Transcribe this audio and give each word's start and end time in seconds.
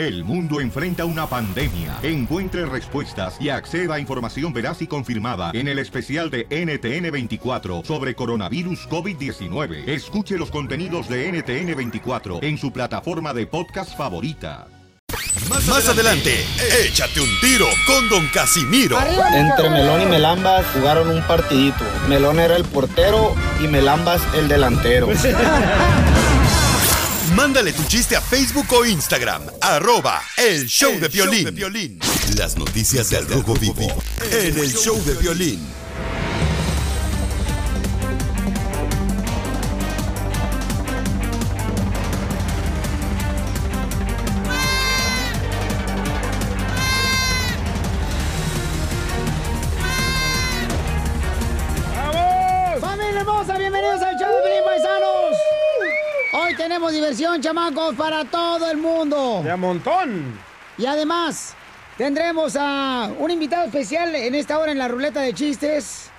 El 0.00 0.24
mundo 0.24 0.62
enfrenta 0.62 1.04
una 1.04 1.26
pandemia. 1.26 1.98
Encuentre 2.02 2.64
respuestas 2.64 3.36
y 3.38 3.50
acceda 3.50 3.96
a 3.96 4.00
información 4.00 4.50
veraz 4.50 4.80
y 4.80 4.86
confirmada 4.86 5.50
en 5.52 5.68
el 5.68 5.78
especial 5.78 6.30
de 6.30 6.48
NTN24 6.48 7.84
sobre 7.84 8.14
coronavirus 8.14 8.88
COVID-19. 8.88 9.86
Escuche 9.86 10.38
los 10.38 10.50
contenidos 10.50 11.06
de 11.06 11.30
NTN24 11.30 12.42
en 12.42 12.56
su 12.56 12.72
plataforma 12.72 13.34
de 13.34 13.46
podcast 13.46 13.94
favorita. 13.94 14.68
Más, 15.50 15.68
adelante, 15.86 16.46
échate 16.82 17.20
un 17.20 17.40
tiro 17.42 17.66
con 17.86 18.08
Don 18.08 18.26
Casimiro. 18.28 18.96
Entre 19.34 19.68
Melón 19.68 20.00
y 20.00 20.06
Melambas 20.06 20.64
jugaron 20.72 21.10
un 21.10 21.20
partidito. 21.24 21.84
Melón 22.08 22.40
era 22.40 22.56
el 22.56 22.64
portero 22.64 23.34
y 23.62 23.68
Melambas 23.68 24.22
el 24.34 24.48
delantero. 24.48 25.08
Mándale 27.34 27.72
tu 27.72 27.84
chiste 27.84 28.16
a 28.16 28.20
Facebook 28.20 28.66
o 28.72 28.84
Instagram, 28.84 29.42
arroba 29.60 30.20
el 30.36 30.66
show, 30.66 30.98
de, 30.98 31.08
violín. 31.08 31.98
Las 32.36 32.56
noticias 32.56 33.10
del 33.10 33.26
rojo 33.28 33.54
vivo 33.54 34.02
en 34.32 34.58
el 34.58 34.72
show 34.72 35.00
de 35.04 35.14
violín. 35.14 35.79
Para 57.96 58.24
todo 58.24 58.70
el 58.70 58.78
mundo. 58.78 59.40
De 59.44 59.50
a 59.50 59.56
montón. 59.56 60.38
Y 60.76 60.86
además, 60.86 61.54
tendremos 61.96 62.56
a 62.58 63.10
un 63.18 63.30
invitado 63.30 63.66
especial 63.66 64.14
en 64.14 64.34
esta 64.34 64.58
hora 64.58 64.72
en 64.72 64.78
la 64.78 64.88
ruleta 64.88 65.20
de 65.20 65.32
chistes. 65.32 66.10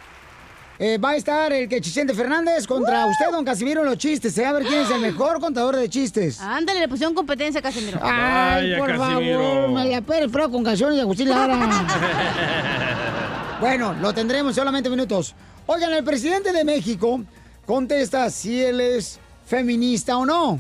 Eh, 0.80 0.98
va 0.98 1.12
a 1.12 1.16
estar 1.16 1.54
el 1.54 1.70
que 1.70 1.80
Chichente 1.80 2.16
Fernández 2.16 2.66
contra 2.66 3.06
usted, 3.06 3.26
don 3.32 3.46
Casimiro, 3.46 3.82
en 3.82 3.88
los 3.88 3.98
chistes. 3.98 4.36
¿eh? 4.38 4.46
A 4.46 4.54
ver 4.54 4.64
quién 4.64 4.82
es 4.82 4.90
el 4.90 5.02
mejor 5.02 5.40
contador 5.40 5.76
de 5.76 5.88
chistes. 5.90 6.40
Ándale, 6.40 6.80
le 6.80 6.88
pusieron 6.88 7.14
competencia, 7.14 7.62
Casimiro. 7.62 8.00
Ay, 8.02 8.72
Vaya, 8.72 8.78
por 8.78 8.98
Casimiro. 8.98 9.40
favor, 9.40 9.70
me 9.70 9.86
la 9.86 10.02
pere 10.02 10.26
el 10.26 10.32
con 10.32 10.64
canciones 10.64 10.96
de 10.96 11.02
Agustín 11.02 11.30
Lara. 11.30 11.56
bueno, 13.62 13.94
lo 14.02 14.14
tendremos 14.14 14.56
solamente 14.56 14.90
minutos. 14.90 15.36
Oigan, 15.68 15.94
el 15.94 16.04
presidente 16.04 16.52
de 16.52 16.64
México 16.64 17.22
contesta 17.68 18.30
si 18.32 18.64
él 18.64 18.82
es 18.82 19.20
feminista 19.46 20.18
o 20.18 20.26
no. 20.26 20.60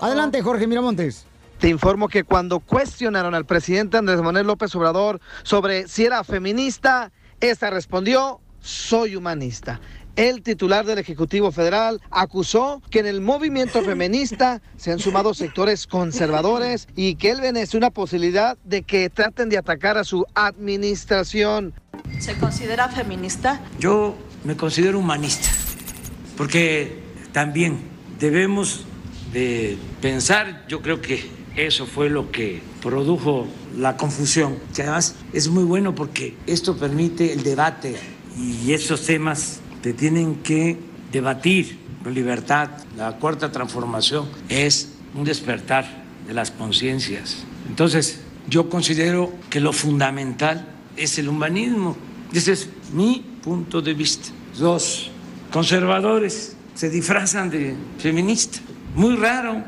Adelante, 0.00 0.42
Jorge 0.42 0.66
Miramontes. 0.66 1.26
Te 1.58 1.68
informo 1.68 2.08
que 2.08 2.24
cuando 2.24 2.60
cuestionaron 2.60 3.34
al 3.34 3.44
presidente 3.44 3.98
Andrés 3.98 4.22
Manuel 4.22 4.46
López 4.46 4.74
Obrador 4.74 5.20
sobre 5.42 5.88
si 5.88 6.04
era 6.04 6.24
feminista, 6.24 7.12
esta 7.40 7.70
respondió, 7.70 8.40
soy 8.60 9.16
humanista. 9.16 9.80
El 10.16 10.42
titular 10.42 10.86
del 10.86 10.98
Ejecutivo 10.98 11.52
Federal 11.52 12.00
acusó 12.10 12.82
que 12.90 13.00
en 13.00 13.06
el 13.06 13.20
movimiento 13.20 13.82
feminista 13.84 14.62
se 14.76 14.92
han 14.92 15.00
sumado 15.00 15.34
sectores 15.34 15.86
conservadores 15.86 16.88
y 16.96 17.16
que 17.16 17.30
él 17.30 17.40
ven 17.40 17.56
una 17.74 17.90
posibilidad 17.90 18.56
de 18.64 18.82
que 18.82 19.10
traten 19.10 19.48
de 19.48 19.58
atacar 19.58 19.98
a 19.98 20.04
su 20.04 20.24
administración. 20.34 21.74
¿Se 22.18 22.38
considera 22.38 22.88
feminista? 22.88 23.60
Yo 23.78 24.16
me 24.44 24.56
considero 24.56 24.98
humanista, 24.98 25.48
porque 26.36 27.02
también 27.32 27.80
debemos 28.18 28.86
de 29.32 29.78
pensar, 30.00 30.64
yo 30.68 30.80
creo 30.82 31.00
que 31.00 31.30
eso 31.56 31.86
fue 31.86 32.08
lo 32.08 32.30
que 32.30 32.62
produjo 32.82 33.46
la 33.76 33.96
confusión, 33.96 34.56
que 34.74 34.82
además 34.82 35.16
es 35.32 35.48
muy 35.48 35.64
bueno 35.64 35.94
porque 35.94 36.36
esto 36.46 36.76
permite 36.76 37.32
el 37.32 37.42
debate 37.42 37.96
y 38.38 38.72
esos 38.72 39.02
temas 39.04 39.60
se 39.82 39.92
tienen 39.92 40.36
que 40.36 40.78
debatir 41.12 41.78
con 42.02 42.14
libertad. 42.14 42.70
La 42.96 43.16
cuarta 43.16 43.50
transformación 43.50 44.28
es 44.48 44.92
un 45.14 45.24
despertar 45.24 46.04
de 46.26 46.34
las 46.34 46.50
conciencias. 46.50 47.44
Entonces, 47.68 48.20
yo 48.48 48.68
considero 48.68 49.32
que 49.48 49.60
lo 49.60 49.72
fundamental 49.72 50.66
es 50.96 51.18
el 51.18 51.28
humanismo. 51.28 51.96
Ese 52.32 52.52
es 52.52 52.68
mi 52.92 53.24
punto 53.42 53.82
de 53.82 53.94
vista. 53.94 54.28
Los 54.58 55.10
conservadores 55.52 56.56
se 56.74 56.90
disfrazan 56.90 57.50
de 57.50 57.74
feministas. 57.98 58.62
Muy 58.94 59.16
raro, 59.16 59.62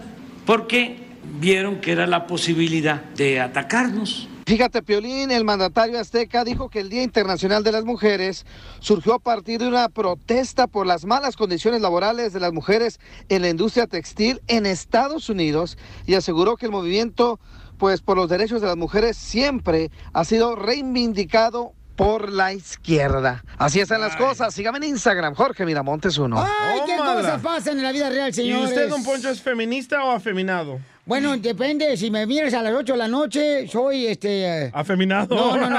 porque 0.45 0.97
vieron 1.39 1.81
que 1.81 1.93
era 1.93 2.07
la 2.07 2.27
posibilidad 2.27 3.03
de 3.03 3.41
atacarnos. 3.41 4.29
Fíjate, 4.45 4.83
Piolín, 4.83 5.31
el 5.31 5.45
mandatario 5.45 6.01
azteca 6.01 6.43
dijo 6.45 6.69
que 6.69 6.81
el 6.81 6.91
Día 6.91 7.05
Internacional 7.05 7.63
de 7.63 7.71
las 7.71 7.85
Mujeres 7.85 8.45
surgió 8.81 9.15
a 9.15 9.19
partir 9.21 9.61
de 9.61 9.69
una 9.69 9.89
protesta 9.89 10.67
por 10.67 10.85
las 10.85 11.05
malas 11.05 11.37
condiciones 11.37 11.81
laborales 11.81 12.33
de 12.33 12.41
las 12.41 12.53
mujeres 12.53 12.99
en 13.29 13.43
la 13.43 13.49
industria 13.49 13.87
textil 13.87 14.43
en 14.49 14.67
Estados 14.67 15.29
Unidos 15.29 15.79
y 16.07 16.15
aseguró 16.15 16.57
que 16.57 16.67
el 16.67 16.73
movimiento, 16.73 17.39
pues 17.79 18.01
por 18.01 18.17
los 18.17 18.29
derechos 18.29 18.61
de 18.61 18.67
las 18.67 18.77
mujeres, 18.77 19.17
siempre 19.17 19.93
ha 20.13 20.25
sido 20.25 20.57
reivindicado 20.57 21.73
por 21.97 22.31
la 22.33 22.53
izquierda. 22.53 23.43
Así 23.59 23.81
están 23.81 24.01
las 24.01 24.17
cosas. 24.17 24.53
Sígame 24.55 24.79
en 24.79 24.85
Instagram, 24.85 25.35
Jorge 25.35 25.65
Miramontes 25.65 26.19
uno. 26.19 26.41
¡Ay, 26.43 26.81
qué 26.87 26.97
cosas 26.97 27.41
pasan 27.41 27.79
en 27.79 27.85
la 27.85 27.93
vida 27.93 28.09
real, 28.11 28.31
¿Y 28.31 28.33
señores! 28.33 28.69
usted, 28.71 28.89
don 28.89 29.03
Poncho, 29.05 29.31
es 29.31 29.41
feminista 29.41 30.05
o 30.05 30.11
afeminado? 30.11 30.81
Bueno, 31.05 31.37
depende. 31.37 31.97
Si 31.97 32.11
me 32.13 32.27
miras 32.27 32.55
a 32.55 32.63
las 32.63 32.73
8 32.75 32.93
de 32.93 32.99
la 32.99 33.09
noche, 33.09 33.67
soy 33.69 34.07
este. 34.07 34.67
eh, 34.67 34.71
¿Afeminado? 34.73 35.35
No, 35.35 35.57
no, 35.57 35.69
no. 35.69 35.79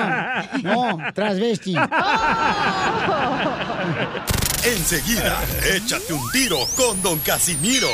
No, 0.64 0.98
transvesti. 1.14 1.76
Enseguida, 4.66 5.42
échate 5.76 6.14
un 6.14 6.30
tiro 6.32 6.58
con 6.78 7.02
Don 7.02 7.20
Casimiro. 7.20 7.90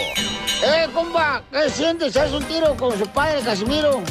¡Eh, 0.63 0.87
compa! 0.93 1.41
¿Qué 1.51 1.69
sientes? 1.69 2.15
¿Haz 2.15 2.31
un 2.31 2.43
tiro 2.43 2.75
con 2.75 2.97
su 2.97 3.07
padre, 3.07 3.41
Casimiro? 3.41 4.01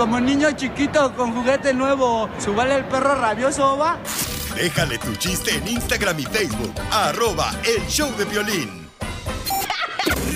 Como 0.00 0.18
niño 0.18 0.50
chiquito 0.52 1.14
con 1.14 1.34
juguete 1.34 1.74
nuevo, 1.74 2.30
¿subale 2.38 2.76
el 2.76 2.86
perro 2.86 3.16
rabioso, 3.16 3.76
va? 3.76 3.98
Déjale 4.56 4.96
tu 4.96 5.14
chiste 5.16 5.54
en 5.54 5.68
Instagram 5.68 6.18
y 6.18 6.24
Facebook, 6.24 6.72
arroba 6.90 7.52
el 7.64 7.86
show 7.86 8.10
de 8.16 8.24
violín. 8.24 8.88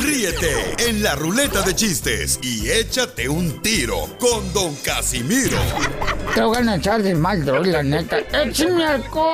Ríete 0.02 0.74
en 0.86 1.02
la 1.02 1.14
ruleta 1.14 1.62
de 1.62 1.74
chistes 1.74 2.38
y 2.42 2.68
échate 2.68 3.26
un 3.26 3.62
tiro 3.62 4.06
con 4.20 4.52
Don 4.52 4.76
Casimiro. 4.84 5.56
Te 6.34 6.42
voy 6.42 6.58
a 6.58 6.74
echar 6.74 7.02
de 7.02 7.14
mal, 7.14 7.42
droga, 7.42 7.66
la 7.66 7.82
neta. 7.82 8.18
¡Échame 8.18 8.84
alcohol! 8.84 9.24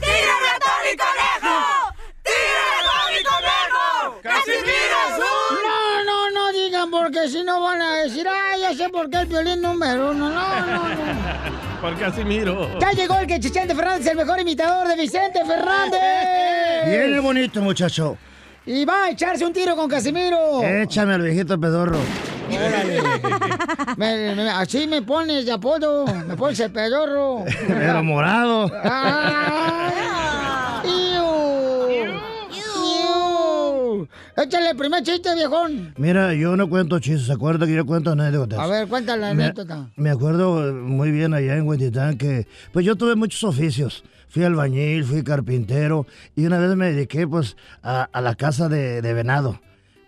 ¡Tira 0.00 0.34
ratón 0.44 0.84
y 0.92 0.96
conejo! 0.98 1.56
¡Tira 2.22 2.62
ratón 2.76 3.10
y 3.18 3.24
conejo! 3.24 4.20
¡Casimiro 4.22 5.18
no 5.18 5.77
digan, 6.78 6.90
porque 6.90 7.28
si 7.28 7.42
no 7.44 7.60
van 7.62 7.80
a 7.80 7.94
decir, 7.96 8.26
¡ay, 8.28 8.60
ya 8.62 8.74
sé 8.74 8.88
por 8.90 9.10
qué 9.10 9.18
el 9.18 9.26
violín 9.26 9.60
número 9.60 10.10
uno! 10.12 10.28
No, 10.30 10.60
no, 10.60 10.88
no. 10.88 11.68
Por 11.80 11.96
Casimiro. 11.96 12.78
Ya 12.80 12.90
llegó 12.90 13.16
el 13.20 13.26
que 13.28 13.38
Chichente 13.38 13.72
Fernández, 13.74 14.06
el 14.08 14.16
mejor 14.16 14.40
imitador 14.40 14.88
de 14.88 14.96
Vicente 14.96 15.44
Fernández. 15.44 16.00
Viene 16.86 17.20
bonito, 17.20 17.60
muchacho. 17.60 18.16
Y 18.66 18.84
va 18.84 19.04
a 19.04 19.10
echarse 19.10 19.46
un 19.46 19.52
tiro 19.52 19.76
con 19.76 19.88
Casimiro. 19.88 20.60
Échame 20.64 21.14
al 21.14 21.22
viejito 21.22 21.58
pedorro. 21.58 21.98
Órale. 22.50 23.00
Me- 23.96 24.34
me- 24.34 24.50
así 24.50 24.86
me 24.88 25.02
pones 25.02 25.46
de 25.46 25.52
apodo. 25.52 26.04
Me 26.26 26.34
pones 26.36 26.58
el 26.60 26.72
pedorro. 26.72 27.44
Pero 27.68 28.02
morado. 28.02 28.70
Ah. 28.82 29.90
Échale 34.36 34.70
el 34.70 34.76
primer 34.76 35.02
chiste, 35.02 35.34
viejón. 35.34 35.94
Mira, 35.96 36.34
yo 36.34 36.56
no 36.56 36.68
cuento 36.68 36.98
chistes, 36.98 37.26
¿se 37.26 37.32
acuerda 37.32 37.66
que 37.66 37.74
yo 37.74 37.86
cuento 37.86 38.10
anécdotas? 38.12 38.58
A 38.58 38.66
ver, 38.66 38.88
cuéntale 38.88 39.20
la 39.22 39.30
anécdota. 39.30 39.90
Me 39.96 40.10
acuerdo 40.10 40.72
muy 40.74 41.10
bien 41.10 41.34
allá 41.34 41.56
en 41.56 41.66
Huentitán 41.66 42.18
que, 42.18 42.46
pues 42.72 42.84
yo 42.84 42.96
tuve 42.96 43.16
muchos 43.16 43.42
oficios. 43.44 44.04
Fui 44.28 44.44
albañil, 44.44 45.04
fui 45.04 45.22
carpintero 45.24 46.06
y 46.36 46.44
una 46.44 46.58
vez 46.58 46.76
me 46.76 46.92
dediqué 46.92 47.26
pues 47.26 47.56
a, 47.82 48.02
a 48.12 48.20
la 48.20 48.34
casa 48.34 48.68
de, 48.68 49.00
de 49.00 49.14
venado. 49.14 49.60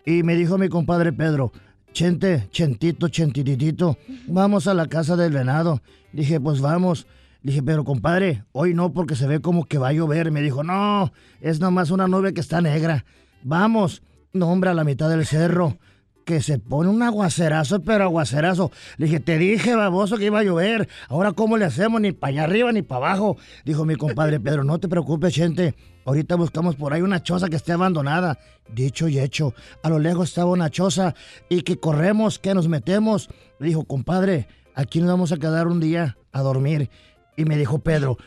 Y 0.04 0.22
me 0.22 0.34
dijo 0.34 0.58
mi 0.58 0.68
compadre 0.68 1.12
Pedro, 1.12 1.52
Chente, 1.92 2.48
Chentito, 2.50 3.08
Chentititito, 3.08 3.96
vamos 4.26 4.66
a 4.66 4.74
la 4.74 4.86
casa 4.86 5.16
del 5.16 5.32
venado. 5.32 5.82
Dije, 6.12 6.38
pues 6.40 6.60
vamos. 6.60 7.06
Dije, 7.42 7.62
pero 7.62 7.84
compadre, 7.84 8.44
hoy 8.52 8.74
no 8.74 8.92
porque 8.92 9.16
se 9.16 9.26
ve 9.26 9.40
como 9.40 9.64
que 9.64 9.78
va 9.78 9.88
a 9.88 9.92
llover. 9.94 10.30
Me 10.30 10.42
dijo, 10.42 10.62
no, 10.62 11.10
es 11.40 11.58
nomás 11.58 11.90
una 11.90 12.06
nube 12.06 12.34
que 12.34 12.40
está 12.42 12.60
negra. 12.60 13.06
Vamos. 13.42 14.02
No, 14.32 14.48
hombre, 14.50 14.70
a 14.70 14.74
la 14.74 14.84
mitad 14.84 15.08
del 15.08 15.26
cerro. 15.26 15.78
que 16.24 16.42
se 16.42 16.60
pone 16.60 16.88
un 16.88 17.02
aguacerazo, 17.02 17.80
pero 17.82 18.04
aguacerazo. 18.04 18.70
Le 18.98 19.06
dije, 19.06 19.18
te 19.18 19.36
dije, 19.36 19.74
baboso, 19.74 20.16
que 20.16 20.26
iba 20.26 20.38
a 20.38 20.44
llover. 20.44 20.88
Ahora, 21.08 21.32
¿cómo 21.32 21.56
le 21.56 21.64
hacemos? 21.64 22.00
Ni 22.00 22.12
para 22.12 22.30
allá 22.30 22.44
arriba 22.44 22.70
ni 22.70 22.82
para 22.82 23.06
abajo. 23.08 23.36
Dijo 23.64 23.84
mi 23.84 23.96
compadre 23.96 24.38
Pedro, 24.40 24.62
no 24.62 24.78
te 24.78 24.88
preocupes, 24.88 25.34
gente. 25.34 25.74
Ahorita 26.04 26.36
buscamos 26.36 26.76
por 26.76 26.92
ahí 26.92 27.02
una 27.02 27.22
choza 27.22 27.48
que 27.48 27.56
esté 27.56 27.72
abandonada. 27.72 28.38
Dicho 28.72 29.08
y 29.08 29.18
hecho, 29.18 29.54
a 29.82 29.88
lo 29.88 29.98
lejos 29.98 30.28
estaba 30.28 30.50
una 30.52 30.70
choza 30.70 31.14
y 31.48 31.62
que 31.62 31.80
corremos, 31.80 32.38
que 32.38 32.54
nos 32.54 32.68
metemos. 32.68 33.28
Le 33.58 33.68
dijo, 33.68 33.84
compadre, 33.84 34.46
aquí 34.76 35.00
nos 35.00 35.08
vamos 35.08 35.32
a 35.32 35.36
quedar 35.38 35.66
un 35.66 35.80
día 35.80 36.16
a 36.30 36.42
dormir. 36.42 36.90
Y 37.36 37.44
me 37.44 37.56
dijo 37.56 37.80
Pedro, 37.80 38.18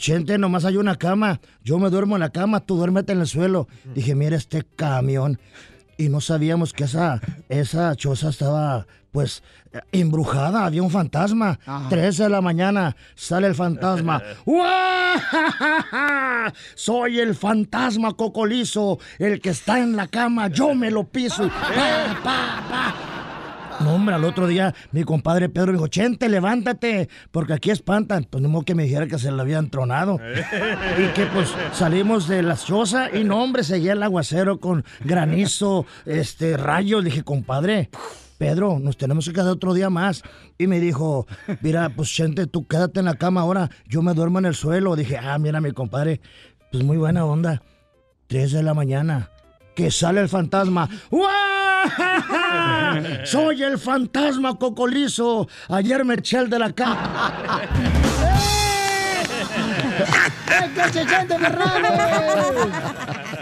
gente, 0.00 0.38
nomás 0.38 0.64
hay 0.64 0.76
una 0.76 0.96
cama. 0.96 1.40
Yo 1.62 1.78
me 1.78 1.90
duermo 1.90 2.16
en 2.16 2.20
la 2.20 2.30
cama, 2.30 2.60
tú 2.60 2.76
duérmete 2.76 3.12
en 3.12 3.20
el 3.20 3.26
suelo. 3.26 3.68
Dije, 3.94 4.14
mira 4.14 4.36
este 4.36 4.64
camión. 4.76 5.38
Y 5.98 6.08
no 6.08 6.20
sabíamos 6.20 6.72
que 6.72 6.84
esa, 6.84 7.20
esa 7.48 7.94
choza 7.96 8.28
estaba, 8.28 8.86
pues, 9.12 9.42
eh, 9.72 9.80
embrujada. 9.92 10.66
Había 10.66 10.82
un 10.82 10.90
fantasma. 10.90 11.58
Tres 11.88 12.18
de 12.18 12.28
la 12.28 12.42
mañana 12.42 12.96
sale 13.14 13.46
el 13.46 13.54
fantasma. 13.54 14.22
¡Uah! 14.44 16.52
Soy 16.74 17.18
el 17.18 17.34
fantasma 17.34 18.14
cocolizo, 18.14 18.98
el 19.18 19.40
que 19.40 19.50
está 19.50 19.80
en 19.80 19.96
la 19.96 20.06
cama. 20.06 20.48
Yo 20.48 20.74
me 20.74 20.90
lo 20.90 21.04
piso. 21.04 21.48
Pa, 21.48 22.20
pa, 22.22 22.64
pa. 22.68 23.15
No, 23.80 23.94
hombre, 23.94 24.14
al 24.14 24.24
otro 24.24 24.46
día 24.46 24.74
mi 24.92 25.04
compadre 25.04 25.48
Pedro 25.48 25.72
dijo, 25.72 25.88
Chente, 25.88 26.28
levántate, 26.28 27.08
porque 27.30 27.52
aquí 27.52 27.70
espantan. 27.70 28.24
Pues 28.24 28.42
no 28.42 28.62
que 28.62 28.74
me 28.74 28.84
dijera 28.84 29.06
que 29.06 29.18
se 29.18 29.30
le 29.30 29.40
habían 29.40 29.70
tronado. 29.70 30.18
y 30.98 31.06
que 31.14 31.26
pues 31.26 31.54
salimos 31.72 32.28
de 32.28 32.42
la 32.42 32.56
choza 32.56 33.10
y 33.14 33.24
no, 33.24 33.42
hombre, 33.42 33.64
seguía 33.64 33.92
el 33.92 34.02
aguacero 34.02 34.58
con 34.60 34.84
granizo, 35.04 35.86
este, 36.04 36.56
rayos. 36.56 37.04
Dije, 37.04 37.22
compadre, 37.22 37.90
Pedro, 38.38 38.78
nos 38.78 38.96
tenemos 38.96 39.26
que 39.26 39.32
quedar 39.32 39.48
otro 39.48 39.74
día 39.74 39.90
más. 39.90 40.22
Y 40.58 40.66
me 40.66 40.80
dijo, 40.80 41.26
mira, 41.60 41.90
pues 41.90 42.10
Chente, 42.10 42.46
tú 42.46 42.66
quédate 42.66 43.00
en 43.00 43.06
la 43.06 43.14
cama 43.14 43.42
ahora, 43.42 43.70
yo 43.86 44.02
me 44.02 44.14
duermo 44.14 44.38
en 44.38 44.46
el 44.46 44.54
suelo. 44.54 44.96
Dije, 44.96 45.18
ah, 45.18 45.38
mira, 45.38 45.60
mi 45.60 45.72
compadre, 45.72 46.20
pues 46.70 46.84
muy 46.84 46.96
buena 46.96 47.24
onda. 47.24 47.62
Tres 48.26 48.50
de 48.52 48.62
la 48.62 48.74
mañana, 48.74 49.30
que 49.76 49.90
sale 49.92 50.20
el 50.22 50.28
fantasma. 50.28 50.88
¡Uah! 51.10 51.84
Soy 53.24 53.62
el 53.62 53.78
fantasma 53.78 54.58
cocolizo. 54.58 55.46
Ayer 55.68 56.02
me 56.04 56.14
eché 56.14 56.38
el 56.38 56.48
de 56.50 56.58
la 56.58 56.72
cama. 56.72 57.52
¡El 60.62 60.74
Chechechente 60.74 61.38
Fernández! 61.38 61.92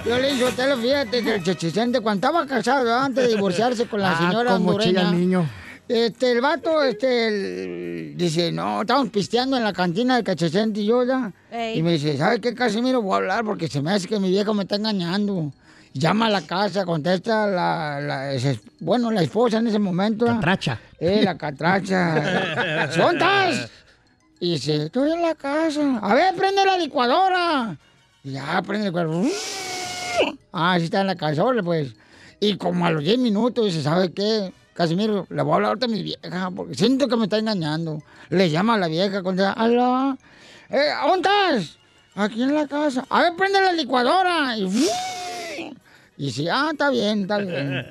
Yo 0.05 0.19
le 0.19 0.33
dije, 0.33 0.45
usted 0.45 0.69
lo 0.69 0.77
fíjate 0.77 1.23
que 1.23 1.35
el 1.37 1.43
Chechechente 1.45 2.01
cuando 2.01 2.27
estaba 2.27 2.47
casado 2.47 2.95
antes 2.99 3.25
de 3.29 3.35
divorciarse 3.37 3.87
con 3.87 4.01
la 4.01 4.13
Ah, 4.13 4.19
señora 4.19 4.51
cómo 4.53 4.73
chilla 4.79 5.03
hondureña, 5.03 5.11
el 5.11 5.21
niño. 5.21 5.49
Este, 5.87 6.33
el 6.33 6.41
vato, 6.41 6.83
este, 6.83 7.29
el- 7.29 8.15
dice, 8.17 8.51
no, 8.51 8.81
estamos 8.81 9.11
pisteando 9.11 9.57
en 9.57 9.63
la 9.65 9.73
cantina 9.73 10.17
de 10.17 10.25
Cachechente 10.25 10.81
y 10.81 10.87
yo 10.87 11.05
ya. 11.05 11.31
Ey. 11.53 11.79
Y 11.79 11.83
me 11.83 11.93
dice, 11.93 12.17
¿sabe 12.19 12.41
qué, 12.41 12.55
Casimiro? 12.55 13.03
Voy 13.03 13.13
a 13.13 13.17
hablar 13.19 13.45
porque 13.45 13.69
se 13.69 13.81
me 13.83 13.93
hace 13.93 14.09
que 14.09 14.19
mi 14.19 14.31
viejo 14.31 14.53
me 14.55 14.63
está 14.65 14.77
engañando. 14.77 15.53
Llama 15.94 16.26
a 16.26 16.31
la 16.31 16.43
casa, 16.43 16.85
contesta 16.85 17.46
la, 17.46 18.00
la- 18.00 18.32
bueno, 18.81 19.12
la 19.12 19.23
esposa 19.23 19.58
en 19.58 19.69
ese 19.69 19.79
momento. 19.79 20.26
Catracha. 20.26 20.81
Eh, 20.99 21.23
la 21.23 21.38
catracha. 21.38 22.91
¿Sontas? 22.93 23.70
Y 24.41 24.55
dice, 24.55 24.87
estoy 24.87 25.12
en 25.12 25.23
la 25.23 25.37
casa. 25.37 25.99
A 26.02 26.14
ver, 26.14 26.35
prende 26.35 26.64
la 26.67 26.76
licuadora. 26.76 27.76
Y 28.25 28.32
ya, 28.32 28.61
prende 28.62 28.91
la 28.91 29.02
licuadora. 29.05 29.29
Ah, 30.52 30.75
sí 30.79 30.87
está 30.87 31.00
en 31.02 31.06
la 31.06 31.14
casa, 31.14 31.44
pues. 31.64 31.94
Y 32.40 32.56
como 32.56 32.85
a 32.87 32.90
los 32.90 33.05
10 33.05 33.19
minutos 33.19 33.64
dice, 33.67 33.82
¿sabe 33.82 34.12
qué? 34.12 34.52
Casimiro, 34.75 35.29
le 35.31 35.43
voy 35.43 35.52
a 35.52 35.55
hablar 35.55 35.69
ahorita 35.69 35.87
a 35.87 35.88
mi 35.88 36.02
vieja 36.02 36.50
porque 36.50 36.75
siento 36.75 37.06
que 37.06 37.17
me 37.17 37.25
está 37.25 37.38
engañando. 37.38 38.02
Le 38.31 38.50
llama 38.50 38.75
a 38.75 38.79
la 38.79 38.88
vieja, 38.88 39.23
contesta, 39.23 39.52
aló. 39.52 40.19
Eh, 40.70 40.88
¿Dónde 41.06 41.29
estás? 41.29 41.79
Aquí 42.17 42.43
en 42.43 42.52
la 42.55 42.67
casa. 42.67 43.06
A 43.08 43.23
ver, 43.23 43.35
prende 43.37 43.61
la 43.61 43.73
licuadora. 43.73 44.56
Y, 44.58 44.64
y 46.16 46.26
dice, 46.26 46.49
ah, 46.50 46.69
está 46.72 46.90
bien, 46.90 47.22
está 47.22 47.38
bien. 47.38 47.84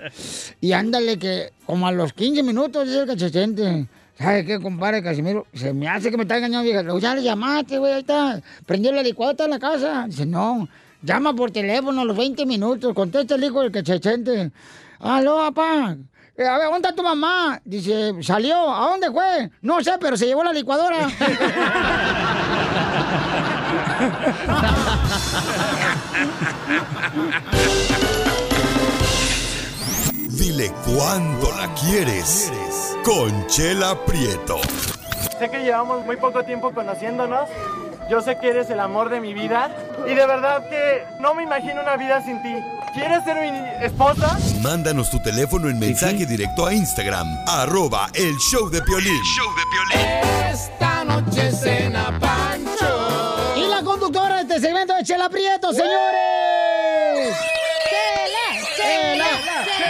Y 0.61 0.71
ándale 0.71 1.19
que 1.19 1.51
como 1.65 1.87
a 1.87 1.91
los 1.91 2.13
15 2.13 2.43
minutos 2.43 2.85
dice 2.85 3.01
el 3.01 3.07
cachechente. 3.07 3.87
¿Sabe 4.17 4.45
qué, 4.45 4.61
compadre 4.61 5.03
Casimiro? 5.03 5.45
Se 5.53 5.73
me 5.73 5.89
hace 5.89 6.11
que 6.11 6.17
me 6.17 6.23
está 6.23 6.37
engañando, 6.37 6.63
vieja. 6.63 6.83
Ya 6.99 7.15
le 7.15 7.23
llamaste, 7.23 7.79
güey, 7.79 7.93
ahí 7.93 8.01
está. 8.01 8.41
Prendió 8.65 8.91
la 8.91 9.03
licuadora, 9.03 9.45
en 9.45 9.51
la 9.51 9.59
casa. 9.59 10.05
Dice, 10.07 10.25
no, 10.25 10.69
llama 11.01 11.35
por 11.35 11.51
teléfono 11.51 12.01
a 12.01 12.05
los 12.05 12.15
20 12.15 12.45
minutos. 12.45 12.93
Contesta 12.93 13.35
el 13.35 13.43
hijo 13.43 13.61
del 13.61 13.71
cachechente. 13.71 14.51
Aló, 14.99 15.37
papá. 15.37 15.97
Eh, 16.37 16.47
a 16.47 16.57
ver, 16.57 16.69
¿dónde 16.69 16.87
está 16.87 16.95
tu 16.95 17.03
mamá? 17.03 17.59
Dice, 17.65 18.13
salió. 18.21 18.73
¿A 18.73 18.91
dónde 18.91 19.11
fue? 19.11 19.49
No 19.61 19.83
sé, 19.83 19.93
pero 19.99 20.15
se 20.15 20.27
llevó 20.27 20.43
la 20.43 20.53
licuadora. 20.53 21.09
Dile 30.43 30.73
cuándo 30.85 31.53
la 31.53 31.73
quieres. 31.73 32.51
Conchela 33.05 33.95
Prieto. 34.03 34.57
Sé 35.39 35.49
que 35.49 35.63
llevamos 35.63 36.05
muy 36.05 36.17
poco 36.17 36.43
tiempo 36.43 36.73
conociéndonos. 36.73 37.47
Yo 38.09 38.19
sé 38.19 38.37
que 38.37 38.49
eres 38.49 38.69
el 38.69 38.81
amor 38.81 39.07
de 39.09 39.21
mi 39.21 39.33
vida. 39.33 39.73
Y 40.05 40.13
de 40.13 40.27
verdad 40.27 40.67
que 40.69 41.05
no 41.21 41.33
me 41.33 41.43
imagino 41.43 41.81
una 41.81 41.95
vida 41.95 42.21
sin 42.25 42.43
ti. 42.43 42.53
¿Quieres 42.93 43.23
ser 43.23 43.37
mi 43.39 43.85
esposa? 43.85 44.37
Mándanos 44.61 45.09
tu 45.09 45.23
teléfono 45.23 45.69
en 45.69 45.79
mensaje 45.79 46.25
directo 46.25 46.65
a 46.65 46.73
Instagram, 46.73 47.25
arroba 47.47 48.09
el 48.13 48.35
show 48.35 48.69
de 48.69 48.81
Piolín. 48.81 49.21
Esta 50.51 51.05
noche 51.05 51.53
cena 51.53 52.19
Pancho. 52.19 53.55
Y 53.55 53.65
la 53.69 53.81
conductora 53.81 54.35
de 54.35 54.41
este 54.41 54.59
segmento 54.59 54.93
es 54.97 55.07
Chela 55.07 55.29
Prieto, 55.29 55.71
señores. 55.71 56.42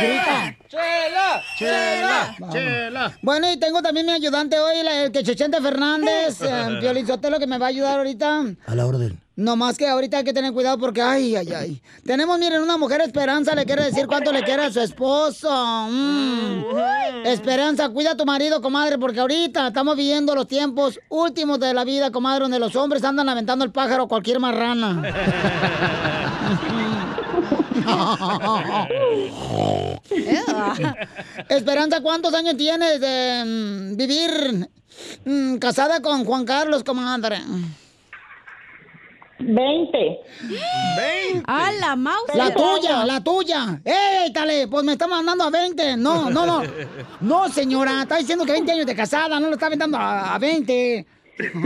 Grita. 0.04 0.58
Chela, 0.68 1.44
Chela, 1.58 2.36
Chela. 2.52 3.18
Bueno, 3.22 3.52
y 3.52 3.58
tengo 3.58 3.82
también 3.82 4.06
mi 4.06 4.12
ayudante 4.12 4.60
hoy, 4.60 4.78
el 4.78 5.12
que 5.12 5.24
Chechente 5.24 5.62
Fernández, 5.62 6.42
eh, 6.42 6.78
Piolín 6.80 7.06
Sotelo, 7.06 7.40
que 7.40 7.48
me 7.48 7.58
va 7.58 7.68
a 7.68 7.70
ayudar 7.70 7.98
ahorita. 8.00 8.44
A 8.66 8.76
la 8.76 8.86
orden. 8.86 9.20
No 9.36 9.56
más 9.56 9.80
que 9.80 9.88
ahorita 9.88 10.18
hay 10.18 10.24
que 10.24 10.34
tener 10.34 10.54
cuidado 10.54 10.78
porque, 10.78 11.02
ay, 11.02 11.36
ay, 11.36 11.52
ay. 11.54 11.82
Tenemos, 12.06 12.38
miren, 12.38 12.62
una 12.62 12.78
mujer 12.78 13.02
Esperanza 13.02 13.56
le 13.56 13.66
quiere 13.66 13.86
decir 13.86 14.06
cuánto 14.06 14.32
le 14.32 14.44
quiere 14.44 14.66
a 14.66 14.72
su 14.72 14.80
esposo. 14.80 15.50
Mm. 15.90 17.26
Esperanza, 17.26 17.90
cuida 17.90 18.12
a 18.12 18.18
tu 18.18 18.26
marido, 18.26 18.62
comadre, 18.62 19.00
porque 19.00 19.20
ahorita 19.20 19.68
estamos 19.68 19.98
viviendo 19.98 20.36
los 20.36 20.48
tiempos 20.48 21.00
últimos 21.10 21.60
de 21.60 21.74
la 21.74 21.84
vida, 21.84 22.12
comadre, 22.12 22.42
donde 22.42 22.60
los 22.60 22.76
hombres 22.76 23.04
andan 23.04 23.28
aventando 23.28 23.66
el 23.66 23.72
pájaro 23.72 24.04
a 24.04 24.08
cualquier 24.08 24.40
marrana. 24.40 25.02
Esperanza, 31.50 32.02
¿cuántos 32.02 32.34
años 32.34 32.58
tienes 32.58 33.00
de 33.00 33.44
mm, 33.46 33.96
vivir 33.96 34.68
mm, 35.26 35.58
casada 35.58 36.02
con 36.02 36.26
Juan 36.26 36.46
Carlos, 36.46 36.84
comadre? 36.84 37.40
20. 39.40 40.20
¡Ah, 41.46 41.72
la 41.80 41.96
mouse! 41.96 42.36
La 42.36 42.54
tuya, 42.54 43.04
la 43.06 43.24
tuya. 43.24 43.82
¡Ey, 43.84 44.32
Tale! 44.32 44.68
Pues 44.68 44.84
me 44.86 44.92
está 44.94 45.08
mandando 45.08 45.44
a 45.44 45.50
20. 45.50 45.98
No, 45.98 46.30
no, 46.30 46.46
no. 46.46 46.62
No, 47.22 47.50
señora. 47.50 48.04
Está 48.04 48.18
diciendo 48.18 48.46
que 48.46 48.52
20 48.54 48.72
años 48.72 48.86
de 48.86 48.96
casada. 48.96 49.40
No 49.40 49.48
lo 49.48 49.54
está 49.54 49.66
aventando 49.66 49.98
a, 49.98 50.36
a 50.36 50.40
20. 50.40 51.06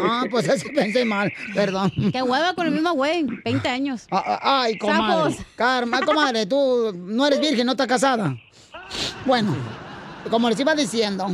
Ah, 0.01 0.23
pues 0.29 0.47
eso 0.47 0.67
pensé 0.73 1.03
mal. 1.05 1.31
Perdón. 1.53 1.91
¡Qué 2.11 2.21
hueva 2.21 2.53
con 2.53 2.67
el 2.67 2.73
mismo 2.73 2.93
güey! 2.93 3.23
20 3.43 3.67
años. 3.67 4.05
Ah, 4.11 4.23
ah, 4.41 4.61
Ay, 4.63 4.77
comadre. 4.77 5.33
Sapos. 5.33 5.45
Karma, 5.55 6.01
comadre, 6.01 6.45
tú 6.45 6.93
no 6.95 7.27
eres 7.27 7.39
virgen, 7.39 7.65
no 7.65 7.73
estás 7.73 7.87
casada. 7.87 8.35
Bueno, 9.25 9.55
como 10.29 10.49
les 10.49 10.59
iba 10.59 10.73
diciendo, 10.75 11.27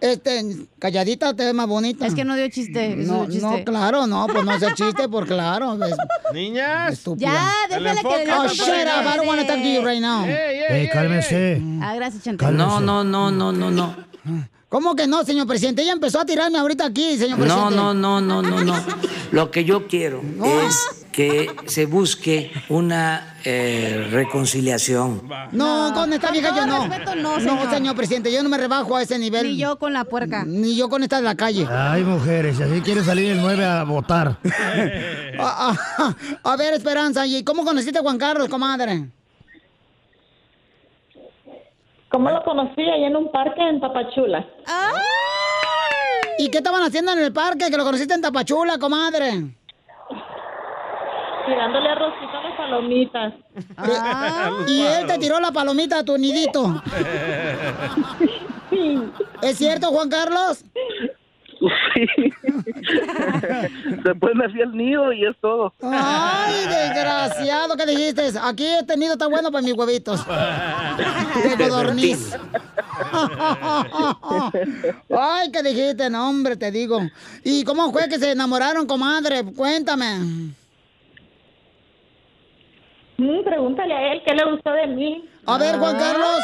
este, 0.00 0.66
calladita 0.78 1.34
te 1.34 1.44
ves 1.46 1.54
más 1.54 1.66
bonita. 1.66 2.06
Es 2.06 2.14
que 2.14 2.24
no 2.24 2.36
dio 2.36 2.48
chiste. 2.48 3.00
eso 3.02 3.12
No, 3.12 3.26
chiste. 3.26 3.40
no, 3.46 3.64
claro, 3.64 4.06
no, 4.06 4.26
pues 4.26 4.44
no 4.44 4.50
hace 4.52 4.72
chiste, 4.74 5.08
por 5.08 5.26
claro. 5.26 5.82
es- 5.84 5.96
Niñas. 6.34 6.92
Estúpida. 6.92 7.32
Ya, 7.32 7.76
déjala 7.76 8.02
que 8.02 8.26
le 8.26 8.32
Oh, 8.32 8.48
shut 8.48 8.68
up, 8.68 9.06
I 9.12 9.16
don't 9.16 9.26
wanna 9.26 9.46
talk 9.46 9.56
to 9.56 9.68
you 9.68 9.82
right 9.82 10.00
now. 10.02 10.24
Eh, 10.26 10.88
cálmese. 10.92 11.62
Ah, 11.82 11.94
gracias, 11.94 12.22
Chantal. 12.22 12.54
No, 12.56 12.78
no, 12.80 13.02
no, 13.02 13.30
no, 13.30 13.50
no, 13.52 13.70
no. 13.70 13.96
¿Cómo 14.68 14.94
que 14.94 15.06
no, 15.06 15.24
señor 15.24 15.46
presidente? 15.46 15.82
Ella 15.82 15.92
empezó 15.92 16.20
a 16.20 16.26
tirarme 16.26 16.58
ahorita 16.58 16.84
aquí, 16.86 17.16
señor 17.16 17.38
presidente. 17.38 17.74
No, 17.74 17.94
no, 17.94 18.20
no, 18.20 18.42
no, 18.42 18.42
no, 18.42 18.64
no. 18.64 18.74
Lo 19.32 19.50
que 19.50 19.64
yo 19.64 19.86
quiero 19.86 20.20
es 20.66 21.06
que 21.10 21.50
se 21.66 21.86
busque 21.86 22.52
una 22.68 23.38
eh, 23.44 24.06
reconciliación. 24.10 25.22
No, 25.52 25.90
con 25.94 26.12
esta 26.12 26.30
vieja 26.30 26.54
yo 26.54 26.66
no. 26.66 26.86
respeto, 26.86 27.14
no, 27.14 27.38
No, 27.38 27.40
señor. 27.40 27.70
señor 27.70 27.96
presidente, 27.96 28.30
yo 28.30 28.42
no 28.42 28.50
me 28.50 28.58
rebajo 28.58 28.94
a 28.94 29.02
ese 29.02 29.18
nivel. 29.18 29.46
Ni 29.46 29.56
yo 29.56 29.78
con 29.78 29.94
la 29.94 30.04
puerca. 30.04 30.44
Ni 30.46 30.76
yo 30.76 30.90
con 30.90 31.02
esta 31.02 31.16
de 31.16 31.22
la 31.22 31.34
calle. 31.34 31.66
Ay, 31.70 32.04
mujeres, 32.04 32.58
si 32.58 32.62
así 32.62 32.82
quiere 32.82 33.02
salir 33.02 33.32
el 33.32 33.40
9 33.40 33.64
a 33.64 33.84
votar. 33.84 34.38
A 35.38 36.56
ver, 36.58 36.74
Esperanza, 36.74 37.26
¿y 37.26 37.42
cómo 37.42 37.64
conociste 37.64 37.98
a 37.98 38.02
Juan 38.02 38.18
Carlos, 38.18 38.48
comadre? 38.48 39.08
¿Cómo 42.10 42.30
lo 42.30 42.42
conocí? 42.42 42.82
Ahí 42.82 43.04
en 43.04 43.16
un 43.16 43.30
parque 43.30 43.60
en 43.60 43.80
Tapachula. 43.80 44.46
¿Y 46.38 46.50
qué 46.50 46.58
estaban 46.58 46.82
haciendo 46.82 47.12
en 47.12 47.18
el 47.18 47.32
parque 47.32 47.70
que 47.70 47.76
lo 47.76 47.84
conociste 47.84 48.14
en 48.14 48.22
Tapachula, 48.22 48.78
comadre? 48.78 49.54
Tirándole 51.46 51.88
arrocito 51.90 52.36
a 52.36 52.42
las 52.42 52.56
palomitas. 52.56 53.34
Y 54.68 54.82
él 54.82 55.06
te 55.06 55.18
tiró 55.18 55.40
la 55.40 55.50
palomita 55.50 55.98
a 55.98 56.04
tu 56.04 56.16
nidito. 56.16 56.82
¿Es 59.42 59.56
cierto, 59.56 59.88
Juan 59.88 60.08
Carlos? 60.08 60.64
Después 64.04 64.34
me 64.34 64.48
fui 64.48 64.62
al 64.62 64.76
nido 64.76 65.12
y 65.12 65.24
es 65.24 65.36
todo. 65.40 65.72
Ay, 65.82 66.66
desgraciado, 66.66 67.76
¿qué 67.76 67.86
dijiste? 67.86 68.30
Aquí 68.42 68.66
he 68.66 68.84
tenido 68.84 69.16
tan 69.16 69.30
bueno 69.30 69.50
para 69.50 69.62
mis 69.62 69.74
huevitos. 69.74 70.24
De 71.58 71.68
codorniz. 71.68 72.36
Ay, 75.10 75.50
¿qué 75.52 75.62
dijiste? 75.62 76.10
No, 76.10 76.28
hombre, 76.28 76.56
te 76.56 76.70
digo. 76.70 77.00
¿Y 77.44 77.64
cómo 77.64 77.90
fue 77.92 78.08
que 78.08 78.18
se 78.18 78.32
enamoraron, 78.32 78.86
comadre? 78.86 79.44
Cuéntame. 79.56 80.54
Mm, 83.16 83.42
pregúntale 83.44 83.94
a 83.94 84.12
él 84.12 84.22
qué 84.24 84.32
le 84.34 84.44
gustó 84.50 84.70
de 84.70 84.86
mí. 84.86 85.28
A 85.46 85.58
ver, 85.58 85.78
Juan 85.78 85.98
Carlos, 85.98 86.38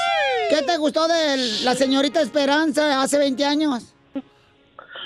¿qué 0.50 0.62
te 0.62 0.76
gustó 0.76 1.06
de 1.06 1.37
la 1.62 1.75
señorita 1.75 2.21
Esperanza 2.21 3.00
hace 3.00 3.18
20 3.18 3.44
años? 3.44 3.93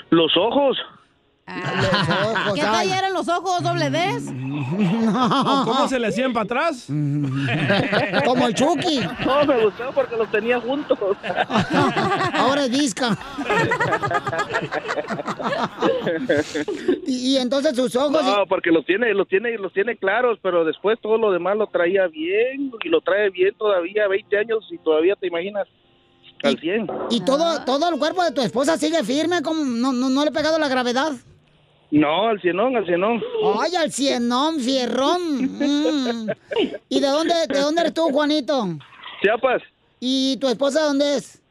Los 0.09 0.35
ojos. 0.37 0.77
ojos, 1.49 2.53
¿Qué 2.53 2.61
ay. 2.61 2.71
talla 2.71 2.99
eran 2.99 3.13
los 3.13 3.27
ojos 3.27 3.63
doble? 3.63 3.89
¿O 3.89 5.65
¿Cómo 5.65 5.87
se 5.87 5.99
le 5.99 6.07
hacían 6.07 6.31
para 6.31 6.43
atrás? 6.43 6.85
Como 8.25 8.47
el 8.47 8.53
Chucky. 8.53 8.99
No, 9.25 9.45
me 9.45 9.63
gustó 9.65 9.91
porque 9.93 10.15
los 10.15 10.29
tenía 10.29 10.59
juntos. 10.59 10.97
Ahora 12.33 12.65
es 12.65 12.71
disca. 12.71 13.17
y, 17.07 17.33
y 17.33 17.37
entonces 17.37 17.75
sus 17.75 17.95
ojos... 17.95 18.23
No, 18.23 18.45
porque 18.47 18.71
los 18.71 18.85
tiene, 18.85 19.13
los 19.13 19.27
tiene, 19.27 19.57
los 19.57 19.73
tiene 19.73 19.95
claros, 19.97 20.37
pero 20.41 20.63
después 20.65 20.99
todo 21.01 21.17
lo 21.17 21.31
demás 21.31 21.57
lo 21.57 21.67
traía 21.67 22.07
bien 22.07 22.71
y 22.83 22.89
lo 22.89 23.01
trae 23.01 23.29
bien 23.31 23.55
todavía, 23.57 24.07
20 24.07 24.37
años 24.37 24.67
y 24.71 24.77
todavía 24.77 25.15
te 25.15 25.27
imaginas 25.27 25.67
al 26.43 26.59
100. 26.59 26.87
¿Y 27.09 27.21
todo, 27.21 27.63
todo 27.65 27.89
el 27.89 27.99
cuerpo 27.99 28.23
de 28.23 28.31
tu 28.31 28.41
esposa 28.41 28.77
sigue 28.77 29.03
firme? 29.03 29.41
como 29.41 29.63
no, 29.63 29.91
no, 29.91 30.09
¿No 30.09 30.23
le 30.23 30.29
ha 30.29 30.33
pegado 30.33 30.59
la 30.59 30.67
gravedad? 30.67 31.11
No, 31.91 32.27
al 32.27 32.39
cienón, 32.39 32.75
al 32.75 32.85
cienón. 32.85 33.21
Ay, 33.59 33.75
al 33.75 33.91
cienón, 33.91 34.59
fierrón. 34.59 35.41
Mm. 35.41 36.29
¿Y 36.87 36.99
de 36.99 37.07
dónde, 37.07 37.33
de 37.47 37.59
dónde 37.59 37.81
eres 37.81 37.93
tú, 37.93 38.03
Juanito? 38.11 38.77
Chiapas, 39.21 39.61
¿Y 39.99 40.37
tu 40.37 40.47
esposa 40.47 40.83
dónde 40.83 41.17
es? 41.17 41.41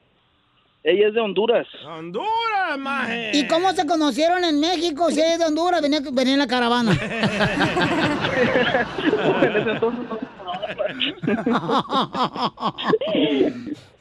ella 0.84 1.08
es 1.08 1.14
de 1.14 1.20
Honduras. 1.20 1.66
Honduras, 1.86 2.78
maje. 2.78 3.32
¿Y 3.34 3.46
cómo 3.46 3.72
se 3.72 3.84
conocieron 3.86 4.42
en 4.44 4.58
México? 4.58 5.10
Si 5.10 5.20
ella 5.20 5.34
es 5.34 5.38
de 5.40 5.44
Honduras, 5.46 5.82
venía, 5.82 6.00
venía 6.12 6.32
en 6.34 6.38
la 6.38 6.46
caravana. 6.46 6.92
En 9.42 9.56
ese 9.56 9.70
entonces 9.70 10.06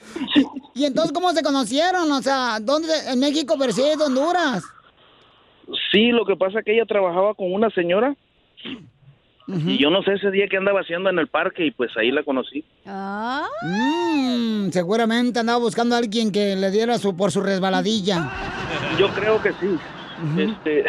¿Y 0.73 0.85
entonces 0.85 1.11
cómo 1.11 1.31
se 1.31 1.43
conocieron? 1.43 2.11
O 2.11 2.21
sea, 2.21 2.59
¿dónde? 2.61 2.89
En 3.07 3.19
México, 3.19 3.55
pero 3.57 3.71
si 3.71 3.81
es 3.81 3.97
de 3.97 4.05
Honduras. 4.05 4.63
Sí, 5.91 6.11
lo 6.11 6.25
que 6.25 6.35
pasa 6.35 6.59
es 6.59 6.65
que 6.65 6.73
ella 6.73 6.85
trabajaba 6.85 7.33
con 7.33 7.53
una 7.53 7.69
señora 7.71 8.15
y 9.47 9.77
yo 9.77 9.89
no 9.89 10.03
sé 10.03 10.13
ese 10.13 10.29
día 10.29 10.47
que 10.49 10.57
andaba 10.57 10.81
haciendo 10.81 11.09
en 11.09 11.19
el 11.19 11.29
parque 11.29 11.65
y 11.67 11.71
pues 11.71 11.89
ahí 11.95 12.11
la 12.11 12.23
conocí. 12.23 12.65
Mm, 13.63 14.69
seguramente 14.71 15.39
andaba 15.39 15.59
buscando 15.59 15.95
a 15.95 15.99
alguien 15.99 16.33
que 16.33 16.57
le 16.57 16.69
diera 16.69 16.97
su 16.97 17.15
por 17.15 17.31
su 17.31 17.41
resbaladilla. 17.41 18.29
Yo 18.99 19.07
creo 19.13 19.41
que 19.41 19.51
sí. 19.53 19.77
Este, 20.37 20.83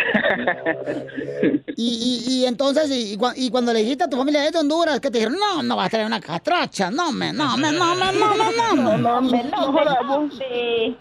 Y, 1.76 2.24
y, 2.26 2.32
y 2.40 2.46
entonces, 2.46 2.90
y, 2.90 3.12
y 3.12 3.16
cua- 3.16 3.34
y 3.36 3.50
cuando 3.50 3.72
le 3.72 3.80
dijiste 3.80 4.04
a 4.04 4.08
tu 4.08 4.16
familia 4.16 4.44
es 4.46 4.52
de 4.52 4.58
Honduras, 4.58 4.98
que 5.00 5.10
te 5.10 5.18
dijeron, 5.18 5.38
no, 5.38 5.62
no 5.62 5.76
vas 5.76 5.86
a 5.86 5.90
traer 5.90 6.06
una 6.06 6.20
catracha, 6.20 6.90
no, 6.90 7.12
me, 7.12 7.32
no, 7.32 7.56
me, 7.56 7.70
no, 7.72 7.94
me, 7.94 8.18
no, 8.18 8.34
no, 8.36 8.52
no, 8.52 8.98
no, 8.98 8.98
No, 8.98 9.22
me 9.22 9.44
no, 9.44 9.72
¿de 9.72 10.98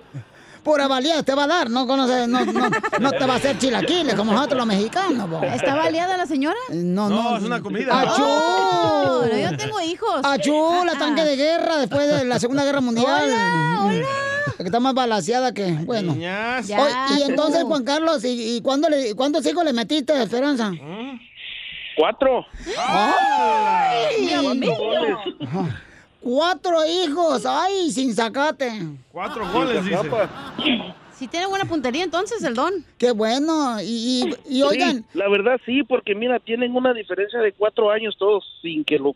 Pura 0.67 0.85
valía 0.89 1.23
te 1.23 1.33
va 1.33 1.45
a 1.45 1.47
dar, 1.47 1.69
no 1.69 1.87
conoces, 1.87 2.27
no, 2.27 2.43
no, 2.43 2.69
no 2.99 3.11
te 3.11 3.25
va 3.25 3.35
a 3.35 3.37
hacer 3.37 3.57
chilaquiles 3.57 4.15
como 4.15 4.33
nosotros 4.33 4.57
los 4.57 4.67
mexicanos, 4.67 5.29
po. 5.29 5.41
¿Está 5.41 5.75
baleada 5.75 6.17
la 6.17 6.25
señora? 6.25 6.57
No, 6.71 7.07
no. 7.07 7.23
No, 7.23 7.37
es 7.37 7.43
una 7.43 7.61
comida. 7.61 8.01
¡Achú! 8.01 8.21
Oh, 8.21 9.21
yo 9.25 9.55
tengo 9.55 9.79
hijos. 9.79 10.25
¡Achú! 10.25 10.83
La 10.85 10.99
tanque 10.99 11.23
de 11.23 11.37
guerra 11.37 11.77
después 11.77 12.05
de 12.09 12.25
la 12.25 12.37
Segunda 12.37 12.65
Guerra 12.65 12.81
Mundial. 12.81 13.07
Hola, 13.07 13.85
hola. 13.85 14.07
Que 14.57 14.63
está 14.63 14.81
más 14.81 14.93
balaseada 14.93 15.53
que, 15.53 15.71
bueno. 15.71 16.17
Ya, 16.17 16.61
y 17.17 17.21
entonces, 17.21 17.63
Juan 17.63 17.85
Carlos, 17.85 18.25
¿y, 18.25 18.57
y 18.57 18.61
cuándo 18.61 18.89
le, 18.89 19.15
cuántos 19.15 19.45
hijos 19.45 19.63
le 19.63 19.71
metiste 19.71 20.11
a 20.11 20.23
Esperanza? 20.23 20.73
cuatro. 21.95 22.45
¡Ay! 22.77 24.57
Mío. 24.57 24.73
¡Cuatro 26.27 26.85
hijos! 26.85 27.45
¡Ay, 27.45 27.89
sin 27.89 28.13
sacate! 28.13 28.69
Cuatro 29.13 29.49
goles, 29.49 29.85
dice. 29.85 30.11
Si 31.13 31.25
tiene 31.29 31.47
buena 31.47 31.63
puntería 31.63 32.03
entonces 32.03 32.43
el 32.43 32.53
don. 32.53 32.73
¡Qué 32.97 33.11
bueno! 33.11 33.81
Y, 33.81 34.35
y, 34.45 34.57
y 34.57 34.61
oigan, 34.61 34.97
Sí, 34.97 35.17
la 35.17 35.29
verdad 35.29 35.57
sí, 35.65 35.83
porque 35.83 36.15
mira, 36.15 36.37
tienen 36.41 36.75
una 36.75 36.93
diferencia 36.93 37.39
de 37.39 37.53
cuatro 37.53 37.89
años 37.91 38.17
todos 38.19 38.43
sin 38.61 38.83
que 38.83 38.99
lo... 38.99 39.15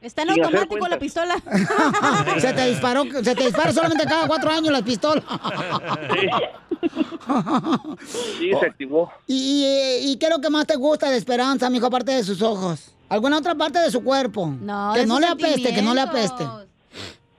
Está 0.00 0.22
en 0.22 0.30
automático 0.30 0.88
la 0.88 0.98
pistola. 0.98 1.36
se 2.40 2.52
te 2.54 2.66
disparó, 2.68 3.04
se 3.22 3.34
te 3.34 3.44
dispara 3.44 3.70
solamente 3.72 4.04
cada 4.04 4.26
cuatro 4.26 4.50
años 4.50 4.72
la 4.72 4.82
pistola. 4.82 5.22
Sí, 8.38 8.50
se 8.58 8.66
activó. 8.66 9.12
¿Y, 9.26 9.34
y, 9.34 10.10
y 10.10 10.16
qué 10.16 10.26
es 10.26 10.32
lo 10.32 10.40
que 10.40 10.50
más 10.50 10.66
te 10.66 10.74
gusta 10.76 11.10
de 11.10 11.18
Esperanza, 11.18 11.68
mijo, 11.70 11.86
aparte 11.86 12.12
de 12.12 12.24
sus 12.24 12.40
ojos? 12.42 12.92
¿Alguna 13.08 13.38
otra 13.38 13.54
parte 13.54 13.78
de 13.78 13.90
su 13.90 14.02
cuerpo? 14.02 14.46
No, 14.60 14.92
que 14.94 15.06
no 15.06 15.20
le 15.20 15.26
apeste, 15.26 15.72
que 15.74 15.82
no 15.82 15.94
le 15.94 16.00
apeste. 16.00 16.44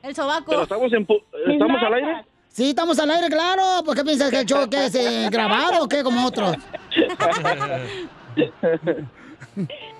El 0.03 0.15
sobaco. 0.15 0.46
Pero 0.48 0.63
estamos, 0.63 0.94
en 0.94 1.08
¿estamos 1.51 1.84
al 1.84 1.94
aire. 1.96 2.25
Sí, 2.50 2.70
estamos 2.70 3.00
al 3.00 3.12
aire, 3.12 3.27
claro. 3.30 3.63
Pues, 3.84 3.98
¿qué 3.98 4.06
piensas 4.06 4.30
que 4.30 4.39
el 4.39 4.46
show 4.46 4.70
que 4.70 4.86
es 4.86 4.96
eh, 4.96 5.27
grabado 5.32 5.84
o 5.84 5.89
qué, 5.89 6.03
como 6.03 6.25
otros? 6.25 6.56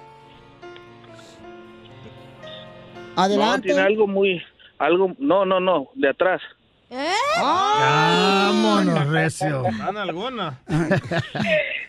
No, 3.16 3.22
Adelante. 3.24 3.68
tiene 3.68 3.82
algo 3.82 4.08
muy... 4.08 4.42
Algo... 4.80 5.14
No, 5.20 5.46
no, 5.46 5.60
no, 5.60 5.90
de 5.96 6.10
atrás. 6.10 6.42
¿Eh? 6.90 7.12
Vámonos, 7.40 9.08
recio. 9.08 9.64
¿Dan 9.78 9.96
alguna? 9.98 10.60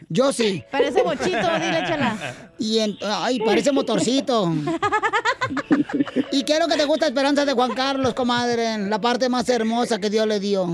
Yo 0.08 0.32
sí. 0.32 0.62
Parece 0.70 1.02
bochito, 1.02 1.30
dile, 1.30 1.84
chala. 1.88 2.16
Y 2.58 2.78
en- 2.78 2.96
ay, 3.02 3.40
parece 3.40 3.72
motorcito. 3.72 4.48
¿Y 6.30 6.44
qué 6.44 6.52
es 6.54 6.60
lo 6.60 6.68
que 6.68 6.76
te 6.76 6.84
gusta 6.84 7.06
Esperanza 7.06 7.44
de 7.44 7.52
Juan 7.52 7.74
Carlos, 7.74 8.14
comadre? 8.14 8.78
La 8.78 9.00
parte 9.00 9.28
más 9.28 9.48
hermosa 9.48 9.98
que 9.98 10.08
Dios 10.10 10.26
le 10.28 10.38
dio. 10.38 10.68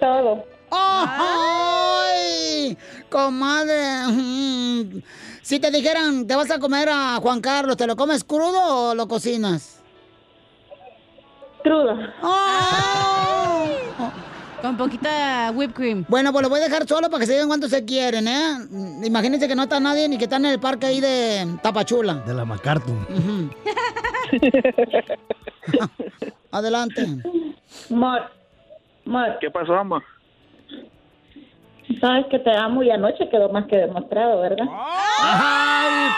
todo? 0.00 0.44
¡Ay! 0.70 2.76
Comadre. 3.08 5.02
Si 5.46 5.60
te 5.60 5.70
dijeran, 5.70 6.26
te 6.26 6.34
vas 6.34 6.50
a 6.50 6.58
comer 6.58 6.88
a 6.90 7.20
Juan 7.22 7.40
Carlos, 7.40 7.76
¿te 7.76 7.86
lo 7.86 7.94
comes 7.94 8.24
crudo 8.24 8.90
o 8.90 8.94
lo 8.96 9.06
cocinas? 9.06 9.80
Crudo. 11.62 11.96
¡Ay! 12.20 13.76
Con 14.60 14.76
poquita 14.76 15.52
whipped 15.54 15.76
cream. 15.76 16.04
Bueno, 16.08 16.32
pues 16.32 16.42
lo 16.42 16.48
voy 16.48 16.58
a 16.58 16.64
dejar 16.64 16.84
solo 16.88 17.08
para 17.08 17.20
que 17.20 17.26
se 17.26 17.34
digan 17.34 17.46
cuánto 17.46 17.68
se 17.68 17.84
quieren, 17.84 18.26
¿eh? 18.26 18.56
Imagínense 19.04 19.46
que 19.46 19.54
no 19.54 19.62
está 19.62 19.78
nadie 19.78 20.08
ni 20.08 20.18
que 20.18 20.24
están 20.24 20.44
en 20.46 20.50
el 20.50 20.58
parque 20.58 20.86
ahí 20.86 21.00
de 21.00 21.46
Tapachula. 21.62 22.14
De 22.26 22.34
la 22.34 22.44
MacArthur. 22.44 22.96
Adelante. 26.50 27.06
Amor, 27.88 28.32
amor, 29.06 29.38
¿Qué 29.40 29.48
pasó, 29.52 29.76
amor? 29.76 30.02
Sabes 32.00 32.26
que 32.30 32.38
te 32.38 32.50
amo 32.56 32.82
y 32.82 32.90
anoche 32.90 33.28
quedó 33.30 33.48
más 33.50 33.66
que 33.66 33.76
demostrado, 33.76 34.40
¿verdad? 34.40 34.66
¡Ay, 35.20 36.08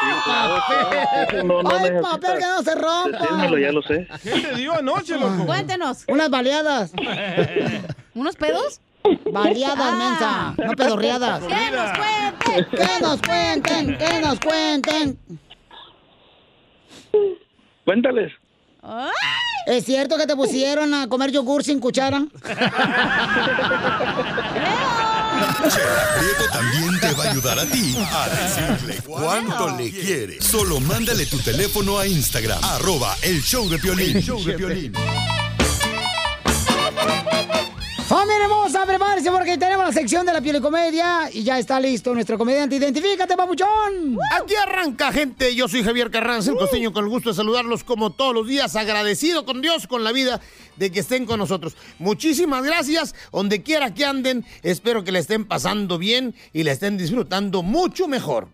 Eso 1.29 1.43
no, 1.45 1.63
no 1.63 1.71
¡Ay, 1.71 1.79
necesitas 1.91 2.11
papel 2.19 2.39
que 2.39 2.45
no 2.47 2.63
se 2.63 2.75
rompa! 2.75 3.19
decírmelo, 3.19 3.59
ya 3.59 3.73
lo 3.73 3.83
sé. 3.83 4.07
¿Qué 4.23 4.31
te 4.41 4.55
dio 4.57 4.73
anoche, 4.75 5.19
loco? 5.19 5.47
Cuéntenos. 5.47 6.05
Unas 6.09 6.31
baleadas. 6.31 6.93
¿Unos 8.15 8.37
pedos? 8.37 8.81
Baleadas, 9.33 9.79
Ah. 9.81 10.55
mensa. 10.57 10.67
No 10.69 10.73
pedorreadas. 10.75 11.45
¡Que 11.45 11.71
nos 11.71 11.91
cuenten! 11.93 12.71
Que 12.71 13.01
nos 13.03 13.23
cuenten, 13.23 13.99
que 13.99 14.21
nos 14.21 14.41
cuenten. 14.41 15.19
Cuéntales. 17.85 18.33
Ay, 18.91 19.11
¿Es 19.67 19.85
cierto 19.85 20.17
que 20.17 20.27
te 20.27 20.35
pusieron 20.35 20.95
a 20.95 21.09
comer 21.09 21.31
yogur 21.31 21.63
sin 21.63 21.79
cuchara? 21.79 22.25
Chela 25.69 26.09
Prieto 26.19 26.49
también 26.51 26.99
te 26.99 27.13
va 27.13 27.25
a 27.25 27.31
ayudar 27.31 27.59
a 27.59 27.67
ti 27.67 27.95
a 27.99 28.29
decirle 28.31 29.03
cuánto 29.05 29.77
le 29.77 29.91
quieres. 29.91 30.43
Solo 30.43 30.81
mándale 30.81 31.27
tu 31.27 31.39
teléfono 31.39 31.99
a 31.99 32.07
Instagram, 32.07 32.65
arroba 32.65 33.15
el 33.21 33.43
show 33.43 33.69
de 33.69 33.79
Piolín. 33.79 34.17
El 34.17 34.23
show 34.23 34.43
de 34.43 34.55
Piolín. 34.55 34.95
¡Familia 38.09 38.45
hermosa! 38.45 38.87
Prepárense 38.87 39.31
porque 39.31 39.59
tenemos 39.59 39.85
la 39.85 39.93
sección 39.93 40.25
de 40.25 40.33
la 40.33 40.41
piel 40.41 40.57
y 40.57 40.61
comedia 40.63 41.29
y 41.31 41.43
ya 41.43 41.59
está 41.59 41.79
listo 41.79 42.15
nuestro 42.15 42.39
comediante. 42.39 42.77
¡Identifícate, 42.77 43.37
papuchón! 43.37 44.17
Aquí 44.35 44.55
arranca, 44.55 45.13
gente. 45.13 45.55
Yo 45.55 45.69
soy 45.69 45.85
Javier 45.85 46.11
Carranza, 46.11 46.51
el 46.51 46.57
costeño, 46.57 46.91
con 46.91 47.05
el 47.05 47.11
gusto 47.11 47.29
de 47.29 47.37
saludarlos 47.37 47.85
como 47.85 48.09
todos 48.09 48.33
los 48.33 48.49
días. 48.49 48.77
Agradecido 48.77 49.45
con 49.45 49.61
Dios, 49.61 49.87
con 49.87 50.05
la 50.05 50.13
vida, 50.13 50.41
de 50.77 50.91
que 50.91 51.01
estén 51.01 51.27
con 51.27 51.39
nosotros. 51.39 51.77
Muchísimas 51.99 52.65
gracias. 52.65 53.15
Donde 53.31 53.63
quiera 53.63 53.93
que 53.93 54.07
anden, 54.07 54.47
espero 54.63 55.05
que 55.05 55.13
le 55.13 55.19
estén 55.19 55.45
pasando 55.45 55.99
bien 55.99 56.35
y 56.55 56.63
le 56.63 56.71
estén 56.71 56.97
disfrutando 56.97 57.63
mucho 57.63 58.09
mejor. 58.09 58.49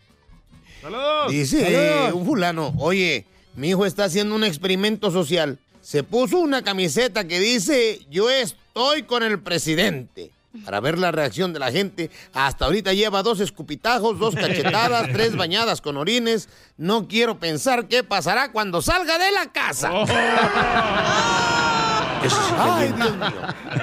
¡Saludos! 0.82 1.30
Dice 1.30 2.10
un 2.12 2.26
fulano, 2.26 2.74
oye, 2.78 3.24
mi 3.54 3.68
hijo 3.68 3.86
está 3.86 4.06
haciendo 4.06 4.34
un 4.34 4.42
experimento 4.42 5.12
social. 5.12 5.60
Se 5.80 6.02
puso 6.02 6.40
una 6.40 6.64
camiseta 6.64 7.28
que 7.28 7.38
dice, 7.38 8.00
yo 8.10 8.28
estoy 8.30 8.63
con 9.06 9.22
el 9.22 9.40
presidente. 9.40 10.30
Para 10.64 10.78
ver 10.80 10.98
la 10.98 11.10
reacción 11.10 11.52
de 11.52 11.58
la 11.58 11.72
gente, 11.72 12.10
hasta 12.32 12.66
ahorita 12.66 12.92
lleva 12.92 13.24
dos 13.24 13.40
escupitajos, 13.40 14.20
dos 14.20 14.36
cachetadas, 14.36 15.08
tres 15.12 15.34
bañadas 15.36 15.80
con 15.80 15.96
orines. 15.96 16.48
No 16.76 17.08
quiero 17.08 17.40
pensar 17.40 17.88
qué 17.88 18.04
pasará 18.04 18.52
cuando 18.52 18.80
salga 18.80 19.18
de 19.18 19.32
la 19.32 19.50
casa. 19.52 19.90
Eso 22.24 22.36
sí 22.36 22.52
que 22.54 22.60
Ay. 22.60 22.92
Dios 22.92 23.16
mío. 23.16 23.32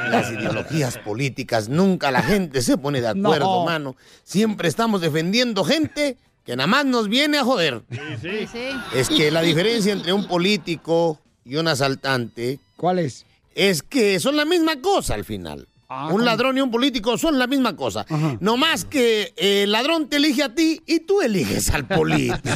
Las 0.10 0.32
ideologías 0.32 0.98
políticas, 0.98 1.68
nunca 1.70 2.10
la 2.10 2.24
gente 2.24 2.62
se 2.62 2.78
pone 2.78 3.02
de 3.02 3.10
acuerdo, 3.10 3.46
No. 3.60 3.66
mano. 3.66 3.96
Siempre 4.24 4.70
estamos 4.70 5.02
defendiendo 5.02 5.66
gente 5.66 6.16
que 6.46 6.56
nada 6.56 6.68
más 6.68 6.86
nos 6.86 7.10
viene 7.10 7.38
a 7.38 7.44
joder. 7.44 7.82
Sí, 8.22 8.48
sí. 8.52 8.70
Es 8.96 9.10
que 9.10 9.30
la 9.30 9.42
diferencia 9.42 9.92
entre 9.92 10.14
un 10.14 10.26
político 10.26 11.20
y 11.44 11.58
un 11.58 11.68
asaltante. 11.68 12.60
¿Cuál 12.78 13.00
es? 13.00 13.26
Es 13.56 13.84
que 13.84 14.20
son 14.20 14.36
la 14.38 14.46
misma 14.46 14.82
cosa 14.82 15.14
al 15.16 15.26
final. 15.26 15.68
un 16.12 16.24
ladrón 16.24 16.58
y 16.58 16.62
un 16.62 16.72
político 16.72 17.18
son 17.18 17.38
la 17.38 17.48
misma 17.48 17.76
cosa. 17.76 18.06
No 18.40 18.56
más 18.58 18.86
que 18.86 19.34
eh, 19.36 19.64
el 19.64 19.72
ladrón 19.72 20.08
te 20.08 20.18
elige 20.18 20.44
a 20.44 20.54
ti 20.56 20.82
y 20.86 21.02
tú 21.02 21.22
eliges 21.22 21.70
al 21.72 21.86
político. 21.86 22.38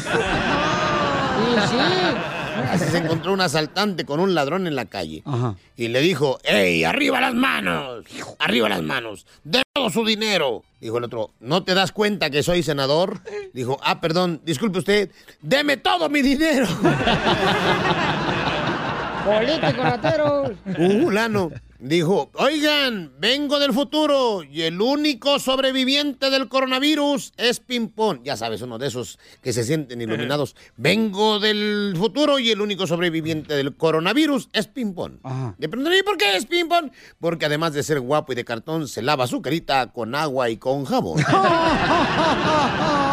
Así 2.71 2.85
se 2.85 2.97
encontró 2.97 3.33
un 3.33 3.41
asaltante 3.41 4.05
con 4.05 4.19
un 4.19 4.33
ladrón 4.33 4.65
en 4.67 4.75
la 4.75 4.85
calle. 4.85 5.23
Y 5.75 5.89
le 5.89 5.99
dijo, 6.01 6.39
¡Ey, 6.43 6.83
arriba 6.85 7.19
las 7.21 7.33
manos! 7.33 8.05
¡Arriba 8.39 8.69
las 8.69 8.81
manos! 8.81 9.25
¡De 9.43 9.61
todo 9.73 9.89
su 9.89 10.05
dinero! 10.05 10.63
Dijo 10.79 10.97
el 10.97 11.03
otro, 11.03 11.31
¿no 11.39 11.63
te 11.63 11.73
das 11.73 11.91
cuenta 11.91 12.29
que 12.29 12.43
soy 12.43 12.63
senador? 12.63 13.19
Dijo, 13.53 13.77
ah, 13.83 13.99
perdón, 14.01 14.41
disculpe 14.45 14.79
usted, 14.79 15.11
¡deme 15.41 15.77
todo 15.77 16.09
mi 16.09 16.21
dinero! 16.21 16.67
Político, 19.25 19.81
ratero. 19.81 20.53
Un 20.77 21.01
fulano 21.01 21.51
dijo, 21.79 22.29
oigan, 22.35 23.11
vengo 23.19 23.59
del 23.59 23.73
futuro 23.73 24.43
y 24.43 24.61
el 24.61 24.79
único 24.81 25.39
sobreviviente 25.39 26.29
del 26.29 26.47
coronavirus 26.47 27.33
es 27.37 27.59
Pimpón. 27.59 28.21
Ya 28.23 28.37
sabes, 28.37 28.61
uno 28.61 28.77
de 28.77 28.87
esos 28.87 29.19
que 29.41 29.51
se 29.53 29.63
sienten 29.63 30.01
iluminados. 30.01 30.55
Vengo 30.77 31.39
del 31.39 31.95
futuro 31.97 32.39
y 32.39 32.51
el 32.51 32.61
único 32.61 32.87
sobreviviente 32.87 33.55
del 33.55 33.75
coronavirus 33.75 34.49
es 34.53 34.67
Pimpón. 34.67 35.19
Le 35.57 35.69
preguntaré, 35.69 36.03
¿por 36.03 36.17
qué 36.17 36.37
es 36.37 36.45
Pimpón? 36.45 36.91
Porque 37.19 37.45
además 37.45 37.73
de 37.73 37.83
ser 37.83 37.99
guapo 37.99 38.31
y 38.31 38.35
de 38.35 38.45
cartón, 38.45 38.87
se 38.87 39.01
lava 39.01 39.27
su 39.27 39.41
carita 39.41 39.91
con 39.91 40.15
agua 40.15 40.49
y 40.49 40.57
con 40.57 40.85
jabón. 40.85 41.19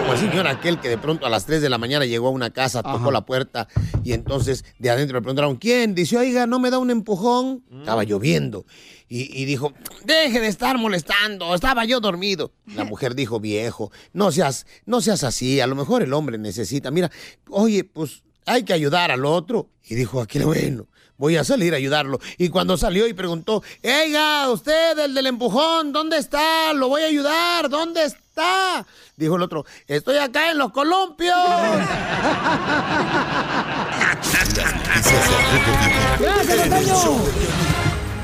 Como 0.00 0.14
el 0.14 0.18
señor 0.18 0.46
aquel 0.46 0.80
que 0.80 0.88
de 0.88 0.96
pronto 0.96 1.26
a 1.26 1.28
las 1.30 1.44
3 1.44 1.60
de 1.60 1.68
la 1.68 1.76
mañana 1.76 2.06
llegó 2.06 2.28
a 2.28 2.30
una 2.30 2.50
casa, 2.50 2.82
tocó 2.82 3.10
la 3.10 3.26
puerta 3.26 3.68
y 4.02 4.12
entonces 4.12 4.64
de 4.78 4.88
adentro 4.88 5.18
le 5.18 5.22
preguntaron, 5.22 5.56
¿quién? 5.56 5.94
Dice, 5.94 6.16
oiga, 6.16 6.46
¿no 6.46 6.58
me 6.58 6.70
da 6.70 6.78
un 6.78 6.90
empujón? 6.90 7.62
Estaba 7.70 8.04
lloviendo. 8.04 8.64
Y, 9.08 9.40
y 9.40 9.44
dijo, 9.44 9.72
deje 10.04 10.40
de 10.40 10.48
estar 10.48 10.78
molestando, 10.78 11.54
estaba 11.54 11.84
yo 11.84 12.00
dormido. 12.00 12.52
La 12.74 12.84
mujer 12.86 13.14
dijo, 13.14 13.40
viejo, 13.40 13.92
no 14.12 14.32
seas, 14.32 14.66
no 14.86 15.00
seas 15.00 15.22
así, 15.22 15.60
a 15.60 15.66
lo 15.66 15.74
mejor 15.74 16.02
el 16.02 16.12
hombre 16.14 16.38
necesita. 16.38 16.90
Mira, 16.90 17.10
oye, 17.48 17.84
pues 17.84 18.22
hay 18.46 18.64
que 18.64 18.72
ayudar 18.72 19.10
al 19.10 19.24
otro. 19.24 19.68
Y 19.86 19.94
dijo, 19.96 20.20
aquí 20.20 20.38
bueno. 20.38 20.86
Voy 21.20 21.36
a 21.36 21.44
salir 21.44 21.74
a 21.74 21.76
ayudarlo. 21.76 22.18
Y 22.38 22.48
cuando 22.48 22.78
salió 22.78 23.06
y 23.06 23.12
preguntó, 23.12 23.62
Oiga, 23.84 24.50
usted, 24.50 24.98
el 24.98 25.14
del 25.14 25.26
empujón, 25.26 25.92
¿dónde 25.92 26.16
está? 26.16 26.72
Lo 26.72 26.88
voy 26.88 27.02
a 27.02 27.08
ayudar, 27.08 27.68
¿dónde 27.68 28.04
está? 28.04 28.86
Dijo 29.16 29.36
el 29.36 29.42
otro, 29.42 29.66
estoy 29.86 30.16
acá 30.16 30.50
en 30.50 30.56
los 30.56 30.72
columpios. 30.72 31.36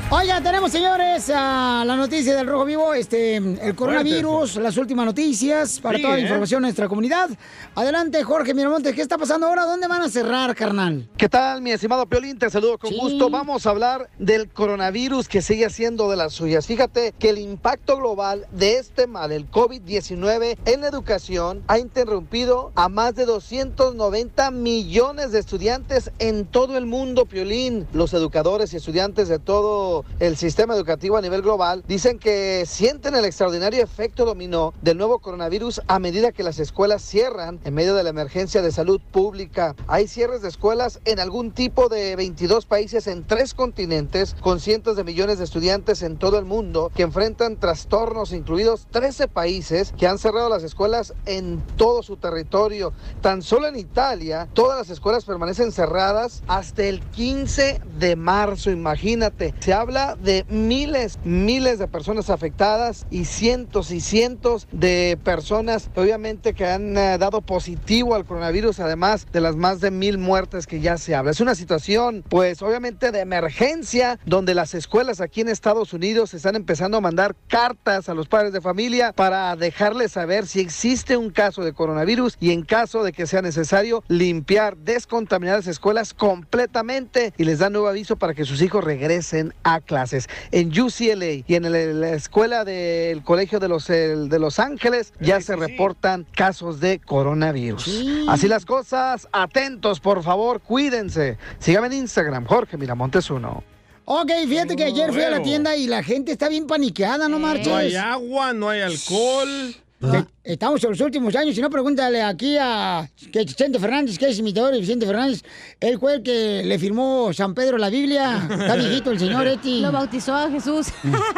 Oiga, 0.09 0.39
tenemos, 0.39 0.71
señores, 0.71 1.29
a 1.35 1.83
la 1.85 1.97
noticia 1.97 2.33
del 2.33 2.47
Rojo 2.47 2.63
Vivo, 2.63 2.93
este, 2.93 3.35
el 3.35 3.75
coronavirus, 3.75 4.55
las 4.55 4.77
últimas 4.77 5.05
noticias 5.05 5.81
para 5.81 5.97
Sí, 5.97 6.01
toda 6.01 6.13
la 6.13 6.19
¿eh? 6.19 6.23
información 6.23 6.61
de 6.61 6.67
nuestra 6.67 6.87
comunidad. 6.87 7.29
Adelante, 7.75 8.23
Jorge 8.23 8.53
Miramontes, 8.53 8.95
¿qué 8.95 9.01
está 9.01 9.17
pasando 9.17 9.47
ahora? 9.47 9.65
¿Dónde 9.65 9.85
van 9.89 10.01
a 10.01 10.07
cerrar, 10.07 10.55
carnal? 10.55 11.09
¿Qué 11.17 11.27
tal, 11.27 11.61
mi 11.61 11.71
estimado 11.71 12.05
Piolín? 12.05 12.39
Te 12.39 12.49
saludo 12.49 12.77
con 12.77 12.95
gusto. 12.95 13.29
Vamos 13.29 13.65
a 13.65 13.71
hablar 13.71 14.09
del 14.17 14.47
coronavirus 14.47 15.27
que 15.27 15.41
sigue 15.41 15.69
siendo 15.69 16.09
de 16.09 16.15
las 16.15 16.31
suyas. 16.31 16.65
Fíjate 16.67 17.13
que 17.19 17.29
el 17.31 17.37
impacto 17.37 17.97
global 17.97 18.47
de 18.51 18.77
este 18.77 19.07
mal, 19.07 19.33
el 19.33 19.51
COVID-19, 19.51 20.57
en 20.63 20.81
la 20.81 20.87
educación 20.87 21.63
ha 21.67 21.79
interrumpido 21.79 22.71
a 22.75 22.87
más 22.87 23.13
de 23.15 23.25
290 23.25 24.51
millones 24.51 25.33
de 25.33 25.39
estudiantes 25.39 26.11
en 26.19 26.45
todo 26.45 26.77
el 26.77 26.85
mundo, 26.85 27.25
Piolín. 27.25 27.85
Los 27.91 28.13
educadores 28.13 28.71
y 28.73 28.77
estudiantes 28.77 29.27
de 29.27 29.39
todo 29.39 29.96
el 30.19 30.37
sistema 30.37 30.75
educativo 30.75 31.17
a 31.17 31.21
nivel 31.21 31.41
global 31.41 31.83
dicen 31.87 32.19
que 32.19 32.65
sienten 32.65 33.15
el 33.15 33.25
extraordinario 33.25 33.83
efecto 33.83 34.25
dominó 34.25 34.73
del 34.81 34.97
nuevo 34.97 35.19
coronavirus 35.19 35.81
a 35.87 35.99
medida 35.99 36.31
que 36.31 36.43
las 36.43 36.59
escuelas 36.59 37.01
cierran 37.01 37.59
en 37.63 37.73
medio 37.73 37.95
de 37.95 38.03
la 38.03 38.09
emergencia 38.09 38.61
de 38.61 38.71
salud 38.71 39.01
pública. 39.11 39.75
Hay 39.87 40.07
cierres 40.07 40.41
de 40.41 40.49
escuelas 40.49 40.99
en 41.05 41.19
algún 41.19 41.51
tipo 41.51 41.89
de 41.89 42.15
22 42.15 42.65
países 42.65 43.07
en 43.07 43.25
tres 43.25 43.53
continentes 43.53 44.35
con 44.41 44.59
cientos 44.59 44.95
de 44.95 45.03
millones 45.03 45.37
de 45.37 45.43
estudiantes 45.43 46.01
en 46.01 46.17
todo 46.17 46.39
el 46.39 46.45
mundo 46.45 46.91
que 46.95 47.03
enfrentan 47.03 47.57
trastornos, 47.57 48.31
incluidos 48.31 48.87
13 48.91 49.27
países 49.27 49.93
que 49.97 50.07
han 50.07 50.17
cerrado 50.17 50.49
las 50.49 50.63
escuelas 50.63 51.13
en 51.25 51.61
todo 51.77 52.03
su 52.03 52.17
territorio. 52.17 52.93
Tan 53.21 53.41
solo 53.41 53.67
en 53.67 53.75
Italia, 53.75 54.47
todas 54.53 54.77
las 54.77 54.89
escuelas 54.89 55.25
permanecen 55.25 55.71
cerradas 55.71 56.43
hasta 56.47 56.83
el 56.83 57.01
15 57.01 57.81
de 57.99 58.15
marzo, 58.15 58.71
imagínate. 58.71 59.53
Se 59.59 59.73
habla 59.87 60.17
de 60.21 60.45
miles, 60.49 61.17
miles 61.23 61.79
de 61.79 61.87
personas 61.87 62.29
afectadas 62.29 63.05
y 63.09 63.23
cientos 63.23 63.89
y 63.91 64.01
cientos 64.01 64.67
de 64.73 65.17
personas, 65.23 65.89
obviamente, 65.95 66.53
que 66.53 66.65
han 66.65 66.97
eh, 66.97 67.17
dado 67.17 67.39
positivo 67.39 68.13
al 68.13 68.25
coronavirus, 68.25 68.81
además 68.81 69.27
de 69.31 69.39
las 69.39 69.55
más 69.55 69.79
de 69.79 69.91
mil 69.91 70.17
muertes 70.17 70.67
que 70.67 70.81
ya 70.81 70.97
se 70.97 71.15
habla. 71.15 71.31
Es 71.31 71.39
una 71.39 71.55
situación, 71.55 72.25
pues, 72.27 72.61
obviamente, 72.61 73.13
de 73.13 73.21
emergencia, 73.21 74.19
donde 74.25 74.55
las 74.55 74.73
escuelas 74.73 75.21
aquí 75.21 75.39
en 75.39 75.47
Estados 75.47 75.93
Unidos 75.93 76.33
están 76.33 76.57
empezando 76.57 76.97
a 76.97 77.01
mandar 77.01 77.37
cartas 77.47 78.09
a 78.09 78.13
los 78.13 78.27
padres 78.27 78.51
de 78.51 78.59
familia 78.59 79.13
para 79.13 79.55
dejarles 79.55 80.11
saber 80.11 80.47
si 80.47 80.59
existe 80.59 81.15
un 81.15 81.29
caso 81.29 81.63
de 81.63 81.71
coronavirus 81.71 82.35
y 82.41 82.51
en 82.51 82.63
caso 82.63 83.05
de 83.05 83.13
que 83.13 83.25
sea 83.25 83.41
necesario 83.41 84.03
limpiar, 84.09 84.75
descontaminar 84.75 85.55
las 85.55 85.67
escuelas 85.67 86.13
completamente 86.13 87.33
y 87.37 87.45
les 87.45 87.59
dan 87.59 87.71
nuevo 87.71 87.87
aviso 87.87 88.17
para 88.17 88.33
que 88.33 88.43
sus 88.43 88.61
hijos 88.61 88.83
regresen 88.83 89.53
a 89.63 89.76
clases. 89.81 90.27
En 90.51 90.69
UCLA 90.69 91.43
y 91.47 91.55
en 91.55 91.65
el- 91.65 92.01
la 92.01 92.09
escuela 92.13 92.63
del 92.65 93.23
Colegio 93.23 93.59
de 93.59 93.67
los, 93.67 93.89
el- 93.89 94.29
de 94.29 94.39
Los 94.39 94.59
Ángeles 94.59 95.13
ya 95.19 95.41
se 95.41 95.55
reportan 95.55 96.25
casos 96.35 96.79
de 96.79 96.99
coronavirus. 96.99 98.03
Así 98.27 98.47
las 98.47 98.65
cosas, 98.65 99.27
atentos 99.31 99.99
por 99.99 100.23
favor, 100.23 100.61
cuídense. 100.61 101.37
Síganme 101.59 101.87
en 101.87 101.93
Instagram, 101.93 102.45
Jorge 102.45 102.77
Miramontes 102.77 103.29
uno. 103.29 103.63
Ok, 104.05 104.31
fíjate 104.47 104.75
que 104.77 104.85
ayer 104.85 105.11
fui 105.11 105.21
a 105.21 105.29
la 105.29 105.41
tienda 105.43 105.75
y 105.75 105.85
la 105.87 106.01
gente 106.01 106.31
está 106.31 106.47
bien 106.47 106.65
paniqueada, 106.65 107.27
no 107.27 107.39
marches. 107.39 107.67
No 107.67 107.75
hay 107.75 107.95
agua, 107.95 108.53
no 108.53 108.69
hay 108.69 108.79
alcohol. 108.81 109.75
Te- 109.99 110.25
estamos 110.53 110.83
en 110.83 110.91
los 110.91 111.01
últimos 111.01 111.35
años. 111.35 111.55
Si 111.55 111.61
no, 111.61 111.69
pregúntale 111.71 112.21
aquí 112.21 112.55
a 112.59 113.09
que 113.31 113.39
Vicente 113.43 113.79
Fernández, 113.79 114.19
que 114.19 114.29
es 114.29 114.37
imitador 114.37 114.71
de 114.73 114.79
Vicente 114.79 115.05
Fernández. 115.07 115.43
Él 115.79 115.97
fue 115.99 116.15
el 116.15 116.23
que 116.23 116.61
le 116.63 116.77
firmó 116.77 117.33
San 117.33 117.55
Pedro 117.55 117.77
la 117.79 117.89
Biblia. 117.89 118.47
Está 118.49 118.75
viejito 118.75 119.09
el 119.11 119.17
señor 119.19 119.47
Eti. 119.47 119.79
Lo 119.81 119.91
bautizó 119.91 120.35
a 120.35 120.51
Jesús. 120.51 120.87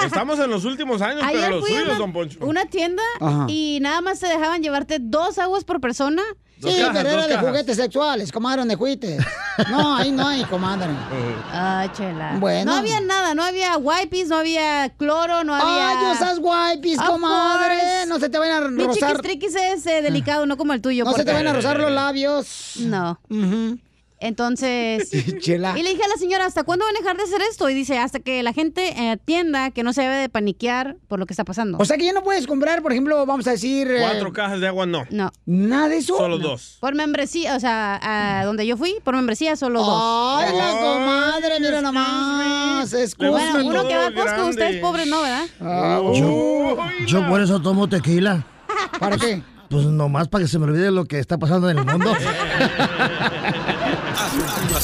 Estamos 0.05 0.37
en 0.39 0.49
los 0.49 0.65
últimos 0.65 1.01
años, 1.01 1.23
Ayer 1.23 1.41
pero 1.41 1.55
los 1.59 1.67
suyos, 1.69 1.83
una, 1.85 1.93
don 1.97 2.11
Poncho. 2.13 2.39
una 2.41 2.65
tienda 2.65 3.03
Ajá. 3.21 3.45
y 3.47 3.79
nada 3.81 4.01
más 4.01 4.19
te 4.19 4.27
dejaban 4.27 4.61
llevarte 4.61 4.97
dos 4.99 5.37
aguas 5.39 5.63
por 5.63 5.79
persona. 5.79 6.21
Sí, 6.61 6.81
pero 6.93 7.09
era 7.09 7.27
de 7.27 7.37
juguetes 7.37 7.77
sexuales, 7.77 8.31
comadre, 8.31 8.65
de 8.65 8.75
juguetes. 8.75 9.25
No, 9.69 9.95
ahí 9.95 10.11
no 10.11 10.27
hay, 10.27 10.43
comadre. 10.43 10.89
Ah, 11.51 11.87
chela. 11.95 12.35
Bueno. 12.39 12.71
No 12.71 12.77
había 12.77 12.99
nada, 13.01 13.33
no 13.33 13.43
había 13.43 13.77
wipes, 13.77 14.27
no 14.27 14.37
había 14.37 14.89
cloro, 14.97 15.43
no 15.43 15.55
había... 15.55 15.89
Ay, 15.89 16.15
usas 16.15 16.39
wipes, 16.39 16.99
Of 16.99 17.05
comadre. 17.07 17.75
course. 17.77 18.05
No 18.07 18.19
se 18.19 18.29
te 18.29 18.37
vayan 18.37 18.63
a 18.63 18.67
Mi 18.69 18.83
rozar. 18.83 19.09
chiquistriquis 19.11 19.55
es 19.55 19.85
eh, 19.87 20.01
delicado, 20.01 20.45
no 20.45 20.57
como 20.57 20.73
el 20.73 20.81
tuyo. 20.81 21.05
No 21.05 21.11
se 21.13 21.19
te 21.19 21.31
porque- 21.31 21.33
van 21.43 21.47
a 21.47 21.53
rozar 21.53 21.79
los 21.79 21.91
labios. 22.03 22.73
No. 22.77 23.19
Entonces... 24.19 25.09
Chela. 25.39 25.77
Y 25.77 25.83
le 25.83 25.89
dije 25.91 26.03
a 26.03 26.07
la 26.07 26.15
señora, 26.17 26.45
¿hasta 26.45 26.63
cuándo 26.63 26.85
van 26.85 26.95
a 26.95 26.99
dejar 26.99 27.17
de 27.17 27.23
hacer 27.23 27.41
esto? 27.49 27.69
Y 27.69 27.73
dice, 27.73 27.97
hasta 27.97 28.19
que 28.19 28.43
la 28.43 28.53
gente 28.53 28.87
eh, 28.89 29.11
entienda 29.13 29.71
que 29.71 29.83
no 29.83 29.93
se 29.93 30.01
debe 30.01 30.15
de 30.15 30.29
paniquear 30.29 30.97
por 31.07 31.19
lo 31.19 31.25
que 31.25 31.33
está 31.33 31.43
pasando. 31.45 31.77
O 31.79 31.85
sea 31.85 31.97
que 31.97 32.05
ya 32.05 32.13
no 32.13 32.23
puedes 32.23 32.47
comprar, 32.47 32.81
por 32.81 32.91
ejemplo, 32.91 33.25
vamos 33.25 33.47
a 33.47 33.51
decir. 33.51 33.89
eh, 33.89 33.99
Cuatro 34.01 34.33
cajas 34.33 34.59
de 34.59 34.67
agua 34.67 34.85
no. 34.85 35.05
No. 35.09 35.31
Nada 35.45 35.89
de 35.89 35.97
eso. 35.97 36.17
Solo 36.17 36.37
No. 36.37 36.49
dos. 36.49 36.77
Por 36.79 36.95
membresía, 36.95 37.55
o 37.55 37.59
sea, 37.59 37.99
a 38.41 38.45
donde 38.45 38.65
yo 38.67 38.77
fui, 38.77 38.95
por 39.03 39.15
membresía 39.15 39.55
solo 39.55 39.83
dos. 39.83 40.43
Ay, 40.43 40.55
la 40.55 40.71
comadre, 40.79 41.59
mira 41.59 41.81
nomás. 41.81 42.91
Escucha. 42.93 43.29
Bueno, 43.29 43.65
uno 43.65 43.87
que 43.87 43.95
va 43.95 44.07
a 44.07 44.13
Costco, 44.13 44.45
ustedes 44.47 44.81
pobres 44.81 45.07
no, 45.07 45.21
¿verdad? 45.21 45.45
Ah, 45.61 46.01
Yo, 46.13 46.77
yo 47.05 47.27
por 47.27 47.41
eso 47.41 47.61
tomo 47.61 47.87
tequila. 47.87 48.45
¿Para 48.99 49.17
qué? 49.17 49.41
Pues 49.69 49.85
nomás 49.85 50.27
para 50.27 50.43
que 50.43 50.47
se 50.49 50.57
me 50.57 50.65
olvide 50.65 50.89
lo 50.89 51.05
que 51.05 51.19
está 51.19 51.37
pasando 51.37 51.69
en 51.69 51.77
el 51.77 51.85
mundo. 51.85 52.11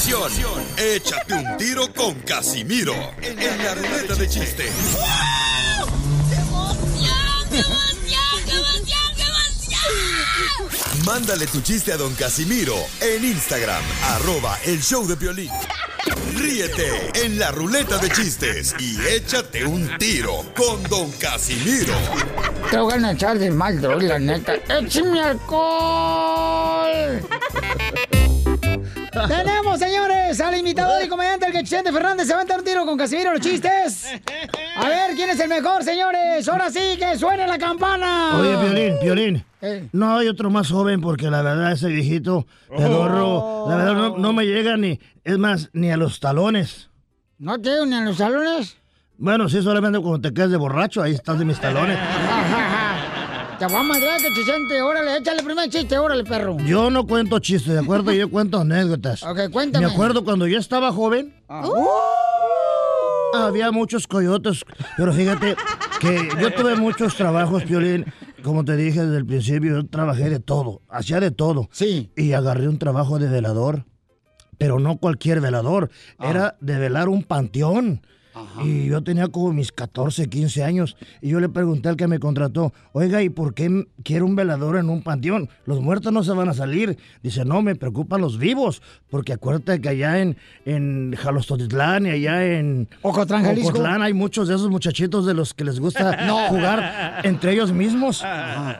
Échate 0.06 1.34
un 1.34 1.56
tiro 1.56 1.92
con 1.92 2.14
Casimiro 2.20 2.94
en 3.20 3.64
la 3.64 3.74
ruleta 3.74 4.14
de 4.14 4.28
chiste. 4.28 4.70
Mándale 11.04 11.48
tu 11.48 11.60
chiste 11.60 11.92
a 11.92 11.96
don 11.96 12.14
Casimiro 12.14 12.76
en 13.00 13.24
Instagram, 13.24 13.82
arroba 14.14 14.56
el 14.64 14.80
show 14.80 15.08
de 15.08 15.16
violín. 15.16 15.50
Ríete 16.36 17.10
en 17.24 17.40
la 17.40 17.50
ruleta 17.50 17.98
de 17.98 18.08
chistes 18.08 18.76
y 18.78 19.04
échate 19.08 19.64
un 19.64 19.98
tiro 19.98 20.44
con 20.56 20.84
don 20.84 21.10
Casimiro. 21.12 21.94
Te 22.70 22.78
voy 22.78 23.04
a 23.04 23.10
echar 23.10 23.40
de 23.40 23.50
mal, 23.50 23.82
la 23.82 24.20
neta. 24.20 24.54
¡Échame 24.68 25.20
alcohol! 25.20 26.76
Tenemos, 29.28 29.78
señores, 29.78 30.40
al 30.40 30.58
imitador 30.58 31.02
y 31.02 31.08
comediante, 31.08 31.46
el 31.46 31.52
que 31.52 31.64
Chente 31.64 31.90
Fernández 31.90 32.26
se 32.26 32.34
va 32.34 32.42
a 32.42 32.44
dar 32.44 32.58
un 32.58 32.64
tiro 32.64 32.84
con 32.84 32.98
Casimiro, 32.98 33.32
los 33.32 33.40
chistes. 33.40 34.06
A 34.76 34.88
ver, 34.88 35.14
¿quién 35.16 35.30
es 35.30 35.40
el 35.40 35.48
mejor, 35.48 35.82
señores? 35.82 36.46
Ahora 36.48 36.70
sí, 36.70 36.96
que 36.98 37.16
suene 37.18 37.46
la 37.46 37.58
campana. 37.58 38.38
Oye, 38.38 38.98
Piolín. 39.00 39.44
Eh. 39.62 39.88
No 39.92 40.16
hay 40.16 40.28
otro 40.28 40.50
más 40.50 40.70
joven 40.70 41.00
porque 41.00 41.30
la 41.30 41.40
verdad 41.40 41.72
ese 41.72 41.88
viejito 41.88 42.46
pedorro, 42.68 43.66
la 43.68 43.76
verdad 43.76 43.94
no, 43.94 44.18
no 44.18 44.32
me 44.34 44.44
llega 44.44 44.76
ni, 44.76 45.00
es 45.24 45.38
más, 45.38 45.70
ni 45.72 45.90
a 45.90 45.96
los 45.96 46.20
talones. 46.20 46.90
¿No 47.38 47.58
te 47.60 47.70
ni 47.86 47.94
a 47.94 48.02
los 48.02 48.18
talones? 48.18 48.76
Bueno, 49.18 49.48
sí, 49.48 49.62
solamente 49.62 49.98
cuando 49.98 50.28
te 50.28 50.34
quedas 50.34 50.50
de 50.50 50.58
borracho, 50.58 51.02
ahí 51.02 51.14
estás 51.14 51.38
de 51.38 51.46
mis 51.46 51.58
talones. 51.58 51.98
Te 53.58 53.64
voy 53.66 53.74
a 53.76 53.82
madrear, 53.82 54.20
que 54.20 54.44
Chente. 54.44 54.82
Órale, 54.82 55.16
échale 55.16 55.38
el 55.38 55.44
primer 55.46 55.70
chiste, 55.70 55.98
órale, 55.98 56.24
perro. 56.24 56.58
Yo 56.66 56.90
no 56.90 57.06
cuento 57.06 57.38
chistes, 57.38 57.72
¿de 57.72 57.80
acuerdo? 57.80 58.12
Yo 58.12 58.30
cuento 58.30 58.60
anécdotas. 58.60 59.22
Ok, 59.22 59.50
cuéntame. 59.50 59.86
Me 59.86 59.92
acuerdo 59.92 60.24
cuando 60.24 60.46
yo 60.46 60.58
estaba 60.58 60.92
joven, 60.92 61.34
Uh. 61.48 63.34
había 63.34 63.70
muchos 63.72 64.06
coyotes, 64.06 64.62
pero 64.98 65.12
fíjate 65.12 65.56
que 66.00 66.28
yo 66.38 66.52
tuve 66.52 66.76
muchos 66.76 67.16
trabajos, 67.16 67.62
Piolín. 67.64 68.04
Como 68.42 68.62
te 68.64 68.76
dije 68.76 69.02
desde 69.02 69.16
el 69.16 69.26
principio, 69.26 69.76
yo 69.76 69.86
trabajé 69.86 70.28
de 70.28 70.38
todo, 70.40 70.82
hacía 70.90 71.18
de 71.20 71.30
todo. 71.30 71.68
Sí. 71.72 72.12
Y 72.14 72.34
agarré 72.34 72.68
un 72.68 72.78
trabajo 72.78 73.18
de 73.18 73.28
velador, 73.28 73.86
pero 74.58 74.78
no 74.80 74.98
cualquier 74.98 75.40
velador, 75.40 75.90
era 76.20 76.56
de 76.60 76.78
velar 76.78 77.08
un 77.08 77.22
panteón. 77.22 78.02
Y 78.64 78.86
yo 78.86 79.02
tenía 79.02 79.28
como 79.28 79.52
mis 79.52 79.72
14, 79.72 80.28
15 80.28 80.62
años. 80.64 80.96
Y 81.22 81.30
yo 81.30 81.40
le 81.40 81.48
pregunté 81.48 81.88
al 81.88 81.96
que 81.96 82.06
me 82.06 82.18
contrató, 82.18 82.72
oiga, 82.92 83.22
¿y 83.22 83.28
por 83.30 83.54
qué 83.54 83.86
quiero 84.02 84.26
un 84.26 84.36
velador 84.36 84.76
en 84.76 84.90
un 84.90 85.02
panteón? 85.02 85.48
Los 85.64 85.80
muertos 85.80 86.12
no 86.12 86.22
se 86.22 86.32
van 86.32 86.48
a 86.48 86.54
salir. 86.54 86.98
Dice, 87.22 87.44
no, 87.44 87.62
me 87.62 87.74
preocupan 87.76 88.20
los 88.20 88.38
vivos. 88.38 88.82
Porque 89.08 89.32
acuérdate 89.32 89.80
que 89.80 89.88
allá 89.88 90.20
en, 90.20 90.36
en 90.64 91.14
Jalostotitlán 91.16 92.06
y 92.06 92.10
allá 92.10 92.44
en 92.58 92.88
Ocotlán, 93.02 93.44
Jalisco. 93.44 93.70
Ocotlán 93.70 94.02
hay 94.02 94.12
muchos 94.12 94.48
de 94.48 94.54
esos 94.54 94.68
muchachitos 94.70 95.26
de 95.26 95.34
los 95.34 95.54
que 95.54 95.64
les 95.64 95.80
gusta 95.80 96.16
No. 96.26 96.48
jugar 96.48 97.20
entre 97.24 97.52
ellos 97.52 97.72
mismos. 97.72 98.24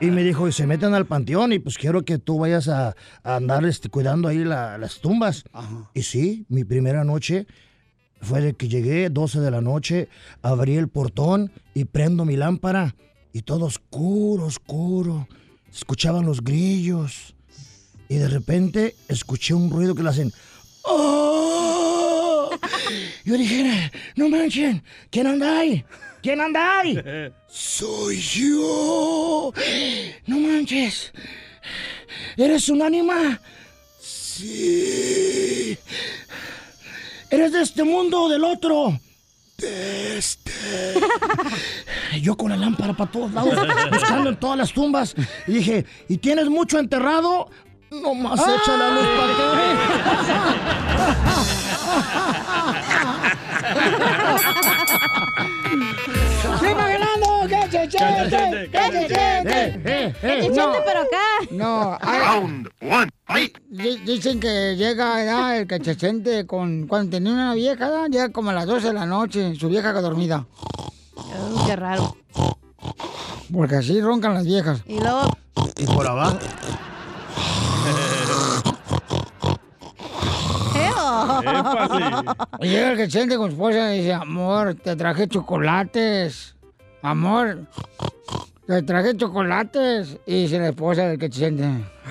Y 0.00 0.06
me 0.06 0.22
dijo, 0.22 0.48
y 0.48 0.52
se 0.52 0.66
meten 0.66 0.94
al 0.94 1.06
panteón 1.06 1.52
y 1.52 1.58
pues 1.58 1.78
quiero 1.78 2.04
que 2.04 2.18
tú 2.18 2.38
vayas 2.38 2.68
a, 2.68 2.94
a 3.22 3.36
andar 3.36 3.64
este, 3.64 3.88
cuidando 3.88 4.28
ahí 4.28 4.44
la- 4.44 4.78
las 4.78 5.00
tumbas. 5.00 5.44
Y 5.94 6.02
sí, 6.02 6.44
mi 6.48 6.64
primera 6.64 7.04
noche 7.04 7.46
fue 8.26 8.40
de 8.40 8.54
que 8.54 8.68
llegué, 8.68 9.08
12 9.08 9.38
de 9.40 9.50
la 9.52 9.60
noche, 9.60 10.08
abrí 10.42 10.76
el 10.76 10.88
portón 10.88 11.52
y 11.74 11.84
prendo 11.84 12.24
mi 12.24 12.36
lámpara 12.36 12.96
y 13.32 13.42
todo 13.42 13.66
oscuro, 13.66 14.46
oscuro. 14.46 15.28
Escuchaban 15.72 16.26
los 16.26 16.42
grillos 16.42 17.34
y 18.08 18.16
de 18.16 18.28
repente 18.28 18.96
escuché 19.08 19.54
un 19.54 19.70
ruido 19.70 19.94
que 19.94 20.02
le 20.02 20.08
hacen... 20.08 20.32
¡Oh! 20.82 22.50
Yo 23.24 23.36
dije, 23.36 23.92
no 24.16 24.28
manchen, 24.28 24.82
¿quién 25.10 25.26
anda 25.26 25.60
ahí? 25.60 25.84
¿Quién 26.22 26.40
anda 26.40 26.80
ahí? 26.80 26.98
Soy 27.48 28.18
yo. 28.20 29.52
No 30.26 30.40
manches. 30.40 31.12
¿Eres 32.36 32.68
un 32.68 32.82
ánima? 32.82 33.40
Sí. 34.00 35.78
¿Eres 37.30 37.52
de 37.52 37.62
este 37.62 37.84
mundo 37.84 38.22
o 38.22 38.28
del 38.28 38.44
otro? 38.44 38.98
De 39.58 40.18
este. 40.18 40.50
Yo 42.20 42.36
con 42.36 42.50
la 42.50 42.56
lámpara 42.56 42.94
para 42.94 43.10
todos 43.10 43.32
lados, 43.32 43.54
buscando 43.90 44.30
en 44.30 44.36
todas 44.36 44.58
las 44.58 44.72
tumbas. 44.72 45.14
Y 45.46 45.52
dije, 45.54 45.86
¿y 46.08 46.18
tienes 46.18 46.48
mucho 46.48 46.78
enterrado? 46.78 47.48
Nomás 47.90 48.40
echa 48.40 48.76
la 48.76 48.90
luz 48.90 49.06
¡Siga 53.66 54.72
¡Que 57.96 58.92
se 58.92 60.52
chente, 60.52 60.78
pero 60.84 61.00
acá! 61.00 61.26
No, 61.50 61.98
Dicen 64.04 64.40
que 64.40 64.76
llega 64.76 65.16
¿verdad? 65.16 65.58
el 65.58 65.66
que 65.66 65.94
siente 65.94 66.46
con. 66.46 66.86
Cuando 66.86 67.10
tenía 67.16 67.32
una 67.32 67.54
vieja, 67.54 67.88
¿verdad? 67.88 68.08
llega 68.10 68.28
como 68.30 68.50
a 68.50 68.52
las 68.52 68.66
12 68.66 68.88
de 68.88 68.92
la 68.92 69.06
noche, 69.06 69.54
su 69.56 69.68
vieja 69.68 69.92
dormida. 69.92 70.46
Oh, 71.16 71.64
qué 71.66 71.76
raro. 71.76 72.16
Porque 73.52 73.76
así 73.76 74.00
roncan 74.00 74.34
las 74.34 74.44
viejas. 74.44 74.82
Y 74.86 74.98
luego, 75.00 75.30
Y 75.76 75.86
por 75.86 76.06
abajo. 76.06 76.38
Y 82.60 82.68
llega 82.68 82.92
el 82.92 82.96
que 82.96 83.10
siente 83.10 83.36
con 83.36 83.50
su 83.50 83.54
esposa 83.56 83.94
y 83.94 83.98
dice, 84.00 84.12
amor, 84.14 84.74
te 84.74 84.96
traje 84.96 85.28
chocolates. 85.28 86.55
Amor, 87.06 87.68
te 88.66 88.82
traje 88.82 89.16
chocolates. 89.16 90.18
Y 90.26 90.42
dice 90.42 90.58
la 90.58 90.70
esposa 90.70 91.06
del 91.06 91.20
que 91.20 91.26
se 91.26 91.38
siente, 91.38 91.64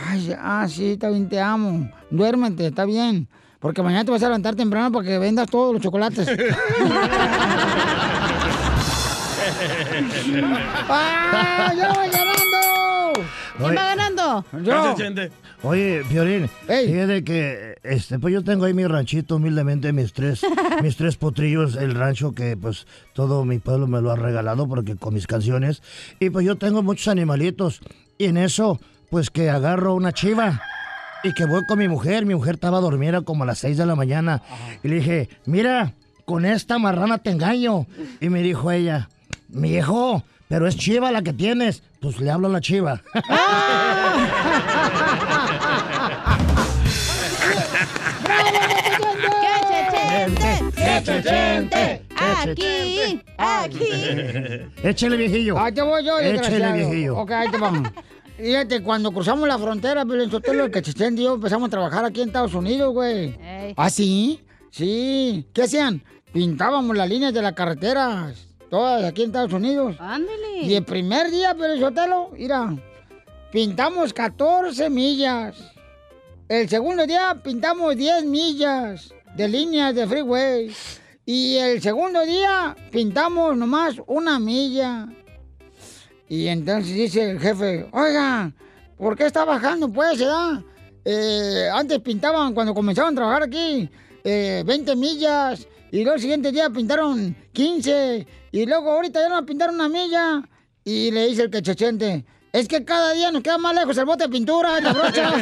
ay, 0.08 0.34
ah, 0.40 0.66
sí, 0.70 0.92
está 0.92 1.10
bien, 1.10 1.28
te 1.28 1.42
amo. 1.42 1.92
Duérmete, 2.10 2.68
está 2.68 2.86
bien. 2.86 3.28
Porque 3.60 3.82
mañana 3.82 4.06
te 4.06 4.12
vas 4.12 4.24
a 4.24 4.28
levantar 4.28 4.56
temprano 4.56 4.94
para 4.94 5.06
que 5.06 5.20
vendas 5.20 5.50
todos 5.50 5.74
los 5.74 5.82
chocolates. 5.82 6.26
¡Ah, 10.88 11.74
yo 11.76 11.94
voy 11.94 12.10
ganando! 12.10 12.45
¿Quién 13.58 13.76
va 13.76 13.96
ganando? 13.96 14.46
Yo. 14.64 14.96
Oye, 15.64 16.04
Fiorín, 16.04 16.50
fíjate 16.68 17.24
que 17.24 17.76
este, 17.84 18.20
pues 18.20 18.34
yo 18.34 18.44
tengo 18.44 18.66
ahí 18.66 18.74
mi 18.74 18.86
ranchito 18.86 19.38
humildemente, 19.38 19.94
mis 19.94 20.14
tres, 20.14 20.42
mis 20.84 20.96
tres 20.98 21.16
potrillos, 21.18 21.76
el 21.76 21.96
rancho 21.96 22.34
que 22.34 22.56
pues 22.56 22.86
todo 23.14 23.46
mi 23.46 23.60
pueblo 23.60 23.88
me 23.88 24.02
lo 24.02 24.12
ha 24.12 24.16
regalado 24.16 24.68
porque 24.68 24.96
con 24.96 25.14
mis 25.14 25.28
canciones. 25.28 25.82
Y 26.20 26.30
pues 26.30 26.46
yo 26.46 26.56
tengo 26.58 26.84
muchos 26.84 27.08
animalitos. 27.08 27.82
Y 28.18 28.26
en 28.26 28.38
eso, 28.38 28.80
pues 29.10 29.30
que 29.30 29.50
agarro 29.50 29.96
una 29.96 30.12
chiva 30.12 30.62
y 31.24 31.34
que 31.34 31.46
voy 31.46 31.66
con 31.66 31.80
mi 31.80 31.88
mujer. 31.88 32.26
Mi 32.26 32.36
mujer 32.36 32.56
estaba 32.56 32.80
dormida 32.80 33.22
como 33.22 33.44
a 33.44 33.48
las 33.48 33.60
6 33.60 33.78
de 33.78 33.86
la 33.86 33.96
mañana. 33.96 34.42
Y 34.84 34.88
le 34.88 34.96
dije, 34.96 35.30
mira, 35.46 35.94
con 36.26 36.46
esta 36.46 36.78
marrana 36.78 37.18
te 37.18 37.32
engaño. 37.32 37.88
Y 38.22 38.30
me 38.30 38.42
dijo 38.42 38.72
ella, 38.72 39.10
viejo, 39.48 40.24
Pero 40.48 40.68
es 40.68 40.76
chiva 40.78 41.12
la 41.12 41.22
que 41.22 41.34
tienes. 41.34 41.84
Pues 42.00 42.20
le 42.20 42.30
hablo 42.32 42.48
a 42.48 42.52
la 42.52 42.62
chiva. 42.62 43.02
Aquí, 52.18 53.22
aquí. 53.38 53.86
Échale, 54.84 55.18
viejillo. 55.18 55.58
Ahí 55.58 55.74
te 55.74 55.82
voy 55.82 56.06
yo, 56.06 56.20
Échale, 56.20 56.74
viejillo. 56.74 57.18
Ok, 57.18 57.32
ahí 57.32 57.50
te 57.50 57.58
vamos. 57.58 57.90
Fíjate, 58.38 58.84
cuando 58.84 59.12
cruzamos 59.12 59.48
la 59.48 59.58
frontera, 59.58 60.06
Piolín 60.06 60.30
Sotelo, 60.30 60.66
el 60.66 60.72
Cachistén 60.72 61.18
y 61.18 61.24
yo 61.24 61.36
empezamos 61.36 61.68
a 61.68 61.70
trabajar 61.72 62.04
aquí 62.04 62.22
en 62.22 62.28
Estados 62.28 62.54
Unidos, 62.54 62.94
güey. 62.94 63.36
Ey. 63.42 63.74
¿Ah, 63.78 63.90
sí? 63.90 64.42
Sí. 64.72 65.46
¿Qué 65.54 65.64
hacían? 65.64 66.04
Pintábamos 66.34 66.98
las 66.98 67.08
líneas 67.08 67.34
de 67.34 67.42
las 67.42 67.54
carreteras, 67.54 68.45
todas 68.76 69.06
aquí 69.06 69.22
en 69.22 69.30
Estados 69.30 69.54
Unidos. 69.54 69.96
Ándale. 70.00 70.64
Y 70.64 70.76
el 70.76 70.84
primer 70.84 71.32
día, 71.32 71.56
Piolín 71.56 71.80
Sotelo, 71.80 72.32
mira, 72.34 72.76
pintamos 73.50 74.12
14 74.12 74.90
millas. 74.90 75.56
El 76.50 76.68
segundo 76.68 77.08
día 77.08 77.40
pintamos 77.42 77.96
10 77.96 78.26
millas 78.26 79.14
de 79.34 79.48
líneas 79.48 79.96
de 79.96 80.06
freeway. 80.06 80.76
Y 81.26 81.56
el 81.56 81.82
segundo 81.82 82.26
día 82.26 82.76
pintamos 82.92 83.56
nomás 83.56 83.96
una 84.08 84.40
milla. 84.40 85.08
Y 86.28 86.48
entonces 86.48 86.94
dice 86.94 87.32
el 87.32 87.40
jefe, 87.40 87.88
oiga, 87.94 88.52
¿por 88.98 89.16
qué 89.16 89.26
está 89.26 89.46
bajando 89.46 89.88
pues, 89.88 90.20
edad? 90.20 90.62
Eh, 91.06 91.70
antes 91.72 92.00
pintaban, 92.02 92.54
cuando 92.54 92.74
comenzaban 92.74 93.14
a 93.14 93.16
trabajar 93.16 93.44
aquí, 93.44 93.90
eh, 94.26 94.64
20 94.66 94.96
millas. 94.98 95.66
Y 95.96 96.04
luego 96.04 96.16
el 96.16 96.22
siguiente 96.22 96.52
día 96.52 96.70
pintaron 96.70 97.34
15. 97.54 98.28
Y 98.52 98.66
luego 98.66 98.92
ahorita 98.92 99.22
ya 99.22 99.30
no 99.30 99.46
pintaron 99.46 99.76
una 99.76 99.88
milla. 99.88 100.44
Y 100.84 101.10
le 101.10 101.28
dice 101.28 101.44
el 101.44 101.50
cachachente, 101.50 102.26
es 102.52 102.68
que 102.68 102.84
cada 102.84 103.14
día 103.14 103.32
nos 103.32 103.42
queda 103.42 103.58
más 103.58 103.74
lejos 103.74 103.98
el 103.98 104.04
bote 104.04 104.26
de 104.26 104.30
pintura, 104.30 104.82
la 104.82 104.92
brocha. 104.92 105.32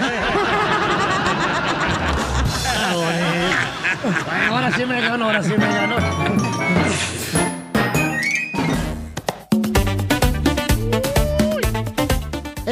Bueno, 2.94 4.56
ahora 4.56 4.72
sí 4.78 4.86
me 4.86 5.02
ganó, 5.02 5.26
ahora 5.26 5.42
sí 5.42 5.54
me 5.58 5.66
ganó. 5.66 7.13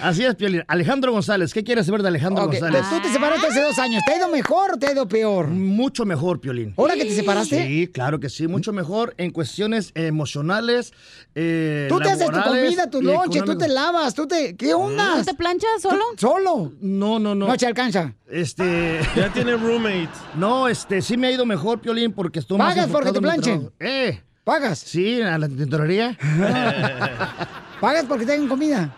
Así 0.02 0.24
es, 0.24 0.36
Piolín. 0.36 0.64
Alejandro 0.68 1.12
González, 1.12 1.54
¿qué 1.54 1.64
quieres 1.66 1.86
saber 1.88 2.02
de 2.02 2.08
Alejandro 2.10 2.46
González? 2.46 2.84
Tú 2.90 3.02
te 3.02 3.10
separaste 3.12 3.48
hace 3.48 3.62
dos 3.62 3.78
años. 3.80 4.02
¿Te 4.06 4.14
ha 4.14 4.18
ido 4.18 4.30
mejor 4.30 4.74
o 4.76 4.78
te 4.78 4.88
ha 4.88 4.92
ido 4.94 5.08
peor? 5.08 5.48
Mucho 5.48 6.06
mejor, 6.06 6.40
Piolín. 6.40 6.74
¿Ahora 6.78 6.94
que 6.96 7.04
te 7.06 7.12
separaste? 7.16 7.66
Sí, 7.68 7.88
claro 7.88 8.20
que 8.22 8.30
sí, 8.30 8.48
mucho 8.48 8.72
mejor 8.72 9.14
en 9.18 9.32
cuestiones 9.32 9.92
emocionales. 9.96 10.94
eh, 11.36 11.88
Tú 11.90 12.00
te 12.00 12.10
haces 12.10 12.30
tu 12.32 12.42
comida, 12.42 12.90
tu 12.90 13.00
y 13.02 13.04
lonche, 13.06 13.42
tú 13.42 13.58
te 13.58 13.68
lavas, 13.68 14.14
tú 14.14 14.28
te... 14.28 14.56
¿Qué 14.56 14.74
onda? 14.74 15.18
¿No 15.18 15.24
te 15.26 15.34
planchas 15.34 15.82
solo? 15.82 16.04
¿Solo? 16.18 16.57
No, 16.80 17.20
no, 17.20 17.36
no. 17.36 17.48
No 17.48 17.58
te 17.58 17.66
alcanza. 17.66 18.14
Este. 18.30 19.00
Ya 19.16 19.32
tiene 19.32 19.56
roommate. 19.56 20.10
No, 20.36 20.68
este, 20.68 21.02
sí 21.02 21.18
me 21.18 21.28
ha 21.28 21.32
ido 21.32 21.46
mejor, 21.46 21.80
Piolín, 21.80 22.14
porque 22.14 22.40
estoy 22.40 22.58
más 22.58 22.76
¿Pagas 22.76 22.90
porque 22.92 23.12
te 23.12 23.20
planchen? 23.20 23.72
¿Eh? 23.80 24.22
¿Pagas? 24.44 24.80
Sí, 24.80 25.22
a 25.22 25.38
la 25.38 25.48
tintorería. 25.48 26.18
¿Pagas 27.82 28.06
porque 28.06 28.26
tengan 28.26 28.48
comida? 28.48 28.96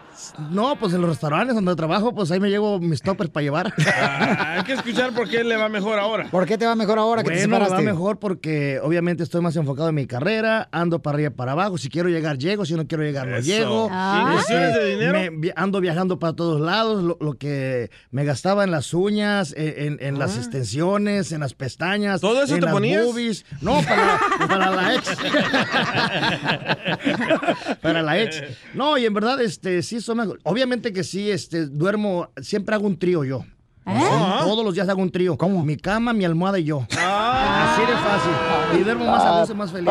No, 0.52 0.76
pues 0.78 0.94
en 0.94 1.02
los 1.02 1.10
restaurantes 1.10 1.56
donde 1.56 1.76
trabajo, 1.76 2.14
pues 2.14 2.30
ahí 2.32 2.40
me 2.40 2.50
llevo 2.50 2.80
mis 2.80 3.02
toppers 3.02 3.30
para 3.30 3.44
llevar. 3.44 3.74
Ah, 4.02 4.56
hay 4.58 4.64
que 4.64 4.74
escuchar 4.74 5.14
por 5.14 5.30
qué 5.30 5.44
le 5.44 5.56
va 5.58 5.68
mejor 5.70 6.00
ahora. 6.00 6.30
¿Por 6.30 6.46
qué 6.46 6.58
te 6.58 6.66
va 6.66 6.76
mejor 6.76 7.00
ahora 7.00 7.24
que 7.24 7.30
te 7.30 7.36
Bueno, 7.36 7.48
me 7.50 7.56
separaste? 7.66 7.86
va 7.86 7.92
mejor 7.94 8.20
porque 8.20 8.80
obviamente 8.82 9.24
estoy 9.24 9.42
más 9.42 9.56
enfocado 9.56 9.90
en 9.90 9.96
mi 9.96 10.08
carrera, 10.08 10.70
ando 10.72 11.02
para 11.02 11.16
arriba 11.16 11.30
y 11.32 11.36
para 11.36 11.52
abajo. 11.54 11.78
Si 11.78 11.90
quiero 11.90 12.10
llegar, 12.10 12.38
llego. 12.38 12.66
Si 12.66 12.74
no 12.76 12.88
quiero 12.88 13.04
llegar, 13.04 13.28
no 13.28 13.38
Eso. 13.38 13.46
llego. 13.48 13.88
Ah. 13.92 14.26
¿Inversiones 14.30 14.74
de 14.76 14.86
dinero? 14.92 15.20
me 15.38 15.54
ando 15.56 15.82
viajando 15.82 16.20
para 16.20 16.34
todos 16.34 16.62
lados. 16.62 17.04
Lo, 17.04 17.18
lo 17.20 17.34
que 17.36 17.90
me 18.12 18.24
gastaba 18.26 18.64
en 18.64 18.72
las 18.72 18.94
uñas, 18.94 19.54
en, 19.58 20.00
en- 20.00 20.02
en 20.02 20.20
las 20.20 20.38
extensiones, 20.38 21.32
en 21.32 21.42
las 21.42 21.54
pestañas. 21.54 22.18
Ah. 22.18 22.22
¿Todo 22.22 22.44
eso 22.44 22.54
en 22.56 22.60
te 22.62 22.66
las 22.66 22.74
ponías? 22.74 23.06
boobies. 23.06 23.46
No, 23.62 23.82
para, 23.82 24.20
para 24.48 24.70
la 24.72 24.96
ex. 24.96 25.10
para 27.82 28.02
la 28.02 28.20
ex. 28.22 28.42
No, 28.74 28.98
y 28.98 29.06
en 29.06 29.14
verdad, 29.14 29.42
este, 29.42 29.82
sí, 29.84 30.02
Obviamente 30.44 30.94
que 30.94 31.04
sí, 31.04 31.30
este, 31.30 31.66
duermo, 31.66 32.30
siempre 32.42 32.76
hago 32.76 32.88
un 32.88 32.98
trío 32.98 33.24
yo. 33.24 33.44
Sí, 33.86 34.06
todos 34.42 34.64
los 34.64 34.76
días 34.76 34.88
hago 34.88 35.02
un 35.02 35.12
trío. 35.12 35.38
¿Cómo? 35.38 35.64
Mi 35.64 35.76
cama, 35.76 36.14
mi 36.14 36.24
almohada 36.24 36.60
y 36.60 36.66
yo. 36.66 36.86
Así 36.92 37.82
de 37.82 37.94
fácil. 37.98 38.80
Y 38.80 38.84
duermo 38.84 39.06
más 39.06 39.50
a 39.50 39.52
y 39.52 39.56
más 39.56 39.72
feliz. 39.72 39.90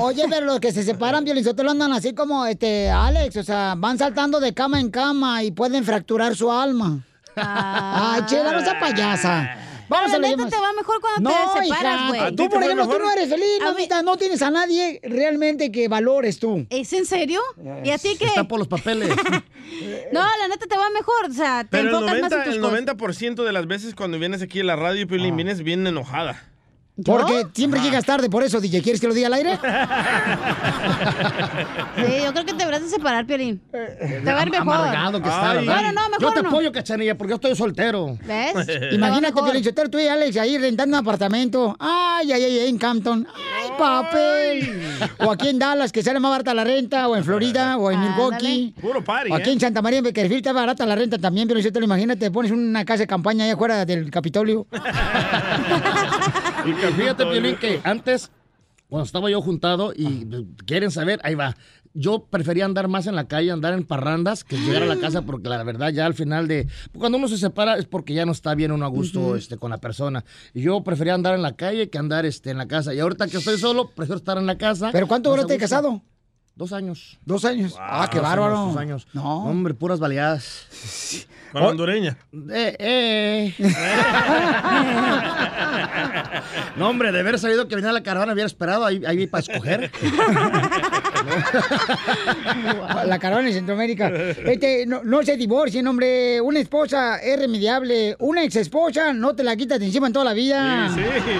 Oye, 0.00 0.24
pero 0.28 0.46
los 0.46 0.60
que 0.60 0.72
se 0.72 0.82
separan, 0.82 1.24
Violizotelo, 1.24 1.70
andan 1.70 1.92
así 1.92 2.14
como 2.14 2.44
este 2.44 2.90
Alex, 2.90 3.36
o 3.36 3.42
sea, 3.42 3.74
van 3.76 3.96
saltando 3.96 4.38
de 4.38 4.52
cama 4.52 4.80
en 4.80 4.90
cama 4.90 5.42
y 5.42 5.50
pueden 5.50 5.84
fracturar 5.84 6.36
su 6.36 6.52
alma. 6.52 7.00
Ay, 7.36 8.22
chela, 8.26 8.52
no 8.52 8.60
sea 8.60 8.78
payasa. 8.78 9.65
Vamos 9.88 10.12
a 10.12 10.18
la 10.18 10.28
neta 10.28 10.48
te 10.48 10.56
va 10.56 10.72
mejor 10.72 11.00
cuando 11.00 11.30
no, 11.30 11.52
te 11.54 11.64
separas, 11.64 12.08
güey. 12.08 12.20
¿A 12.20 12.30
ti 12.30 12.36
Tú, 12.36 12.48
por 12.48 12.62
ejemplo, 12.62 12.84
tú 12.84 12.90
mejor? 12.90 13.04
no 13.04 13.12
eres 13.12 13.28
feliz, 13.28 13.60
mamita. 13.62 14.02
No 14.02 14.16
tienes 14.16 14.42
a 14.42 14.50
nadie 14.50 15.00
realmente 15.02 15.70
que 15.70 15.88
valores 15.88 16.38
tú. 16.38 16.66
¿Es 16.70 16.92
en 16.92 17.06
serio? 17.06 17.40
¿Y 17.84 17.90
a 17.90 17.98
ti 17.98 18.16
qué? 18.18 18.26
Está 18.26 18.44
por 18.44 18.58
los 18.58 18.68
papeles. 18.68 19.10
No, 20.12 20.20
la 20.20 20.48
neta 20.48 20.66
te 20.66 20.76
va 20.76 20.88
mejor. 20.90 21.28
O 21.28 21.32
sea, 21.32 21.64
te 21.64 21.70
Pero 21.70 21.88
el 21.88 21.94
enfocas 21.94 22.20
más 22.22 22.32
en 22.32 22.38
90%, 22.38 22.44
tus 22.44 22.54
el 22.54 22.60
cosas. 22.60 23.26
90 23.26 23.42
de 23.42 23.52
las 23.52 23.66
veces 23.66 23.94
cuando 23.96 24.18
vienes 24.18 24.40
aquí 24.40 24.60
a 24.60 24.64
la 24.64 24.76
radio, 24.76 25.08
Piolín, 25.08 25.34
vienes 25.34 25.62
bien 25.62 25.84
enojada. 25.86 26.40
Porque 27.04 27.46
siempre 27.54 27.80
llegas 27.80 28.04
tarde, 28.06 28.30
por 28.30 28.42
eso, 28.42 28.58
DJ. 28.60 28.82
¿Quieres 28.82 29.00
que 29.00 29.06
lo 29.06 29.14
diga 29.14 29.26
al 29.26 29.34
aire? 29.34 29.58
Sí, 31.96 32.02
yo 32.24 32.32
creo 32.32 32.44
que 32.44 32.52
te 32.52 32.58
deberás 32.58 32.82
de 32.82 32.88
separar, 32.88 33.26
Piolín. 33.26 33.60
Te 33.70 34.22
va 34.32 34.40
a 34.40 34.42
ir 34.42 34.50
mejor. 34.50 34.74
Amargado 34.74 35.22
que 35.22 35.28
está. 35.28 35.54
¿verdad? 35.54 35.92
No, 35.94 36.08
mejor 36.10 36.20
Yo 36.20 36.32
te 36.32 36.42
no. 36.42 36.48
apoyo, 36.50 36.72
cachanilla, 36.72 37.16
porque 37.16 37.30
yo 37.30 37.34
estoy 37.36 37.56
soltero. 37.56 38.18
¿Ves? 38.24 38.54
Imagínate, 38.92 39.34
mejor. 39.34 39.50
Piolichotero, 39.50 39.88
tú 39.88 39.98
y 39.98 40.06
Alex 40.06 40.36
ahí 40.36 40.58
rentando 40.58 40.96
un 40.96 41.02
apartamento. 41.02 41.74
Ay, 41.78 42.32
ay, 42.32 42.44
ay, 42.44 42.68
en 42.68 42.78
Campton. 42.78 43.26
Ay, 43.34 43.70
papel. 43.78 44.82
O 45.18 45.30
aquí 45.30 45.48
en 45.48 45.58
Dallas, 45.58 45.90
que 45.92 46.02
sale 46.02 46.20
más 46.20 46.30
barata 46.30 46.52
la 46.52 46.64
renta, 46.64 47.08
o 47.08 47.16
en 47.16 47.24
Florida, 47.24 47.78
o 47.78 47.90
en 47.90 48.00
Milwaukee. 48.00 48.74
Puro 48.80 49.02
party, 49.02 49.30
O 49.30 49.34
aquí 49.34 49.50
¿eh? 49.50 49.54
en 49.54 49.60
Santa 49.60 49.80
María, 49.80 49.98
en 49.98 50.04
Beckerfield, 50.04 50.38
está 50.38 50.52
barata 50.52 50.84
la 50.84 50.94
renta 50.96 51.18
también, 51.18 51.48
pero 51.48 51.60
te 51.62 51.78
lo 51.80 51.84
imagínate, 51.86 52.30
pones 52.30 52.52
una 52.52 52.84
casa 52.84 53.00
de 53.00 53.06
campaña 53.06 53.44
allá 53.44 53.54
afuera 53.54 53.84
del 53.84 54.10
Capitolio. 54.10 54.66
Fíjate, 56.96 57.26
Piolín, 57.26 57.56
que 57.56 57.80
antes, 57.84 58.30
cuando 58.88 59.04
estaba 59.04 59.30
yo 59.30 59.40
juntado 59.40 59.92
y 59.94 60.26
quieren 60.66 60.90
saber, 60.90 61.20
ahí 61.22 61.34
va. 61.34 61.56
Yo 61.98 62.26
prefería 62.26 62.66
andar 62.66 62.88
más 62.88 63.06
en 63.06 63.14
la 63.14 63.26
calle, 63.26 63.50
andar 63.50 63.72
en 63.72 63.84
parrandas, 63.84 64.44
que 64.44 64.58
llegar 64.58 64.82
a 64.82 64.86
la 64.86 64.96
casa, 64.96 65.22
porque 65.22 65.48
la 65.48 65.62
verdad 65.62 65.90
ya 65.90 66.04
al 66.04 66.12
final 66.12 66.46
de... 66.46 66.68
Cuando 66.92 67.16
uno 67.16 67.26
se 67.26 67.38
separa 67.38 67.78
es 67.78 67.86
porque 67.86 68.12
ya 68.12 68.26
no 68.26 68.32
está 68.32 68.54
bien 68.54 68.70
uno 68.70 68.84
a 68.84 68.88
gusto 68.88 69.20
Ujú. 69.20 69.36
este, 69.36 69.56
con 69.56 69.70
la 69.70 69.78
persona. 69.78 70.22
Y 70.52 70.60
yo 70.60 70.84
prefería 70.84 71.14
andar 71.14 71.34
en 71.34 71.40
la 71.40 71.56
calle 71.56 71.88
que 71.88 71.96
andar 71.96 72.26
este, 72.26 72.50
en 72.50 72.58
la 72.58 72.68
casa. 72.68 72.92
Y 72.92 73.00
ahorita 73.00 73.28
que 73.28 73.38
estoy 73.38 73.58
solo, 73.58 73.92
prefiero 73.92 74.18
estar 74.18 74.36
en 74.36 74.44
la 74.44 74.58
casa. 74.58 74.90
¿Pero 74.92 75.06
cuánto 75.06 75.30
duraste 75.30 75.56
casado? 75.56 76.02
Dos 76.56 76.72
años. 76.72 77.18
¿Dos 77.26 77.44
años? 77.44 77.76
ah, 77.78 78.08
qué 78.10 78.18
bárbaro. 78.18 78.56
dos 78.56 78.76
años. 78.78 79.06
No. 79.12 79.44
Hombre, 79.44 79.74
puras 79.74 80.00
baleadas. 80.00 81.26
Con 81.52 81.60
la 81.60 81.68
hondureña. 81.68 82.16
Eh, 82.50 82.74
eh. 82.78 83.54
no, 86.76 86.88
hombre, 86.88 87.12
de 87.12 87.20
haber 87.20 87.38
sabido 87.38 87.68
que 87.68 87.76
venía 87.76 87.92
la 87.92 88.02
caravana, 88.02 88.32
hubiera 88.32 88.46
esperado 88.46 88.86
ahí, 88.86 89.02
ahí 89.06 89.26
para 89.26 89.42
escoger. 89.42 89.90
La 93.06 93.18
caravana 93.18 93.48
en 93.48 93.54
Centroamérica. 93.54 94.08
Este, 94.08 94.86
no, 94.86 95.02
no 95.04 95.22
se 95.22 95.36
divorcien, 95.36 95.86
hombre. 95.86 96.40
Una 96.40 96.60
esposa 96.60 97.18
es 97.18 97.38
remediable. 97.38 98.16
Una 98.18 98.42
ex 98.44 98.56
esposa 98.56 99.12
no 99.12 99.34
te 99.34 99.42
la 99.42 99.54
quitas 99.56 99.78
de 99.78 99.84
encima 99.86 100.06
en 100.06 100.12
toda 100.14 100.24
la 100.24 100.32
vida. 100.32 100.88
Sí, 100.94 101.02
sí. 101.02 101.32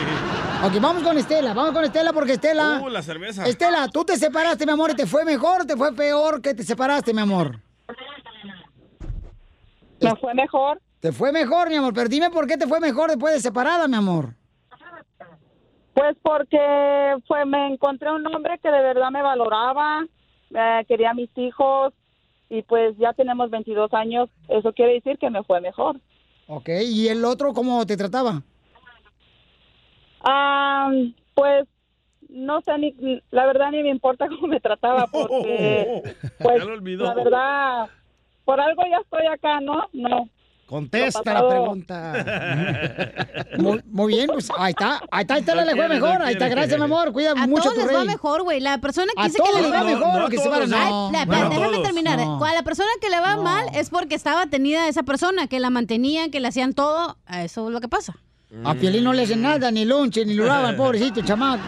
Ok, 0.64 0.80
vamos 0.80 1.02
con 1.02 1.18
Estela. 1.18 1.52
Vamos 1.52 1.72
con 1.72 1.84
Estela 1.84 2.12
porque 2.12 2.32
Estela. 2.32 2.80
Uh, 2.82 2.88
la 2.88 3.02
cerveza. 3.02 3.44
Estela, 3.44 3.88
tú 3.88 4.04
te 4.04 4.16
separaste, 4.16 4.64
mi 4.64 4.72
amor, 4.72 4.90
y 4.90 4.94
te 4.94 5.06
fue 5.06 5.24
mejor 5.24 5.62
o 5.62 5.66
te 5.66 5.76
fue 5.76 5.94
peor 5.94 6.40
que 6.40 6.54
te 6.54 6.62
separaste, 6.62 7.12
mi 7.12 7.20
amor. 7.20 7.60
Me 10.00 10.16
fue 10.16 10.34
mejor. 10.34 10.80
Te 11.00 11.12
fue 11.12 11.30
mejor, 11.30 11.68
mi 11.68 11.76
amor, 11.76 11.92
pero 11.94 12.08
dime 12.08 12.30
por 12.30 12.46
qué 12.46 12.56
te 12.56 12.66
fue 12.66 12.80
mejor 12.80 13.10
después 13.10 13.34
de 13.34 13.40
separada, 13.40 13.86
mi 13.86 13.96
amor. 13.96 14.34
Pues 15.94 16.16
porque 16.22 16.58
fue, 17.26 17.44
me 17.44 17.68
encontré 17.68 18.10
un 18.10 18.26
hombre 18.26 18.58
que 18.62 18.70
de 18.70 18.82
verdad 18.82 19.10
me 19.10 19.22
valoraba, 19.22 20.04
eh, 20.54 20.84
quería 20.88 21.10
a 21.10 21.14
mis 21.14 21.30
hijos 21.36 21.92
y 22.48 22.62
pues 22.62 22.96
ya 22.98 23.12
tenemos 23.12 23.50
22 23.50 23.92
años. 23.94 24.28
Eso 24.48 24.72
quiere 24.72 24.94
decir 24.94 25.18
que 25.18 25.30
me 25.30 25.42
fue 25.44 25.60
mejor. 25.60 26.00
Ok, 26.48 26.68
¿y 26.84 27.08
el 27.08 27.24
otro 27.24 27.52
cómo 27.52 27.84
te 27.86 27.96
trataba? 27.96 28.42
Ah, 30.28 30.90
pues 31.34 31.66
no 32.28 32.60
sé 32.62 32.76
ni, 32.78 33.22
la 33.30 33.46
verdad 33.46 33.70
ni 33.70 33.82
me 33.82 33.90
importa 33.90 34.26
cómo 34.28 34.48
me 34.48 34.58
trataba 34.60 35.06
porque 35.06 36.02
pues 36.38 36.58
Ya 36.58 36.64
lo 36.64 36.72
olvidó. 36.74 37.04
la 37.04 37.14
verdad 37.14 37.88
por 38.44 38.60
algo 38.60 38.82
ya 38.90 38.98
estoy 39.02 39.26
acá, 39.26 39.60
¿no? 39.60 39.84
No. 39.92 40.28
Contesta 40.66 41.32
la 41.32 41.48
pregunta. 41.48 42.24
Muy, 43.58 43.80
muy 43.86 44.12
bien, 44.14 44.26
pues 44.26 44.48
ahí 44.58 44.70
está. 44.70 45.00
Ahí 45.12 45.20
está, 45.22 45.38
Estela 45.38 45.64
No 45.64 45.70
le 45.70 45.76
fue 45.76 45.88
mejor. 45.88 46.18
no 46.18 46.24
Ahí 46.24 46.32
está, 46.32 46.46
quiere. 46.46 46.60
gracias, 46.60 46.78
mi 46.80 46.84
amor. 46.84 47.12
Cuida 47.12 47.32
A 47.32 47.46
mucho 47.46 47.62
todos 47.70 47.74
tu 47.76 47.86
les 47.86 47.96
va 47.96 48.04
mejor, 48.04 48.42
güey. 48.42 48.58
La 48.60 48.78
persona 48.78 49.12
que 49.14 49.22
A 49.22 49.26
dice 49.26 49.38
que 49.44 49.52
le 49.56 49.62
les 49.62 49.72
va 49.72 49.84
mejor, 49.84 50.18
No, 50.22 50.28
que 50.28 50.38
se 50.38 50.48
todos. 50.48 50.68
van 50.68 50.74
a- 50.74 50.90
no. 50.90 51.10
la- 51.12 51.24
Bueno, 51.24 51.50
déjame 51.50 51.78
terminar. 51.84 52.18
No. 52.18 52.38
Con 52.40 52.52
la 52.52 52.62
persona 52.64 52.88
que 53.00 53.08
le 53.10 53.20
va 53.20 53.36
mal 53.36 53.64
es 53.74 53.90
porque 53.90 54.16
estaba 54.16 54.46
tenida 54.46 54.88
esa 54.88 55.04
persona, 55.04 55.46
que 55.46 55.60
la 55.60 55.70
mantenían, 55.70 56.32
que 56.32 56.40
le 56.40 56.48
hacían 56.48 56.72
todo. 56.74 57.16
Eso 57.30 57.68
es 57.68 57.72
lo 57.72 57.80
que 57.80 57.88
pasa. 57.88 58.16
A 58.64 58.74
Piolín 58.74 59.02
no 59.04 59.12
le 59.12 59.22
hacen 59.24 59.42
nada, 59.42 59.70
ni 59.70 59.84
lonche, 59.84 60.24
ni 60.24 60.34
lo 60.34 60.46
lavan, 60.46 60.76
pobrecito, 60.76 61.20
chamaco. 61.22 61.64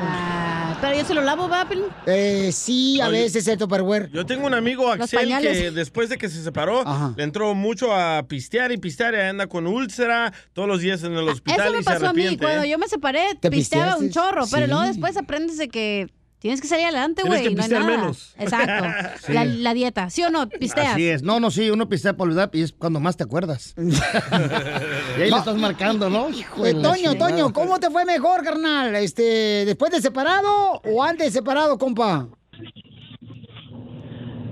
pero 0.81 0.97
yo 0.97 1.05
se 1.05 1.13
lo 1.13 1.23
lavo, 1.23 1.49
¿va, 1.49 1.69
Piolín? 1.69 1.87
Eh, 2.07 2.51
sí, 2.53 3.01
a 3.01 3.09
Oye. 3.09 3.23
veces 3.23 3.49
el 3.49 3.59
Tupperware. 3.59 4.11
Yo 4.13 4.25
tengo 4.25 4.47
un 4.47 4.55
amigo, 4.55 4.91
Axel, 4.91 5.29
que 5.41 5.71
después 5.73 6.09
de 6.09 6.19
que 6.19 6.29
se 6.29 6.43
separó, 6.43 6.85
le 7.17 7.25
entró 7.25 7.55
mucho 7.55 7.93
a 7.93 8.23
pistear 8.29 8.71
y 8.71 8.79
pistear 8.79 9.15
y 9.15 9.19
anda 9.19 9.49
con 9.49 9.67
úlcera 9.67 10.33
todos 10.53 10.69
los 10.69 10.81
días 10.81 11.03
en 11.03 11.15
el 11.15 11.29
hospital 11.29 11.61
Eso 11.61 11.73
me 11.73 11.79
y 11.81 11.83
se 11.83 11.91
pasó 11.91 12.07
a 12.09 12.13
mí. 12.13 12.21
arrepiente. 12.23 12.45
Cuando 12.45 12.63
¿eh? 12.63 12.69
yo 12.71 12.79
me 12.79 12.87
separé, 12.89 13.35
¿Te 13.41 13.51
pisteaba 13.51 13.97
un 13.97 14.11
chorro, 14.11 14.45
pero 14.51 14.67
Sí. 14.67 14.71
luego 14.71 14.87
después 14.87 15.17
aprendes 15.17 15.59
de 15.59 15.69
que 15.69 16.07
tienes 16.39 16.61
que 16.61 16.67
salir 16.69 16.85
adelante, 16.87 17.23
Tienes 17.23 17.41
güey. 17.43 17.55
que 17.55 17.57
No 17.57 17.63
hay 17.65 17.69
nada. 17.71 17.87
menos. 17.99 18.35
Exacto. 18.39 18.85
Sí. 19.27 19.33
La, 19.33 19.45
la 19.45 19.75
dieta, 19.75 20.09
¿sí 20.11 20.23
o 20.23 20.31
no? 20.31 20.49
Pisteas. 20.49 20.93
Así 20.95 21.09
es. 21.09 21.23
No, 21.23 21.41
no, 21.41 21.51
sí, 21.51 21.71
uno 21.71 21.89
pistea 21.89 22.17
por 22.17 22.29
olvidar 22.29 22.51
y 22.53 22.63
es 22.63 22.73
cuando 22.73 23.01
más 23.01 23.17
te 23.17 23.25
acuerdas. 23.25 23.75
y 23.79 25.21
ahí 25.23 25.31
le 25.31 25.37
estás 25.37 25.57
marcando, 25.57 26.09
¿no? 26.09 26.31
Hijo 26.31 26.63
de 26.63 26.71
Eh, 26.71 26.75
Toño, 26.75 26.95
chingada. 27.13 27.19
Toño, 27.31 27.53
¿cómo 27.53 27.79
te 27.81 27.91
fue 27.91 28.05
mejor, 28.05 28.43
carnal? 28.45 28.95
Este, 28.97 29.65
¿Después 29.67 29.91
de 29.93 30.01
separado 30.01 30.81
o 30.85 31.03
antes 31.03 31.27
de 31.27 31.31
separado, 31.33 31.77
compa? 31.79 32.29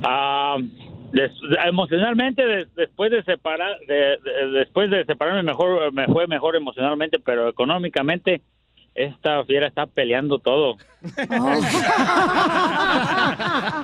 Ah, 0.02 0.56
des- 1.12 1.32
emocionalmente 1.66 2.44
des- 2.44 2.74
después 2.74 3.10
de 3.10 3.22
separar 3.24 3.76
de- 3.88 4.18
de- 4.22 4.50
después 4.58 4.90
de 4.90 5.04
separarme 5.04 5.42
mejor 5.42 5.92
me 5.92 6.06
fue 6.06 6.26
mejor 6.26 6.56
emocionalmente 6.56 7.18
pero 7.18 7.48
económicamente 7.48 8.42
esta 8.96 9.44
fiera 9.44 9.66
está 9.66 9.86
peleando 9.86 10.38
todo 10.38 10.76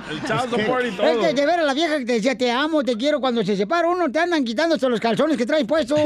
El 0.09 0.19
child 0.21 0.49
support 0.49 0.83
y 0.85 0.87
Es 0.89 1.17
que 1.17 1.33
de 1.33 1.45
ver 1.45 1.59
a 1.59 1.63
la 1.63 1.73
vieja 1.73 1.97
que 1.99 2.05
te 2.05 2.13
decía 2.13 2.37
te 2.37 2.51
amo, 2.51 2.83
te 2.83 2.95
quiero, 2.97 3.19
cuando 3.21 3.43
se 3.43 3.55
separa 3.55 3.87
uno 3.87 4.11
te 4.11 4.19
andan 4.19 4.43
quitándose 4.43 4.89
los 4.89 4.99
calzones 4.99 5.37
que 5.37 5.45
traes 5.45 5.65
puestos. 5.65 5.99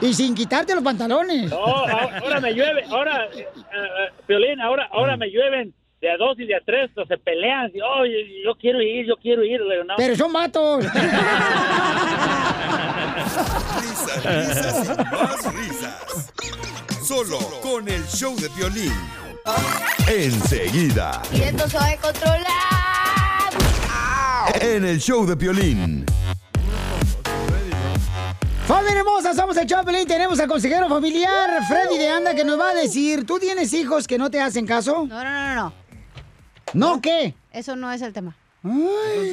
y 0.00 0.12
sin 0.14 0.34
quitarte 0.34 0.74
los 0.74 0.84
pantalones. 0.84 1.50
No, 1.50 1.56
ahora 1.64 2.40
me 2.40 2.52
llueve 2.52 2.84
ahora 2.90 3.24
eh, 3.34 3.46
eh, 3.56 4.10
Piolín 4.26 4.60
ahora 4.60 4.88
ahora 4.92 5.16
me 5.16 5.28
llueven 5.30 5.72
de 6.00 6.10
a 6.10 6.16
dos 6.18 6.38
y 6.38 6.44
de 6.46 6.54
a 6.54 6.60
tres 6.64 6.90
pues, 6.94 7.08
se 7.08 7.16
pelean 7.18 7.70
y, 7.74 7.80
"Oh, 7.80 8.04
yo, 8.04 8.18
yo 8.44 8.54
quiero 8.60 8.82
ir 8.82 9.06
yo 9.06 9.16
quiero 9.16 9.42
ir 9.42 9.60
le 9.62 9.74
digo, 9.76 9.84
no. 9.84 9.94
Pero 9.96 10.14
son 10.16 10.32
vatos. 10.32 10.84
Risas, 13.76 14.24
risas 14.24 14.88
y 14.88 15.14
más 15.14 15.54
risas. 15.54 16.65
Solo 17.06 17.38
con 17.62 17.88
el 17.88 18.04
show 18.08 18.34
de 18.34 18.48
violín. 18.48 18.92
Enseguida. 20.08 21.22
Y 21.32 21.42
esto 21.42 21.68
se 21.68 21.76
va 21.76 21.90
a 21.90 21.96
controlar. 21.98 22.44
En 24.60 24.84
el 24.84 24.98
show 24.98 25.24
de 25.24 25.36
violín. 25.36 26.04
Familia 28.66 28.98
hermosa, 28.98 29.34
somos 29.34 29.56
el 29.56 29.68
Choplin, 29.68 30.04
tenemos 30.08 30.40
al 30.40 30.48
consejero 30.48 30.88
familiar 30.88 31.64
Freddy 31.68 31.96
de 31.96 32.08
Anda 32.08 32.34
que 32.34 32.44
nos 32.44 32.58
va 32.58 32.70
a 32.70 32.74
decir, 32.74 33.24
¿tú 33.24 33.38
tienes 33.38 33.72
hijos 33.72 34.08
que 34.08 34.18
no 34.18 34.28
te 34.28 34.40
hacen 34.40 34.66
caso? 34.66 35.06
No, 35.06 35.22
no, 35.22 35.30
no, 35.30 35.54
no. 35.54 35.72
¿No 36.72 37.00
qué? 37.00 37.36
Eso 37.52 37.76
no 37.76 37.92
es 37.92 38.02
el 38.02 38.12
tema. 38.12 38.36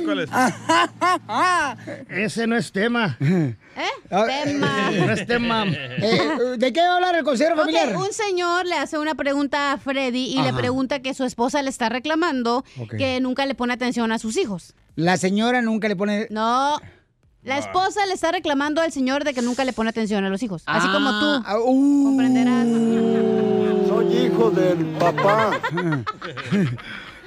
¿Cuál 0.06 0.20
es? 0.20 0.30
Ese 2.10 2.48
no 2.48 2.56
es 2.56 2.72
tema. 2.72 3.18
¿Eh? 3.20 3.56
Tema. 4.46 4.92
No 4.92 5.12
es 5.12 5.26
tema. 5.28 5.66
Eh, 6.04 6.58
¿De 6.58 6.74
qué 6.74 6.82
va 6.82 6.94
a 6.94 6.96
hablar 6.96 7.16
el 7.16 7.24
consejero 7.24 7.56
Ok, 7.56 7.62
familiar? 7.62 7.96
un 7.96 8.12
señor 8.14 8.66
le 8.66 8.76
hace 8.76 8.98
una 8.98 9.16
pregunta 9.16 9.72
a 9.72 9.78
Freddy 9.78 10.26
y 10.38 10.42
le 10.42 10.54
pregunta 10.54 11.00
que 11.02 11.14
su 11.14 11.24
esposa 11.24 11.62
le 11.62 11.70
está 11.70 11.90
reclamando 11.90 12.64
que 12.98 13.20
nunca 13.22 13.46
le 13.46 13.56
pone 13.56 13.74
atención 13.74 14.12
a 14.12 14.20
sus 14.20 14.38
hijos. 14.38 14.74
La 14.96 15.18
señora 15.18 15.62
nunca 15.62 15.88
le 15.88 15.96
pone... 15.96 16.28
No. 16.30 16.80
La 17.44 17.58
esposa 17.58 18.06
le 18.06 18.14
está 18.14 18.32
reclamando 18.32 18.82
al 18.82 18.92
señor 18.92 19.24
de 19.24 19.34
que 19.34 19.42
nunca 19.42 19.66
le 19.66 19.74
pone 19.74 19.90
atención 19.90 20.24
a 20.24 20.30
los 20.30 20.44
hijos. 20.44 20.64
Así 20.66 20.88
como 20.90 21.10
tú. 21.20 21.44
Ah, 21.46 21.58
uh. 21.60 22.04
Comprenderás. 22.06 22.68
Soy 23.88 24.28
hijo 24.28 24.50
del 24.52 24.86
papá. 24.98 25.60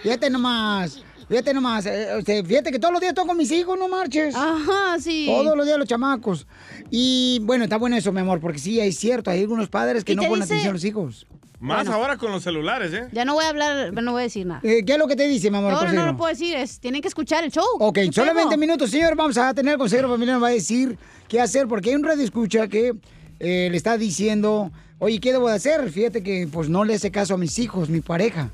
Fíjate 0.02 0.30
nomás. 0.30 1.02
Fíjate 1.28 1.52
nomás. 1.54 1.86
eh, 1.86 2.18
este, 2.18 2.44
fíjate 2.44 2.70
que 2.70 2.78
todos 2.78 2.92
los 2.92 3.00
días 3.00 3.10
estoy 3.10 3.26
con 3.26 3.36
mis 3.36 3.50
hijos, 3.50 3.78
no 3.78 3.88
marches. 3.88 4.34
Ajá, 4.34 4.98
sí. 5.00 5.26
Todos 5.28 5.56
los 5.56 5.66
días 5.66 5.78
los 5.78 5.88
chamacos. 5.88 6.46
Y 6.90 7.40
bueno, 7.42 7.64
está 7.64 7.78
bueno 7.78 7.96
eso, 7.96 8.12
mi 8.12 8.20
amor, 8.20 8.40
porque 8.40 8.58
sí, 8.58 8.78
es 8.80 8.96
cierto. 8.96 9.30
Hay 9.30 9.40
algunos 9.40 9.68
padres 9.68 10.04
que 10.04 10.14
no 10.14 10.22
ponen 10.22 10.40
dice- 10.42 10.54
atención 10.54 10.70
a 10.70 10.72
los 10.74 10.84
hijos. 10.84 11.26
Más 11.58 11.84
Bueno. 11.86 11.94
ahora 11.94 12.18
con 12.18 12.30
los 12.32 12.42
celulares, 12.42 12.92
¿eh? 12.92 13.08
Ya 13.12 13.24
no 13.24 13.32
voy 13.32 13.44
a 13.44 13.48
hablar, 13.48 13.90
no 13.94 14.12
voy 14.12 14.20
a 14.20 14.24
decir 14.24 14.46
nada. 14.46 14.60
Eh, 14.62 14.84
¿Qué 14.84 14.92
es 14.92 14.98
lo 14.98 15.08
que 15.08 15.16
te 15.16 15.26
dice, 15.26 15.50
mi 15.50 15.56
amor? 15.56 15.72
No, 15.72 15.82
no, 15.84 15.92
no 15.94 16.06
lo 16.06 16.16
puedo 16.16 16.28
decir. 16.28 16.54
Es, 16.54 16.78
tienen 16.80 17.00
que 17.00 17.08
escuchar 17.08 17.44
el 17.44 17.50
show. 17.50 17.64
Ok, 17.80 17.94
¿Qué 17.94 18.12
solamente 18.12 18.50
pedo? 18.50 18.58
minutos, 18.60 18.90
señor. 18.90 19.16
Vamos 19.16 19.38
a 19.38 19.54
tener 19.54 19.72
el 19.72 19.78
consejero 19.78 20.10
familiar, 20.10 20.34
nos 20.34 20.42
va 20.44 20.48
a 20.48 20.52
decir 20.52 20.98
qué 21.28 21.40
hacer, 21.40 21.66
porque 21.66 21.88
hay 21.90 21.96
un 21.96 22.04
radio 22.04 22.22
escucha 22.22 22.68
que 22.68 22.92
eh, 23.40 23.68
le 23.70 23.76
está 23.76 23.96
diciendo, 23.96 24.70
oye, 24.98 25.18
¿qué 25.18 25.32
debo 25.32 25.48
de 25.48 25.54
hacer? 25.54 25.90
Fíjate 25.90 26.22
que 26.22 26.46
pues 26.52 26.68
no 26.68 26.84
le 26.84 26.94
hace 26.94 27.10
caso 27.10 27.34
a 27.34 27.38
mis 27.38 27.58
hijos, 27.58 27.88
mi 27.88 28.00
pareja. 28.02 28.50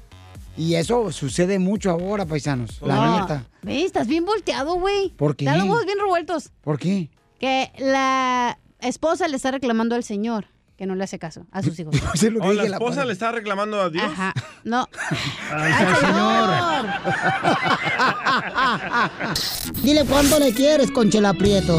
Y 0.57 0.75
eso 0.75 1.11
sucede 1.13 1.59
mucho 1.59 1.91
ahora, 1.91 2.27
paisanos, 2.27 2.81
la 2.83 2.95
No. 2.95 3.21
neta. 3.21 3.47
Ve, 3.63 3.85
estás 3.85 4.07
bien 4.07 4.25
volteado, 4.25 4.75
güey. 4.75 5.11
¿Por 5.11 5.35
qué? 5.37 5.45
Están 5.47 5.59
los 5.61 5.69
huevos 5.69 5.87
bien 5.87 5.99
revueltos. 5.99 6.51
¿Por 6.63 6.79
qué? 6.79 7.11
Que 7.39 7.73
la 7.79 8.59
esposa 8.81 9.29
le 9.29 9.37
está 9.37 9.51
reclamando 9.51 9.95
al 9.95 10.05
señor 10.05 10.47
que 10.77 10.87
no 10.87 10.95
le 10.95 11.05
hace 11.05 11.19
caso 11.19 11.47
a 11.53 11.63
sus 11.63 11.79
hijos. 11.79 11.95
Se 12.15 12.31
lo 12.31 12.41
¿O 12.45 12.51
dije 12.51 12.69
la 12.69 12.77
esposa 12.77 13.05
le 13.05 13.13
está 13.13 13.31
reclamando 13.33 13.81
a 13.81 13.89
Dios? 13.91 14.05
Ajá. 14.05 14.35
No. 14.65 14.89
Ay, 15.53 15.73
señor. 16.01 16.87
Dile 19.83 20.05
cuánto 20.05 20.39
le 20.39 20.53
quieres, 20.53 20.91
Conchela 20.91 21.33
Prieto. 21.35 21.79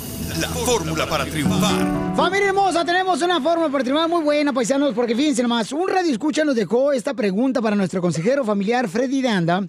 la 0.39 0.47
fórmula 0.49 1.07
para 1.07 1.25
triunfar. 1.25 2.15
Familia 2.15 2.49
hermosa, 2.49 2.85
tenemos 2.85 3.21
una 3.21 3.41
forma 3.41 3.69
para 3.71 3.83
triunfar 3.83 4.09
muy 4.09 4.23
buena, 4.23 4.53
paisanos, 4.53 4.93
porque 4.93 5.15
fíjense 5.15 5.41
nomás, 5.41 5.71
un 5.71 5.87
radio 5.87 6.11
escucha 6.11 6.43
nos 6.43 6.55
dejó 6.55 6.93
esta 6.93 7.13
pregunta 7.13 7.61
para 7.61 7.75
nuestro 7.75 8.01
consejero 8.01 8.43
familiar 8.43 8.87
Freddy 8.87 9.21
de 9.21 9.29
Anda. 9.29 9.67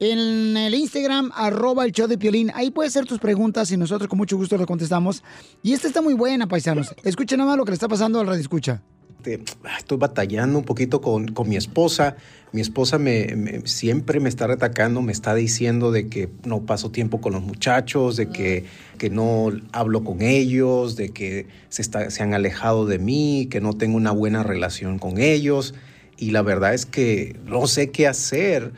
en 0.00 0.56
el 0.56 0.74
Instagram, 0.74 1.30
arroba 1.34 1.84
el 1.84 1.92
show 1.92 2.06
de 2.08 2.18
Piolín. 2.18 2.50
Ahí 2.54 2.70
puedes 2.70 2.92
hacer 2.92 3.06
tus 3.06 3.18
preguntas 3.18 3.70
y 3.70 3.76
nosotros 3.76 4.08
con 4.08 4.18
mucho 4.18 4.36
gusto 4.36 4.56
le 4.58 4.66
contestamos. 4.66 5.22
Y 5.62 5.72
esta 5.72 5.86
está 5.86 6.02
muy 6.02 6.14
buena, 6.14 6.46
paisanos. 6.46 6.94
Escuchen 7.04 7.38
nada 7.38 7.50
más 7.50 7.58
lo 7.58 7.64
que 7.64 7.70
le 7.70 7.74
está 7.74 7.88
pasando 7.88 8.20
al 8.20 8.26
radio 8.26 8.40
escucha. 8.40 8.82
Este, 9.26 9.40
estoy 9.78 9.98
batallando 9.98 10.58
un 10.58 10.64
poquito 10.64 11.00
con, 11.00 11.28
con 11.28 11.48
mi 11.48 11.56
esposa. 11.56 12.16
Mi 12.52 12.60
esposa 12.60 12.98
me, 12.98 13.34
me- 13.36 13.66
siempre 13.66 14.20
me 14.20 14.28
está 14.28 14.46
retacando, 14.46 15.02
me 15.02 15.12
está 15.12 15.34
diciendo 15.34 15.90
de 15.90 16.08
que 16.08 16.28
no 16.44 16.62
paso 16.66 16.90
tiempo 16.90 17.20
con 17.20 17.32
los 17.32 17.42
muchachos, 17.42 18.16
de 18.16 18.28
que, 18.28 18.64
que 18.98 19.10
no 19.10 19.50
hablo 19.72 20.04
con 20.04 20.22
ellos, 20.22 20.96
de 20.96 21.08
que 21.10 21.46
se, 21.68 21.82
está, 21.82 22.10
se 22.10 22.22
han 22.22 22.34
alejado 22.34 22.86
de 22.86 22.98
mí, 22.98 23.48
que 23.50 23.60
no 23.60 23.72
tengo 23.72 23.96
una 23.96 24.12
buena 24.12 24.42
relación 24.42 24.98
con 24.98 25.18
ellos. 25.18 25.74
Y 26.16 26.30
la 26.30 26.42
verdad 26.42 26.74
es 26.74 26.86
que 26.86 27.36
no 27.46 27.66
sé 27.66 27.90
qué 27.90 28.06
hacer. 28.06 28.72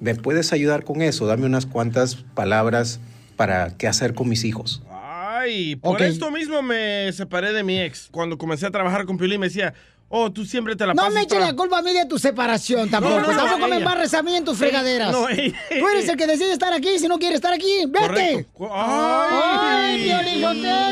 ¿Me 0.00 0.14
puedes 0.14 0.52
ayudar 0.52 0.84
con 0.84 1.00
eso? 1.00 1.26
Dame 1.26 1.46
unas 1.46 1.64
cuantas 1.66 2.16
palabras 2.34 3.00
para 3.36 3.76
qué 3.78 3.86
hacer 3.88 4.14
con 4.14 4.28
mis 4.28 4.44
hijos. 4.44 4.82
Ay, 4.90 5.74
por 5.76 5.94
Ok. 5.96 6.02
esto 6.02 6.30
mismo 6.30 6.62
me 6.62 7.10
separé 7.12 7.52
de 7.52 7.64
mi 7.64 7.80
ex. 7.80 8.08
Cuando 8.12 8.36
comencé 8.38 8.66
a 8.66 8.70
trabajar 8.70 9.06
con 9.06 9.16
Piolín 9.16 9.40
me 9.40 9.46
decía, 9.48 9.72
oh, 10.14 10.30
tú 10.30 10.44
siempre 10.44 10.76
te 10.76 10.86
la 10.86 10.94
No 10.94 11.02
pasas 11.02 11.14
me 11.14 11.22
eches 11.22 11.40
la 11.40 11.54
culpa 11.54 11.78
a 11.78 11.82
mí 11.82 11.92
de 11.92 12.06
tu 12.06 12.18
separación 12.18 12.88
tampoco. 12.90 13.16
No, 13.16 13.22
no, 13.22 13.32
no, 13.32 13.36
tampoco 13.36 13.60
me 13.62 13.66
ella. 13.66 13.76
embarres 13.78 14.14
a 14.14 14.22
mí 14.22 14.34
en 14.36 14.44
tus 14.44 14.58
fregaderas. 14.58 15.10
no, 15.10 15.28
ella- 15.28 15.58
Tú 15.68 15.88
eres 15.88 16.08
el 16.08 16.16
que 16.16 16.26
decide 16.26 16.52
estar 16.52 16.72
aquí. 16.72 16.98
Si 16.98 17.08
no 17.08 17.18
quiere 17.18 17.34
estar 17.34 17.52
aquí, 17.52 17.86
vete. 17.88 18.46
Correcto. 18.52 18.70
¡Ay, 18.72 20.04
Piolín! 20.04 20.42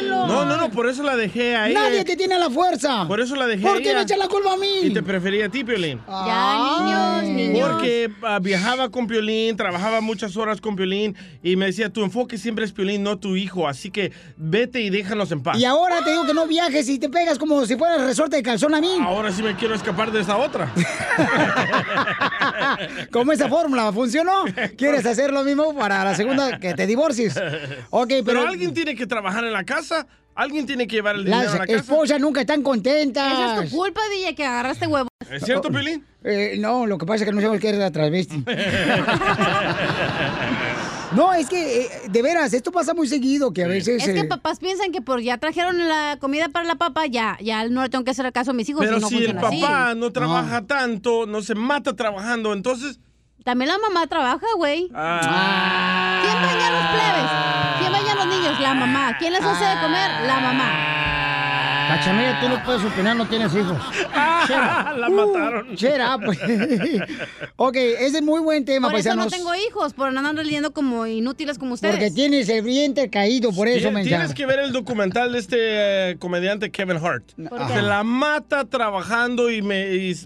No, 0.09 0.45
no, 0.45 0.57
no, 0.57 0.71
por 0.71 0.89
eso 0.89 1.03
la 1.03 1.17
dejé 1.17 1.57
a 1.57 1.69
ella. 1.69 1.81
Nadie 1.81 2.05
te 2.05 2.17
tiene 2.17 2.39
la 2.39 2.51
fuerza. 2.51 3.07
Por 3.07 3.21
eso 3.21 3.37
la 3.37 3.47
dejé 3.47 3.63
¿Por 3.63 3.79
a 3.79 3.81
qué 3.81 3.95
me 3.95 4.03
echas 4.03 4.19
la 4.19 4.29
culpa 4.29 4.55
a 4.55 4.57
mí? 4.57 4.69
Y 4.83 4.91
te 4.91 5.03
prefería 5.03 5.47
a 5.47 5.49
ti, 5.49 5.65
Piolín. 5.65 6.01
Ya, 6.09 7.21
niños, 7.23 7.37
niños. 7.37 7.69
Porque 7.71 8.11
ah, 8.23 8.39
viajaba 8.41 8.91
con 8.91 9.07
Piolín, 9.07 9.57
trabajaba 9.57 10.01
muchas 10.01 10.37
horas 10.37 10.61
con 10.61 10.77
Piolín 10.77 11.15
y 11.43 11.57
me 11.57 11.67
decía, 11.67 11.91
tu 11.91 12.03
enfoque 12.03 12.39
siempre 12.39 12.65
es 12.65 12.73
Piolín, 12.73 13.03
no 13.03 13.19
tu 13.19 13.37
hijo, 13.37 13.69
así 13.69 13.91
que 13.91 14.13
vete 14.37 14.81
y 14.81 14.91
déjanos 14.91 15.31
en 15.33 15.43
paz. 15.43 15.59
Y 15.59 15.65
ahora 15.65 16.03
te 16.05 16.11
digo 16.11 16.25
que 16.25 16.35
no 16.35 16.47
viajes 16.47 16.89
y 16.89 16.99
te 16.99 17.09
pegas 17.09 17.39
como 17.39 17.65
si 17.67 17.77
fueras 17.77 18.01
resorte 18.03 18.37
de 18.37 18.43
calzón 18.43 18.75
a 18.75 18.81
mí. 18.81 18.91
Ahora 19.11 19.33
sí 19.33 19.43
me 19.43 19.57
quiero 19.57 19.75
escapar 19.75 20.13
de 20.13 20.21
esa 20.21 20.37
otra. 20.37 20.73
¿Cómo 23.11 23.33
esa 23.33 23.49
fórmula 23.49 23.93
funcionó? 23.93 24.45
¿Quieres 24.79 25.05
hacer 25.05 25.33
lo 25.33 25.43
mismo 25.43 25.75
para 25.75 26.05
la 26.05 26.15
segunda 26.15 26.61
que 26.61 26.75
te 26.75 26.87
divorcies? 26.87 27.37
Ok, 27.91 28.07
pero, 28.09 28.25
Pero 28.25 28.47
alguien 28.47 28.73
tiene 28.73 28.95
que 28.95 29.09
trabajar 29.09 29.43
en 29.43 29.53
la 29.53 29.65
casa, 29.65 30.07
alguien 30.37 30.65
tiene 30.65 30.87
que 30.87 30.95
llevar 30.95 31.17
el 31.17 31.25
dinero 31.25 31.43
las 31.43 31.55
a 31.55 31.59
la 31.59 31.67
casa. 31.67 31.79
esposas 31.81 32.21
nunca 32.21 32.43
están 32.43 32.63
contentas. 32.63 33.33
Esa 33.33 33.65
es 33.65 33.71
tu 33.71 33.77
culpa, 33.79 34.01
DJ, 34.15 34.37
que 34.37 34.47
agarraste 34.47 34.87
huevo. 34.87 35.09
¿Es 35.29 35.43
cierto, 35.43 35.71
Piolín? 35.71 36.07
Eh, 36.23 36.55
no, 36.61 36.87
lo 36.87 36.97
que 36.97 37.05
pasa 37.05 37.25
es 37.25 37.29
que 37.29 37.35
no 37.35 37.41
sabemos 37.41 37.61
qué 37.61 37.71
es 37.71 37.79
la 37.79 37.91
travesti. 37.91 38.45
No, 41.13 41.33
es 41.33 41.49
que, 41.49 41.83
eh, 41.83 41.91
de 42.09 42.23
veras, 42.23 42.53
esto 42.53 42.71
pasa 42.71 42.95
muy 42.95 43.09
seguido, 43.09 43.53
que 43.53 43.65
a 43.65 43.67
veces... 43.67 44.07
Es 44.07 44.15
que 44.15 44.21
eh, 44.21 44.25
papás 44.25 44.61
piensan 44.61 44.93
que 44.93 45.01
por 45.01 45.21
ya 45.21 45.39
trajeron 45.39 45.89
la 45.89 46.17
comida 46.21 46.49
para 46.49 46.67
la 46.67 46.77
papa, 46.77 47.07
ya, 47.07 47.37
ya 47.41 47.69
no 47.69 47.83
le 47.83 47.89
tengo 47.89 48.05
que 48.05 48.13
hacer 48.13 48.31
caso 48.33 48.53
a 48.53 48.55
mis 48.55 48.69
hijos. 48.69 48.85
Pero 48.85 48.99
y 48.99 49.01
no 49.01 49.09
si 49.09 49.25
el 49.25 49.39
así. 49.39 49.61
papá 49.61 49.95
no 49.95 50.13
trabaja 50.13 50.63
tanto, 50.63 51.27
no 51.27 51.43
se 51.43 51.55
mata 51.55 51.95
trabajando, 51.97 52.53
entonces... 52.53 53.01
También 53.45 53.71
la 53.71 53.79
mamá 53.79 54.07
trabaja, 54.07 54.47
güey. 54.57 54.91
Ah. 54.95 56.21
¿Quién 56.23 56.43
baña 56.43 56.67
a 56.67 56.71
los 56.71 56.87
plebes? 56.91 57.31
¿Quién 57.81 57.93
baña 57.93 58.13
a 58.13 58.17
los 58.17 58.27
niños? 58.27 58.61
La 58.61 58.75
mamá. 58.75 59.17
¿Quién 59.19 59.33
les 59.33 59.43
hace 59.43 59.65
de 59.65 59.81
comer? 59.81 60.11
La 60.27 60.41
mamá. 60.41 61.00
Cachanilla, 61.97 62.41
tú 62.41 62.49
no 62.49 62.63
puedes 62.65 62.85
opinar, 62.85 63.17
no 63.17 63.27
tienes 63.27 63.53
hijos. 63.55 63.79
La 64.49 65.09
mataron. 65.11 65.75
Shut 65.75 65.93
up. 66.01 66.23
ok, 67.57 67.77
ese 67.77 68.19
es 68.19 68.23
muy 68.23 68.41
buen 68.41 68.65
tema, 68.65 68.91
Por 68.91 68.99
eso 68.99 69.15
no 69.15 69.27
tengo 69.27 69.55
hijos, 69.55 69.93
por 69.93 70.09
andar 70.09 70.35
leyendo 70.35 70.73
como 70.73 71.07
inútiles 71.07 71.59
como 71.59 71.75
ustedes. 71.75 71.95
Porque 71.97 72.11
tienes 72.11 72.49
el 72.49 72.63
vientre 72.63 73.11
caído, 73.11 73.53
por 73.53 73.69
eso, 73.69 73.89
Tien- 73.89 73.95
mensaje. 73.95 74.17
Tienes 74.17 74.35
que 74.35 74.47
ver 74.47 74.61
el 74.61 74.73
documental 74.73 75.33
de 75.33 75.39
este 75.39 75.57
eh, 76.11 76.17
comediante 76.19 76.71
Kevin 76.71 76.97
Hart. 76.99 77.25
Se 77.37 77.83
la 77.83 78.03
mata 78.05 78.65
trabajando 78.65 79.51
y 79.51 79.63
me, 79.63 79.95
y 79.95 80.17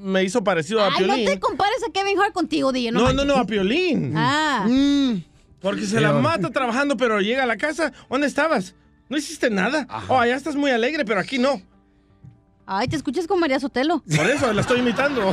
me 0.00 0.22
hizo 0.24 0.42
parecido 0.44 0.80
a 0.80 0.86
Ay, 0.86 0.90
no 0.92 1.14
Piolín. 1.14 1.26
te 1.26 1.40
compares 1.40 1.82
a 1.88 1.92
Kevin 1.92 2.18
Hart 2.20 2.32
contigo, 2.32 2.72
DJ. 2.72 2.92
No, 2.92 3.00
no, 3.00 3.06
manches. 3.06 3.26
no, 3.26 3.36
a 3.36 3.44
Piolín. 3.44 4.12
Ah. 4.16 4.64
Mm. 4.68 5.22
Porque 5.60 5.86
se 5.86 6.00
la 6.00 6.12
mata 6.12 6.50
trabajando, 6.50 6.96
pero 6.96 7.20
llega 7.20 7.42
a 7.42 7.46
la 7.46 7.56
casa. 7.56 7.92
¿Dónde 8.08 8.28
estabas? 8.28 8.74
No 9.08 9.16
hiciste 9.16 9.50
nada. 9.50 9.86
Oh, 10.08 10.18
allá 10.18 10.36
estás 10.36 10.54
muy 10.56 10.70
alegre, 10.70 11.04
pero 11.04 11.20
aquí 11.20 11.38
no. 11.38 11.62
Ay, 12.66 12.86
te 12.86 12.96
escuchas 12.96 13.26
con 13.26 13.40
María 13.40 13.58
Sotelo. 13.58 14.02
Por 14.14 14.26
eso 14.28 14.52
la 14.52 14.60
estoy 14.60 14.80
imitando. 14.80 15.32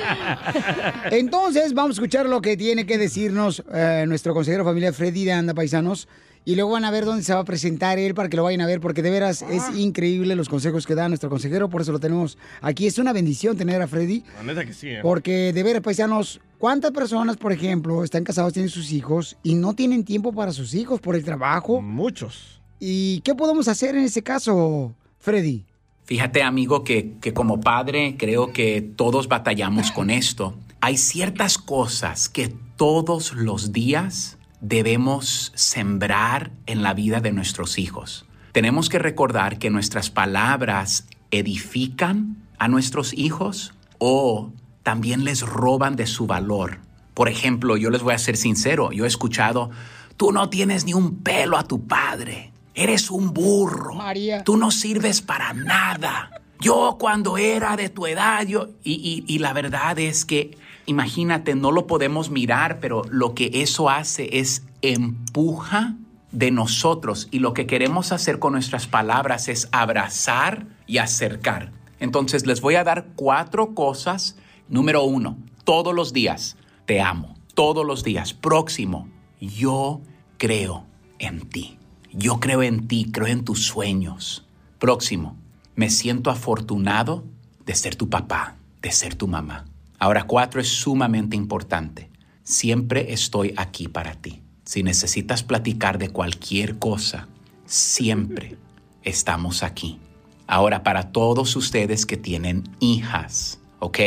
Entonces, 1.10 1.74
vamos 1.74 1.90
a 1.90 1.94
escuchar 2.00 2.26
lo 2.26 2.40
que 2.40 2.56
tiene 2.56 2.86
que 2.86 2.98
decirnos 2.98 3.62
eh, 3.72 4.04
nuestro 4.06 4.34
consejero 4.34 4.64
familiar 4.64 4.94
Freddy 4.94 5.24
de 5.24 5.32
Anda 5.32 5.54
Paisanos. 5.54 6.08
Y 6.44 6.56
luego 6.56 6.72
van 6.72 6.84
a 6.84 6.90
ver 6.90 7.04
dónde 7.04 7.22
se 7.22 7.32
va 7.32 7.40
a 7.40 7.44
presentar 7.44 8.00
él 8.00 8.14
para 8.14 8.28
que 8.28 8.36
lo 8.36 8.42
vayan 8.42 8.62
a 8.62 8.66
ver, 8.66 8.80
porque 8.80 9.00
de 9.00 9.10
veras 9.10 9.42
es 9.42 9.62
increíble 9.76 10.34
los 10.34 10.48
consejos 10.48 10.88
que 10.88 10.96
da 10.96 11.08
nuestro 11.08 11.30
consejero. 11.30 11.68
Por 11.68 11.82
eso 11.82 11.92
lo 11.92 12.00
tenemos 12.00 12.36
aquí. 12.60 12.88
Es 12.88 12.98
una 12.98 13.12
bendición 13.12 13.56
tener 13.56 13.80
a 13.80 13.86
Freddy. 13.86 14.24
La 14.38 14.42
neta 14.42 14.64
que 14.64 14.72
sí, 14.72 14.88
¿eh? 14.88 15.00
Porque 15.02 15.52
de 15.52 15.62
veras, 15.62 15.82
paisanos, 15.82 16.40
¿cuántas 16.58 16.90
personas, 16.90 17.36
por 17.36 17.52
ejemplo, 17.52 18.02
están 18.02 18.24
casados, 18.24 18.52
tienen 18.52 18.70
sus 18.70 18.90
hijos 18.90 19.36
y 19.44 19.54
no 19.54 19.74
tienen 19.74 20.04
tiempo 20.04 20.32
para 20.32 20.50
sus 20.50 20.74
hijos 20.74 21.00
por 21.00 21.14
el 21.14 21.24
trabajo? 21.24 21.80
Muchos. 21.80 22.60
¿Y 22.80 23.20
qué 23.20 23.36
podemos 23.36 23.68
hacer 23.68 23.94
en 23.94 24.02
ese 24.02 24.22
caso, 24.22 24.96
Freddy? 25.20 25.64
Fíjate, 26.04 26.42
amigo, 26.42 26.84
que, 26.84 27.14
que 27.20 27.32
como 27.32 27.60
padre 27.60 28.16
creo 28.18 28.52
que 28.52 28.82
todos 28.82 29.28
batallamos 29.28 29.92
con 29.92 30.10
esto. 30.10 30.54
Hay 30.80 30.96
ciertas 30.96 31.58
cosas 31.58 32.28
que 32.28 32.52
todos 32.76 33.32
los 33.34 33.72
días 33.72 34.38
debemos 34.60 35.52
sembrar 35.54 36.52
en 36.66 36.82
la 36.82 36.94
vida 36.94 37.20
de 37.20 37.32
nuestros 37.32 37.78
hijos. 37.78 38.24
Tenemos 38.52 38.88
que 38.88 38.98
recordar 38.98 39.58
que 39.58 39.70
nuestras 39.70 40.10
palabras 40.10 41.06
edifican 41.30 42.36
a 42.58 42.68
nuestros 42.68 43.12
hijos 43.12 43.74
o 43.98 44.52
también 44.82 45.24
les 45.24 45.40
roban 45.42 45.96
de 45.96 46.06
su 46.06 46.26
valor. 46.26 46.78
Por 47.14 47.28
ejemplo, 47.28 47.76
yo 47.76 47.90
les 47.90 48.02
voy 48.02 48.14
a 48.14 48.18
ser 48.18 48.36
sincero, 48.36 48.92
yo 48.92 49.04
he 49.04 49.08
escuchado, 49.08 49.70
tú 50.16 50.32
no 50.32 50.48
tienes 50.48 50.84
ni 50.84 50.94
un 50.94 51.22
pelo 51.22 51.58
a 51.58 51.64
tu 51.64 51.86
padre, 51.86 52.51
eres 52.74 53.10
un 53.10 53.32
burro. 53.32 53.94
María. 53.94 54.44
Tú 54.44 54.56
no 54.56 54.70
sirves 54.70 55.22
para 55.22 55.52
nada. 55.52 56.30
Yo 56.60 56.96
cuando 56.98 57.38
era 57.38 57.76
de 57.76 57.88
tu 57.88 58.06
edad, 58.06 58.46
yo... 58.46 58.68
Y, 58.84 58.92
y- 58.94 59.24
y 59.32 59.38
la 59.40 59.52
verdad 59.52 59.98
es 59.98 60.24
que, 60.24 60.56
imagínate, 60.86 61.54
no 61.54 61.72
lo 61.72 61.86
podemos 61.86 62.30
mirar, 62.30 62.78
pero 62.80 63.02
lo 63.10 63.34
que 63.34 63.50
eso 63.54 63.90
hace 63.90 64.38
es 64.38 64.62
empuja 64.80 65.94
de 66.30 66.50
nosotros 66.50 67.28
y 67.30 67.40
lo 67.40 67.52
que 67.52 67.66
queremos 67.66 68.10
hacer 68.12 68.38
con 68.38 68.52
nuestras 68.52 68.86
palabras 68.86 69.48
es 69.48 69.68
abrazar 69.72 70.66
y 70.86 70.98
acercar. 70.98 71.72
Entonces 72.00 72.46
les 72.46 72.60
voy 72.60 72.76
a 72.76 72.84
dar 72.84 73.08
cuatro 73.16 73.74
cosas. 73.74 74.36
Número 74.68 75.02
uno, 75.04 75.36
todos 75.64 75.94
los 75.94 76.12
días, 76.12 76.56
te 76.86 77.00
amo. 77.00 77.34
Todos 77.54 77.84
los 77.84 78.02
días. 78.02 78.32
Próximo, 78.32 79.08
yo 79.40 80.00
creo 80.38 80.86
en 81.18 81.40
ti. 81.50 81.76
Yo 82.12 82.40
creo 82.40 82.62
en 82.62 82.88
ti, 82.88 83.10
creo 83.10 83.26
en 83.26 83.44
tus 83.44 83.64
sueños. 83.64 84.46
Próximo, 84.78 85.36
me 85.74 85.88
siento 85.88 86.30
afortunado 86.30 87.24
de 87.64 87.74
ser 87.74 87.96
tu 87.96 88.10
papá, 88.10 88.56
de 88.82 88.92
ser 88.92 89.14
tu 89.14 89.28
mamá. 89.28 89.64
Ahora, 89.98 90.24
cuatro 90.24 90.60
es 90.60 90.68
sumamente 90.68 91.36
importante. 91.36 92.10
Siempre 92.42 93.12
estoy 93.12 93.54
aquí 93.56 93.88
para 93.88 94.14
ti. 94.14 94.42
Si 94.64 94.82
necesitas 94.82 95.42
platicar 95.42 95.98
de 95.98 96.10
cualquier 96.10 96.78
cosa, 96.78 97.28
siempre 97.64 98.56
estamos 99.04 99.62
aquí. 99.62 99.98
Ahora, 100.46 100.82
para 100.82 101.12
todos 101.12 101.56
ustedes 101.56 102.04
que 102.04 102.18
tienen 102.18 102.64
hijas, 102.78 103.58
¿ok? 103.78 103.98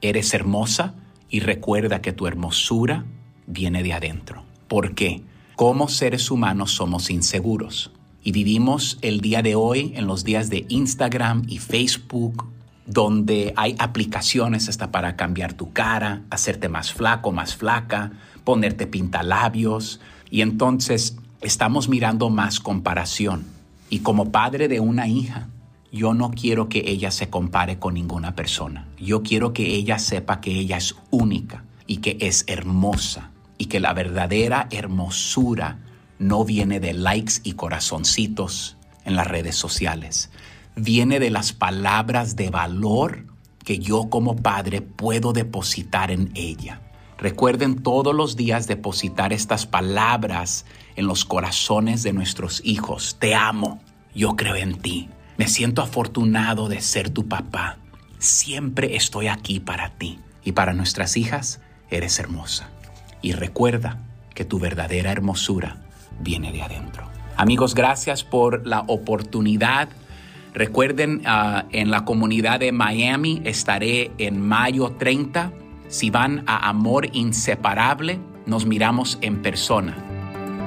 Eres 0.00 0.34
hermosa 0.34 0.94
y 1.28 1.40
recuerda 1.40 2.00
que 2.00 2.12
tu 2.12 2.26
hermosura 2.26 3.04
viene 3.46 3.82
de 3.84 3.92
adentro. 3.92 4.44
¿Por 4.66 4.94
qué? 4.94 5.22
Como 5.56 5.88
seres 5.88 6.30
humanos 6.30 6.72
somos 6.72 7.08
inseguros 7.08 7.90
y 8.22 8.32
vivimos 8.32 8.98
el 9.00 9.22
día 9.22 9.40
de 9.40 9.54
hoy 9.54 9.90
en 9.96 10.06
los 10.06 10.22
días 10.22 10.50
de 10.50 10.66
Instagram 10.68 11.44
y 11.48 11.56
Facebook, 11.56 12.44
donde 12.84 13.54
hay 13.56 13.74
aplicaciones 13.78 14.68
hasta 14.68 14.90
para 14.90 15.16
cambiar 15.16 15.54
tu 15.54 15.72
cara, 15.72 16.24
hacerte 16.28 16.68
más 16.68 16.92
flaco, 16.92 17.32
más 17.32 17.56
flaca, 17.56 18.12
ponerte 18.44 18.86
pintalabios 18.86 19.98
y 20.30 20.42
entonces 20.42 21.16
estamos 21.40 21.88
mirando 21.88 22.28
más 22.28 22.60
comparación. 22.60 23.46
Y 23.88 24.00
como 24.00 24.30
padre 24.30 24.68
de 24.68 24.80
una 24.80 25.08
hija, 25.08 25.48
yo 25.90 26.12
no 26.12 26.32
quiero 26.32 26.68
que 26.68 26.82
ella 26.84 27.10
se 27.10 27.30
compare 27.30 27.78
con 27.78 27.94
ninguna 27.94 28.34
persona. 28.34 28.88
Yo 28.98 29.22
quiero 29.22 29.54
que 29.54 29.74
ella 29.74 29.98
sepa 29.98 30.42
que 30.42 30.50
ella 30.50 30.76
es 30.76 30.96
única 31.10 31.64
y 31.86 31.96
que 31.98 32.18
es 32.20 32.44
hermosa 32.46 33.30
y 33.58 33.66
que 33.66 33.80
la 33.80 33.92
verdadera 33.92 34.68
hermosura 34.70 35.78
no 36.18 36.44
viene 36.44 36.80
de 36.80 36.92
likes 36.94 37.34
y 37.42 37.52
corazoncitos 37.52 38.76
en 39.04 39.16
las 39.16 39.26
redes 39.26 39.56
sociales. 39.56 40.30
Viene 40.74 41.20
de 41.20 41.30
las 41.30 41.52
palabras 41.52 42.36
de 42.36 42.50
valor 42.50 43.26
que 43.64 43.78
yo 43.78 44.08
como 44.10 44.36
padre 44.36 44.80
puedo 44.82 45.32
depositar 45.32 46.10
en 46.10 46.30
ella. 46.34 46.80
Recuerden 47.18 47.82
todos 47.82 48.14
los 48.14 48.36
días 48.36 48.66
depositar 48.66 49.32
estas 49.32 49.66
palabras 49.66 50.66
en 50.96 51.06
los 51.06 51.24
corazones 51.24 52.02
de 52.02 52.12
nuestros 52.12 52.60
hijos. 52.64 53.16
Te 53.18 53.34
amo, 53.34 53.80
yo 54.14 54.36
creo 54.36 54.54
en 54.54 54.76
ti. 54.76 55.08
Me 55.38 55.48
siento 55.48 55.82
afortunado 55.82 56.68
de 56.68 56.80
ser 56.80 57.10
tu 57.10 57.26
papá. 57.26 57.78
Siempre 58.18 58.96
estoy 58.96 59.28
aquí 59.28 59.60
para 59.60 59.90
ti. 59.90 60.18
Y 60.44 60.52
para 60.52 60.74
nuestras 60.74 61.16
hijas, 61.16 61.60
eres 61.90 62.18
hermosa. 62.18 62.70
Y 63.22 63.32
recuerda 63.32 63.98
que 64.34 64.44
tu 64.44 64.58
verdadera 64.58 65.12
hermosura 65.12 65.76
viene 66.20 66.52
de 66.52 66.62
adentro. 66.62 67.04
Amigos, 67.36 67.74
gracias 67.74 68.24
por 68.24 68.66
la 68.66 68.84
oportunidad. 68.86 69.88
Recuerden, 70.54 71.22
ah, 71.26 71.64
en 71.70 71.90
la 71.90 72.04
comunidad 72.04 72.60
de 72.60 72.72
Miami 72.72 73.42
estaré 73.44 74.10
en 74.18 74.40
mayo 74.40 74.94
30. 74.98 75.52
Si 75.88 76.10
van 76.10 76.44
a 76.46 76.68
Amor 76.68 77.08
Inseparable, 77.12 78.18
nos 78.46 78.64
miramos 78.64 79.18
en 79.20 79.42
persona. 79.42 79.94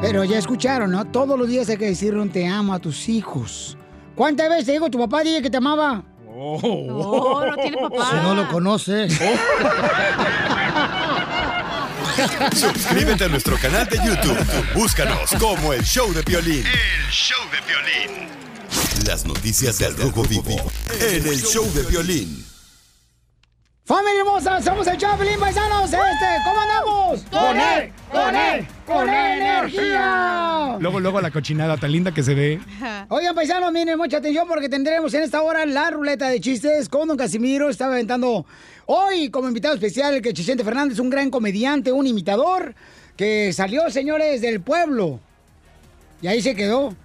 Pero 0.01 0.23
ya 0.23 0.37
escucharon, 0.37 0.91
¿no? 0.91 1.05
Todos 1.05 1.37
los 1.37 1.47
días 1.47 1.67
hay 1.69 1.77
que 1.77 1.87
decirle 1.87 2.21
un 2.21 2.29
te 2.29 2.47
amo 2.47 2.73
a 2.73 2.79
tus 2.79 3.09
hijos. 3.09 3.77
¿Cuántas 4.15 4.49
veces 4.49 4.65
te 4.65 4.71
digo 4.73 4.89
tu 4.89 4.99
papá 4.99 5.23
dije 5.23 5.41
que 5.41 5.49
te 5.49 5.57
amaba? 5.57 6.03
No, 6.27 7.45
no 7.45 7.55
tiene 7.57 7.77
papá. 7.77 8.09
Si 8.11 8.15
no 8.15 8.35
lo 8.35 8.47
conoce. 8.47 9.07
Suscríbete 12.53 13.25
a 13.25 13.27
nuestro 13.27 13.57
canal 13.57 13.87
de 13.87 13.97
YouTube. 13.97 14.37
Búscanos 14.73 15.31
como 15.39 15.73
El 15.73 15.83
Show 15.83 16.11
de 16.13 16.21
Violín. 16.23 16.65
El 16.65 17.11
show 17.11 17.39
de 17.51 17.59
violín. 17.67 18.27
Las 19.05 19.25
noticias 19.25 19.79
del 19.79 19.95
Rojo 19.97 20.23
Vivo 20.23 20.55
en 20.99 21.27
El 21.27 21.41
Show 21.41 21.65
de 21.73 21.83
Violín. 21.83 22.45
¡Familia 23.85 24.19
hermosa! 24.19 24.61
¡Somos 24.61 24.85
el 24.85 24.97
Chaplin 24.97 25.39
Paisanos! 25.39 25.85
Este, 25.85 25.97
¿cómo 26.45 26.59
andamos? 26.61 27.21
¡Con 27.31 27.57
él! 27.59 27.91
¡Con 28.11 28.35
él! 28.35 28.67
¡Con 28.85 29.09
energía! 29.09 30.77
Luego, 30.79 30.99
luego 30.99 31.21
la 31.21 31.31
cochinada 31.31 31.75
tan 31.75 31.91
linda 31.91 32.13
que 32.13 32.21
se 32.21 32.35
ve. 32.35 32.59
Oigan, 33.09 33.33
paisanos, 33.33 33.71
miren, 33.71 33.97
mucha 33.97 34.17
atención 34.17 34.47
porque 34.47 34.69
tendremos 34.69 35.11
en 35.15 35.23
esta 35.23 35.41
hora 35.41 35.65
la 35.65 35.89
ruleta 35.89 36.29
de 36.29 36.39
chistes 36.39 36.87
con 36.87 37.07
Don 37.07 37.17
Casimiro. 37.17 37.67
Estaba 37.67 37.93
aventando 37.93 38.45
hoy 38.91 39.29
como 39.29 39.47
invitado 39.47 39.75
especial 39.75 40.15
el 40.15 40.21
que 40.21 40.33
Chicente 40.33 40.63
Fernández, 40.63 40.97
un 40.99 41.11
gran 41.11 41.29
comediante, 41.29 41.91
un 41.91 42.07
imitador, 42.07 42.73
que 43.15 43.53
salió, 43.53 43.87
señores, 43.91 44.41
del 44.41 44.61
pueblo. 44.61 45.19
Y 46.21 46.27
ahí 46.27 46.41
se 46.41 46.55
quedó. 46.55 46.95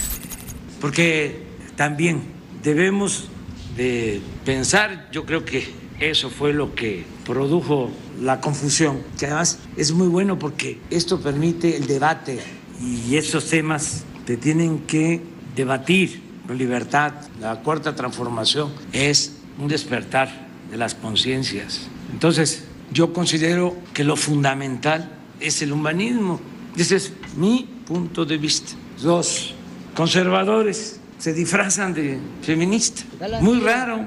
porque 0.80 1.42
también 1.76 2.22
debemos 2.62 3.28
de 3.76 4.22
pensar, 4.46 5.10
yo 5.12 5.26
creo 5.26 5.44
que 5.44 5.70
eso 6.00 6.30
fue 6.30 6.54
lo 6.54 6.74
que 6.74 7.04
produjo 7.26 7.90
la 8.22 8.40
confusión, 8.40 9.02
que 9.18 9.26
además 9.26 9.58
es 9.76 9.92
muy 9.92 10.08
bueno 10.08 10.38
porque 10.38 10.80
esto 10.88 11.20
permite 11.20 11.76
el 11.76 11.86
debate 11.86 12.38
y 12.80 13.16
esos 13.16 13.50
temas 13.50 14.04
se 14.26 14.36
tienen 14.36 14.80
que 14.80 15.22
debatir 15.54 16.22
con 16.46 16.58
libertad. 16.58 17.12
La 17.40 17.56
cuarta 17.56 17.94
transformación 17.94 18.72
es 18.92 19.36
un 19.58 19.68
despertar 19.68 20.46
de 20.70 20.76
las 20.76 20.94
conciencias. 20.94 21.88
Entonces, 22.12 22.64
yo 22.92 23.12
considero 23.12 23.76
que 23.94 24.04
lo 24.04 24.16
fundamental 24.16 25.10
es 25.40 25.62
el 25.62 25.72
humanismo. 25.72 26.40
Ese 26.76 26.96
es 26.96 27.12
mi 27.36 27.68
punto 27.86 28.24
de 28.24 28.36
vista. 28.36 28.72
Los 29.02 29.54
conservadores 29.94 31.00
se 31.18 31.32
disfrazan 31.32 31.94
de 31.94 32.18
feministas. 32.42 33.06
Muy 33.40 33.60
raro, 33.60 34.06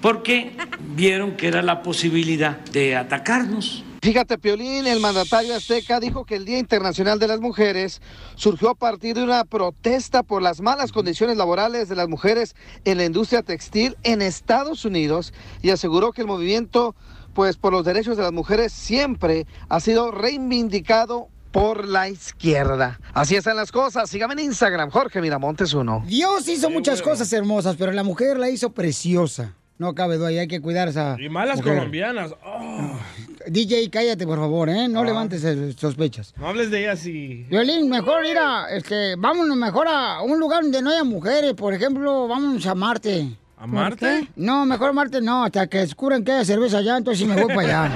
porque 0.00 0.56
vieron 0.94 1.36
que 1.36 1.48
era 1.48 1.62
la 1.62 1.82
posibilidad 1.82 2.58
de 2.66 2.96
atacarnos. 2.96 3.84
Fíjate, 4.02 4.38
Piolín, 4.38 4.86
el 4.86 4.98
mandatario 4.98 5.54
azteca 5.54 6.00
dijo 6.00 6.24
que 6.24 6.36
el 6.36 6.46
Día 6.46 6.58
Internacional 6.58 7.18
de 7.18 7.28
las 7.28 7.38
Mujeres 7.38 8.00
surgió 8.34 8.70
a 8.70 8.74
partir 8.74 9.14
de 9.14 9.22
una 9.22 9.44
protesta 9.44 10.22
por 10.22 10.40
las 10.40 10.62
malas 10.62 10.90
condiciones 10.90 11.36
laborales 11.36 11.90
de 11.90 11.96
las 11.96 12.08
mujeres 12.08 12.56
en 12.86 12.96
la 12.96 13.04
industria 13.04 13.42
textil 13.42 13.98
en 14.02 14.22
Estados 14.22 14.86
Unidos 14.86 15.34
y 15.60 15.68
aseguró 15.68 16.12
que 16.12 16.22
el 16.22 16.28
movimiento, 16.28 16.94
pues 17.34 17.58
por 17.58 17.74
los 17.74 17.84
derechos 17.84 18.16
de 18.16 18.22
las 18.22 18.32
mujeres, 18.32 18.72
siempre 18.72 19.46
ha 19.68 19.80
sido 19.80 20.10
reivindicado 20.12 21.28
por 21.52 21.86
la 21.86 22.08
izquierda. 22.08 23.00
Así 23.12 23.36
están 23.36 23.56
las 23.56 23.70
cosas. 23.70 24.08
Sígame 24.08 24.32
en 24.32 24.40
Instagram, 24.40 24.90
Jorge 24.90 25.20
Miramontes 25.20 25.74
uno. 25.74 26.02
Dios 26.06 26.48
hizo 26.48 26.70
muchas 26.70 27.02
cosas 27.02 27.30
hermosas, 27.34 27.76
pero 27.78 27.92
la 27.92 28.04
mujer 28.04 28.38
la 28.38 28.48
hizo 28.48 28.70
preciosa. 28.70 29.56
No 29.80 29.94
cabe 29.94 30.18
duda, 30.18 30.30
y 30.30 30.36
hay 30.36 30.46
que 30.46 30.60
cuidar 30.60 30.88
esa 30.88 31.16
Y 31.18 31.30
malas 31.30 31.56
mujer. 31.56 31.76
colombianas. 31.78 32.34
Oh, 32.44 32.98
DJ, 33.46 33.88
cállate, 33.88 34.26
por 34.26 34.38
favor, 34.38 34.68
¿eh? 34.68 34.88
No 34.88 35.00
Ah. 35.00 35.04
levantes 35.06 35.40
sospechas. 35.78 36.34
no 36.36 36.48
hables 36.48 36.70
de 36.70 36.80
ellas 36.82 37.06
y... 37.06 37.46
Violín, 37.48 37.88
mejor 37.88 38.26
ir 38.26 38.36
a, 38.36 38.66
este, 38.70 39.16
vámonos 39.16 39.56
mejor 39.56 39.88
a 39.88 40.20
un 40.20 40.38
lugar 40.38 40.64
donde 40.64 40.82
no 40.82 40.90
haya 40.90 41.02
mujeres. 41.02 41.54
Por 41.54 41.72
ejemplo, 41.72 42.28
vámonos 42.28 42.66
a 42.66 42.74
Marte. 42.74 43.30
¿A 43.56 43.66
Marte? 43.66 44.28
No, 44.36 44.66
mejor 44.66 44.92
Marte 44.92 45.22
no, 45.22 45.44
hasta 45.44 45.66
que 45.66 45.78
descubran 45.78 46.24
que 46.24 46.32
hay 46.32 46.44
cerveza 46.44 46.76
allá, 46.76 46.98
entonces 46.98 47.20
sí 47.20 47.24
me 47.24 47.42
voy 47.42 47.54
para 47.54 47.84
allá. 47.84 47.90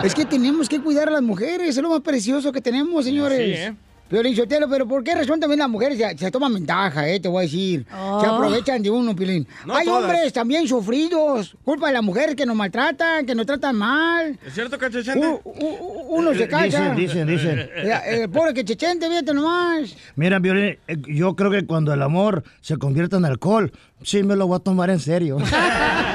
es 0.04 0.14
que 0.14 0.24
tenemos 0.26 0.68
que 0.68 0.80
cuidar 0.80 1.08
a 1.08 1.10
las 1.10 1.22
mujeres, 1.22 1.76
es 1.76 1.82
lo 1.82 1.90
más 1.90 2.02
precioso 2.02 2.52
que 2.52 2.60
tenemos, 2.60 3.04
señores. 3.04 3.38
Sí, 3.58 3.62
¿eh? 3.64 3.74
Piolín 4.12 4.36
Sotelo, 4.36 4.68
pero 4.68 4.86
¿por 4.86 5.02
qué 5.02 5.14
razón 5.14 5.40
también 5.40 5.58
las 5.60 5.70
mujeres 5.70 5.96
se, 5.96 6.18
se 6.18 6.30
toman 6.30 6.52
ventaja, 6.52 7.08
eh? 7.08 7.18
Te 7.18 7.28
voy 7.28 7.38
a 7.38 7.42
decir. 7.46 7.86
Oh. 7.98 8.20
Se 8.20 8.26
aprovechan 8.26 8.82
de 8.82 8.90
uno, 8.90 9.16
Piolín. 9.16 9.48
No 9.64 9.74
Hay 9.74 9.86
todas. 9.86 10.02
hombres 10.04 10.30
también 10.34 10.68
sufridos, 10.68 11.56
culpa 11.64 11.86
de 11.86 11.94
las 11.94 12.02
mujeres 12.02 12.34
que 12.36 12.44
nos 12.44 12.54
maltratan, 12.54 13.24
que 13.24 13.34
nos 13.34 13.46
tratan 13.46 13.74
mal. 13.74 14.38
¿Es 14.46 14.52
cierto, 14.52 14.76
u- 15.16 15.40
u- 15.46 16.04
uno 16.18 16.34
se 16.34 16.42
Eh, 16.44 16.48
casa. 16.48 16.64
Dicen, 16.94 16.94
dicen, 16.94 17.26
dicen. 17.26 17.58
Eh, 17.58 18.00
El 18.22 18.28
pobre 18.28 18.52
que 18.52 18.66
chechente, 18.66 19.08
fíjate 19.08 19.32
nomás. 19.32 19.96
Mira, 20.14 20.38
Violín, 20.40 20.76
eh, 20.86 20.96
yo 21.08 21.34
creo 21.34 21.50
que 21.50 21.64
cuando 21.64 21.94
el 21.94 22.02
amor 22.02 22.44
se 22.60 22.76
convierte 22.76 23.16
en 23.16 23.24
alcohol, 23.24 23.72
sí 24.02 24.22
me 24.22 24.36
lo 24.36 24.46
voy 24.46 24.56
a 24.56 24.58
tomar 24.58 24.90
en 24.90 25.00
serio. 25.00 25.38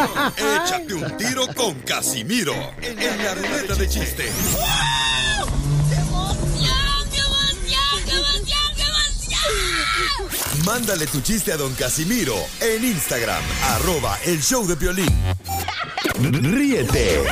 Échate 0.36 0.94
un 0.94 1.16
tiro 1.16 1.46
con 1.54 1.74
Casimiro 1.80 2.54
en 2.80 3.24
la 3.24 3.34
ruleta 3.34 3.74
de 3.74 3.88
chiste. 3.88 4.30
Mándale 10.64 11.06
tu 11.06 11.20
chiste 11.20 11.52
a 11.52 11.56
don 11.56 11.74
Casimiro 11.74 12.34
en 12.60 12.84
Instagram, 12.84 13.42
arroba 13.74 14.18
el 14.24 14.40
show 14.42 14.66
de 14.66 14.76
violín. 14.76 15.14
Ríete 16.20 17.22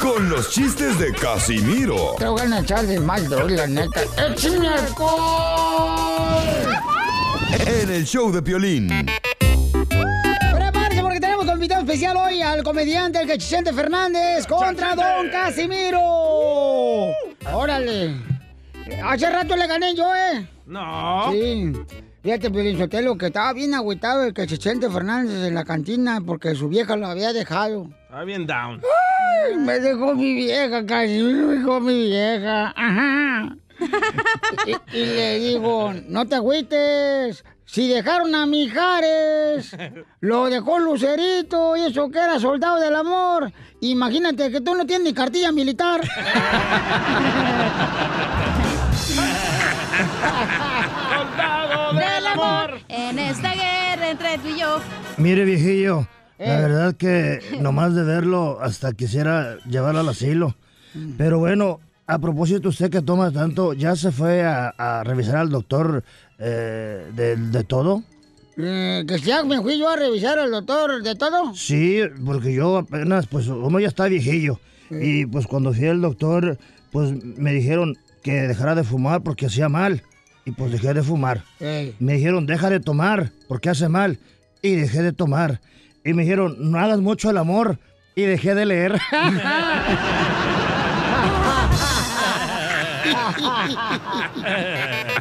con 0.00 0.28
los 0.28 0.50
chistes 0.50 0.98
de 0.98 1.12
Casimiro 1.12 2.14
Te 2.18 2.26
voy 2.26 2.40
a 2.40 2.60
echar 2.60 2.86
de 2.86 3.00
mal, 3.00 3.28
la 3.28 3.66
neta. 3.66 4.02
¡Échame 4.16 4.68
alcohol! 4.68 5.88
en 7.66 7.90
el 7.90 8.04
show 8.04 8.30
de 8.32 8.42
Piolín. 8.42 8.88
Especial 11.88 12.18
hoy 12.18 12.42
al 12.42 12.62
comediante, 12.62 13.18
el 13.18 13.26
Cachicente 13.26 13.72
Fernández, 13.72 14.46
contra 14.46 14.94
Don 14.94 15.30
Casimiro. 15.30 15.98
Órale. 17.50 18.14
Hace 19.02 19.30
rato 19.30 19.56
le 19.56 19.66
gané 19.66 19.94
yo, 19.94 20.04
¿eh? 20.14 20.46
No. 20.66 21.32
Sí. 21.32 21.72
Fíjate, 22.22 22.50
Piolín 22.50 22.76
Sotelo, 22.76 23.16
que 23.16 23.28
estaba 23.28 23.54
bien 23.54 23.72
agüitado 23.72 24.24
el 24.24 24.34
Cachicente 24.34 24.90
Fernández 24.90 25.46
en 25.46 25.54
la 25.54 25.64
cantina 25.64 26.20
porque 26.20 26.54
su 26.54 26.68
vieja 26.68 26.94
lo 26.94 27.06
había 27.06 27.32
dejado. 27.32 27.88
Está 28.02 28.22
bien 28.24 28.46
down. 28.46 28.82
Ay, 29.46 29.56
me 29.56 29.80
dejó 29.80 30.14
mi 30.14 30.34
vieja, 30.34 30.84
Casimiro, 30.84 31.46
me 31.46 31.54
dejó 31.54 31.80
mi 31.80 32.08
vieja. 32.08 32.74
Ajá. 32.76 33.56
Y, 34.66 34.98
y 34.98 35.06
le 35.06 35.38
digo, 35.38 35.92
no 36.08 36.26
te 36.26 36.34
agüites. 36.34 37.44
Si 37.70 37.86
dejaron 37.86 38.34
a 38.34 38.46
Mijares, 38.46 39.76
lo 40.20 40.46
dejó 40.48 40.78
Lucerito 40.78 41.76
y 41.76 41.82
eso 41.82 42.10
que 42.10 42.18
era 42.18 42.40
soldado 42.40 42.80
del 42.80 42.96
amor. 42.96 43.52
Imagínate 43.80 44.50
que 44.50 44.62
tú 44.62 44.74
no 44.74 44.86
tienes 44.86 45.04
ni 45.08 45.12
cartilla 45.12 45.52
militar. 45.52 46.00
Soldado 50.66 51.92
del 51.94 52.26
amor. 52.26 52.80
En 52.88 53.18
esta 53.18 53.52
guerra 53.52 54.10
entre 54.10 54.38
tú 54.38 54.48
y 54.48 54.58
yo. 54.60 54.80
Mire, 55.16 55.44
viejillo, 55.44 56.06
la 56.38 56.58
Eh. 56.58 56.60
verdad 56.62 56.94
que 56.94 57.40
nomás 57.60 57.94
de 57.94 58.02
verlo 58.04 58.58
hasta 58.60 58.92
quisiera 58.92 59.56
llevarlo 59.68 60.00
al 60.00 60.08
asilo. 60.08 60.54
Pero 61.16 61.38
bueno, 61.38 61.80
a 62.08 62.18
propósito, 62.18 62.70
usted 62.70 62.90
que 62.90 63.02
toma 63.02 63.30
tanto, 63.30 63.74
¿ya 63.74 63.94
se 63.94 64.10
fue 64.10 64.42
a, 64.42 64.68
a 64.78 65.04
revisar 65.04 65.36
al 65.36 65.50
doctor 65.50 66.02
eh, 66.38 67.06
de, 67.14 67.36
de 67.36 67.64
todo? 67.64 68.02
Eh, 68.56 69.04
que 69.06 69.18
ya 69.18 69.44
me 69.44 69.60
fui 69.60 69.78
yo 69.78 69.88
a 69.90 69.94
revisar 69.96 70.38
al 70.38 70.50
doctor 70.50 71.02
de 71.02 71.14
todo. 71.14 71.54
Sí, 71.54 72.00
porque 72.24 72.54
yo 72.54 72.78
apenas, 72.78 73.26
pues 73.26 73.46
uno 73.46 73.78
ya 73.78 73.88
está 73.88 74.06
viejillo. 74.06 74.58
Y 74.90 75.26
pues 75.26 75.46
cuando 75.46 75.72
fui 75.74 75.86
al 75.86 76.00
doctor, 76.00 76.58
pues 76.90 77.12
me 77.22 77.52
dijeron 77.52 77.94
que 78.22 78.32
dejara 78.32 78.74
de 78.74 78.84
fumar 78.84 79.22
porque 79.22 79.46
hacía 79.46 79.68
mal. 79.68 80.02
Y 80.46 80.52
pues 80.52 80.72
dejé 80.72 80.94
de 80.94 81.02
fumar. 81.02 81.44
Me 81.60 82.14
dijeron, 82.14 82.46
deja 82.46 82.70
de 82.70 82.80
tomar 82.80 83.32
porque 83.48 83.68
hace 83.68 83.88
mal. 83.90 84.18
Y 84.62 84.76
dejé 84.76 85.02
de 85.02 85.12
tomar. 85.12 85.60
Y 86.06 86.14
me 86.14 86.22
dijeron, 86.22 86.56
no 86.58 86.78
hagas 86.78 87.00
mucho 87.00 87.28
el 87.28 87.36
amor. 87.36 87.78
Y 88.16 88.22
dejé 88.22 88.54
de 88.54 88.64
leer. 88.64 88.98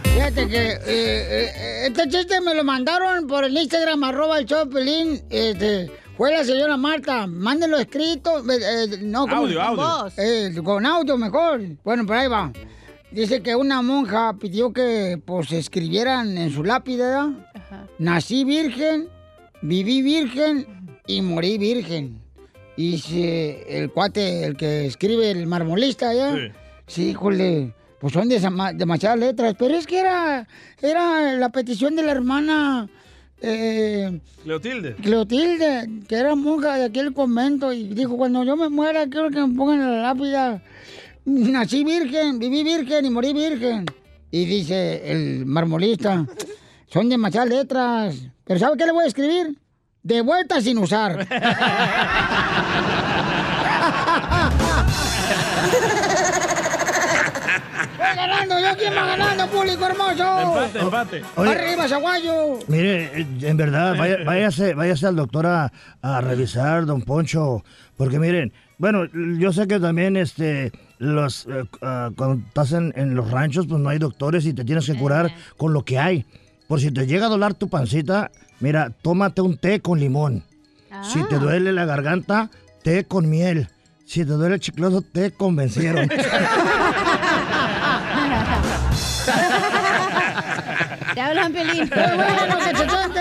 Fíjate 0.03 0.47
que 0.47 0.71
eh, 0.71 0.79
eh, 0.85 1.87
este 1.87 2.07
chiste 2.09 2.41
me 2.41 2.53
lo 2.53 2.63
mandaron 2.63 3.27
por 3.27 3.43
el 3.43 3.57
Instagram, 3.57 4.03
arroba 4.03 4.39
el 4.39 4.45
show 4.45 4.65
de 4.65 4.71
Pelín. 4.73 5.21
Este, 5.29 5.91
fue 6.15 6.31
la 6.31 6.43
señora 6.43 6.77
Marta. 6.77 7.27
Mándenlo 7.27 7.77
escrito. 7.77 8.39
eh, 8.49 8.99
no, 9.01 9.21
¿cómo? 9.27 9.43
Audio, 9.43 9.61
audio. 9.61 9.83
Con. 9.83 10.11
Eh, 10.17 10.51
con 10.63 10.85
audio 10.85 11.17
mejor. 11.17 11.61
Bueno, 11.83 12.05
por 12.05 12.15
ahí 12.17 12.27
va. 12.27 12.51
Dice 13.11 13.41
que 13.41 13.55
una 13.55 13.81
monja 13.81 14.35
pidió 14.39 14.73
que 14.73 15.19
pues 15.23 15.51
escribieran 15.51 16.37
en 16.37 16.51
su 16.51 16.63
lápida, 16.63 17.05
¿verdad? 17.07 17.89
Nací 17.99 18.43
virgen, 18.43 19.07
viví 19.61 20.01
virgen 20.01 20.67
y 21.07 21.21
morí 21.21 21.57
virgen. 21.57 22.21
Y 22.75 22.91
dice 22.91 23.65
el 23.69 23.91
cuate, 23.91 24.43
el 24.45 24.55
que 24.57 24.85
escribe 24.85 25.31
el 25.31 25.47
marmolista 25.47 26.09
allá. 26.09 26.35
Sí. 26.35 26.51
Sí, 26.85 27.09
híjole, 27.09 27.73
pues 27.99 28.13
son 28.13 28.29
demasiadas 28.29 29.19
letras, 29.19 29.55
pero 29.57 29.75
es 29.75 29.87
que 29.87 29.99
era, 29.99 30.47
era 30.81 31.33
la 31.33 31.49
petición 31.49 31.95
de 31.95 32.03
la 32.03 32.11
hermana 32.11 32.89
eh, 33.41 34.19
Cleotilde. 34.43 34.95
Cleotilde, 34.95 35.89
que 36.07 36.15
era 36.15 36.35
monja 36.35 36.75
de 36.75 36.85
aquel 36.85 37.13
convento, 37.13 37.71
y 37.71 37.87
dijo, 37.89 38.17
cuando 38.17 38.43
yo 38.43 38.55
me 38.55 38.69
muera, 38.69 39.07
quiero 39.07 39.29
que 39.29 39.45
me 39.45 39.55
pongan 39.55 39.81
en 39.81 39.91
la 39.91 40.01
lápida, 40.01 40.63
nací 41.25 41.83
virgen, 41.83 42.39
viví 42.39 42.63
virgen 42.63 43.05
y 43.05 43.09
morí 43.09 43.33
virgen. 43.33 43.85
Y 44.31 44.45
dice 44.45 45.11
el 45.11 45.45
marmolista, 45.45 46.25
son 46.87 47.09
demasiadas 47.09 47.49
letras, 47.49 48.15
pero 48.43 48.59
¿sabe 48.59 48.77
qué 48.77 48.85
le 48.85 48.91
voy 48.91 49.05
a 49.05 49.07
escribir? 49.07 49.57
De 50.03 50.21
vuelta 50.21 50.61
sin 50.61 50.77
usar. 50.77 51.27
¡Voy 58.07 58.15
ganando! 58.15 58.59
¿Yo 58.59 58.77
quién 58.77 58.93
va 58.95 59.05
ganando, 59.05 59.47
público 59.47 59.85
hermoso? 59.85 60.39
Empate, 60.41 60.79
empate. 60.79 61.21
Oye. 61.35 61.51
¡Arriba, 61.51 61.87
Zaguayo! 61.87 62.59
Mire, 62.67 63.25
en 63.41 63.57
verdad, 63.57 63.95
vaya- 63.97 64.19
váyase, 64.25 64.73
váyase 64.73 65.07
al 65.07 65.15
doctor 65.15 65.45
a, 65.45 65.71
a 66.01 66.21
revisar, 66.21 66.85
don 66.85 67.01
Poncho, 67.01 67.63
porque 67.97 68.19
miren, 68.19 68.53
bueno, 68.77 69.05
yo 69.39 69.51
sé 69.53 69.67
que 69.67 69.79
también 69.79 70.15
este 70.17 70.71
los 70.99 71.45
eh, 71.47 71.63
ah, 71.81 72.09
cuando 72.15 72.45
estás 72.47 72.71
en, 72.71 72.93
en 72.95 73.13
los 73.15 73.29
ranchos, 73.31 73.67
pues 73.67 73.79
no 73.79 73.89
hay 73.89 73.99
doctores 73.99 74.45
y 74.45 74.53
te 74.53 74.63
tienes 74.65 74.85
que 74.85 74.95
curar 74.95 75.31
con 75.57 75.73
lo 75.73 75.83
que 75.83 75.99
hay. 75.99 76.25
Por 76.67 76.79
si 76.81 76.91
te 76.91 77.05
llega 77.07 77.27
a 77.27 77.29
doler 77.29 77.53
tu 77.53 77.69
pancita, 77.69 78.31
mira, 78.59 78.91
tómate 79.01 79.41
un 79.41 79.57
té 79.57 79.79
con 79.79 79.99
limón. 79.99 80.43
Si 81.03 81.23
te 81.27 81.37
duele 81.37 81.71
la 81.71 81.85
garganta, 81.85 82.49
té 82.83 83.03
con 83.05 83.29
miel. 83.29 83.67
Si 84.05 84.21
te 84.25 84.31
duele 84.31 84.55
el 84.55 84.61
chicloso, 84.61 85.01
te 85.01 85.31
convencieron. 85.31 86.09
Te 91.17 91.21
hablan, 91.21 91.51
Pelín. 91.51 91.89
¡Qué 91.89 91.95
bueno, 91.99 92.57
cachachante! 92.63 93.19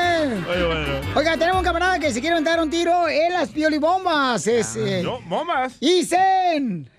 Oiga, 1.15 1.35
tenemos 1.39 1.57
un 1.61 1.65
camarada 1.65 1.99
que 1.99 2.13
se 2.13 2.21
quiere 2.21 2.35
aventar 2.35 2.61
un 2.61 2.69
tiro 2.69 3.09
en 3.09 3.33
las 3.33 3.49
piolibombas. 3.49 4.47
Es, 4.47 4.77
eh, 4.77 5.01
No, 5.03 5.19
bombas. 5.23 5.79
¡Isen! 5.81 6.91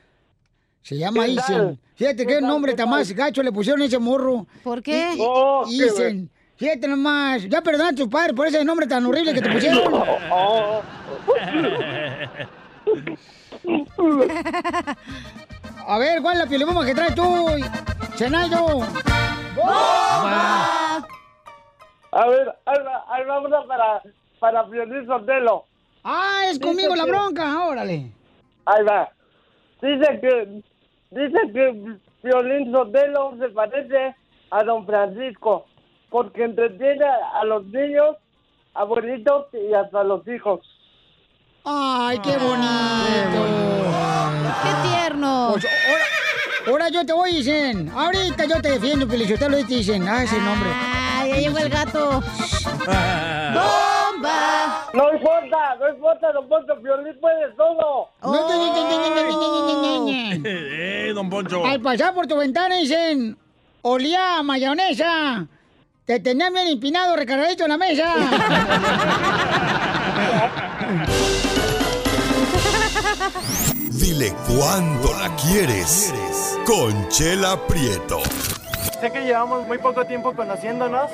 Se 0.81 0.97
llama 0.97 1.25
¿Qué 1.25 1.33
Isen. 1.33 1.79
Fíjate 1.93 2.25
qué 2.25 2.41
nombre 2.41 2.73
tan 2.73 2.89
más 2.89 3.11
gacho 3.11 3.43
le 3.43 3.51
pusieron 3.51 3.83
a 3.83 3.85
ese 3.85 3.99
morro. 3.99 4.47
¿Por 4.63 4.81
qué? 4.81 5.13
I- 5.13 5.19
Oh, 5.21 5.65
I- 5.69 5.77
qué 5.77 5.85
Isen. 5.85 6.31
Fíjate 6.55 6.87
nomás. 6.87 7.43
Ya 7.47 7.61
perdona 7.61 7.89
a 7.89 7.93
tus 7.93 8.07
padres 8.07 8.35
por 8.35 8.47
ese 8.47 8.65
nombre 8.65 8.87
tan 8.87 9.05
horrible 9.05 9.35
que 9.35 9.41
te 9.43 9.51
pusieron. 9.51 9.83
A 15.87 15.97
ver, 15.99 16.21
¿cuál 16.23 16.37
es 16.37 16.39
la 16.43 16.47
piolibomba 16.49 16.83
que 16.83 16.95
traes 16.95 17.13
tú? 17.13 17.47
Zenayo. 19.61 21.07
A 22.11 22.27
ver, 22.27 22.55
ahí 22.65 22.83
va, 22.83 23.05
ahí 23.09 23.25
va 23.25 23.39
una 23.39 23.63
para, 23.63 24.01
para 24.39 24.67
Piolín 24.67 25.05
Sotelo. 25.05 25.65
Ah, 26.03 26.43
es 26.49 26.59
conmigo 26.59 26.95
la 26.95 27.05
bronca, 27.05 27.65
órale. 27.65 28.11
Ahí 28.65 28.83
va. 28.83 29.09
Dice 29.81 30.19
que, 30.21 30.61
dice 31.11 31.39
que 31.53 31.97
Piolín 32.23 32.71
Sotelo 32.71 33.35
se 33.39 33.49
parece 33.49 34.15
a 34.49 34.63
don 34.63 34.85
Francisco, 34.85 35.65
porque 36.09 36.45
entretiene 36.45 37.05
a 37.05 37.43
los 37.43 37.65
niños, 37.65 38.15
abuelitos 38.73 39.47
y 39.53 39.73
hasta 39.73 40.03
los 40.03 40.27
hijos. 40.27 40.61
Ay, 41.65 42.17
qué 42.19 42.37
bonito. 42.37 43.39
Qué 44.63 44.87
tierno. 44.87 45.49
Pues, 45.51 45.67
Ahora 46.67 46.89
yo 46.89 47.05
te 47.05 47.13
voy, 47.13 47.31
dicen. 47.31 47.89
Ahorita 47.95 48.43
yo 48.43 48.61
te 48.61 48.71
defiendo, 48.71 49.07
Pelichotelo, 49.07 49.57
y 49.57 49.63
te 49.63 49.75
dicen. 49.75 50.05
Ah, 50.05 50.23
ese 50.23 50.37
nombre. 50.41 50.69
Ah, 50.73 51.25
ya 51.25 51.37
llegó 51.37 51.57
el 51.59 51.69
gato. 51.69 52.21
¡Bomba! 52.85 54.85
No 54.93 55.13
importa, 55.13 55.75
no 55.79 55.89
importa, 55.89 56.31
don 56.33 56.49
Poncho, 56.49 56.75
Violín 56.81 57.17
puede 57.21 57.49
todo. 57.55 58.09
¡Eh, 60.43 61.11
don 61.15 61.29
Poncho! 61.29 61.65
Al 61.65 61.79
pasar 61.79 62.13
por 62.13 62.27
tu 62.27 62.35
ventana 62.35 62.75
dicen, 62.75 63.37
olía 63.81 64.43
mayonesa. 64.43 65.47
Te 66.05 66.19
tenían 66.19 66.53
bien 66.53 66.67
empinado, 66.67 67.15
recargadito 67.15 67.63
en 67.63 67.69
la 67.69 67.77
mesa. 67.77 68.13
Dile 73.91 74.33
cuándo 74.47 75.13
la 75.13 75.35
quieres. 75.35 76.13
¿Quieres? 76.13 76.56
Conchela 76.67 77.55
Prieto. 77.65 78.19
Sé 78.99 79.09
que 79.09 79.21
llevamos 79.21 79.65
muy 79.67 79.77
poco 79.77 80.03
tiempo 80.05 80.33
conociéndonos. 80.35 81.09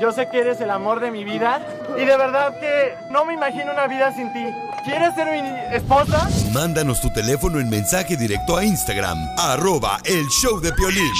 Yo 0.00 0.10
sé 0.10 0.26
que 0.30 0.38
eres 0.40 0.58
el 0.62 0.70
amor 0.70 1.00
de 1.00 1.10
mi 1.10 1.22
vida. 1.22 1.60
Y 1.98 2.06
de 2.06 2.16
verdad 2.16 2.58
que 2.58 2.94
no 3.10 3.26
me 3.26 3.34
imagino 3.34 3.72
una 3.72 3.88
vida 3.88 4.10
sin 4.14 4.32
ti. 4.32 4.46
¿Quieres 4.86 5.14
ser 5.14 5.30
mi 5.32 5.76
esposa? 5.76 6.26
Mándanos 6.50 7.02
tu 7.02 7.12
teléfono 7.12 7.60
en 7.60 7.68
mensaje 7.68 8.16
directo 8.16 8.56
a 8.56 8.64
Instagram, 8.64 9.18
arroba 9.36 9.98
el 10.04 10.26
show 10.28 10.60
de 10.60 10.72
Piolín. 10.72 11.12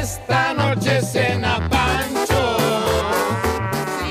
Esta 0.00 0.54
noche 0.54 1.02
cena 1.02 1.68
Pancho. 1.68 2.56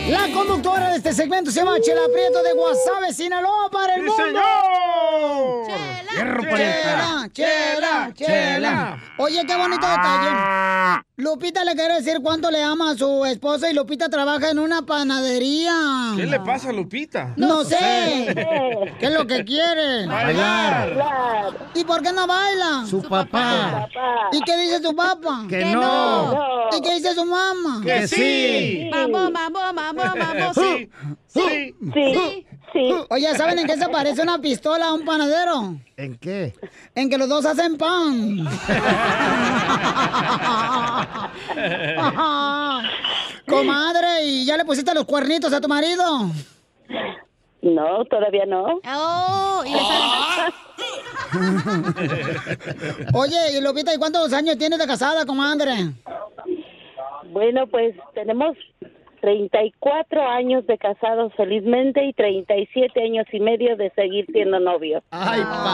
La 0.10 0.32
conductora 0.32 0.90
de 0.92 0.98
este 0.98 1.14
segmento 1.14 1.50
se 1.50 1.62
llama 1.62 1.80
Chela 1.82 2.02
Prieto 2.14 2.44
de 2.44 2.54
Guasave, 2.54 3.14
Sinaloa 3.14 3.70
para 3.72 3.96
el 3.96 4.02
¡Sí, 4.02 4.08
mundo. 4.08 4.24
señor! 4.26 5.66
Chela, 5.66 6.01
Hierro, 6.16 6.42
chela, 6.44 7.30
chela, 7.34 8.12
chela. 8.16 8.98
Oye, 9.18 9.44
qué 9.46 9.56
bonito 9.56 9.88
detalle. 9.88 11.02
Lupita 11.18 11.64
le 11.64 11.76
quiere 11.76 11.96
decir 11.96 12.18
cuánto 12.22 12.50
le 12.50 12.64
ama 12.64 12.92
a 12.92 12.96
su 12.96 13.26
esposo 13.26 13.68
y 13.70 13.74
Lupita 13.74 14.10
trabaja 14.10 14.50
en 14.50 14.60
una 14.60 14.82
panadería. 14.84 15.74
¿Qué 16.16 16.26
le 16.26 16.40
pasa 16.40 16.70
a 16.70 16.74
Lupita? 16.74 17.34
No 17.38 17.64
sé. 17.64 17.78
¿Qué 19.00 19.06
es 19.06 19.12
lo 19.12 19.26
que 19.28 19.46
quiere? 19.46 20.08
Bailar. 20.08 21.54
¿Y 21.76 21.84
por 21.84 22.02
qué 22.02 22.12
no 22.12 22.26
baila? 22.28 22.86
Su 22.90 23.02
papá. 23.04 23.88
¿Y 24.32 24.42
qué 24.42 24.58
dice 24.58 24.82
su 24.82 24.96
papá? 24.96 25.46
Que 25.48 25.60
Que 25.60 25.66
no. 25.66 26.32
no. 26.34 26.70
¿Y 26.78 26.82
qué 26.82 26.96
dice 26.96 27.14
su 27.14 27.26
mamá? 27.26 27.82
Que 27.84 28.08
sí. 28.08 28.90
Vamos, 28.92 29.32
vamos, 29.32 29.62
vamos, 29.76 30.06
vamos. 30.18 30.56
Sí. 30.56 30.90
Sí. 31.28 31.76
Sí. 31.94 32.14
Sí. 32.14 32.48
Oye, 33.10 33.36
¿saben 33.36 33.60
en 33.60 33.68
qué 33.68 33.76
se 33.76 33.90
parece 33.90 34.22
una 34.22 34.40
pistola 34.40 34.88
a 34.88 34.94
un 34.94 35.04
panadero? 35.04 35.76
¿En 35.98 36.18
qué? 36.18 36.54
En 36.96 37.10
que 37.10 37.18
los 37.18 37.28
dos 37.28 37.46
hacen 37.46 37.78
pan. 37.78 38.48
Comadre, 43.48 44.24
¿y 44.24 44.46
ya 44.46 44.56
le 44.58 44.66
pusiste 44.66 44.94
los 44.94 45.06
cuernitos 45.06 45.52
a 45.54 45.60
tu 45.60 45.68
marido? 45.68 46.04
No, 47.62 48.06
todavía 48.06 48.46
no. 48.46 48.80
Oh, 48.88 49.64
y 49.66 49.74
Oye, 53.14 53.58
y 53.58 53.62
Lupita, 53.62 53.94
¿y 53.94 53.98
cuántos 53.98 54.34
años 54.34 54.58
tienes 54.58 54.80
de 54.80 54.88
casada, 54.88 55.26
comadre? 55.26 55.92
Bueno, 57.32 57.68
pues 57.68 57.96
tenemos 58.14 58.58
34 59.22 60.28
años 60.28 60.66
de 60.68 60.78
casados 60.78 61.32
felizmente 61.38 62.04
y 62.06 62.14
37 62.14 63.02
años 63.02 63.26
y 63.32 63.40
medio 63.40 63.78
de 63.78 63.92
seguir 63.92 64.26
siendo 64.34 64.60
novios. 64.60 65.04
Ay, 65.12 65.42
papel. 65.42 65.72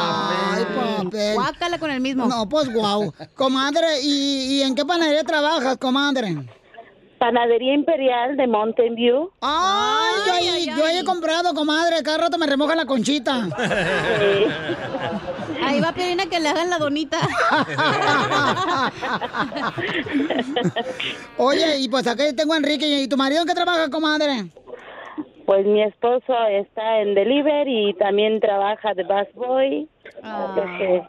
Ay, 0.53 0.65
papel. 1.03 1.33
Guácala 1.35 1.79
con 1.79 1.91
el 1.91 2.01
mismo. 2.01 2.25
No, 2.27 2.47
pues 2.47 2.71
guau. 2.71 3.13
Comadre, 3.35 4.01
¿y, 4.03 4.59
y 4.59 4.61
en 4.61 4.75
qué 4.75 4.85
panadería 4.85 5.23
trabajas, 5.23 5.77
comadre? 5.77 6.35
Panadería 7.17 7.73
Imperial 7.73 8.37
de 8.37 8.47
Mountain 8.47 8.95
View. 8.95 9.31
Ay, 9.41 10.13
yo, 10.25 10.33
ahí, 10.33 10.65
yo 10.77 10.85
ahí 10.85 10.97
he 10.99 11.03
comprado, 11.03 11.53
comadre. 11.53 12.03
Cada 12.03 12.17
rato 12.19 12.37
me 12.37 12.45
remoja 12.47 12.75
la 12.75 12.85
conchita. 12.85 13.47
Ahí 15.63 15.81
va 15.81 15.91
Piolina 15.91 16.27
que 16.27 16.39
le 16.39 16.47
hagan 16.49 16.69
la 16.69 16.77
donita. 16.77 17.17
Oye, 21.37 21.79
y 21.79 21.89
pues 21.89 22.07
aquí 22.07 22.33
tengo 22.35 22.53
a 22.53 22.57
Enrique. 22.57 22.85
¿Y 22.87 23.07
tu 23.09 23.17
marido 23.17 23.41
en 23.41 23.47
qué 23.47 23.53
trabaja, 23.53 23.89
comadre? 23.89 24.45
Pues 25.45 25.65
mi 25.65 25.81
esposo 25.83 26.33
está 26.49 27.01
en 27.01 27.15
delivery 27.15 27.89
y 27.89 27.93
también 27.95 28.39
trabaja 28.39 28.93
de 28.93 29.03
busboy. 29.03 29.89
Ah. 30.23 30.55
Así 30.57 30.61
que 30.77 31.03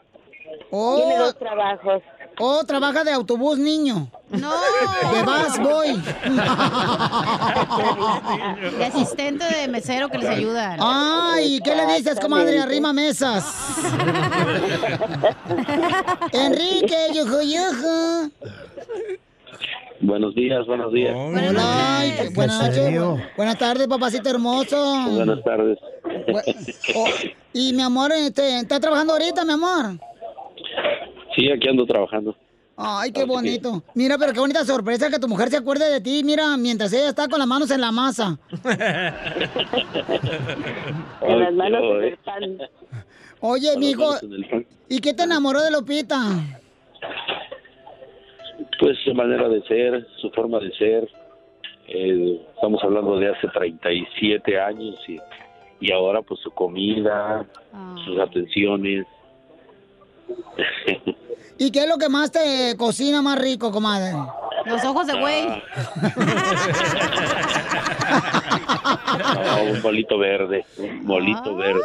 Tiene 0.71 1.17
dos 1.17 1.37
trabajos. 1.37 2.01
Oh, 2.41 2.63
trabaja 2.63 3.03
de 3.03 3.11
autobús, 3.11 3.57
niño. 3.59 4.07
No. 4.29 4.51
De 5.11 5.23
bus 5.23 5.59
boy. 5.59 6.01
De 8.77 8.85
asistente 8.85 9.43
de 9.45 9.67
mesero 9.67 10.07
que 10.09 10.17
les 10.19 10.29
ayuda. 10.29 10.77
Ay, 10.79 11.59
¿qué 11.63 11.75
le 11.75 11.85
dices, 11.97 12.17
comadre? 12.19 12.59
Arrima 12.59 12.93
mesas. 12.93 13.45
Enrique, 16.31 16.97
yuju, 17.13 17.41
yuju. 17.41 18.31
Buenos 20.01 20.33
días, 20.33 20.65
buenos 20.65 20.93
días. 20.93 21.13
Qué- 21.13 22.29
buenas 22.33 22.61
noches. 22.69 22.99
Buenas 23.35 23.57
tardes, 23.57 23.87
papacito 23.87 24.29
hermoso. 24.29 25.09
Buenas 25.11 25.43
tardes. 25.43 25.77
Oh, 26.95 27.05
y 27.53 27.73
mi 27.73 27.81
amor, 27.81 28.11
este, 28.13 28.59
¿está 28.59 28.79
trabajando 28.79 29.13
ahorita, 29.13 29.43
mi 29.43 29.53
amor? 29.53 29.99
Sí, 31.39 31.49
aquí 31.49 31.69
ando 31.69 31.85
trabajando. 31.85 32.35
Ay, 32.75 33.13
qué 33.13 33.23
bonito. 33.23 33.81
Mira, 33.95 34.17
pero 34.17 34.33
qué 34.33 34.39
bonita 34.41 34.65
sorpresa 34.65 35.09
que 35.09 35.19
tu 35.19 35.27
mujer 35.29 35.47
se 35.49 35.57
acuerde 35.57 35.89
de 35.89 36.01
ti, 36.01 36.21
mira, 36.23 36.57
mientras 36.57 36.91
ella 36.91 37.09
está 37.09 37.29
con 37.29 37.39
las 37.39 37.47
manos 37.47 37.71
en 37.71 37.81
la 37.81 37.91
masa. 37.91 38.37
En 41.21 41.39
las 41.39 41.53
manos 41.53 41.81
Ay, 41.83 41.97
en 41.97 42.03
el 42.03 42.17
pan. 42.17 42.57
Oye, 43.41 43.77
mijo. 43.77 44.15
¿y 44.87 44.99
qué 44.99 45.13
te 45.13 45.23
enamoró 45.23 45.61
de 45.61 45.71
Lupita? 45.71 46.17
Pues 48.79 48.97
su 49.03 49.13
manera 49.13 49.47
de 49.49 49.61
ser, 49.63 50.07
su 50.21 50.29
forma 50.31 50.59
de 50.59 50.71
ser. 50.77 51.09
Eh, 51.87 52.41
estamos 52.55 52.83
hablando 52.83 53.17
de 53.19 53.29
hace 53.29 53.47
37 53.47 54.59
años 54.59 54.95
y, 55.07 55.19
y 55.81 55.91
ahora 55.91 56.21
pues 56.21 56.39
su 56.41 56.51
comida, 56.51 57.45
sus 58.05 58.19
atenciones. 58.19 59.05
¿Y 61.59 61.71
qué 61.71 61.83
es 61.83 61.87
lo 61.89 61.97
que 61.97 62.09
más 62.09 62.31
te 62.31 62.75
cocina 62.77 63.21
más 63.21 63.37
rico, 63.39 63.71
comadre? 63.71 64.13
Los 64.65 64.83
ojos 64.85 65.05
de 65.07 65.19
güey. 65.19 65.45
Ah, 68.85 69.59
un 69.69 69.81
molito 69.81 70.17
verde, 70.17 70.65
un 70.77 71.05
molito 71.05 71.55
verde. 71.55 71.81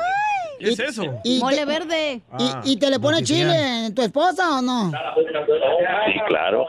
¿Qué 0.58 0.68
es 0.70 0.78
eso? 0.78 1.02
Y 1.24 1.40
Mole 1.40 1.56
te- 1.56 1.64
verde. 1.64 2.22
¿Y, 2.64 2.72
y 2.72 2.76
te 2.76 2.88
le 2.88 3.00
pone 3.00 3.22
chile 3.22 3.90
tu 3.94 4.02
esposa 4.02 4.58
o 4.58 4.62
no? 4.62 4.90
Sí, 4.90 6.20
claro. 6.28 6.66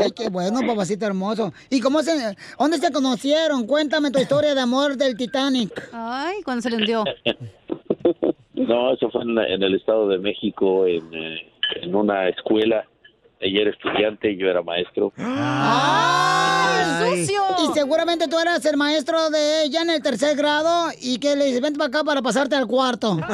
Ay, 0.00 0.10
qué 0.14 0.28
bueno, 0.28 0.60
papacito 0.66 1.06
hermoso. 1.06 1.52
¿Y 1.70 1.80
cómo 1.80 2.02
se, 2.02 2.36
dónde 2.58 2.78
se 2.78 2.92
conocieron? 2.92 3.66
Cuéntame 3.66 4.10
tu 4.10 4.18
historia 4.18 4.54
de 4.54 4.60
amor 4.60 4.96
del 4.96 5.16
Titanic. 5.16 5.88
Ay, 5.92 6.42
cuando 6.44 6.60
se 6.62 6.70
le 6.70 6.76
hundió. 6.76 7.04
No, 8.54 8.92
eso 8.92 9.08
fue 9.10 9.22
en, 9.22 9.34
la- 9.34 9.46
en 9.46 9.62
el 9.62 9.74
Estado 9.74 10.06
de 10.08 10.18
México, 10.18 10.86
en, 10.86 11.14
eh, 11.14 11.50
en 11.76 11.94
una 11.94 12.28
escuela. 12.28 12.84
Ella 13.40 13.60
era 13.62 13.70
estudiante 13.70 14.32
y 14.32 14.36
yo 14.36 14.48
era 14.48 14.62
maestro. 14.62 15.12
¡Ay, 15.16 17.20
sucio! 17.24 17.40
Y 17.62 17.72
seguramente 17.72 18.26
tú 18.26 18.36
eras 18.36 18.66
el 18.66 18.76
maestro 18.76 19.30
de 19.30 19.62
ella 19.62 19.82
en 19.82 19.90
el 19.90 20.02
tercer 20.02 20.36
grado 20.36 20.88
y 21.00 21.20
que 21.20 21.36
le 21.36 21.44
dices, 21.44 21.60
vente 21.60 21.78
para 21.78 21.86
acá 21.88 22.02
para 22.02 22.20
pasarte 22.20 22.56
al 22.56 22.66
cuarto. 22.66 23.16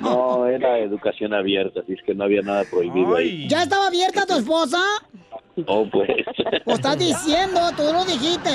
No, 0.00 0.46
era 0.46 0.78
educación 0.78 1.34
abierta, 1.34 1.80
así 1.80 1.92
es 1.92 2.02
que 2.04 2.14
no 2.14 2.24
había 2.24 2.40
nada 2.42 2.64
prohibido 2.64 3.16
ahí. 3.16 3.46
¿Ya 3.48 3.62
estaba 3.64 3.88
abierta 3.88 4.24
tu 4.26 4.34
esposa? 4.34 4.78
Oh, 5.66 5.86
pues. 5.90 6.08
Pues 6.64 6.76
estás 6.78 6.98
diciendo, 6.98 7.60
tú 7.76 7.82
lo 7.92 8.04
dijiste. 8.04 8.50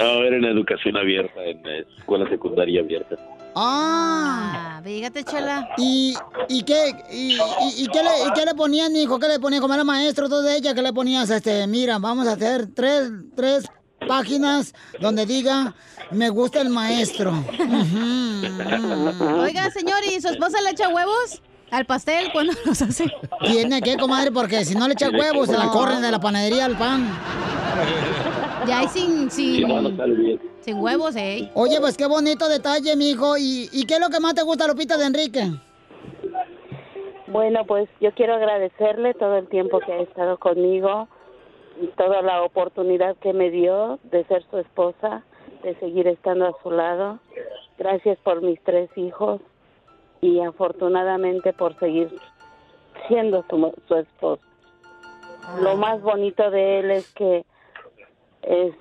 No, 0.01 0.23
era 0.23 0.35
en 0.35 0.43
educación 0.45 0.97
abierta, 0.97 1.41
en 1.45 1.65
escuela 1.97 2.27
secundaria 2.29 2.81
abierta. 2.81 3.15
Ah. 3.59 4.75
Ah, 4.77 4.81
dígate, 4.83 5.23
chela. 5.23 5.67
¿Y, 5.77 6.13
y 6.47 6.61
qué, 6.63 6.93
y, 7.11 7.33
y- 7.35 7.83
y 7.83 7.87
qué, 7.87 8.03
le, 8.03 8.09
y 8.27 8.31
qué 8.35 8.45
le 8.45 8.53
ponían, 8.53 8.95
hijo? 8.95 9.17
¿Qué 9.19 9.27
le 9.27 9.39
ponía? 9.39 9.59
Como 9.59 9.73
era 9.73 9.83
maestro 9.83 10.29
todo 10.29 10.43
de 10.43 10.55
ella, 10.57 10.73
¿qué 10.75 10.81
le 10.83 10.93
ponías? 10.93 11.29
Este, 11.31 11.65
mira, 11.65 11.97
vamos 11.97 12.27
a 12.27 12.33
hacer 12.33 12.67
tres, 12.75 13.09
tres 13.35 13.65
páginas 14.07 14.73
donde 15.01 15.25
diga, 15.25 15.73
me 16.11 16.29
gusta 16.29 16.61
el 16.61 16.69
maestro. 16.69 17.33
Oiga, 19.41 19.71
señor, 19.71 19.99
¿y 20.05 20.21
su 20.21 20.27
esposa 20.29 20.61
le 20.61 20.69
echa 20.71 20.89
huevos 20.89 21.41
al 21.71 21.85
pastel 21.85 22.31
cuando 22.31 22.53
los 22.65 22.81
hace? 22.81 23.05
Tiene 23.45 23.81
que, 23.81 23.97
comadre, 23.97 24.31
porque 24.31 24.63
si 24.65 24.75
no 24.75 24.87
le 24.87 24.93
echa 24.93 25.09
huevos, 25.09 25.47
se 25.47 25.57
la 25.57 25.69
corren 25.69 26.01
de 26.01 26.11
la 26.11 26.19
panadería 26.19 26.65
al 26.65 26.77
pan. 26.77 27.09
Ya 28.67 28.79
hay 28.79 28.87
sin, 28.89 29.31
sin, 29.31 29.67
sale 29.97 30.13
bien. 30.15 30.39
Sin 30.67 30.81
huevos, 30.81 31.15
¿eh? 31.15 31.49
Oye, 31.53 31.79
pues 31.79 31.95
qué 31.95 32.07
bonito 32.07 32.49
detalle, 32.49 32.97
mijo. 32.97 33.37
¿Y, 33.37 33.69
¿Y 33.71 33.85
qué 33.85 33.93
es 33.95 33.99
lo 34.01 34.09
que 34.09 34.19
más 34.19 34.35
te 34.35 34.43
gusta, 34.43 34.67
Lupita, 34.67 34.97
de 34.97 35.05
Enrique? 35.05 35.43
Bueno, 37.27 37.65
pues 37.65 37.87
yo 38.01 38.11
quiero 38.13 38.33
agradecerle 38.33 39.13
todo 39.13 39.37
el 39.37 39.47
tiempo 39.47 39.79
que 39.79 39.93
ha 39.93 40.01
estado 40.01 40.37
conmigo 40.37 41.07
y 41.81 41.87
toda 41.87 42.21
la 42.21 42.43
oportunidad 42.43 43.15
que 43.17 43.31
me 43.31 43.49
dio 43.49 43.99
de 44.03 44.25
ser 44.25 44.43
su 44.49 44.57
esposa, 44.57 45.23
de 45.63 45.73
seguir 45.79 46.05
estando 46.07 46.47
a 46.47 46.61
su 46.61 46.69
lado. 46.71 47.19
Gracias 47.77 48.17
por 48.19 48.41
mis 48.41 48.61
tres 48.63 48.89
hijos 48.97 49.39
y 50.19 50.41
afortunadamente 50.41 51.53
por 51.53 51.79
seguir 51.79 52.13
siendo 53.07 53.45
su, 53.49 53.73
su 53.87 53.95
esposa. 53.95 54.43
Lo 55.61 55.77
más 55.77 56.01
bonito 56.01 56.51
de 56.51 56.79
él 56.79 56.91
es 56.91 57.07
que 57.13 57.45
es 58.41 58.73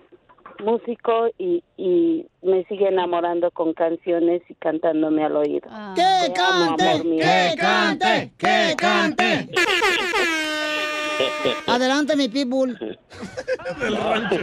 músico 0.65 1.29
y, 1.39 1.63
y 1.77 2.27
me 2.43 2.65
sigue 2.65 2.89
enamorando 2.89 3.51
con 3.51 3.73
canciones 3.75 4.43
y 4.49 4.55
cantándome 4.55 5.25
al 5.25 5.37
oído. 5.37 5.69
¡Que 5.95 6.33
amo, 6.41 6.65
amor 6.65 6.79
cante! 6.79 7.17
¡Que 7.19 7.57
cante! 7.57 8.33
¡Que 8.39 8.75
cante! 8.77 9.49
Adelante, 11.67 12.17
mi 12.17 12.29
pitbull. 12.29 12.79
Del 13.81 13.97
rancho. 13.97 14.37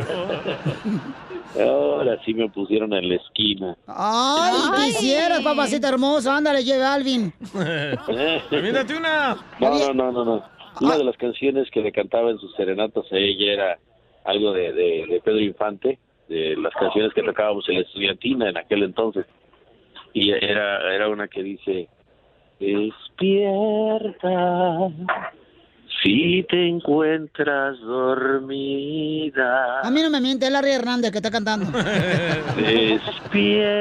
Ahora 1.59 2.20
sí 2.26 2.34
me 2.34 2.49
pusieron 2.49 2.93
en 2.93 3.09
la 3.09 3.16
esquina. 3.16 3.78
Ay, 3.88 4.88
quisieras, 4.88 5.41
papacita 5.41 5.89
hermosa. 5.89 6.36
Ándale, 6.38 6.64
lleve 6.64 6.84
a 6.84 6.93
Alvin. 6.93 7.32
Mírate 8.51 8.95
una. 8.95 9.38
No, 9.59 9.70
no, 9.70 9.93
no, 9.93 10.11
no, 10.11 10.26
no. 10.26 10.43
Una 10.82 10.97
de 10.97 11.03
las 11.03 11.16
canciones 11.18 11.70
que 11.72 11.82
le 11.82 11.91
cantaba 11.91 12.32
en 12.32 12.39
sus 12.39 12.55
serenatas 12.55 13.05
a 13.11 13.18
ella 13.18 13.53
era 13.53 13.80
algo 14.26 14.51
de, 14.53 14.74
de, 14.74 15.05
de 15.07 15.21
Pedro 15.24 15.39
Infante, 15.39 15.99
de 16.28 16.55
las 16.57 16.74
canciones 16.74 17.13
que 17.13 17.24
tocábamos 17.24 17.67
en 17.69 17.76
la 17.76 17.82
estudiantina 17.82 18.49
en 18.49 18.57
aquel 18.57 18.84
entonces. 18.84 19.26
Y 20.13 20.32
era, 20.32 20.93
era 20.93 21.09
una 21.09 21.28
que 21.28 21.43
dice, 21.43 21.88
despierta 22.59 24.30
si 26.03 26.45
te 26.49 26.67
encuentras 26.67 27.80
dormida. 27.80 29.80
A 29.82 29.91
mí 29.91 30.01
no 30.01 30.09
me 30.09 30.19
miente, 30.21 30.45
es 30.45 30.51
Larry 30.51 30.71
Hernández 30.71 31.11
que 31.11 31.19
está 31.19 31.32
cantando. 31.32 31.65
Despierta, 32.57 33.80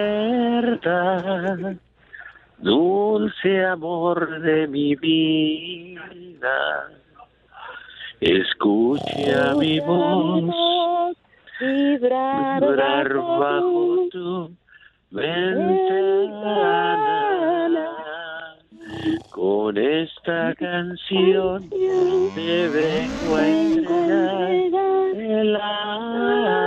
dulce 2.59 3.65
amor 3.65 4.41
de 4.41 4.69
mi 4.69 4.95
vida. 4.97 6.91
Escucha 8.23 9.55
mi 9.59 9.81
voz 9.81 11.17
vibrar 11.59 12.61
vibrar 12.63 13.13
bajo 13.15 14.09
tu 14.13 14.49
ventana. 15.11 16.31
Con 19.31 19.77
esta 19.77 20.55
canción 20.55 21.69
te 21.69 22.69
vengo 22.69 23.35
a 23.37 23.49
entregar 23.49 24.53
el 25.17 25.57
alma. 25.57 26.63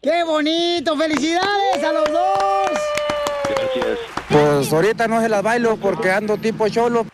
¡Qué 0.00 0.22
bonito! 0.22 0.96
¡Felicidades 0.96 1.82
a 1.82 1.92
los 1.92 2.04
dos! 2.12 2.70
Gracias. 3.48 3.98
Pues 4.30 4.72
ahorita 4.72 5.08
no 5.08 5.20
se 5.20 5.28
las 5.28 5.42
bailo 5.42 5.76
porque 5.76 6.12
ando 6.12 6.36
tipo 6.36 6.68
cholo. 6.68 7.04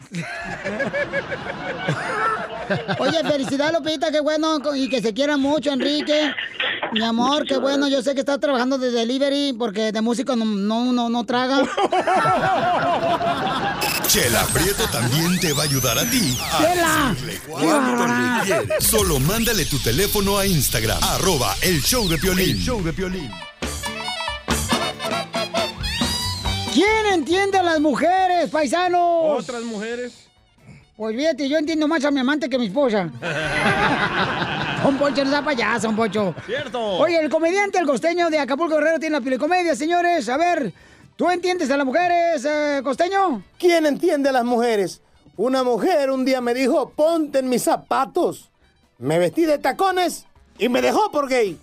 Oye, 2.99 3.23
felicidades, 3.25 3.75
Lupita, 3.75 4.11
qué 4.11 4.21
bueno 4.21 4.59
y 4.75 4.89
que 4.89 5.03
se 5.03 5.13
quieran 5.13 5.41
mucho, 5.41 5.71
Enrique. 5.73 6.33
Mi 6.93 7.03
amor, 7.03 7.47
qué 7.47 7.57
bueno. 7.59 7.89
Yo 7.89 8.03
sé 8.03 8.15
que 8.15 8.21
estás 8.21 8.39
trabajando 8.41 8.79
de 8.79 8.91
delivery 8.91 9.55
porque 9.59 9.93
de 9.93 10.01
músico 10.01 10.37
no, 10.37 10.45
no, 10.45 10.93
no, 10.93 11.09
no 11.09 11.25
traga. 11.25 11.63
Chela 14.07 14.45
Prieto 14.53 14.85
también 14.91 15.39
te 15.41 15.53
va 15.53 15.63
a 15.63 15.65
ayudar 15.65 15.99
a 15.99 16.09
ti. 16.09 16.39
a 16.41 16.59
Chela. 16.59 17.09
decirle 17.15 17.41
cuánto 17.47 18.07
le 18.07 18.45
quieres. 18.45 18.85
Solo 18.87 19.19
mándale 19.21 19.65
tu 19.65 19.79
teléfono 19.79 20.39
a 20.39 20.47
Instagram, 20.47 20.99
arroba 21.03 21.55
el 21.63 21.83
show 21.83 22.07
de 22.09 22.19
Piolín. 22.19 22.59
show 22.59 22.83
de 22.83 22.93
Piolín. 22.93 23.31
¿Quién 26.75 27.07
entiende 27.13 27.59
a 27.59 27.63
las 27.63 27.81
mujeres, 27.81 28.51
paisanos? 28.51 29.41
Otras 29.41 29.63
mujeres. 29.63 30.13
Pues 30.97 31.17
fíjate, 31.17 31.49
yo 31.49 31.59
entiendo 31.59 31.89
más 31.89 32.05
a 32.05 32.11
mi 32.11 32.21
amante 32.21 32.49
que 32.49 32.57
a 32.57 32.59
mi 32.59 32.67
esposa. 32.67 33.09
Un 34.85 34.99
Poncho 34.99 35.25
no 35.25 35.31
sea 35.31 35.43
payaso, 35.45 35.89
un 35.89 35.95
Poncho. 35.95 36.35
Cierto. 36.45 36.81
Oye, 36.99 37.17
el 37.17 37.31
comediante, 37.31 37.79
el 37.79 37.87
costeño 37.87 38.29
de 38.31 38.41
Acapulco 38.41 38.75
Guerrero 38.75 38.99
tiene 38.99 39.17
la 39.17 39.23
pilecomedia, 39.23 39.77
señores. 39.77 40.29
A 40.29 40.37
ver, 40.37 40.73
¿tú 41.15 41.31
entiendes 41.31 41.71
a 41.71 41.77
las 41.77 41.87
mujeres, 41.87 42.45
eh, 42.45 42.81
costeño? 42.83 43.45
¿Quién 43.59 43.87
entiende 43.87 44.31
a 44.31 44.33
las 44.33 44.45
mujeres? 44.45 45.01
Una 45.37 45.63
mujer 45.63 46.11
un 46.11 46.25
día 46.25 46.41
me 46.41 46.53
dijo, 46.53 46.91
ponte 46.91 47.39
en 47.39 47.49
mis 47.49 47.63
zapatos. 47.63 48.51
Me 48.99 49.21
vestí 49.21 49.45
de 49.45 49.59
tacones 49.59 50.27
y 50.59 50.69
me 50.69 50.83
dejó 50.83 51.13
por 51.13 51.29
gay. 51.29 51.59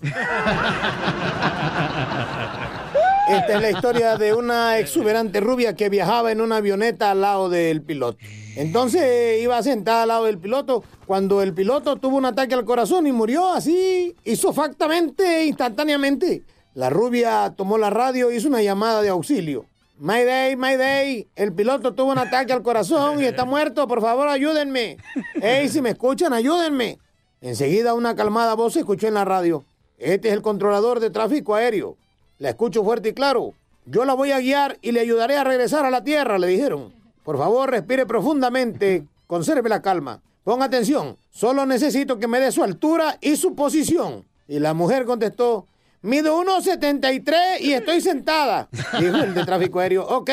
Esta 3.30 3.54
es 3.54 3.62
la 3.62 3.70
historia 3.70 4.16
de 4.16 4.34
una 4.34 4.78
exuberante 4.78 5.38
rubia 5.38 5.76
que 5.76 5.88
viajaba 5.88 6.32
en 6.32 6.40
una 6.40 6.56
avioneta 6.56 7.12
al 7.12 7.20
lado 7.20 7.48
del 7.48 7.80
piloto. 7.80 8.18
Entonces 8.56 9.40
iba 9.40 9.62
sentada 9.62 10.02
al 10.02 10.08
lado 10.08 10.24
del 10.24 10.38
piloto 10.38 10.82
cuando 11.06 11.40
el 11.40 11.54
piloto 11.54 11.94
tuvo 11.94 12.16
un 12.16 12.24
ataque 12.24 12.54
al 12.54 12.64
corazón 12.64 13.06
y 13.06 13.12
murió 13.12 13.52
así, 13.52 14.16
isofactamente, 14.24 15.44
instantáneamente. 15.46 16.42
La 16.74 16.90
rubia 16.90 17.54
tomó 17.56 17.78
la 17.78 17.90
radio 17.90 18.32
y 18.32 18.36
hizo 18.36 18.48
una 18.48 18.62
llamada 18.62 19.00
de 19.00 19.10
auxilio. 19.10 19.64
Mayday, 19.98 20.56
Mayday, 20.56 21.28
el 21.36 21.52
piloto 21.52 21.94
tuvo 21.94 22.10
un 22.10 22.18
ataque 22.18 22.52
al 22.52 22.62
corazón 22.64 23.22
y 23.22 23.26
está 23.26 23.44
muerto, 23.44 23.86
por 23.86 24.00
favor 24.00 24.26
ayúdenme. 24.26 24.96
Ey, 25.40 25.68
si 25.68 25.80
me 25.80 25.90
escuchan, 25.90 26.32
ayúdenme. 26.32 26.98
Enseguida 27.40 27.94
una 27.94 28.16
calmada 28.16 28.54
voz 28.54 28.72
se 28.72 28.80
escuchó 28.80 29.06
en 29.06 29.14
la 29.14 29.24
radio. 29.24 29.64
Este 29.98 30.28
es 30.28 30.34
el 30.34 30.42
controlador 30.42 30.98
de 30.98 31.10
tráfico 31.10 31.54
aéreo. 31.54 31.96
La 32.40 32.48
escucho 32.48 32.82
fuerte 32.82 33.10
y 33.10 33.12
claro. 33.12 33.52
Yo 33.84 34.06
la 34.06 34.14
voy 34.14 34.30
a 34.32 34.40
guiar 34.40 34.78
y 34.80 34.92
le 34.92 35.00
ayudaré 35.00 35.36
a 35.36 35.44
regresar 35.44 35.84
a 35.84 35.90
la 35.90 36.02
tierra, 36.02 36.38
le 36.38 36.46
dijeron. 36.46 36.90
Por 37.22 37.36
favor, 37.36 37.70
respire 37.70 38.06
profundamente, 38.06 39.04
conserve 39.26 39.68
la 39.68 39.82
calma. 39.82 40.22
Ponga 40.42 40.64
atención, 40.64 41.18
solo 41.30 41.66
necesito 41.66 42.18
que 42.18 42.28
me 42.28 42.40
dé 42.40 42.50
su 42.50 42.64
altura 42.64 43.18
y 43.20 43.36
su 43.36 43.54
posición. 43.54 44.24
Y 44.48 44.58
la 44.58 44.72
mujer 44.72 45.04
contestó, 45.04 45.66
mido 46.00 46.42
1,73 46.42 47.60
y 47.60 47.74
estoy 47.74 48.00
sentada. 48.00 48.70
Dijo 48.98 49.16
el 49.18 49.34
de 49.34 49.44
tráfico 49.44 49.80
aéreo, 49.80 50.06
ok, 50.08 50.30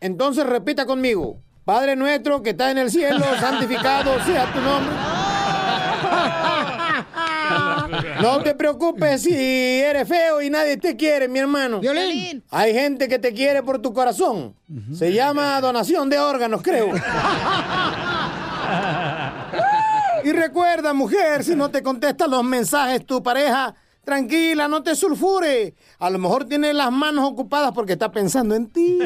entonces 0.00 0.46
repita 0.46 0.86
conmigo. 0.86 1.38
Padre 1.64 1.96
nuestro 1.96 2.44
que 2.44 2.50
está 2.50 2.70
en 2.70 2.78
el 2.78 2.92
cielo, 2.92 3.24
santificado 3.40 4.22
sea 4.24 4.52
tu 4.52 4.60
nombre. 4.60 4.94
No 8.20 8.42
te 8.42 8.54
preocupes 8.54 9.22
si 9.22 9.34
eres 9.34 10.08
feo 10.08 10.40
y 10.42 10.50
nadie 10.50 10.76
te 10.76 10.96
quiere, 10.96 11.28
mi 11.28 11.38
hermano. 11.38 11.80
Violín. 11.80 12.42
Hay 12.50 12.72
gente 12.72 13.08
que 13.08 13.18
te 13.18 13.32
quiere 13.32 13.62
por 13.62 13.80
tu 13.80 13.92
corazón. 13.92 14.54
Se 14.92 15.12
llama 15.12 15.60
donación 15.60 16.08
de 16.08 16.18
órganos, 16.18 16.62
creo. 16.62 16.90
Y 20.22 20.32
recuerda, 20.32 20.92
mujer, 20.92 21.44
si 21.44 21.54
no 21.56 21.70
te 21.70 21.82
contesta 21.82 22.26
los 22.26 22.44
mensajes 22.44 23.06
tu 23.06 23.22
pareja, 23.22 23.74
tranquila, 24.04 24.68
no 24.68 24.82
te 24.82 24.94
sulfure. 24.94 25.74
A 25.98 26.10
lo 26.10 26.18
mejor 26.18 26.44
tiene 26.44 26.74
las 26.74 26.92
manos 26.92 27.24
ocupadas 27.24 27.72
porque 27.72 27.94
está 27.94 28.12
pensando 28.12 28.54
en 28.54 28.66
ti. 28.70 28.98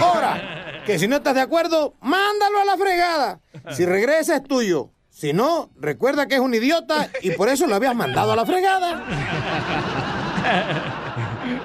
Ahora, 0.00 0.82
que 0.84 0.98
si 0.98 1.06
no 1.06 1.16
estás 1.16 1.34
de 1.34 1.40
acuerdo, 1.42 1.94
mándalo 2.00 2.58
a 2.60 2.64
la 2.64 2.76
fregada. 2.76 3.40
Si 3.70 3.84
regresa 3.84 4.36
es 4.36 4.42
tuyo. 4.42 4.90
Si 5.12 5.34
no, 5.34 5.70
recuerda 5.78 6.26
que 6.26 6.36
es 6.36 6.40
un 6.40 6.54
idiota 6.54 7.10
y 7.20 7.32
por 7.32 7.50
eso 7.50 7.66
lo 7.66 7.74
habías 7.74 7.94
mandado 7.94 8.32
a 8.32 8.36
la 8.36 8.46
fregada. 8.46 9.04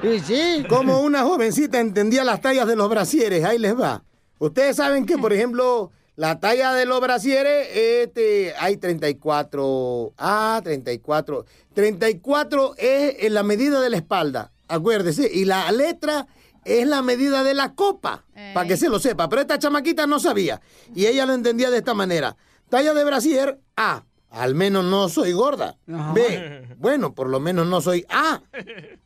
Y 0.04 0.20
sí. 0.20 0.66
Como 0.68 1.00
una 1.00 1.24
jovencita 1.24 1.80
entendía 1.80 2.26
las 2.26 2.42
tallas 2.42 2.68
de 2.68 2.76
los 2.76 2.90
brasieres, 2.90 3.46
ahí 3.46 3.58
les 3.58 3.80
va. 3.80 4.04
Ustedes 4.38 4.76
saben 4.76 5.06
que, 5.06 5.18
por 5.18 5.32
ejemplo, 5.32 5.92
la 6.16 6.40
talla 6.42 6.74
de 6.74 6.86
los 6.86 7.00
brasieres, 7.00 7.70
este, 7.74 8.54
hay 8.60 8.78
34. 8.78 10.14
Ah, 10.18 10.60
34. 10.62 11.46
34 11.74 12.76
es 12.78 13.32
la 13.32 13.44
medida 13.44 13.80
de 13.80 13.90
la 13.90 13.98
espalda, 13.98 14.52
acuérdese. 14.68 15.32
Y 15.34 15.46
la 15.46 15.72
letra 15.72 16.28
es 16.66 16.86
la 16.86 17.02
medida 17.02 17.44
de 17.44 17.54
la 17.54 17.74
copa, 17.74 18.26
para 18.54 18.68
que 18.68 18.76
se 18.76 18.90
lo 18.90 19.00
sepa. 19.00 19.30
Pero 19.30 19.42
esta 19.42 19.58
chamaquita 19.58 20.06
no 20.06 20.20
sabía. 20.20 20.62
Y 20.94 21.06
ella 21.06 21.26
lo 21.26 21.34
entendía 21.34 21.72
de 21.72 21.78
esta 21.78 21.94
manera. 21.94 22.36
Talla 22.70 22.94
de 22.94 23.04
brasier, 23.04 23.60
A. 23.76 24.04
Al 24.30 24.56
menos 24.56 24.84
no 24.86 25.10
soy 25.10 25.32
gorda. 25.32 25.78
B. 25.86 26.76
Bueno, 26.78 27.14
por 27.14 27.30
lo 27.30 27.40
menos 27.40 27.66
no 27.68 27.82
soy 27.82 28.06
A. 28.10 28.42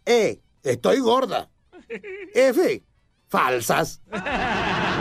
E. 0.06 0.42
Estoy 0.64 1.00
gorda. 1.00 1.50
F. 2.34 2.84
Falsas. 3.28 4.02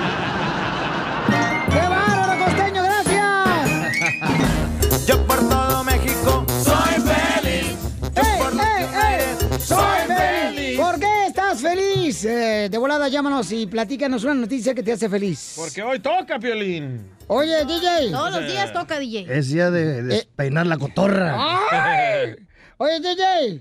Eh, 12.61 12.69
de 12.69 12.77
volada, 12.77 13.09
llámanos 13.09 13.51
y 13.53 13.67
platícanos 13.67 14.23
una 14.25 14.35
noticia 14.35 14.75
que 14.75 14.83
te 14.83 14.93
hace 14.93 15.09
feliz. 15.09 15.55
Porque 15.57 15.83
hoy 15.83 15.99
toca, 15.99 16.39
Piolín. 16.39 17.11
Oye, 17.27 17.65
DJ. 17.65 18.11
Todos 18.11 18.33
los 18.33 18.47
días 18.47 18.71
toca, 18.71 18.99
DJ. 18.99 19.27
Es 19.31 19.49
día 19.49 19.71
de, 19.71 20.03
de 20.03 20.29
peinar 20.37 20.67
la 20.67 20.77
cotorra. 20.77 21.37
¡Ay! 21.71 22.37
Oye, 22.77 23.01
DJ, 23.01 23.61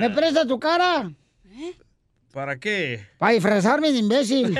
¿me 0.00 0.10
prestas 0.10 0.48
tu 0.48 0.58
cara? 0.58 1.12
¿Para 2.32 2.58
qué? 2.58 3.06
Para 3.18 3.32
disfrazarme 3.34 3.92
de 3.92 3.98
imbécil. 3.98 4.46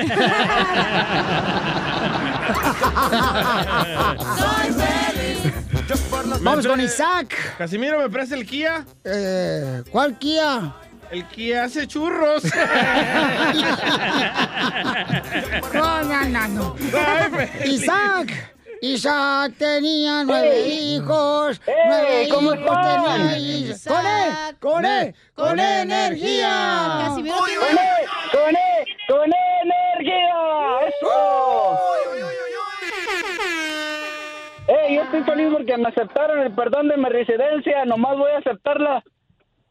Soy 4.39 4.73
feliz. 4.73 5.53
Vamos 6.43 6.67
con 6.67 6.81
Isaac. 6.81 7.35
Casimiro, 7.59 7.99
¿me 7.99 8.09
presta 8.09 8.37
el 8.37 8.47
Kia? 8.47 8.85
Eh, 9.05 9.83
¿Cuál 9.91 10.17
Kia? 10.19 10.75
El 11.11 11.27
que 11.27 11.59
hace 11.59 11.89
churros. 11.89 12.45
no, 15.75 16.03
no, 16.05 16.49
no. 16.49 16.77
Isaac. 17.65 18.55
Isaac 18.81 19.53
tenía 19.59 20.23
nueve 20.25 20.69
hijos. 20.69 21.61
¡Ey! 21.67 21.75
nueve 21.89 22.29
¿Cómo 22.31 22.55
hijos 22.55 22.79
tenía. 22.81 23.17
Con 23.89 24.07
él, 24.07 24.33
con 24.61 24.85
él, 24.87 25.15
con, 25.35 25.59
e 25.59 25.83
energía. 25.83 27.09
Con 27.09 27.27
él, 27.27 27.33
con 27.35 28.57
él, 28.57 28.87
con 29.09 29.33
energía. 29.63 30.37
Eso. 30.87 31.79
¡Ey! 34.69 34.95
Yo 34.95 35.03
estoy 35.03 35.25
feliz 35.25 35.49
porque 35.53 35.77
me 35.77 35.89
aceptaron 35.89 36.39
el 36.39 36.53
perdón 36.53 36.87
de 36.89 36.97
mi 36.97 37.09
residencia. 37.09 37.85
Nomás 37.85 38.17
voy 38.17 38.31
a 38.31 38.39
aceptarla 38.39 39.03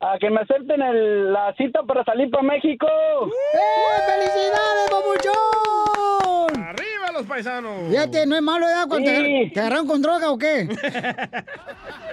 a 0.01 0.17
que 0.17 0.29
me 0.29 0.41
acepten 0.41 0.81
el- 0.81 1.33
la 1.33 1.53
cita 1.55 1.83
para 1.83 2.03
salir 2.05 2.29
para 2.29 2.43
México. 2.43 2.87
¡Eh, 2.87 4.01
felicidades, 4.07 4.89
papuchón! 4.89 6.63
¡Arriba 6.63 7.11
los 7.13 7.23
paisanos! 7.25 7.89
Fíjate, 7.89 8.25
no 8.25 8.35
es 8.35 8.41
malo, 8.41 8.65
¿verdad? 8.65 8.85
Cuando 8.87 9.09
Sí. 9.09 9.15
te, 9.15 9.51
te 9.53 9.59
agarraron 9.59 9.87
con 9.87 10.01
droga 10.01 10.31
o 10.31 10.37
qué? 10.37 10.67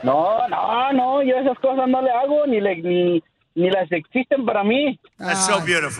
No, 0.02 0.46
no, 0.48 0.92
no, 0.92 1.22
yo 1.22 1.36
esas 1.36 1.58
cosas 1.58 1.88
no 1.88 2.00
le 2.02 2.10
hago, 2.10 2.46
ni, 2.46 2.60
le, 2.60 2.76
ni, 2.76 3.22
ni 3.56 3.68
las 3.70 3.90
existen 3.90 4.44
para 4.46 4.62
mí. 4.62 4.98
Ah, 5.18 5.34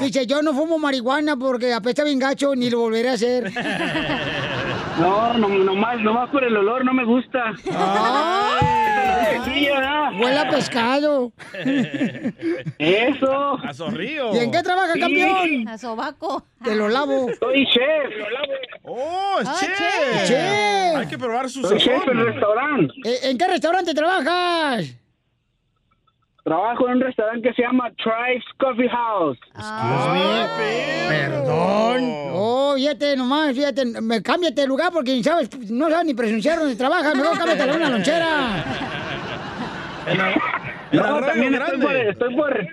Dice, 0.01 0.27
yo 0.27 0.43
no 0.43 0.53
fumo 0.55 0.79
marihuana 0.79 1.37
porque 1.37 1.73
apesta 1.73 2.05
bien 2.05 2.19
gacho, 2.21 2.55
ni 2.55 2.71
lo 2.71 2.79
volveré 2.81 3.09
a 3.11 3.13
hacer. 3.15 3.51
No, 4.99 5.35
no, 5.35 5.49
nomás, 5.49 6.01
nomás 6.01 6.31
por 6.31 6.43
el 6.43 6.57
olor 6.57 6.83
no 6.83 6.95
me 6.95 7.05
gusta. 7.05 7.53
Sí, 9.45 9.67
¿verdad? 9.67 10.11
Huele 10.19 10.39
a 10.39 10.49
pescado. 10.49 11.33
Eso. 12.79 13.59
A 13.63 13.75
Zorrillo. 13.75 14.35
¿Y 14.35 14.39
en 14.39 14.51
qué 14.51 14.63
trabaja, 14.63 14.95
Sí. 14.95 15.01
campeón? 15.01 15.69
A 15.69 15.77
sobaco. 15.79 16.45
Te 16.65 16.75
lo 16.75 16.89
lavo. 16.89 17.29
Soy 17.39 17.67
chef. 17.67 18.11
¡Oh, 18.85 19.37
es 19.43 19.49
Ah, 19.49 19.57
chef! 19.61 19.77
chef. 19.77 20.29
Chef. 20.29 20.97
Hay 20.97 21.07
que 21.09 21.19
probar 21.19 21.51
su 21.51 21.61
Soy 21.63 21.79
chef 21.79 21.99
sazón. 21.99 22.19
en 22.19 22.25
restaurante. 22.27 22.95
¿Eh, 23.05 23.19
¿En 23.25 23.39
qué 23.39 23.47
restaurante 23.49 23.93
trabajas? 23.95 24.95
Trabajo 26.47 26.87
en 26.87 26.95
un 26.95 27.01
restaurante 27.01 27.49
que 27.49 27.55
se 27.55 27.63
llama 27.63 27.91
Tribes 27.97 28.45
Coffee 28.57 28.89
House. 28.89 29.37
Perdón. 31.09 32.05
Oh, 32.35 32.75
fíjate 32.77 33.17
nomás, 33.17 33.53
fíjate, 33.53 33.85
me 34.01 34.23
cámbiate 34.23 34.61
de 34.61 34.69
lugar 34.69 34.93
porque 34.93 35.21
sabes, 35.25 35.51
no 35.69 35.91
sabes 35.91 36.07
ni 36.07 36.15
presenciar 36.15 36.61
dónde 36.61 36.77
trabajas, 36.77 37.17
mejor 37.17 37.37
cámbiate 37.37 37.69
a 37.69 37.75
una 37.75 37.91
lonchera. 37.91 38.65
No, 40.93 41.21
también 41.21 41.53
estoy 41.57 41.81
por, 41.81 41.97
estoy 41.97 42.37
por, 42.37 42.69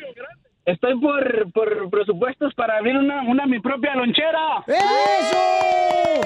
estoy 0.66 1.00
por, 1.02 1.52
por 1.52 1.90
presupuestos 1.90 2.54
para 2.54 2.78
abrir 2.78 2.96
una, 2.96 3.24
una 3.24 3.48
mi 3.48 3.60
propia 3.60 3.96
lonchera. 3.96 4.64
¡Eso! 4.68 6.22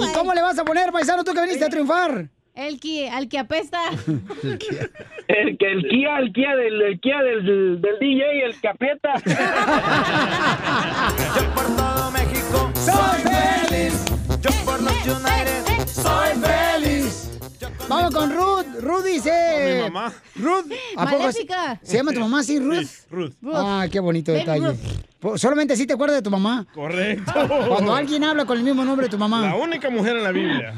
¿Y 0.00 0.12
cómo 0.12 0.34
le 0.34 0.42
vas 0.42 0.58
a 0.58 0.64
poner, 0.64 0.90
paisano, 0.90 1.22
tú 1.22 1.32
que 1.32 1.42
viniste 1.42 1.64
a 1.64 1.68
triunfar? 1.68 2.26
El 2.54 2.78
que, 2.80 3.08
al 3.08 3.28
que 3.28 3.38
apesta. 3.38 3.80
El, 5.28 5.56
que 5.56 5.72
el 5.72 5.88
Kia, 5.88 6.18
el 6.18 6.32
Kia 6.32 6.54
del, 6.56 6.82
el 6.82 7.00
Kia 7.00 7.22
del, 7.22 7.80
del 7.80 7.98
DJ, 7.98 8.44
el 8.44 8.60
que 8.60 8.68
aprieta. 8.68 9.14
Soy 12.74 13.22
feliz. 13.22 14.04
Yo 14.42 14.50
por 14.64 14.82
los 14.82 15.06
United 15.06 15.86
soy 15.86 16.30
feliz. 16.42 17.31
Vamos 17.88 18.14
con 18.14 18.30
Ruth. 18.34 18.66
Ruth 18.80 19.04
dice. 19.04 19.74
Mi 19.76 19.82
mamá. 19.90 20.12
Ruth. 20.36 20.72
¿a 20.96 21.04
poco 21.06 21.18
Maléfica. 21.22 21.80
¿Se 21.82 21.96
llama 21.96 22.12
tu 22.12 22.20
mamá 22.20 22.40
así, 22.40 22.58
Ruth? 22.58 22.86
Ruth. 23.10 23.32
Ah, 23.52 23.86
qué 23.90 24.00
bonito 24.00 24.32
detalle. 24.32 24.76
Po- 25.20 25.38
Solamente 25.38 25.74
así 25.74 25.86
te 25.86 25.92
acuerdas 25.92 26.16
de 26.18 26.22
tu 26.22 26.30
mamá. 26.30 26.66
Correcto. 26.74 27.32
Cuando 27.68 27.94
alguien 27.94 28.24
habla 28.24 28.44
con 28.44 28.58
el 28.58 28.64
mismo 28.64 28.84
nombre 28.84 29.06
de 29.06 29.10
tu 29.10 29.18
mamá. 29.18 29.42
La 29.46 29.56
única 29.56 29.88
mujer 29.90 30.16
en 30.16 30.22
la 30.24 30.32
Biblia. 30.32 30.74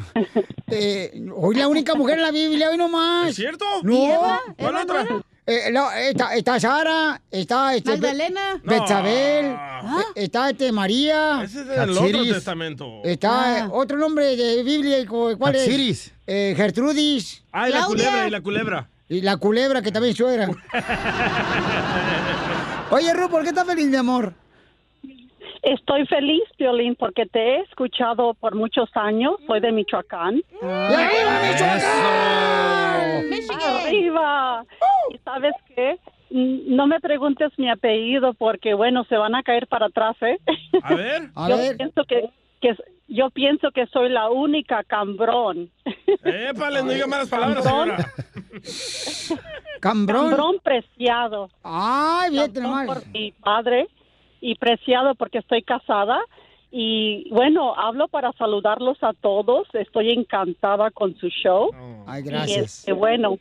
Eh, 0.68 1.24
hoy 1.35 1.55
la 1.55 1.68
única 1.68 1.95
mujer 1.95 2.18
en 2.18 2.24
la 2.24 2.30
Biblia, 2.30 2.70
hoy 2.70 2.76
nomás. 2.76 3.30
¿Es 3.30 3.37
cierto? 3.37 3.64
No. 3.82 3.93
¿Y 3.93 4.05
Eva? 4.07 4.41
¿Cuál 4.59 4.70
¿Eva 4.74 4.82
otra? 4.82 5.07
Eh, 5.47 5.70
no, 5.72 5.92
está, 5.92 6.34
está 6.34 6.59
Sara, 6.59 7.20
está 7.30 7.74
este, 7.74 7.90
Magdalena. 7.90 8.59
Be- 8.64 8.78
Betsabel, 8.78 9.53
No. 9.53 10.01
eh, 10.01 10.05
está 10.14 10.49
este 10.49 10.72
María. 10.72 11.42
Ese 11.45 11.61
es 11.61 11.66
del 11.66 11.90
otro 11.90 12.22
testamento. 12.24 13.03
Está 13.05 13.59
eh, 13.59 13.61
Ah. 13.64 13.68
otro 13.70 13.99
nombre 13.99 14.36
de 14.36 14.62
Biblia, 14.62 15.05
¿cu- 15.07 15.36
¿cuál 15.38 15.57
es? 15.57 16.12
Eh, 16.26 16.55
Gertrudis 16.57 17.42
Ah, 17.53 17.68
y 17.68 17.72
la 17.72 17.84
culebra, 17.84 18.26
y 18.26 18.30
la 18.30 18.40
culebra. 18.40 18.88
y 19.07 19.20
la 19.20 19.36
culebra 19.36 19.82
que 19.82 19.92
también 19.92 20.16
suegra. 20.16 20.49
Oye, 22.90 23.12
Ru, 23.12 23.28
¿por 23.28 23.42
qué 23.42 23.49
estás 23.51 23.66
feliz, 23.66 23.86
mi 23.86 23.97
amor? 23.97 24.32
Estoy 25.64 26.06
feliz, 26.06 26.42
Violín, 26.58 26.94
porque 26.94 27.24
te 27.24 27.38
he 27.40 27.60
escuchado 27.62 28.34
por 28.34 28.54
muchos 28.54 28.90
años. 28.94 29.36
Soy 29.46 29.60
de 29.60 29.72
Michoacán. 29.72 30.42
¡Y 30.60 30.64
arriba, 30.64 31.40
Michoacán! 31.50 33.24
¡Arriba! 33.86 34.64
¿Y 35.10 35.18
sabes 35.18 35.54
qué? 35.74 35.98
No 36.30 36.86
me 36.86 37.00
preguntes 37.00 37.50
mi 37.58 37.70
apellido 37.70 38.34
porque, 38.34 38.74
bueno, 38.74 39.04
se 39.04 39.16
van 39.16 39.34
a 39.34 39.42
caer 39.42 39.66
para 39.66 39.86
atrás, 39.86 40.16
¿eh? 40.20 40.38
A 40.82 40.94
ver. 40.94 41.30
A 41.34 41.48
yo 41.48 41.56
ver, 41.56 41.76
pienso 41.78 42.04
que, 42.04 42.28
que 42.60 42.76
yo 43.08 43.30
pienso 43.30 43.70
que 43.70 43.86
soy 43.86 44.10
la 44.10 44.28
única 44.28 44.84
cambrón. 44.84 45.70
Épale, 46.24 46.82
no 46.82 46.90
diga 46.90 47.06
malas 47.06 47.28
palabras, 47.28 47.64
señora. 47.64 48.12
Cambrón. 49.80 50.28
Cambrón 50.28 50.56
preciado. 50.62 51.48
Ay, 51.62 52.36
Cambrón 52.36 52.62
nomás. 52.62 52.86
por 52.86 53.06
mi 53.08 53.32
padre 53.32 53.88
y 54.45 54.57
preciado 54.57 55.14
porque 55.14 55.38
estoy 55.38 55.62
casada. 55.62 56.20
Y 56.70 57.30
bueno, 57.30 57.74
hablo 57.76 58.09
para 58.09 58.32
saludarlos 58.32 59.03
a 59.03 59.14
todos. 59.14 59.66
Estoy 59.72 60.11
encantada 60.11 60.90
con 60.90 61.16
su 61.16 61.28
show. 61.28 61.70
Ay, 62.07 62.22
Y 62.22 62.26
gracias. 62.26 62.80
este, 62.80 62.92
bueno, 62.92 63.38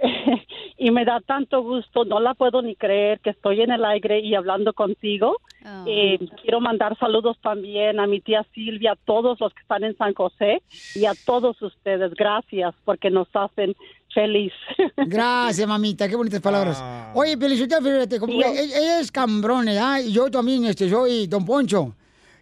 y 0.78 0.90
me 0.92 1.04
da 1.04 1.20
tanto 1.20 1.62
gusto, 1.62 2.04
no 2.04 2.20
la 2.20 2.34
puedo 2.34 2.62
ni 2.62 2.76
creer 2.76 3.18
que 3.18 3.30
estoy 3.30 3.62
en 3.62 3.72
el 3.72 3.84
aire 3.84 4.20
y 4.20 4.36
hablando 4.36 4.72
contigo. 4.74 5.38
Oh. 5.64 5.84
Eh, 5.88 6.20
quiero 6.40 6.60
mandar 6.60 6.96
saludos 6.98 7.36
también 7.40 7.98
a 7.98 8.06
mi 8.06 8.20
tía 8.20 8.46
Silvia, 8.54 8.92
a 8.92 8.96
todos 9.06 9.40
los 9.40 9.52
que 9.54 9.62
están 9.62 9.82
en 9.82 9.96
San 9.96 10.14
José 10.14 10.62
y 10.94 11.06
a 11.06 11.14
todos 11.26 11.60
ustedes. 11.62 12.14
Gracias 12.14 12.76
porque 12.84 13.10
nos 13.10 13.26
hacen 13.34 13.74
feliz. 14.14 14.52
Gracias, 14.96 15.68
mamita, 15.68 16.08
qué 16.08 16.16
bonitas 16.16 16.40
palabras. 16.40 16.78
Ah. 16.80 17.12
Oye, 17.14 17.36
Felicita, 17.36 17.80
fíjate, 17.82 18.18
como 18.18 18.32
ella 18.32 18.50
ella 18.52 19.00
es 19.00 19.12
cambrón, 19.12 19.66
¿verdad? 19.66 19.98
Y 20.00 20.12
yo 20.12 20.30
también, 20.30 20.64
este, 20.64 20.88
soy 20.88 21.26
Don 21.26 21.44
Poncho. 21.44 21.94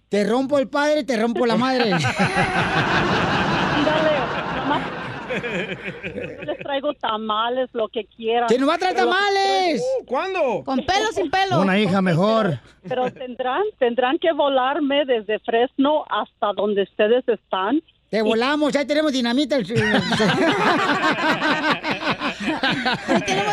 Te 0.08 0.24
rompo 0.24 0.58
el 0.58 0.68
padre, 0.68 1.04
te 1.04 1.16
rompo 1.16 1.46
la 1.46 1.56
madre. 1.56 1.90
Dale, 1.90 2.00
nomás 4.56 4.82
les 6.46 6.58
traigo 6.58 6.92
tamales, 6.94 7.70
lo 7.72 7.88
que 7.88 8.04
quieran. 8.04 8.48
¡Que 8.48 8.58
nos 8.58 8.68
va 8.68 8.74
a 8.74 8.78
traer 8.78 8.96
tamales! 8.96 9.82
¿Cuándo? 10.06 10.62
Con 10.64 10.84
pelo 10.84 11.06
sin 11.12 11.30
pelo. 11.30 11.60
Una 11.60 11.78
hija 11.78 12.02
mejor. 12.02 12.58
Pero 12.86 13.10
tendrán, 13.10 13.62
tendrán 13.78 14.18
que 14.18 14.32
volarme 14.32 15.04
desde 15.04 15.38
Fresno 15.40 16.04
hasta 16.08 16.52
donde 16.54 16.82
ustedes 16.82 17.26
están. 17.28 17.82
Te 18.12 18.20
volamos, 18.20 18.76
ahí 18.76 18.84
tenemos 18.84 19.10
dinamita. 19.10 19.56
Ahí 19.56 19.64
tenemos 19.64 20.04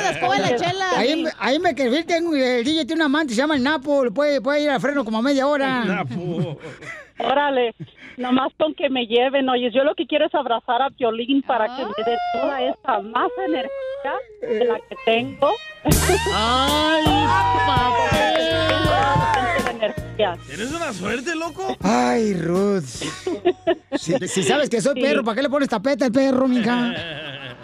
la 0.01 0.10
escoba 0.12 0.36
de 0.36 0.41
la 0.41 0.55
chela. 0.57 0.89
Ahí, 0.97 1.24
ahí 1.38 1.60
me 1.60 1.74
quedé, 1.74 2.03
tengo, 2.03 2.36
el 2.36 2.66
DJ 2.66 2.84
tiene 2.84 2.95
un 2.95 3.03
amante, 3.03 3.34
se 3.34 3.38
llama 3.38 3.55
el 3.55 3.64
Napo, 3.64 4.12
puede, 4.14 4.41
puede 4.41 4.64
ir 4.64 4.70
al 4.70 4.82
freno 4.82 5.05
como 5.05 5.20
a 5.20 5.22
media 5.22 5.47
hora. 5.47 5.86
Napo. 5.86 6.60
Órale, 7.20 7.76
nomás 8.17 8.51
con 8.57 8.74
que 8.74 8.89
me 8.89 9.05
lleven, 9.05 9.49
oye, 9.49 9.72
yo 9.72 9.84
lo 9.84 9.93
que 9.95 10.07
quiero 10.07 10.26
es 10.26 10.34
abrazar 10.36 10.82
a 10.82 10.89
Piolín 10.89 11.41
para 11.41 11.65
que 11.76 11.84
me 11.86 12.03
dé 12.05 12.17
toda 12.34 12.61
esa 12.61 12.99
más 13.01 13.30
energía 13.45 14.13
de 14.41 14.65
la 14.65 14.76
que 14.88 14.95
tengo. 15.05 15.49
¡Ay, 16.34 17.03
papel! 17.67 18.45
de 19.65 19.72
energía. 19.72 20.38
¿Tienes 20.47 20.72
una 20.74 20.93
suerte, 20.93 21.36
loco? 21.36 21.76
Ay, 21.84 22.34
Ruth. 22.36 22.84
Si, 23.95 24.13
si 24.28 24.43
sabes 24.43 24.70
que 24.70 24.82
soy 24.82 24.95
Sí. 24.95 25.01
perro, 25.01 25.24
¿para 25.24 25.36
qué 25.36 25.41
le 25.43 25.49
pones 25.49 25.70
tapete 25.70 26.05
al 26.05 26.11
perro, 26.11 26.47
mija? 26.47 26.93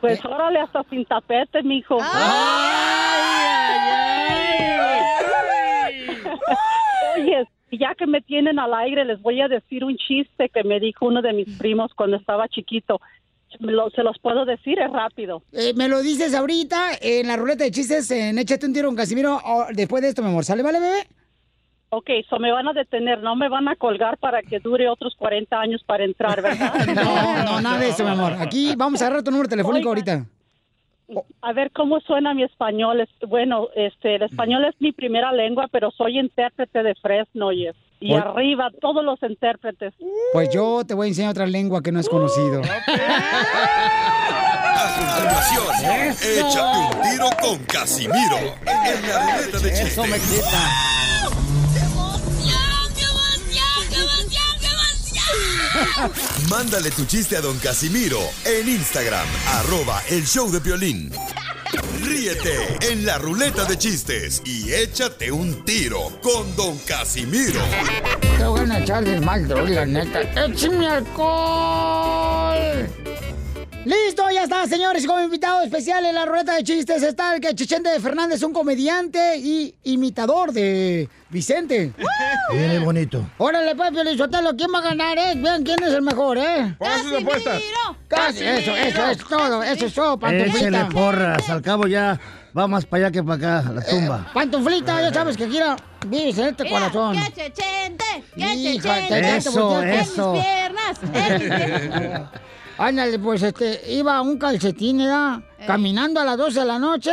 Pues 0.00 0.22
órale, 0.22 0.58
hasta 0.60 0.82
sin 0.90 1.02
tapete, 1.06 1.62
mijo. 1.62 1.96
Ya 7.78 7.94
que 7.94 8.06
me 8.06 8.20
tienen 8.20 8.58
al 8.58 8.72
aire, 8.74 9.04
les 9.04 9.20
voy 9.22 9.40
a 9.40 9.48
decir 9.48 9.84
un 9.84 9.96
chiste 9.96 10.48
que 10.48 10.64
me 10.64 10.80
dijo 10.80 11.06
uno 11.06 11.22
de 11.22 11.32
mis 11.32 11.48
primos 11.58 11.92
cuando 11.94 12.16
estaba 12.16 12.48
chiquito. 12.48 13.00
Lo- 13.60 13.88
se 13.90 14.02
los 14.02 14.18
puedo 14.18 14.44
decir, 14.44 14.78
es 14.80 14.90
rápido. 14.90 15.42
Eh, 15.52 15.72
me 15.76 15.88
lo 15.88 16.02
dices 16.02 16.34
ahorita 16.34 16.90
en 17.00 17.28
la 17.28 17.36
ruleta 17.36 17.62
de 17.64 17.70
chistes 17.70 18.10
en 18.10 18.36
Échate 18.38 18.66
un 18.66 18.72
tiro 18.72 18.88
con 18.88 18.96
Casimiro. 18.96 19.40
después 19.72 20.02
de 20.02 20.08
esto, 20.08 20.22
mi 20.22 20.28
amor. 20.28 20.44
¿Sale, 20.44 20.62
vale, 20.62 20.80
bebé? 20.80 21.06
Ok, 21.90 22.10
so 22.28 22.40
me 22.40 22.50
van 22.50 22.66
a 22.66 22.72
detener, 22.72 23.20
no 23.22 23.36
me 23.36 23.48
van 23.48 23.68
a 23.68 23.76
colgar 23.76 24.18
para 24.18 24.42
que 24.42 24.58
dure 24.58 24.88
otros 24.88 25.14
40 25.16 25.60
años 25.60 25.80
para 25.86 26.04
entrar, 26.04 26.42
¿verdad? 26.42 26.74
No, 26.96 27.44
no, 27.44 27.60
nada 27.60 27.78
de 27.78 27.90
eso, 27.90 28.02
mi 28.02 28.10
amor. 28.10 28.32
Aquí 28.40 28.74
vamos 28.76 29.00
a 29.00 29.06
agarrar 29.06 29.22
tu 29.22 29.30
número 29.30 29.48
telefónico 29.48 29.88
ahorita. 29.90 30.26
A 31.42 31.52
ver 31.52 31.70
cómo 31.72 32.00
suena 32.00 32.32
mi 32.34 32.42
español. 32.44 33.00
Es- 33.00 33.28
bueno, 33.28 33.68
este, 33.76 34.16
el 34.16 34.22
español 34.22 34.64
es 34.64 34.74
mi 34.80 34.92
primera 34.92 35.32
lengua, 35.32 35.68
pero 35.70 35.90
soy 35.90 36.18
intérprete 36.18 36.82
de 36.82 36.94
Fresno, 36.96 37.46
oye. 37.48 37.72
Y 38.00 38.12
Oy- 38.12 38.20
arriba, 38.20 38.70
todos 38.80 39.04
los 39.04 39.22
intérpretes. 39.22 39.94
Pues 40.32 40.50
yo 40.52 40.82
te 40.86 40.94
voy 40.94 41.06
a 41.06 41.08
enseñar 41.08 41.30
otra 41.30 41.46
lengua 41.46 41.82
que 41.82 41.92
no 41.92 42.00
has 42.00 42.08
conocido. 42.08 42.62
A 44.76 44.96
continuación, 44.98 46.10
échate 46.38 46.78
un 46.78 47.02
tiro 47.02 47.26
con 47.40 47.64
Casimiro 47.66 48.36
en 48.66 49.08
la 49.08 49.36
ruleta 49.36 49.58
de 49.58 49.70
chistes. 49.70 49.92
Eso 49.92 50.02
me 50.04 50.18
quita. 50.18 51.23
Mándale 56.50 56.90
tu 56.90 57.04
chiste 57.04 57.36
a 57.36 57.40
don 57.40 57.58
Casimiro 57.58 58.20
en 58.44 58.68
Instagram, 58.68 59.26
arroba 59.48 60.02
el 60.08 60.26
show 60.26 60.50
de 60.50 60.60
violín. 60.60 61.10
Ríete 62.02 62.92
en 62.92 63.04
la 63.04 63.18
ruleta 63.18 63.64
de 63.64 63.76
chistes 63.76 64.42
y 64.44 64.72
échate 64.72 65.32
un 65.32 65.64
tiro 65.64 66.12
con 66.22 66.54
don 66.56 66.78
Casimiro. 66.78 67.60
Te 68.38 68.44
voy 68.44 68.70
a 68.70 68.78
echar 68.78 69.04
de 69.04 69.20
mal, 69.20 69.48
la 69.48 69.84
neta. 69.84 70.20
¡Échame 70.44 70.86
alcohol! 70.86 72.88
Listo, 73.84 74.30
ya 74.30 74.44
está, 74.44 74.66
señores. 74.66 75.06
Como 75.06 75.20
invitado 75.20 75.62
especial 75.62 76.04
en 76.06 76.14
la 76.14 76.24
ruleta 76.24 76.54
de 76.54 76.64
chistes 76.64 77.02
está 77.02 77.34
el 77.34 77.40
que 77.40 77.54
Chichente 77.54 77.90
Fernández, 78.00 78.42
un 78.42 78.52
comediante 78.54 79.36
y 79.36 79.74
imitador 79.84 80.52
de 80.52 81.08
Vicente. 81.28 81.92
Viene 82.52 82.78
bonito. 82.78 83.22
Órale, 83.36 83.74
pues, 83.76 83.90
Piolizotelo, 83.90 84.56
¿quién 84.56 84.70
va 84.72 84.78
a 84.78 84.82
ganar, 84.82 85.18
eh? 85.18 85.34
Vean 85.36 85.62
quién 85.64 85.82
es 85.82 85.92
el 85.92 86.00
mejor, 86.02 86.38
¿eh? 86.38 86.74
Sus 87.02 87.12
apuestas. 87.20 87.60
Casi, 88.08 88.44
eso, 88.44 88.74
eso 88.74 89.06
es 89.10 89.18
todo, 89.18 89.62
eso 89.62 89.86
es 89.86 89.94
todo, 89.94 90.14
Échale 90.14 90.44
pantuflita. 90.44 90.88
porras, 90.88 91.50
al 91.50 91.60
cabo 91.62 91.86
ya 91.86 92.18
va 92.56 92.66
más 92.66 92.86
para 92.86 93.06
allá 93.06 93.12
que 93.12 93.22
para 93.22 93.58
acá, 93.60 93.70
la 93.72 93.82
tumba. 93.84 94.30
Pantuflita, 94.32 95.00
ya 95.02 95.12
sabes 95.12 95.36
que 95.36 95.46
quiera 95.48 95.76
vives 96.06 96.38
en 96.38 96.48
este 96.48 96.68
corazón. 96.70 97.16
¡Qué 97.16 97.32
chechente! 97.50 98.04
¡Qué 98.34 98.54
Hijo, 98.54 98.82
chechente! 98.88 99.08
te- 99.08 99.20
te- 99.20 99.20
te 99.22 99.36
Eso, 99.36 99.68
volteas 99.68 99.84
en 99.92 100.00
mis 100.00 100.08
eso. 100.10 100.32
piernas! 100.32 100.98
¡En 101.02 101.32
mis 101.32 101.48
piernas! 101.50 102.22
Ándale, 102.78 103.18
pues 103.18 103.42
este, 103.42 103.80
iba 103.92 104.20
un 104.20 104.38
calcetín, 104.38 104.98
¿verdad? 104.98 105.40
Caminando 105.66 106.20
a 106.20 106.24
las 106.24 106.36
12 106.36 106.60
de 106.60 106.66
la 106.66 106.78
noche. 106.78 107.12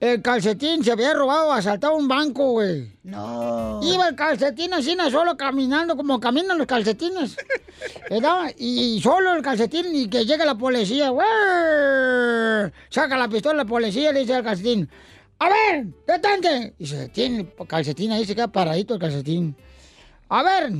El 0.00 0.22
calcetín 0.22 0.82
se 0.82 0.92
había 0.92 1.12
robado, 1.12 1.52
asaltado 1.52 1.94
un 1.94 2.08
banco, 2.08 2.52
güey. 2.52 2.90
No. 3.02 3.80
Iba 3.82 4.08
el 4.08 4.14
calcetín 4.16 4.72
así, 4.72 4.96
solo 5.10 5.36
caminando, 5.36 5.94
como 5.94 6.18
caminan 6.18 6.56
los 6.56 6.66
calcetines. 6.66 7.36
¿Verdad? 8.10 8.50
Y 8.56 8.98
solo 9.02 9.34
el 9.34 9.42
calcetín 9.42 9.94
y 9.94 10.08
que 10.08 10.24
llega 10.24 10.46
la 10.46 10.56
policía, 10.56 11.10
güey. 11.10 11.26
Saca 12.88 13.16
la 13.18 13.28
pistola 13.28 13.58
la 13.58 13.64
policía 13.66 14.10
y 14.10 14.14
le 14.14 14.20
dice 14.20 14.34
al 14.34 14.42
calcetín, 14.42 14.88
a 15.38 15.48
ver, 15.48 15.86
detente. 16.06 16.74
Y 16.78 16.86
se 16.86 16.96
detiene 16.96 17.40
el 17.58 17.66
calcetín 17.66 18.12
ahí, 18.12 18.24
se 18.24 18.34
queda 18.34 18.48
paradito 18.48 18.94
el 18.94 19.00
calcetín. 19.00 19.54
A 20.30 20.42
ver, 20.42 20.72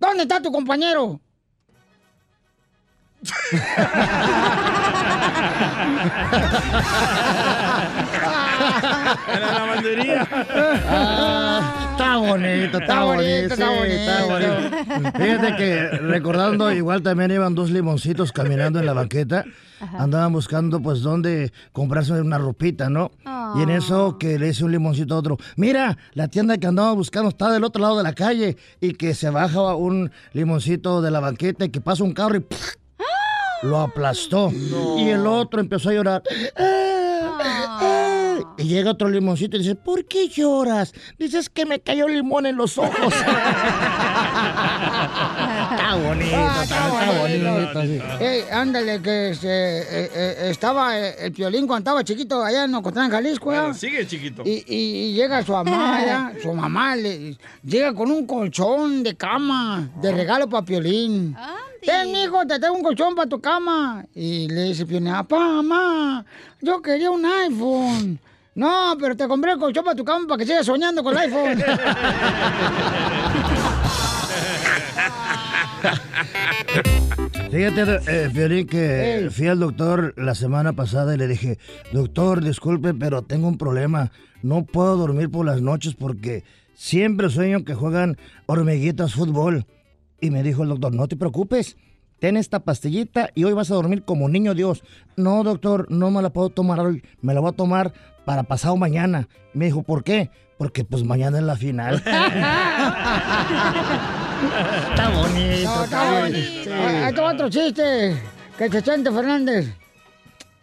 ¿dónde 0.00 0.22
está 0.22 0.42
tu 0.42 0.50
compañero? 0.50 1.20
En 9.32 9.40
la 9.40 9.52
lavandería. 9.52 10.28
Ah, 10.88 11.88
está 11.92 12.16
bonito, 12.16 12.78
está, 12.78 12.78
Está 12.78 13.04
bonito, 13.04 13.22
bonito, 13.24 13.54
está 13.54 13.66
sí, 13.66 13.78
bonito. 13.78 13.96
está 13.96 14.24
bonito. 14.26 15.18
Fíjate 15.18 15.56
que 15.56 15.88
recordando, 15.98 16.72
igual 16.72 17.02
también 17.02 17.30
iban 17.30 17.54
dos 17.54 17.70
limoncitos 17.70 18.32
caminando 18.32 18.78
en 18.78 18.86
la 18.86 18.92
banqueta. 18.92 19.44
Andaban 19.98 20.32
buscando, 20.32 20.80
pues, 20.80 21.00
dónde 21.00 21.52
comprarse 21.72 22.12
una 22.12 22.38
ropita, 22.38 22.88
¿no? 22.88 23.10
Y 23.56 23.62
en 23.62 23.70
eso 23.70 24.18
que 24.18 24.38
le 24.38 24.46
dice 24.46 24.64
un 24.64 24.72
limoncito 24.72 25.14
a 25.14 25.18
otro, 25.18 25.36
mira, 25.56 25.98
la 26.14 26.28
tienda 26.28 26.56
que 26.58 26.66
andaba 26.66 26.92
buscando 26.92 27.28
está 27.28 27.50
del 27.52 27.64
otro 27.64 27.82
lado 27.82 27.98
de 27.98 28.02
la 28.02 28.14
calle. 28.14 28.56
Y 28.80 28.92
que 28.94 29.14
se 29.14 29.30
baja 29.30 29.74
un 29.74 30.10
limoncito 30.32 31.02
de 31.02 31.10
la 31.10 31.20
banqueta 31.20 31.64
y 31.66 31.68
que 31.70 31.80
pasa 31.80 32.02
un 32.04 32.12
carro 32.12 32.36
y 32.36 32.40
¡puf! 32.40 32.74
Lo 33.64 33.80
aplastó. 33.80 34.52
Y 34.98 35.08
el 35.08 35.26
otro 35.26 35.60
empezó 35.60 35.90
a 35.90 35.94
llorar. 35.94 36.22
Y 38.56 38.64
llega 38.64 38.92
otro 38.92 39.08
limoncito 39.08 39.56
y 39.56 39.60
dice, 39.60 39.74
¿por 39.74 40.04
qué 40.06 40.28
lloras? 40.28 40.92
Dices 41.18 41.48
que 41.50 41.66
me 41.66 41.80
cayó 41.80 42.06
limón 42.08 42.46
en 42.46 42.56
los 42.56 42.78
ojos. 42.78 43.12
está 43.12 43.34
bonito, 45.96 46.36
Ah, 46.36 46.60
está, 46.62 46.88
está 46.88 47.18
bonito. 47.20 47.82
sí. 47.82 48.00
Ey, 48.24 48.44
ándale, 48.52 49.02
que 49.02 49.34
se, 49.34 49.48
eh, 49.48 50.10
eh, 50.14 50.36
estaba 50.50 50.98
eh, 50.98 51.16
el 51.26 51.32
piolín 51.32 51.66
cuando 51.66 51.80
estaba 51.90 52.04
chiquito 52.04 52.42
allá 52.42 52.64
en 52.64 52.74
Ocotlán, 52.74 53.10
Jalisco. 53.10 53.46
Bueno, 53.46 53.74
sigue 53.74 54.06
chiquito. 54.06 54.42
Y, 54.44 54.64
y- 54.68 55.10
y 55.10 55.14
llega 55.14 55.42
su 55.44 55.52
mamá, 55.52 56.00
¿ya? 56.06 56.32
su 56.42 56.52
mamá 56.52 56.96
le, 56.96 57.36
llega 57.64 57.94
con 57.94 58.10
un 58.10 58.26
colchón 58.26 59.02
de 59.02 59.16
cama 59.16 59.88
de 60.00 60.12
regalo 60.12 60.48
para 60.48 60.64
Piolín. 60.64 61.36
Ten, 61.84 62.12
mijo, 62.12 62.46
te 62.46 62.58
tengo 62.58 62.74
un 62.74 62.82
colchón 62.82 63.14
para 63.14 63.28
tu 63.28 63.40
cama. 63.40 64.04
Y 64.14 64.48
le 64.48 64.62
dice 64.64 64.86
Piolín, 64.86 65.12
papá, 65.12 65.38
mamá, 65.38 66.24
yo 66.60 66.80
quería 66.82 67.10
un 67.10 67.24
iPhone. 67.24 68.18
No, 68.54 68.96
pero 69.00 69.16
te 69.16 69.26
compré 69.26 69.52
el 69.52 69.58
colchón 69.58 69.84
para 69.84 69.96
tu 69.96 70.04
cama 70.04 70.26
para 70.28 70.38
que 70.38 70.46
sigas 70.46 70.66
soñando 70.66 71.02
con 71.02 71.16
el 71.16 71.18
iPhone. 71.18 71.62
Fíjate, 77.50 78.00
eh, 78.08 78.66
que 78.68 79.28
fui 79.30 79.46
al 79.46 79.60
doctor 79.60 80.14
la 80.16 80.34
semana 80.34 80.72
pasada 80.72 81.14
y 81.14 81.18
le 81.18 81.28
dije, 81.28 81.58
doctor, 81.92 82.42
disculpe, 82.42 82.94
pero 82.94 83.22
tengo 83.22 83.46
un 83.46 83.58
problema. 83.58 84.10
No 84.42 84.64
puedo 84.64 84.96
dormir 84.96 85.30
por 85.30 85.46
las 85.46 85.60
noches 85.60 85.94
porque 85.94 86.42
siempre 86.74 87.30
sueño 87.30 87.64
que 87.64 87.74
juegan 87.74 88.16
hormiguitas 88.46 89.14
fútbol. 89.14 89.66
Y 90.20 90.30
me 90.30 90.42
dijo 90.42 90.62
el 90.62 90.68
doctor, 90.70 90.94
no 90.94 91.06
te 91.08 91.16
preocupes, 91.16 91.76
ten 92.18 92.36
esta 92.36 92.60
pastillita 92.60 93.30
y 93.34 93.44
hoy 93.44 93.52
vas 93.52 93.70
a 93.70 93.74
dormir 93.74 94.04
como 94.04 94.28
niño 94.28 94.54
Dios. 94.54 94.82
No, 95.16 95.42
doctor, 95.42 95.86
no 95.90 96.10
me 96.10 96.22
la 96.22 96.30
puedo 96.30 96.50
tomar 96.50 96.80
hoy, 96.80 97.02
me 97.20 97.34
la 97.34 97.40
voy 97.40 97.50
a 97.50 97.56
tomar 97.56 97.92
para 98.24 98.44
pasado 98.44 98.76
mañana. 98.76 99.28
Y 99.54 99.58
me 99.58 99.66
dijo, 99.66 99.82
¿por 99.82 100.02
qué? 100.04 100.30
Porque 100.56 100.84
pues 100.84 101.04
mañana 101.04 101.38
es 101.38 101.44
la 101.44 101.56
final. 101.56 101.96
Está 104.90 105.08
bonito, 105.10 105.64
No, 105.64 105.84
está 105.84 106.20
bonito. 106.20 106.64
Sí. 106.64 106.70
Ahí 106.70 107.14
te 107.14 107.20
va 107.20 107.32
otro 107.32 107.48
chiste. 107.48 108.16
Que 108.58 108.70
Chechente 108.70 109.10
Fernández. 109.10 109.74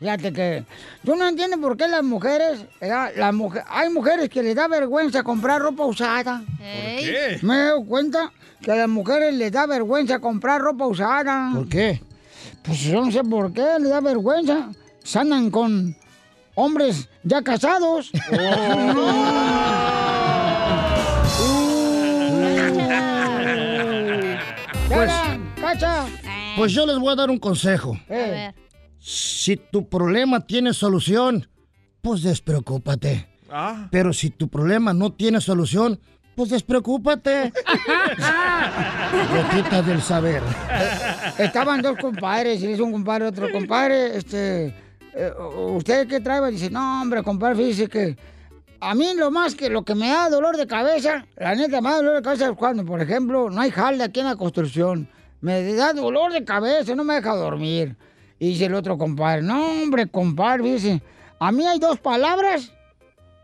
Fíjate 0.01 0.33
que 0.33 0.65
yo 1.03 1.15
no 1.15 1.27
entiendo 1.27 1.61
por 1.61 1.77
qué 1.77 1.87
las 1.87 2.01
mujeres. 2.03 2.65
Las 2.81 3.33
mujer- 3.35 3.63
hay 3.69 3.87
mujeres 3.91 4.29
que 4.29 4.41
les 4.41 4.55
da 4.55 4.67
vergüenza 4.67 5.21
comprar 5.21 5.61
ropa 5.61 5.85
usada. 5.85 6.41
qué? 6.59 7.37
Me 7.43 7.53
he 7.53 7.63
dado 7.65 7.85
cuenta 7.85 8.31
que 8.63 8.71
a 8.71 8.75
las 8.77 8.89
mujeres 8.89 9.31
les 9.35 9.51
da 9.51 9.67
vergüenza 9.67 10.17
comprar 10.17 10.59
ropa 10.59 10.87
usada. 10.87 11.51
¿Por 11.53 11.69
qué? 11.69 12.01
Pues 12.63 12.79
yo 12.79 13.05
no 13.05 13.11
sé 13.11 13.23
por 13.23 13.53
qué 13.53 13.61
les 13.79 13.89
da 13.91 14.01
vergüenza. 14.01 14.69
Se 15.03 15.19
andan 15.19 15.51
con 15.51 15.95
hombres 16.55 17.07
ya 17.23 17.43
casados. 17.43 18.11
Pues- 24.89 25.11
¡Cacha! 25.61 26.05
Pues 26.57 26.71
yo 26.73 26.85
les 26.85 26.97
voy 26.97 27.13
a 27.13 27.15
dar 27.15 27.29
un 27.29 27.37
consejo. 27.39 27.97
Eh. 28.09 28.51
Si 29.01 29.57
tu 29.57 29.89
problema 29.89 30.45
tiene 30.45 30.73
solución, 30.73 31.47
pues 32.01 32.21
despreocúpate. 32.21 33.27
Ah. 33.49 33.87
Pero 33.89 34.13
si 34.13 34.29
tu 34.29 34.47
problema 34.47 34.93
no 34.93 35.11
tiene 35.11 35.41
solución, 35.41 35.99
pues 36.35 36.51
despreocúpate. 36.51 37.51
Loquita 39.35 39.81
del 39.81 40.03
saber. 40.03 40.43
Estaban 41.39 41.81
dos 41.81 41.97
compadres, 41.97 42.61
y 42.61 42.67
dice 42.67 42.83
un 42.83 42.91
compadre 42.91 43.25
otro 43.25 43.51
compadre, 43.51 44.15
este, 44.17 44.67
eh, 45.15 45.31
¿usted 45.57 46.07
qué 46.07 46.19
trae? 46.19 46.51
Dice, 46.51 46.69
no, 46.69 47.01
hombre, 47.01 47.23
compadre, 47.23 47.55
fíjese 47.55 47.87
que 47.87 48.15
a 48.79 48.93
mí 48.93 49.15
lo 49.15 49.31
más 49.31 49.55
que 49.55 49.71
lo 49.71 49.83
que 49.83 49.95
me 49.95 50.09
da 50.09 50.29
dolor 50.29 50.57
de 50.57 50.67
cabeza, 50.67 51.25
la 51.37 51.55
neta, 51.55 51.81
me 51.81 51.89
da 51.89 51.95
dolor 51.95 52.15
de 52.17 52.21
cabeza 52.21 52.49
es 52.49 52.55
cuando, 52.55 52.85
por 52.85 53.01
ejemplo, 53.01 53.49
no 53.49 53.61
hay 53.61 53.71
jalda 53.71 54.05
aquí 54.05 54.19
en 54.19 54.27
la 54.27 54.35
construcción. 54.35 55.09
Me 55.39 55.73
da 55.73 55.91
dolor 55.91 56.31
de 56.31 56.45
cabeza, 56.45 56.93
no 56.93 57.03
me 57.03 57.15
deja 57.15 57.35
dormir. 57.35 57.97
Y 58.41 58.47
dice 58.49 58.65
el 58.65 58.73
otro 58.73 58.97
compadre, 58.97 59.43
no, 59.43 59.63
hombre, 59.83 60.07
compadre, 60.07 60.63
dice, 60.73 60.99
a 61.39 61.51
mí 61.51 61.63
hay 61.67 61.77
dos 61.77 61.99
palabras, 61.99 62.71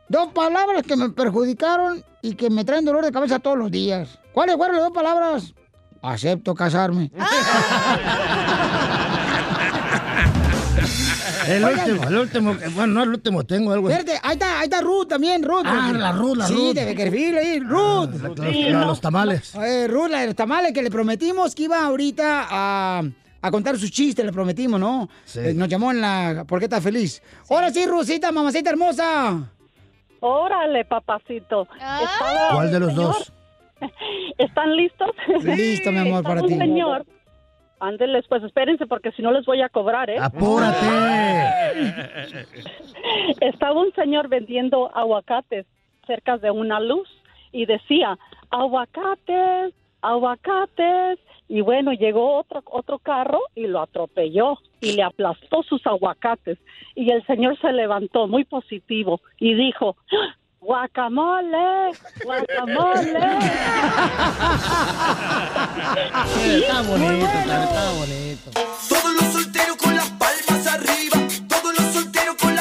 dos 0.09 0.29
palabras 0.33 0.81
que 0.81 0.95
me 0.95 1.09
perjudicaron 1.09 2.03
y 2.23 2.33
que 2.33 2.49
me 2.49 2.65
traen 2.65 2.83
dolor 2.83 3.05
de 3.05 3.11
cabeza 3.11 3.37
todos 3.37 3.59
los 3.59 3.69
días. 3.69 4.17
¿Cuáles 4.33 4.55
fueron 4.57 4.77
las 4.77 4.85
dos 4.85 4.93
palabras? 4.93 5.53
Acepto 6.01 6.55
casarme. 6.55 7.11
El 11.47 11.63
Oigan. 11.63 11.89
último, 11.91 12.07
el 12.09 12.17
último, 12.17 12.55
bueno, 12.75 12.93
no 12.93 13.03
el 13.03 13.09
último, 13.09 13.45
tengo 13.45 13.71
algo. 13.71 13.89
Espérate, 13.89 14.19
ahí 14.21 14.33
está, 14.33 14.59
ahí 14.59 14.63
está 14.65 14.81
Ruth 14.81 15.07
también, 15.07 15.43
Ruth. 15.43 15.63
Ah, 15.65 15.93
la 15.95 16.11
Ruth, 16.11 16.35
la 16.35 16.47
sí, 16.47 16.53
Ruth. 16.53 16.73
de 16.75 16.85
Beckerfield 16.85 17.37
ahí, 17.37 17.59
Ruth. 17.61 18.09
Los, 18.21 18.37
la- 18.39 18.85
los 18.85 18.99
tamales. 18.99 19.55
Eh, 19.55 19.87
Ruth, 19.87 20.09
la 20.09 20.19
de 20.21 20.25
los 20.27 20.35
tamales 20.35 20.73
que 20.73 20.81
le 20.81 20.89
prometimos 20.91 21.55
que 21.55 21.63
iba 21.63 21.85
ahorita 21.85 22.47
a, 22.49 23.03
a 23.41 23.51
contar 23.51 23.77
sus 23.77 23.91
chistes, 23.91 24.25
le 24.25 24.31
prometimos, 24.33 24.79
¿no? 24.79 25.09
Sí. 25.25 25.39
Eh, 25.39 25.53
nos 25.53 25.67
llamó 25.67 25.91
en 25.91 26.01
la... 26.01 26.45
¿Por 26.47 26.59
qué 26.59 26.65
está 26.65 26.81
feliz? 26.81 27.21
Ahora 27.49 27.69
sí, 27.69 27.85
Rusita, 27.85 28.31
mamacita 28.31 28.69
hermosa. 28.71 29.51
Órale, 30.19 30.83
papacito. 30.85 31.67
Estaba 31.75 32.49
¿Cuál 32.53 32.71
de 32.71 32.79
los 32.79 32.93
señor- 32.93 33.07
dos? 33.13 33.33
¿Están 34.37 34.75
listos? 34.75 35.09
Listo, 35.43 35.91
mi 35.91 35.99
amor, 35.99 36.17
Estaba 36.21 36.35
para 36.35 36.41
un 36.41 36.47
ti. 36.47 36.57
señor. 36.57 37.05
Ándeles, 37.79 38.25
pues 38.27 38.41
espérense 38.43 38.87
porque 38.87 39.11
si 39.11 39.21
no 39.21 39.31
les 39.31 39.45
voy 39.45 39.61
a 39.61 39.69
cobrar, 39.69 40.09
¿eh? 40.09 40.17
¡Apúrate! 40.19 40.87
Estaba 43.41 43.79
un 43.79 43.93
señor 43.93 44.27
vendiendo 44.29 44.89
aguacates 44.95 45.67
cerca 46.07 46.37
de 46.37 46.49
una 46.49 46.79
luz 46.79 47.07
y 47.51 47.65
decía, 47.67 48.17
aguacates 48.49 49.73
aguacates. 50.01 51.19
Y 51.49 51.61
bueno, 51.61 51.93
llegó 51.93 52.37
otro, 52.37 52.61
otro 52.65 52.99
carro 52.99 53.39
y 53.55 53.67
lo 53.67 53.81
atropelló 53.81 54.57
y 54.81 54.93
le 54.93 55.03
aplastó 55.03 55.63
sus 55.63 55.85
aguacates. 55.87 56.57
Y 56.95 57.11
el 57.11 57.25
señor 57.25 57.57
se 57.59 57.71
levantó 57.71 58.27
muy 58.27 58.43
positivo 58.43 59.21
y 59.39 59.53
dijo, 59.53 59.95
guacamole, 60.59 61.91
guacamole. 62.23 62.99
Está 66.45 66.81
bonito, 66.81 67.25
está, 67.25 67.63
está 67.63 67.91
bonito. 67.93 68.51
Todos 68.89 69.13
los 69.13 69.23
solteros 69.31 69.77
con 69.77 69.95
las 69.95 70.09
palmas 70.11 70.67
arriba. 70.67 71.17
Todos 71.47 71.79
los 71.79 71.87
solteros 71.93 72.35
con 72.35 72.55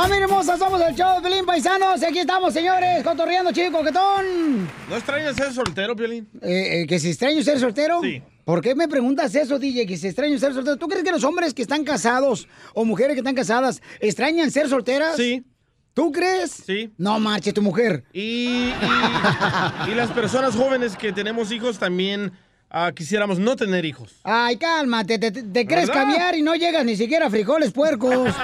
¡Familia 0.00 0.26
hermosa! 0.26 0.56
Somos 0.56 0.80
el 0.80 0.94
show 0.94 1.16
de 1.16 1.28
Pelín 1.28 1.44
Paisanos. 1.44 2.00
y 2.00 2.04
Aquí 2.04 2.20
estamos, 2.20 2.54
señores, 2.54 3.02
cotorreando, 3.02 3.50
chico, 3.50 3.78
coquetón. 3.78 4.68
¿No 4.88 4.94
extrañas 4.96 5.34
ser 5.34 5.52
soltero, 5.52 5.96
Piolín? 5.96 6.28
Eh, 6.40 6.82
eh, 6.82 6.86
¿Que 6.86 7.00
si 7.00 7.08
extraño 7.08 7.42
ser 7.42 7.58
soltero? 7.58 8.00
Sí. 8.00 8.22
¿Por 8.44 8.60
qué 8.60 8.76
me 8.76 8.86
preguntas 8.86 9.34
eso, 9.34 9.58
DJ? 9.58 9.86
Que 9.86 9.96
si 9.96 10.06
extraño 10.06 10.38
ser 10.38 10.54
soltero. 10.54 10.76
¿Tú 10.76 10.86
crees 10.86 11.02
que 11.02 11.10
los 11.10 11.24
hombres 11.24 11.52
que 11.52 11.62
están 11.62 11.82
casados 11.82 12.46
o 12.74 12.84
mujeres 12.84 13.14
que 13.14 13.20
están 13.22 13.34
casadas 13.34 13.82
extrañan 13.98 14.52
ser 14.52 14.68
solteras? 14.68 15.16
Sí. 15.16 15.42
¿Tú 15.94 16.12
crees? 16.12 16.52
Sí. 16.52 16.92
No 16.96 17.18
marche 17.18 17.52
tu 17.52 17.60
mujer. 17.60 18.04
Y, 18.12 18.20
y, 18.20 18.72
y 19.88 19.94
las 19.96 20.12
personas 20.12 20.54
jóvenes 20.54 20.96
que 20.96 21.12
tenemos 21.12 21.50
hijos 21.50 21.76
también 21.76 22.30
ah, 22.70 22.92
quisiéramos 22.94 23.38
no 23.38 23.56
tener 23.56 23.84
hijos. 23.84 24.14
Ay, 24.24 24.56
cálmate, 24.56 25.18
te, 25.18 25.30
te- 25.30 25.42
te 25.42 25.66
crees 25.66 25.88
¿Verdad? 25.88 26.04
caviar 26.04 26.34
y 26.36 26.42
no 26.42 26.54
llegas 26.54 26.84
ni 26.84 26.96
siquiera 26.96 27.26
a 27.26 27.30
frijoles 27.30 27.72
puercos. 27.72 28.12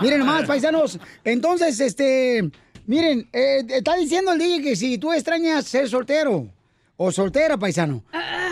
miren 0.00 0.18
nomás, 0.20 0.44
paisanos. 0.46 0.98
Entonces, 1.24 1.78
este, 1.80 2.50
miren, 2.86 3.28
eh, 3.32 3.64
está 3.68 3.94
diciendo 3.96 4.32
el 4.32 4.38
DJ 4.38 4.62
que 4.62 4.76
si 4.76 4.98
tú 4.98 5.12
extrañas 5.12 5.64
ser 5.66 5.88
soltero 5.88 6.48
o 6.96 7.12
soltera, 7.12 7.56
paisano. 7.56 8.02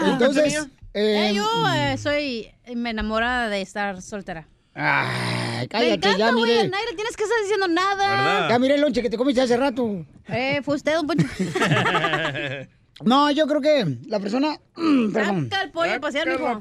Entonces, 0.04 0.54
Eh, 0.94 1.30
eh, 1.30 1.34
yo 1.34 1.46
eh, 1.74 1.96
soy 1.96 2.48
me 2.74 2.90
enamorada 2.90 3.48
de 3.48 3.62
estar 3.62 4.02
soltera. 4.02 4.46
Ay, 4.74 5.60
Me 5.62 5.68
cállate 5.68 5.94
encanta, 5.94 6.18
ya, 6.18 6.26
aire 6.28 6.94
tienes 6.96 7.16
que 7.16 7.24
estar 7.24 7.38
diciendo 7.42 7.68
nada. 7.68 8.48
Ya 8.48 8.58
miré 8.58 8.74
el 8.76 8.80
lonche 8.80 9.02
que 9.02 9.10
te 9.10 9.16
comiste 9.16 9.40
hace 9.42 9.56
rato. 9.56 10.04
Eh, 10.28 10.60
fue 10.64 10.76
usted, 10.76 10.94
Poncho. 11.06 11.26
No, 13.04 13.30
yo 13.30 13.46
creo 13.46 13.60
que 13.60 13.98
la 14.06 14.20
persona. 14.20 14.58
Perdón. 15.12 15.48
Saca 15.50 15.62
el 15.62 15.70
pollo 15.70 15.94
a 15.94 16.00
pasear, 16.00 16.28
mijo. 16.28 16.58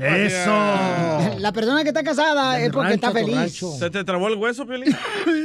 La 1.39 1.51
persona 1.51 1.83
que 1.83 1.89
está 1.89 2.03
casada 2.03 2.53
De 2.55 2.65
es 2.65 2.71
porque 2.71 2.93
está 2.93 3.07
rancho, 3.07 3.19
feliz. 3.19 3.35
rancho. 3.35 3.71
¿Se 3.77 3.89
te 3.89 4.03
trabó 4.03 4.27
el 4.27 4.35
hueso, 4.35 4.65
Piolín? 4.65 4.95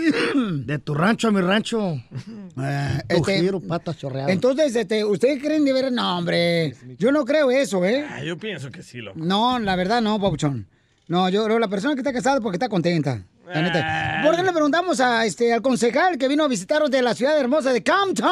De 0.66 0.78
tu 0.78 0.94
rancho 0.94 1.28
a 1.28 1.32
mi 1.32 1.40
rancho. 1.40 2.00
Eh, 2.58 3.00
Tu 3.10 3.16
este, 3.16 3.40
giro, 3.42 3.60
patas 3.60 3.98
chorreadas. 3.98 4.30
Entonces, 4.30 4.74
este, 4.74 5.04
¿ustedes 5.04 5.42
creen 5.42 5.62
de 5.66 5.74
ver? 5.74 5.92
No, 5.92 6.16
hombre. 6.16 6.74
Yo 6.98 7.12
no 7.12 7.26
creo 7.26 7.50
eso, 7.50 7.84
¿eh? 7.84 8.06
Ah, 8.10 8.22
yo 8.22 8.38
pienso 8.38 8.70
que 8.70 8.82
sí, 8.82 9.02
loco. 9.02 9.18
No, 9.22 9.58
la 9.58 9.76
verdad 9.76 10.00
no, 10.00 10.18
papuchón. 10.18 10.66
No, 11.06 11.28
yo 11.28 11.44
creo 11.44 11.56
que 11.56 11.60
la 11.60 11.68
persona 11.68 11.94
que 11.94 12.00
está 12.00 12.14
casada 12.14 12.36
es 12.36 12.42
porque 12.42 12.56
está 12.56 12.70
contenta. 12.70 13.22
La 13.46 13.62
neta. 13.62 14.20
¿Por 14.24 14.34
qué 14.34 14.42
le 14.42 14.52
preguntamos 14.52 14.98
a, 15.00 15.24
este, 15.24 15.52
al 15.52 15.62
concejal 15.62 16.18
que 16.18 16.26
vino 16.26 16.44
a 16.44 16.48
visitarnos 16.48 16.90
de 16.90 17.00
la 17.00 17.14
ciudad 17.14 17.38
hermosa 17.38 17.72
de 17.72 17.82
Compton? 17.82 18.28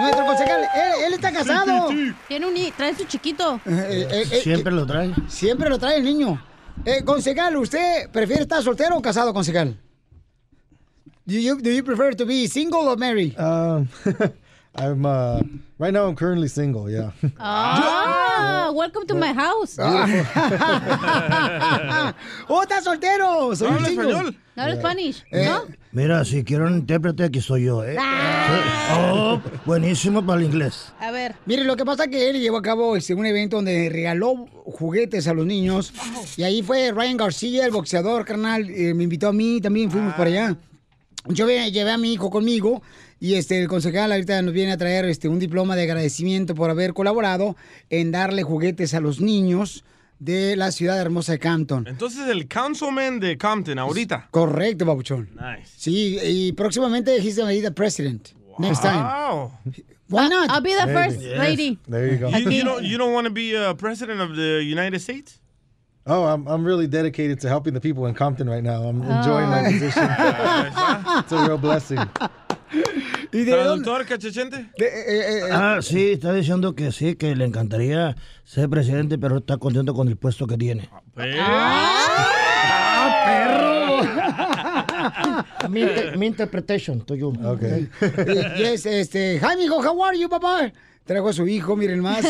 Nuestro 0.00 0.24
concejal, 0.24 0.62
él, 0.62 0.92
él 1.06 1.12
está 1.12 1.30
casado. 1.30 1.88
Tiene 2.26 2.46
un 2.46 2.54
trae 2.74 2.94
su 2.96 3.04
chiquito. 3.04 3.60
Eh, 3.66 4.08
eh, 4.10 4.24
eh, 4.32 4.40
Siempre 4.42 4.72
lo 4.72 4.86
trae. 4.86 5.12
Siempre 5.28 5.68
lo 5.68 5.78
trae 5.78 5.98
el 5.98 6.04
niño. 6.04 6.42
Eh, 6.86 7.04
concejal, 7.04 7.56
¿usted 7.58 8.08
prefiere 8.10 8.42
estar 8.42 8.62
soltero 8.62 8.96
o 8.96 9.02
casado, 9.02 9.34
concejal? 9.34 9.78
Do 11.26 11.34
you, 11.34 11.56
do 11.60 11.70
you 11.70 11.84
prefer 11.84 12.16
to 12.16 12.24
be 12.24 12.48
single 12.48 12.88
or 12.88 12.96
married? 12.96 13.38
Um, 13.38 13.86
I'm 14.74 15.04
uh, 15.04 15.40
right 15.78 15.92
now. 15.92 16.06
I'm 16.06 16.14
currently 16.16 16.48
single. 16.48 16.88
Yeah. 16.90 17.10
Ah, 17.38 18.70
welcome 18.74 19.06
to 19.06 19.14
my 19.14 19.32
house. 19.34 19.76
¡Oh, 22.48 22.62
está 22.62 22.80
soltero! 22.82 23.54
Soy 23.54 23.70
¿No 23.70 23.76
un 23.78 23.84
single. 23.84 24.08
español? 24.10 24.36
No 24.56 24.62
habla 24.62 24.76
Spanish, 24.76 25.24
Eh, 25.30 25.44
¿no? 25.46 25.62
Mira, 25.92 26.24
si 26.24 26.42
quiero 26.44 26.66
un 26.66 26.78
intérprete, 26.78 27.24
aquí 27.24 27.40
soy 27.42 27.64
yo, 27.64 27.84
¿eh? 27.84 27.96
Sí. 27.98 28.02
Oh, 29.12 29.40
buenísimo 29.66 30.24
para 30.24 30.40
el 30.40 30.46
inglés. 30.46 30.92
A 31.00 31.10
ver. 31.10 31.34
Mire, 31.46 31.64
lo 31.64 31.76
que 31.76 31.84
pasa 31.84 32.04
es 32.04 32.10
que 32.10 32.30
él 32.30 32.40
llevó 32.40 32.56
a 32.58 32.62
cabo 32.62 32.96
este, 32.96 33.14
un 33.14 33.26
evento 33.26 33.56
donde 33.56 33.90
regaló 33.90 34.46
juguetes 34.64 35.26
a 35.28 35.34
los 35.34 35.44
niños. 35.46 35.92
Y 36.36 36.44
ahí 36.44 36.62
fue 36.62 36.92
Ryan 36.92 37.16
García, 37.18 37.64
el 37.66 37.72
boxeador, 37.72 38.24
carnal. 38.24 38.68
eh, 38.70 38.94
me 38.94 39.04
invitó 39.04 39.28
a 39.28 39.32
mí, 39.32 39.60
también 39.60 39.90
fuimos 39.90 40.14
para 40.14 40.30
allá. 40.30 40.56
Yo 41.26 41.46
ve- 41.46 41.70
llevé 41.70 41.90
a 41.92 41.98
mi 41.98 42.12
hijo 42.14 42.30
conmigo 42.30 42.82
y 43.22 43.36
este 43.36 43.60
el 43.62 43.68
concejal 43.68 44.10
ahorita 44.10 44.42
nos 44.42 44.52
viene 44.52 44.72
a 44.72 44.76
traer 44.76 45.04
este 45.04 45.28
un 45.28 45.38
diploma 45.38 45.76
de 45.76 45.84
agradecimiento 45.84 46.56
por 46.56 46.70
haber 46.70 46.92
colaborado 46.92 47.56
en 47.88 48.10
darle 48.10 48.42
juguetes 48.42 48.94
a 48.94 49.00
los 49.00 49.20
niños 49.20 49.84
de 50.18 50.56
la 50.56 50.72
ciudad 50.72 51.00
hermosa 51.00 51.30
de 51.30 51.38
Campton. 51.38 51.86
Entonces 51.86 52.28
el 52.28 52.48
councilman 52.48 53.20
de 53.20 53.38
Compton 53.38 53.78
ahorita. 53.78 54.26
Correcto, 54.32 54.84
babuchón. 54.84 55.30
Nice. 55.34 55.70
Sí, 55.76 56.18
y 56.20 56.52
próximamente 56.54 57.16
he's 57.18 57.38
gonna 57.38 57.52
be 57.52 57.62
the 57.62 57.70
president 57.70 58.30
next 58.58 58.82
time. 58.82 59.00
Wow. 59.04 59.52
Why 60.08 60.28
not? 60.28 60.50
I'll 60.50 60.60
be 60.60 60.74
the 60.74 60.92
first 60.92 61.20
Yes. 61.20 61.38
lady. 61.38 61.78
There 61.88 62.12
you 62.12 62.18
go. 62.18 62.28
You, 62.28 62.50
you 62.50 62.64
don't 62.64 62.82
you 62.82 62.98
don't 62.98 63.12
want 63.12 63.28
to 63.28 63.32
be 63.32 63.54
a 63.54 63.72
president 63.76 64.20
of 64.20 64.34
the 64.34 64.64
United 64.64 65.00
States? 65.00 65.38
Oh, 66.06 66.24
I'm 66.24 66.48
I'm 66.48 66.64
really 66.64 66.88
dedicated 66.88 67.38
to 67.42 67.48
helping 67.48 67.72
the 67.72 67.80
people 67.80 68.06
in 68.06 68.14
Compton 68.14 68.50
right 68.50 68.64
now. 68.64 68.82
I'm 68.82 69.00
enjoying 69.00 69.48
my 69.48 69.62
position. 69.62 70.08
it's 71.22 71.30
a 71.32 71.46
real 71.46 71.58
blessing. 71.58 72.00
¿Y 73.32 73.44
de 73.44 73.50
dónde? 73.52 73.84
Traductor 73.84 74.06
cachechente. 74.06 74.70
Ah, 75.50 75.78
sí, 75.80 76.12
está 76.12 76.32
diciendo 76.34 76.74
que 76.74 76.92
sí, 76.92 77.14
que 77.16 77.34
le 77.34 77.44
encantaría 77.44 78.14
ser 78.44 78.68
presidente, 78.68 79.18
pero 79.18 79.38
está 79.38 79.56
contento 79.56 79.94
con 79.94 80.08
el 80.08 80.16
puesto 80.16 80.46
que 80.46 80.56
tiene. 80.58 80.88
mi, 85.70 85.80
inter- 85.82 86.16
mi 86.18 86.26
interpretation 86.26 87.00
to 87.04 87.14
you. 87.14 87.32
Okay. 87.44 87.88
yes, 88.58 88.86
este, 88.86 89.38
hi, 89.40 89.56
mijo, 89.56 89.80
how 89.82 90.02
are 90.04 90.18
you, 90.18 90.28
papá? 90.28 90.72
Trajo 91.04 91.28
a 91.28 91.32
su 91.32 91.46
hijo, 91.48 91.74
miren 91.74 92.00
más. 92.00 92.24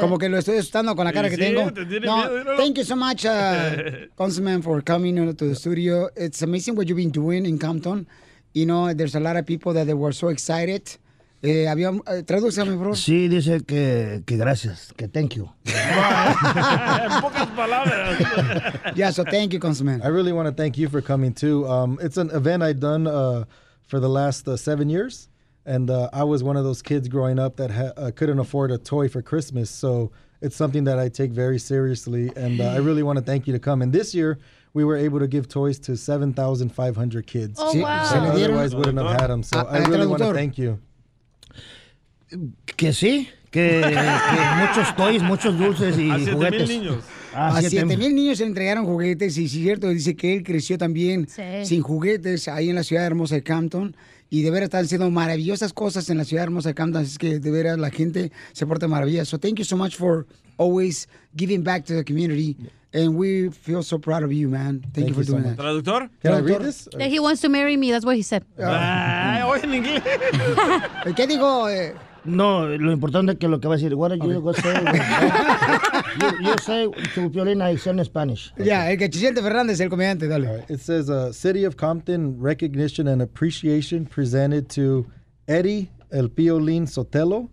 Como 0.00 0.16
que 0.18 0.28
lo 0.30 0.38
estoy 0.38 0.56
asustando 0.56 0.96
con 0.96 1.04
la 1.04 1.12
cara 1.12 1.28
Sí, 1.28 1.36
que 1.36 1.44
tengo. 1.44 1.70
te 1.72 1.84
No, 2.00 2.16
miedo, 2.16 2.56
thank 2.56 2.76
you 2.76 2.84
so 2.84 2.96
much, 2.96 3.24
uh, 3.26 4.06
Councilman, 4.16 4.62
for 4.62 4.82
coming 4.82 5.34
to 5.34 5.46
the 5.48 5.54
studio. 5.54 6.08
It's 6.16 6.42
amazing 6.42 6.74
what 6.76 6.86
you've 6.86 6.96
been 6.96 7.10
doing 7.12 7.44
in 7.44 7.58
Compton. 7.58 8.06
You 8.54 8.66
know, 8.66 8.94
there's 8.94 9.16
a 9.16 9.20
lot 9.20 9.36
of 9.36 9.44
people 9.44 9.72
that 9.74 9.86
they 9.86 9.94
were 9.94 10.12
so 10.12 10.28
excited. 10.28 10.96
Eh, 11.42 11.66
había, 11.68 11.90
eh, 12.06 12.22
tradúceme, 12.22 12.74
bro. 12.78 12.94
Sí, 12.94 13.28
dice 13.28 13.60
que, 13.66 14.22
que 14.24 14.36
gracias, 14.38 14.94
que 14.96 15.08
thank 15.08 15.34
you. 15.34 15.50
en 15.66 17.20
pocas 17.20 17.48
palabras. 17.54 18.96
Yeah, 18.96 19.10
so 19.10 19.24
thank 19.24 19.52
you, 19.52 19.60
Councilman. 19.60 20.00
I 20.02 20.06
really 20.08 20.32
want 20.32 20.46
to 20.48 20.54
thank 20.54 20.78
you 20.78 20.88
for 20.88 21.02
coming 21.02 21.34
too. 21.34 21.68
Um, 21.68 21.98
it's 22.00 22.16
an 22.16 22.30
event 22.30 22.62
I've 22.62 22.80
done 22.80 23.06
uh, 23.06 23.44
for 23.88 24.00
the 24.00 24.08
last 24.08 24.48
uh, 24.48 24.56
seven 24.56 24.88
years, 24.88 25.28
and 25.66 25.90
uh, 25.90 26.08
I 26.14 26.24
was 26.24 26.42
one 26.42 26.56
of 26.56 26.64
those 26.64 26.80
kids 26.80 27.08
growing 27.08 27.38
up 27.38 27.56
that 27.56 27.70
ha- 27.70 27.92
uh, 27.96 28.10
couldn't 28.14 28.38
afford 28.38 28.70
a 28.70 28.78
toy 28.78 29.08
for 29.10 29.20
Christmas. 29.20 29.68
So 29.68 30.12
it's 30.40 30.56
something 30.56 30.84
that 30.84 30.98
I 30.98 31.10
take 31.10 31.32
very 31.32 31.58
seriously, 31.58 32.32
and 32.36 32.60
uh, 32.60 32.68
I 32.68 32.78
really 32.78 33.02
want 33.02 33.18
to 33.18 33.24
thank 33.24 33.46
you 33.46 33.52
to 33.52 33.58
come. 33.58 33.82
And 33.82 33.92
this 33.92 34.14
year. 34.14 34.38
We 34.74 34.84
were 34.84 34.96
able 34.96 35.20
to 35.20 35.28
give 35.28 35.46
toys 35.48 35.78
to 35.82 35.96
7,500 35.96 37.26
kids. 37.26 37.58
Oh, 37.60 37.70
Sí, 37.72 37.80
wow. 37.80 38.04
¿se 38.04 38.20
le 38.20 38.30
dieron? 38.36 38.56
otherwise 38.56 38.74
wouldn't 38.74 38.98
have 38.98 39.20
had 39.20 39.28
them. 39.28 39.42
So 39.44 39.58
Ah, 39.60 39.68
I 39.72 39.84
really 39.86 40.06
want 40.06 40.20
to 40.22 40.32
thank 40.34 40.58
you. 40.58 40.78
Que 42.76 42.92
sí, 42.92 43.28
que, 43.52 43.80
que 43.80 44.40
muchos 44.58 44.96
toys, 44.96 45.22
muchos 45.22 45.56
dulces 45.56 45.96
y 45.98 46.10
A 46.10 46.18
juguetes. 46.18 46.68
niños. 46.68 47.04
Ah, 47.32 47.56
A 47.56 47.60
siete 47.60 47.84
7 47.86 47.96
mil. 47.96 48.14
niños 48.14 48.38
se 48.38 48.44
entregaron 48.44 48.84
juguetes 48.84 49.38
y 49.38 49.48
sí, 49.48 49.62
cierto, 49.62 49.88
dice 49.90 50.16
que 50.16 50.34
él 50.34 50.42
creció 50.42 50.76
también 50.78 51.28
Sí. 51.28 51.42
sin 51.64 51.82
juguetes 51.82 52.48
ahí 52.48 52.70
en 52.70 52.74
la 52.76 52.82
ciudad 52.82 53.04
hermosa 53.06 53.36
de 53.36 53.42
Campton 53.44 53.94
y 54.30 54.42
de 54.42 54.50
veras 54.50 54.64
están 54.66 54.84
haciendo 54.84 55.08
maravillosas 55.10 55.72
cosas 55.72 56.10
en 56.10 56.18
la 56.18 56.24
ciudad 56.24 56.42
hermosa 56.44 56.70
de 56.70 56.74
Campton, 56.74 57.02
así 57.02 57.12
es 57.12 57.18
que 57.18 57.38
de 57.38 57.50
veras 57.52 57.78
la 57.78 57.90
gente 57.90 58.32
se 58.52 58.66
porta 58.66 58.88
maravilloso. 58.88 59.30
So 59.32 59.38
thank 59.38 59.56
you 59.58 59.64
so 59.64 59.76
much 59.76 59.94
for 59.96 60.26
always 60.56 61.08
giving 61.36 61.62
back 61.62 61.84
to 61.84 61.94
the 61.94 62.04
community 62.04 62.56
and 62.94 63.16
we 63.16 63.50
feel 63.50 63.82
so 63.82 63.98
proud 63.98 64.22
of 64.22 64.32
you, 64.32 64.48
man. 64.48 64.80
Thank, 64.80 64.94
Thank 64.94 65.08
you 65.08 65.14
for 65.14 65.20
you 65.20 65.26
doing 65.26 65.42
much. 65.42 65.56
that. 65.56 65.84
¿Traductor? 65.84 66.08
Can 66.22 66.32
I 66.32 66.38
read 66.38 66.62
this? 66.62 66.88
That 66.92 67.08
he 67.10 67.18
wants 67.20 67.40
to 67.42 67.48
marry 67.48 67.76
me, 67.76 67.90
that's 67.90 68.06
what 68.06 68.16
he 68.16 68.22
said. 68.22 68.44
Ay, 68.58 69.42
oye 69.42 69.62
en 69.64 69.70
inglés. 69.74 70.02
¿Qué 71.16 71.26
digo? 71.26 71.68
Eh, 71.68 71.92
No, 72.26 72.66
lo 72.66 72.90
importante 72.90 73.32
es 73.32 73.38
que 73.38 73.48
lo 73.48 73.58
que 73.60 73.68
va 73.68 73.74
a 73.74 73.76
decir, 73.76 73.94
what 73.94 74.10
are 74.12 74.16
you 74.16 74.40
gonna 74.40 74.54
say? 74.54 74.72
you, 76.20 76.48
you 76.48 76.56
say 76.58 76.86
to 77.14 77.28
Piolín, 77.28 77.60
I 77.60 77.76
say 77.76 77.90
in 77.90 78.02
Spanish. 78.04 78.50
ya, 78.56 78.88
el 78.90 78.96
que 78.96 79.08
Chisiente 79.10 79.42
Fernández, 79.42 79.78
el 79.80 79.90
comediante, 79.90 80.26
dale. 80.26 80.48
All 80.48 80.56
right. 80.56 80.70
It 80.70 80.80
says, 80.80 81.10
uh, 81.10 81.32
City 81.32 81.64
of 81.64 81.76
Compton 81.76 82.40
recognition 82.40 83.08
and 83.08 83.20
appreciation 83.20 84.06
presented 84.06 84.70
to 84.70 85.04
Eddie 85.48 85.90
El 86.12 86.28
Piolín 86.28 86.86
Sotelo, 86.88 87.50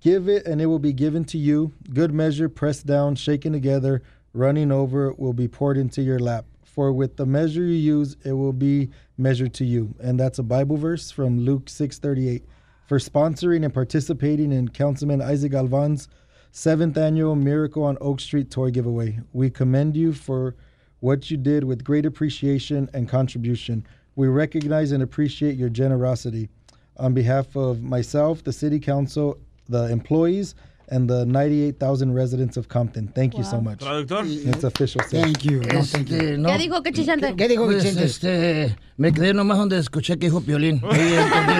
Give 0.00 0.28
it, 0.28 0.44
and 0.46 0.60
it 0.60 0.66
will 0.66 0.78
be 0.80 0.92
given 0.92 1.24
to 1.26 1.38
you. 1.38 1.72
Good 1.94 2.12
measure, 2.12 2.48
pressed 2.50 2.84
down, 2.84 3.14
shaken 3.14 3.52
together, 3.52 4.02
running 4.34 4.70
over, 4.70 5.12
will 5.12 5.32
be 5.32 5.48
poured 5.48 5.78
into 5.78 6.02
your 6.02 6.18
lap. 6.18 6.44
For 6.64 6.92
with 6.92 7.16
the 7.16 7.24
measure 7.24 7.62
you 7.62 7.76
use, 7.76 8.16
it 8.24 8.32
will 8.32 8.52
be 8.52 8.90
measured 9.16 9.54
to 9.54 9.64
you. 9.64 9.94
And 10.00 10.18
that's 10.18 10.40
a 10.40 10.42
Bible 10.42 10.76
verse 10.76 11.10
from 11.10 11.38
Luke 11.40 11.66
6:38. 11.66 12.42
For 12.86 12.98
sponsoring 12.98 13.64
and 13.64 13.72
participating 13.72 14.52
in 14.52 14.68
Councilman 14.68 15.22
Isaac 15.22 15.52
Galvan's 15.52 16.08
seventh 16.50 16.98
annual 16.98 17.36
Miracle 17.36 17.84
on 17.84 17.96
Oak 18.00 18.20
Street 18.20 18.50
toy 18.50 18.70
giveaway, 18.70 19.20
we 19.32 19.50
commend 19.50 19.96
you 19.96 20.12
for 20.12 20.54
what 21.00 21.30
you 21.30 21.36
did 21.36 21.64
with 21.64 21.84
great 21.84 22.04
appreciation 22.04 22.90
and 22.92 23.08
contribution. 23.08 23.86
We 24.16 24.26
recognize 24.28 24.92
and 24.92 25.02
appreciate 25.02 25.56
your 25.56 25.68
generosity. 25.68 26.48
On 26.96 27.14
behalf 27.14 27.56
of 27.56 27.82
myself, 27.82 28.42
the 28.42 28.52
City 28.52 28.78
Council, 28.80 29.38
the 29.68 29.90
employees, 29.90 30.54
and 30.88 31.08
the 31.08 31.24
98,000 31.26 32.12
residents 32.14 32.56
of 32.56 32.68
Compton, 32.68 33.08
thank 33.14 33.36
you 33.36 33.44
so 33.44 33.60
much. 33.60 33.78
Traductor. 33.80 34.24
It's 34.26 34.64
official. 34.64 35.00
sir. 35.08 35.22
Thank 35.22 35.44
you. 35.44 35.60
No, 35.60 35.82
thank 35.82 36.08
you. 36.10 36.16
Este, 36.16 36.38
no, 36.38 36.48
¿Qué 36.50 36.58
dijo, 36.58 36.82
Cachichante? 36.82 37.34
¿Qué 37.36 37.48
dijo 37.48 37.64
pues, 37.66 37.84
este, 37.84 38.76
me 38.96 39.12
quedé 39.12 39.32
nomás 39.34 39.58
donde 39.58 39.78
escuché 39.78 40.18
que 40.18 40.26
dijo 40.26 40.40
Piolín. 40.40 40.80
Ahí 40.90 41.14
entendí 41.14 41.54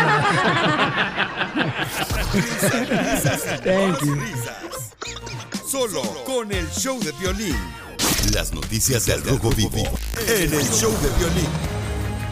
Thank 3.65 4.01
you. 4.05 4.17
Solo 5.67 6.03
con 6.25 6.51
el 6.53 6.67
show 6.71 6.99
de 7.01 7.13
violín. 7.21 7.57
Las 8.33 8.53
noticias 8.53 9.07
del 9.07 9.23
Rojo 9.25 9.51
Vivo 9.51 9.83
en 10.29 10.53
el 10.53 10.63
show 10.63 10.91
de 11.03 11.09
violín. 11.19 11.49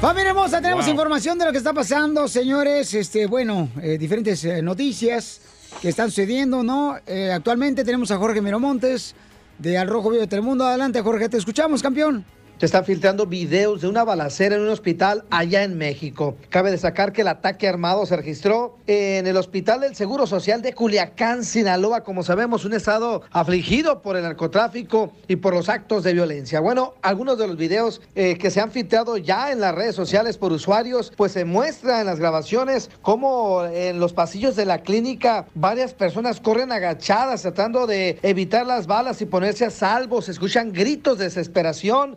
Familia 0.01 0.31
hermosa, 0.31 0.60
tenemos 0.60 0.85
Wow. 0.85 0.93
información 0.94 1.39
de 1.39 1.44
lo 1.44 1.52
que 1.52 1.59
está 1.59 1.73
pasando, 1.73 2.27
señores. 2.27 2.93
Este, 2.94 3.27
bueno, 3.27 3.69
eh, 3.81 3.98
diferentes 3.98 4.44
eh, 4.44 4.60
noticias 4.62 5.40
que 5.80 5.88
están 5.88 6.10
sucediendo, 6.10 6.62
¿no? 6.62 6.96
Eh, 7.06 7.32
actualmente 7.32 7.84
tenemos 7.84 8.10
a 8.10 8.18
Jorge 8.18 8.40
Miramontes 8.40 9.14
de 9.58 9.78
Al 9.78 9.88
Rojo 9.88 10.10
Vivo 10.10 10.22
de 10.22 10.28
Telemundo. 10.28 10.64
Adelante, 10.64 11.00
Jorge, 11.00 11.28
te 11.28 11.36
escuchamos, 11.38 11.82
campeón. 11.82 12.24
Se 12.62 12.66
están 12.66 12.84
filtrando 12.84 13.26
videos 13.26 13.80
de 13.80 13.89
una 13.89 14.05
balacera 14.05 14.55
en 14.55 14.62
un 14.62 14.68
hospital 14.68 15.24
allá 15.30 15.64
en 15.64 15.76
México. 15.76 16.36
Cabe 16.48 16.70
destacar 16.70 17.12
que 17.12 17.22
el 17.22 17.26
ataque 17.26 17.66
armado 17.66 18.06
se 18.06 18.14
registró 18.14 18.78
en 18.86 19.26
el 19.26 19.36
Hospital 19.36 19.80
del 19.80 19.97
Seguro 19.97 20.28
Social 20.28 20.62
de 20.62 20.72
Culiacán, 20.72 21.43
Sinaloa, 21.43 22.05
como 22.05 22.22
sabemos, 22.22 22.64
un 22.64 22.74
estado 22.74 23.22
afligido 23.32 24.01
por 24.01 24.16
el 24.16 24.22
narcotráfico 24.22 25.10
y 25.26 25.34
por 25.34 25.55
los 25.55 25.68
actos 25.68 26.05
de 26.05 26.12
violencia. 26.12 26.60
Bueno, 26.60 26.94
algunos 27.02 27.36
de 27.36 27.48
los 27.48 27.56
videos 27.56 28.01
eh, 28.14 28.39
que 28.39 28.52
se 28.52 28.60
han 28.60 28.70
filtrado 28.70 29.16
ya 29.16 29.51
en 29.51 29.59
las 29.59 29.74
redes 29.74 29.97
sociales 29.97 30.39
por 30.39 30.52
usuarios, 30.52 31.12
pues 31.16 31.32
se 31.32 31.44
muestra 31.44 31.98
en 31.98 32.06
las 32.06 32.20
grabaciones 32.20 32.90
cómo 33.02 33.64
en 33.64 33.98
los 33.98 34.12
pasillos 34.12 34.55
de 34.55 34.66
la 34.66 34.82
clínica 34.82 35.47
varias 35.56 35.94
personas 35.94 36.40
corren 36.40 36.70
agachadas 36.70 37.43
tratando 37.43 37.89
de 37.89 38.20
evitar 38.22 38.64
las 38.68 38.86
balas 38.86 39.20
y 39.20 39.26
ponerse 39.26 39.64
a 39.64 39.70
salvo. 39.70 40.22
Se 40.22 40.30
escuchan 40.30 40.72
gritos 40.72 41.18
de 41.18 41.24
desesperación, 41.24 42.16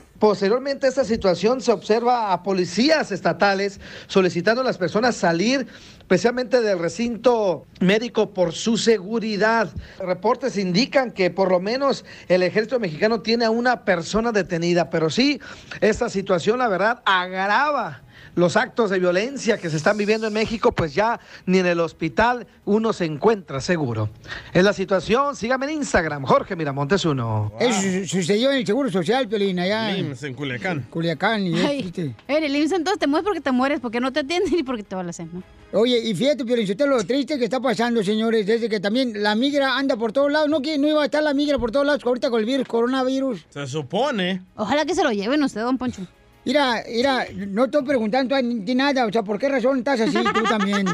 Posteriormente 0.21 0.85
esta 0.85 1.03
situación 1.03 1.61
se 1.61 1.71
observa 1.71 2.31
a 2.31 2.43
policías 2.43 3.11
estatales 3.11 3.79
solicitando 4.05 4.61
a 4.61 4.63
las 4.63 4.77
personas 4.77 5.15
salir 5.15 5.65
especialmente 5.97 6.61
del 6.61 6.77
recinto 6.77 7.65
médico 7.79 8.31
por 8.31 8.53
su 8.53 8.77
seguridad. 8.77 9.71
Reportes 9.97 10.57
indican 10.57 11.09
que 11.09 11.31
por 11.31 11.49
lo 11.49 11.59
menos 11.59 12.05
el 12.27 12.43
ejército 12.43 12.79
mexicano 12.79 13.21
tiene 13.21 13.45
a 13.45 13.49
una 13.49 13.83
persona 13.83 14.31
detenida, 14.31 14.91
pero 14.91 15.09
sí, 15.09 15.41
esta 15.79 16.07
situación 16.07 16.59
la 16.59 16.67
verdad 16.67 17.01
agrava 17.03 18.03
los 18.35 18.55
actos 18.57 18.89
de 18.89 18.99
violencia 18.99 19.57
que 19.57 19.69
se 19.69 19.77
están 19.77 19.97
viviendo 19.97 20.27
en 20.27 20.33
México, 20.33 20.71
pues 20.71 20.93
ya 20.93 21.19
ni 21.45 21.59
en 21.59 21.65
el 21.65 21.79
hospital 21.79 22.47
uno 22.65 22.93
se 22.93 23.05
encuentra 23.05 23.59
seguro. 23.61 24.09
Es 24.53 24.63
la 24.63 24.73
situación, 24.73 25.35
sígame 25.35 25.65
en 25.67 25.73
Instagram, 25.79 26.23
Jorge 26.23 26.55
Miramontes 26.55 27.03
uno. 27.05 27.51
Eso 27.59 27.81
su- 27.81 28.05
sucedió 28.07 28.51
en 28.51 28.57
el 28.57 28.65
Seguro 28.65 28.89
Social, 28.89 29.27
Piolín, 29.27 29.59
allá 29.59 29.95
en 29.95 30.05
IMSS 30.07 30.23
en 30.23 30.33
Culiacán. 30.33 30.87
Culiacán. 30.89 31.45
Y 31.47 31.59
Ay, 31.59 31.79
este- 31.87 32.15
en 32.27 32.43
el 32.43 32.55
IMSS 32.55 32.73
entonces 32.75 32.99
te 32.99 33.07
mueres 33.07 33.25
porque 33.25 33.41
te 33.41 33.51
mueres, 33.51 33.79
porque 33.79 33.99
no 33.99 34.11
te 34.13 34.21
atienden 34.21 34.57
y 34.57 34.63
porque 34.63 34.83
te 34.83 34.95
van 34.95 35.07
a 35.07 35.09
hacer, 35.11 35.27
¿no? 35.33 35.43
Oye, 35.73 35.99
y 35.99 36.13
fíjate, 36.13 36.43
Piolín, 36.43 36.69
usted 36.69 36.85
lo 36.87 37.01
triste 37.05 37.37
que 37.39 37.45
está 37.45 37.61
pasando, 37.61 38.03
señores, 38.03 38.45
desde 38.45 38.67
que 38.67 38.79
también 38.81 39.23
la 39.23 39.35
migra 39.35 39.77
anda 39.77 39.95
por 39.95 40.11
todos 40.11 40.29
lados. 40.29 40.49
No, 40.49 40.61
que 40.61 40.77
no 40.77 40.87
iba 40.87 41.01
a 41.01 41.05
estar 41.05 41.23
la 41.23 41.33
migra 41.33 41.57
por 41.57 41.71
todos 41.71 41.85
lados 41.85 42.03
ahorita 42.05 42.29
con 42.29 42.41
el 42.41 42.45
virus, 42.45 42.67
coronavirus. 42.67 43.45
Se 43.49 43.65
supone. 43.67 44.41
Ojalá 44.57 44.85
que 44.85 44.93
se 44.95 45.03
lo 45.03 45.11
lleven 45.11 45.41
usted, 45.43 45.61
don 45.61 45.77
Poncho. 45.77 46.01
Mira, 46.43 46.83
mira, 46.87 47.25
no 47.47 47.65
estoy 47.65 47.83
preguntando 47.83 48.35
ti 48.65 48.75
nada, 48.75 49.05
o 49.05 49.11
sea, 49.11 49.23
¿por 49.23 49.37
qué 49.37 49.47
razón 49.47 49.79
estás 49.79 50.01
así 50.01 50.17
tú 50.33 50.43
también? 50.49 50.85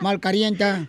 Malcarienta. 0.00 0.88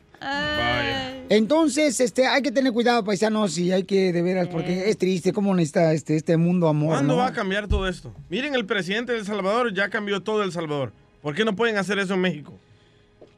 Entonces, 1.30 2.00
este, 2.00 2.26
hay 2.26 2.42
que 2.42 2.52
tener 2.52 2.74
cuidado, 2.74 3.04
paisanos, 3.04 3.58
y 3.58 3.72
hay 3.72 3.84
que, 3.84 4.12
de 4.12 4.22
veras, 4.24 4.48
porque 4.48 4.90
es 4.90 4.98
triste 4.98 5.32
cómo 5.32 5.54
necesita 5.54 5.94
este, 5.94 6.16
este 6.16 6.38
mundo 6.38 6.68
amor, 6.68 6.90
¿Cuándo 6.96 7.14
¿no? 7.14 7.20
va 7.20 7.28
a 7.28 7.34
cambiar 7.34 7.68
todo 7.68 7.88
esto? 7.88 8.12
Miren, 8.30 8.56
el 8.56 8.66
presidente 8.66 9.12
de 9.12 9.20
El 9.20 9.26
Salvador 9.26 9.74
ya 9.74 9.90
cambió 9.90 10.22
todo 10.22 10.42
El 10.42 10.52
Salvador. 10.52 10.92
¿Por 11.22 11.36
qué 11.36 11.46
no 11.46 11.56
pueden 11.56 11.78
hacer 11.78 12.00
eso 12.00 12.16
en 12.16 12.22
México? 12.22 12.54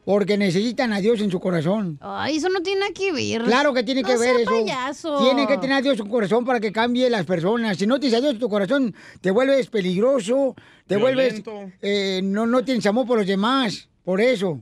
Porque 0.04 0.36
necesitan 0.36 0.92
a 0.92 1.00
Dios 1.00 1.20
en 1.20 1.30
su 1.30 1.38
corazón. 1.38 1.96
Ay, 2.00 2.36
eso 2.36 2.48
no 2.48 2.60
tiene 2.60 2.80
nada 2.80 2.92
que 2.92 3.12
ver. 3.12 3.42
Claro 3.44 3.72
que 3.72 3.84
tiene 3.84 4.02
No 4.02 4.08
que 4.08 4.16
ver 4.16 4.40
eso. 4.40 4.50
payaso. 4.50 5.18
Tiene 5.22 5.46
que 5.46 5.58
tener 5.58 5.76
a 5.76 5.80
Dios 5.80 5.92
en 5.98 6.04
su 6.04 6.10
corazón 6.10 6.44
para 6.44 6.58
que 6.58 6.72
cambie 6.72 7.08
las 7.08 7.24
personas. 7.24 7.76
Si 7.76 7.86
no 7.86 8.00
tienes 8.00 8.18
a 8.18 8.20
Dios 8.20 8.32
en 8.34 8.40
tu 8.40 8.48
corazón, 8.48 8.94
te 9.20 9.30
vuelves 9.30 9.68
peligroso, 9.68 10.56
te 10.88 10.96
vuelves... 10.96 11.42
Eh, 11.82 12.20
no, 12.24 12.46
no 12.46 12.64
tienes 12.64 12.84
amor 12.86 13.06
por 13.06 13.18
los 13.18 13.26
demás, 13.28 13.88
por 14.04 14.20
eso. 14.20 14.60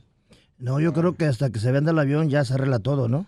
No, 0.58 0.78
yo 0.78 0.92
creo 0.92 1.16
que 1.16 1.24
hasta 1.24 1.48
que 1.48 1.58
se 1.58 1.72
venda 1.72 1.92
el 1.92 1.98
avión 1.98 2.28
ya 2.28 2.44
se 2.44 2.52
arregla 2.52 2.80
todo, 2.80 3.08
¿no? 3.08 3.24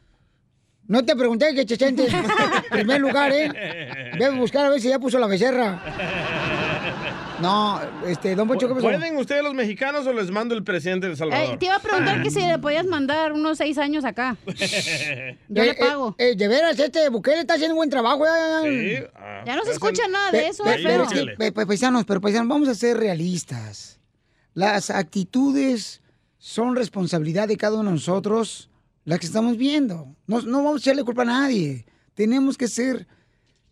No 0.87 1.05
te 1.07 1.17
pregunté 1.17 1.55
que 1.55 1.65
Chechente, 1.65 2.07
en 2.11 2.25
primer 2.71 3.01
lugar, 3.01 3.33
¿eh? 3.33 4.13
Ve 4.19 4.25
a 4.27 4.31
buscar 4.33 4.67
a 4.67 4.69
ver 4.69 4.81
si 4.83 4.89
ya 4.91 4.99
puso 4.99 5.19
la 5.19 5.29
becerra. 5.29 5.81
No, 7.43 7.81
este, 8.07 8.35
don 8.37 8.47
Poncho, 8.49 8.69
¿qué 8.69 8.75
pasó? 8.75 8.87
¿Pueden 8.87 9.17
ustedes 9.17 9.43
los 9.43 9.53
mexicanos 9.55 10.07
o 10.07 10.13
les 10.13 10.31
mando 10.31 10.55
el 10.55 10.63
presidente 10.65 11.07
de 11.07 11.13
El 11.13 11.19
Salvador? 11.19 11.51
Ey, 11.51 11.57
te 11.59 11.67
iba 11.67 11.77
a 11.77 11.81
preguntar 11.81 12.23
que 12.23 12.31
si 12.31 12.41
le 12.41 12.59
podías 12.59 12.87
mandar 12.87 13.33
unos 13.33 13.59
seis 13.59 13.77
años 13.79 14.05
acá. 14.05 14.37
Yo 14.47 15.63
Eh, 15.63 15.67
le 15.67 15.75
pago. 15.75 16.15
eh, 16.19 16.31
eh, 16.31 16.37
de 16.37 16.49
veras, 16.49 16.79
este 16.79 17.09
Bukele 17.09 17.41
está 17.41 17.55
haciendo 17.55 17.75
un 17.75 17.79
buen 17.79 17.91
trabajo. 17.91 18.25
Ya, 18.25 18.61
Sí, 18.63 18.95
Ya 19.47 19.57
no 19.57 19.65
se 19.65 19.73
escucha 19.73 20.07
nada 20.09 20.31
de 20.31 20.47
eso, 20.49 20.65
Pe- 20.65 20.75
es 20.75 20.81
pero 20.83 21.07
pe- 21.37 21.53
pe- 21.53 21.67
paisanos, 21.67 22.05
pero 22.05 22.21
paisanos, 22.21 22.49
vamos 22.49 22.69
a 22.69 22.75
ser 22.75 22.97
realistas. 22.97 23.99
Las 24.55 24.91
actitudes 24.91 26.01
son 26.39 26.77
responsabilidad 26.77 27.49
de 27.49 27.57
cada 27.57 27.75
uno 27.79 27.91
de 27.91 27.95
nosotros, 27.97 28.71
las 29.05 29.19
que 29.19 29.27
estamos 29.27 29.57
viendo. 29.57 30.15
No, 30.27 30.41
no 30.43 30.59
vamos 30.63 30.77
a 30.77 30.79
echarle 30.85 31.05
culpa 31.05 31.23
a 31.23 31.27
nadie. 31.27 31.87
Tenemos 32.15 32.57
que 32.57 32.69
ser 32.69 33.07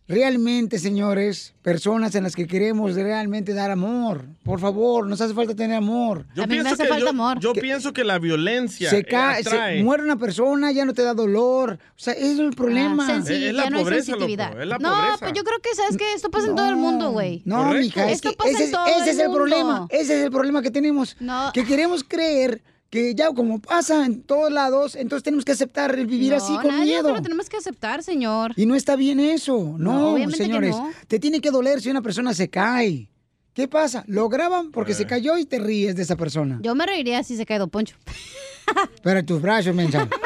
realmente, 0.07 0.77
señores, 0.77 1.53
personas 1.61 2.15
en 2.15 2.23
las 2.23 2.35
que 2.35 2.45
queremos 2.47 2.95
realmente 2.95 3.53
dar 3.53 3.71
amor. 3.71 4.25
Por 4.43 4.59
favor, 4.59 5.07
nos 5.07 5.21
hace 5.21 5.33
falta 5.33 5.55
tener 5.55 5.77
amor. 5.77 6.25
Yo 6.35 6.45
pienso 6.47 6.75
que 6.75 6.87
yo, 6.99 7.39
yo 7.39 7.53
pienso 7.53 7.93
que 7.93 8.03
la 8.03 8.19
violencia 8.19 8.89
se 8.89 8.99
eh, 8.99 9.05
cae, 9.05 9.41
se 9.43 9.49
atrae. 9.49 9.83
muere 9.83 10.03
una 10.03 10.17
persona, 10.17 10.71
ya 10.71 10.83
no 10.85 10.93
te 10.93 11.03
da 11.03 11.13
dolor. 11.13 11.79
O 11.95 11.99
sea, 11.99 12.13
ese 12.13 12.33
es 12.33 12.39
el 12.39 12.51
problema. 12.51 13.05
Ah, 13.05 13.13
sencillo, 13.15 13.47
Es 13.47 13.53
la 13.53 13.63
ya 13.63 13.69
no 13.69 13.77
hay 13.77 13.83
pobreza, 13.83 14.11
loco, 14.13 14.25
es 14.25 14.37
la 14.37 14.77
no, 14.79 14.89
pobreza. 14.93 15.17
pues 15.19 15.33
yo 15.33 15.43
creo 15.43 15.59
que, 15.61 15.75
¿sabes 15.75 15.97
qué? 15.97 16.13
Esto 16.13 16.29
pasa 16.29 16.47
en 16.47 16.55
todo 16.55 16.69
el 16.69 16.75
mundo, 16.75 17.11
güey. 17.11 17.41
No, 17.45 17.71
mija, 17.73 18.07
es 18.09 18.15
Esto 18.15 18.31
que 18.31 18.35
pasa 18.37 18.49
ese, 18.49 18.57
en 18.59 18.65
es- 18.65 18.71
todo 18.71 18.85
ese 18.87 19.11
es 19.11 19.19
el 19.19 19.27
mundo. 19.29 19.37
problema. 19.37 19.87
Ese 19.89 20.17
es 20.19 20.23
el 20.25 20.31
problema 20.31 20.61
que 20.61 20.71
tenemos. 20.71 21.15
Que 21.53 21.63
queremos 21.63 22.03
creer 22.03 22.61
que 22.91 23.15
ya 23.15 23.33
como 23.33 23.59
pasa 23.59 24.05
en 24.05 24.21
todos 24.21 24.51
lados, 24.51 24.95
entonces 24.95 25.23
tenemos 25.23 25.43
que 25.45 25.53
aceptar 25.53 25.97
el 25.97 26.05
vivir 26.05 26.31
No, 26.31 26.37
así 26.37 26.53
con 26.57 26.67
nadie, 26.67 26.85
miedo. 26.85 27.07
pero 27.07 27.21
tenemos 27.23 27.49
que 27.49 27.57
aceptar, 27.57 28.03
señor. 28.03 28.51
Y 28.57 28.65
no 28.67 28.75
está 28.75 28.95
bien 28.95 29.19
eso. 29.19 29.57
No, 29.79 29.93
No, 29.93 30.07
obviamente 30.11 30.37
que 30.37 30.43
señores. 30.43 30.75
no. 30.75 30.91
Te 31.07 31.17
tiene 31.17 31.41
que 31.41 31.49
doler 31.51 31.81
si 31.81 31.89
una 31.89 32.01
persona 32.03 32.33
se 32.35 32.49
cae. 32.49 33.07
¿Qué 33.53 33.67
pasa? 33.67 34.03
Lo 34.07 34.29
graban 34.29 34.71
porque 34.71 34.93
se 34.93 35.05
cayó 35.07 35.37
y 35.37 35.45
te 35.45 35.57
ríes 35.59 35.95
de 35.95 36.03
esa 36.03 36.15
persona. 36.15 36.59
Yo 36.61 36.75
me 36.75 36.85
reiría 36.85 37.23
si 37.23 37.35
se 37.37 37.45
cae 37.45 37.57
Don 37.59 37.69
Poncho. 37.69 37.95
Pero 39.03 39.19
en 39.19 39.25
tus 39.25 39.41
brazos, 39.41 39.73
mensa. 39.73 40.07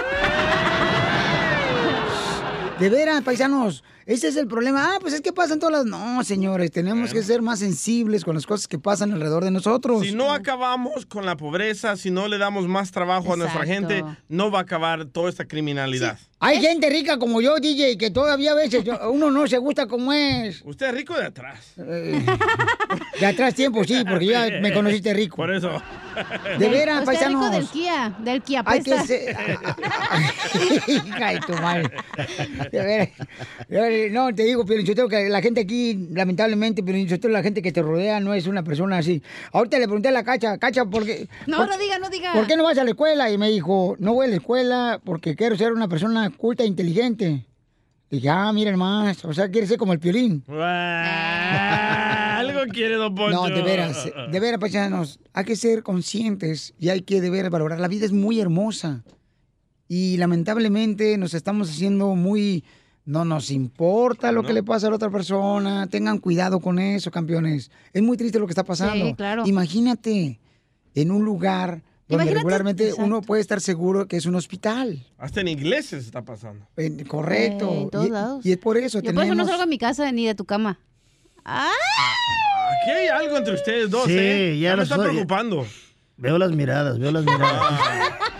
De 2.80 2.90
veras, 2.90 3.22
paisanos, 3.24 3.84
Ese 4.06 4.28
es 4.28 4.36
el 4.36 4.48
problema. 4.48 4.94
Ah, 4.94 4.98
pues 5.02 5.14
es 5.16 5.22
que 5.22 5.34
pasan 5.34 5.60
todas 5.60 5.74
las... 5.74 5.86
No, 5.86 6.24
señores, 6.24 6.70
tenemos 6.72 7.12
que 7.12 7.24
ser 7.24 7.42
más 7.42 7.58
sensibles 7.60 8.24
con 8.24 8.36
las 8.36 8.46
cosas 8.46 8.68
que 8.68 8.78
pasan 8.78 9.12
alrededor 9.12 9.44
de 9.44 9.50
nosotros. 9.50 10.04
Si 10.06 10.14
no 10.14 10.32
acabamos 10.32 11.08
con 11.08 11.26
la 11.26 11.36
pobreza, 11.36 11.98
si 11.98 12.12
no 12.12 12.28
le 12.28 12.38
damos 12.38 12.68
más 12.68 12.92
trabajo 12.92 13.34
a 13.34 13.38
nuestra 13.38 13.66
gente, 13.66 14.04
no 14.30 14.52
va 14.52 14.60
a 14.60 14.62
acabar 14.62 15.06
toda 15.06 15.30
esta 15.30 15.46
criminalidad. 15.46 16.20
Hay 16.40 16.62
gente 16.62 16.88
rica 16.90 17.18
como 17.18 17.42
yo, 17.42 17.56
DJ, 17.60 17.98
que 17.98 18.12
todavía 18.12 18.52
a 18.52 18.56
veces 18.56 18.84
yo- 18.84 19.10
uno 19.10 19.32
no 19.32 19.48
se 19.48 19.58
gusta 19.58 19.88
como 19.88 20.14
es. 20.14 20.62
Usted 20.64 20.88
es 20.90 20.94
rico 20.94 21.16
de 21.18 21.26
atrás. 21.26 21.74
De 21.76 23.26
atrás 23.26 23.56
tiempo, 23.56 23.84
sí, 23.86 24.04
porque 24.08 24.28
ya 24.28 24.46
me 24.62 24.72
conociste 24.72 25.14
rico. 25.16 25.38
Por 25.38 25.52
eso. 25.52 25.82
De 26.60 26.70
veras, 26.70 27.00
Usted 27.00 27.14
es 27.14 27.28
rico 27.28 27.40
paisanos. 27.40 27.52
del 27.52 27.68
Kia, 27.70 28.16
del 28.20 28.42
Kia 28.44 28.62
Hay 28.66 28.84
que 28.84 29.00
ser... 29.00 29.36
Hija 30.88 31.32
de 31.32 31.40
tu 31.40 31.54
madre. 31.54 31.92
De 32.72 32.84
veras. 32.84 33.10
No, 34.12 34.34
te 34.34 34.44
digo, 34.44 34.66
pero 34.66 34.82
yo 34.82 34.96
tengo 34.96 35.10
que 35.10 35.30
la 35.30 35.42
gente 35.42 35.62
aquí, 35.62 36.08
lamentablemente, 36.12 36.84
pero 36.84 36.98
yo 36.98 37.20
tengo 37.20 37.34
la 37.34 37.44
gente 37.44 37.62
que 37.62 37.72
te 37.72 37.82
rodea 37.82 38.20
no 38.20 38.34
es 38.34 38.48
una 38.48 38.64
persona 38.64 38.98
así. 38.98 39.22
Ahorita 39.52 39.78
le 39.80 39.86
pregunté 39.86 40.10
a 40.10 40.12
la 40.12 40.24
cacha, 40.24 40.58
cacha, 40.58 40.86
¿por 40.86 41.06
qué? 41.06 41.28
No, 41.48 41.58
por- 41.58 41.68
no 41.70 41.78
diga, 41.78 42.00
no 42.00 42.10
diga. 42.10 42.34
¿Por 42.34 42.48
qué 42.48 42.56
no 42.58 42.64
vas 42.64 42.78
a 42.78 42.84
la 42.84 42.92
escuela? 42.92 43.30
Y 43.32 43.38
me 43.38 43.50
dijo, 43.50 43.96
no 44.00 44.14
voy 44.14 44.28
a 44.28 44.30
la 44.30 44.36
escuela 44.36 45.02
porque 45.04 45.36
quiero 45.36 45.56
ser 45.58 45.74
una 45.74 45.88
persona 45.88 46.30
culta 46.30 46.64
e 46.64 46.68
inteligente. 46.68 47.46
Dije, 48.10 48.30
ah, 48.30 48.52
miren 48.54 48.78
más, 48.78 49.26
o 49.26 49.34
sea, 49.34 49.50
quiere 49.50 49.66
ser 49.68 49.78
como 49.78 49.92
el 49.92 50.00
piolín. 50.00 50.44
Ah, 50.48 52.38
Algo 52.40 52.62
quiere, 52.72 52.96
don 52.96 53.14
Poncho. 53.16 53.36
No, 53.50 53.54
de 53.56 53.62
veras, 53.62 54.06
de 54.32 54.40
veras, 54.40 54.60
paisanos, 54.60 55.20
hay 55.34 55.46
que 55.46 55.56
ser 55.56 55.84
conscientes 55.84 56.74
y 56.80 56.90
hay 56.90 57.02
que 57.02 57.22
de 57.22 57.30
veras 57.30 57.52
valorar. 57.52 57.80
La 57.80 57.88
vida 57.88 58.06
es 58.06 58.12
muy 58.12 58.40
hermosa 58.40 59.04
y 59.88 60.18
lamentablemente 60.18 61.18
nos 61.18 61.34
estamos 61.34 61.70
haciendo 61.70 62.16
muy... 62.16 62.64
No 63.06 63.24
nos 63.24 63.52
importa 63.52 64.32
lo 64.32 64.42
que 64.44 64.52
le 64.54 64.64
pasa 64.64 64.88
a 64.88 64.90
la 64.90 64.96
otra 64.96 65.12
persona. 65.12 65.88
Tengan 65.88 66.18
cuidado 66.18 66.60
con 66.60 66.80
eso, 66.80 67.12
campeones. 67.12 67.70
Es 67.94 68.02
muy 68.02 68.18
triste 68.18 68.40
lo 68.40 68.48
que 68.48 68.52
está 68.52 68.64
pasando. 68.64 69.06
Sí, 69.06 69.14
claro. 69.14 69.44
Imagínate 69.46 70.40
en 70.96 71.12
un 71.12 71.24
lugar 71.24 71.84
donde 72.08 72.24
Imagínate- 72.26 72.34
regularmente 72.38 72.84
Exacto. 72.86 73.04
uno 73.06 73.22
puede 73.22 73.42
estar 73.42 73.62
seguro 73.62 74.08
que 74.08 74.18
es 74.18 74.26
un 74.26 74.36
hospital. 74.36 75.04
Hasta 75.20 75.42
en 75.42 75.50
iglesias 75.50 76.04
está 76.06 76.24
pasando. 76.24 76.66
En- 76.78 77.04
correcto. 77.06 77.70
Eh, 77.72 77.82
en 77.82 77.90
todos 77.92 78.08
y, 78.08 78.10
lados. 78.10 78.46
y 78.46 78.52
es 78.54 78.58
por 78.58 78.78
eso 78.78 79.00
Yo 79.00 79.14
por 79.14 79.24
eso 79.24 79.34
no 79.36 79.44
tenemos... 79.44 79.48
salgo 79.50 79.64
a 79.64 79.68
mi 79.68 79.78
casa 79.78 80.12
ni 80.12 80.26
de 80.26 80.34
tu 80.36 80.46
cama. 80.46 80.80
¡Ah! 81.44 81.70
Aquí 82.82 82.90
hay 82.92 83.08
algo 83.08 83.38
entre 83.38 83.54
ustedes 83.54 83.90
dos, 83.92 84.06
Sí, 84.06 84.16
¿eh? 84.18 84.58
ya 84.60 84.72
me 84.72 84.78
lo 84.78 84.84
está 84.84 84.96
soy. 84.96 85.10
preocupando. 85.10 85.66
Veo 86.18 86.38
las 86.38 86.52
miradas, 86.52 86.98
veo 86.98 87.12
las 87.12 87.26
miradas. 87.26 87.80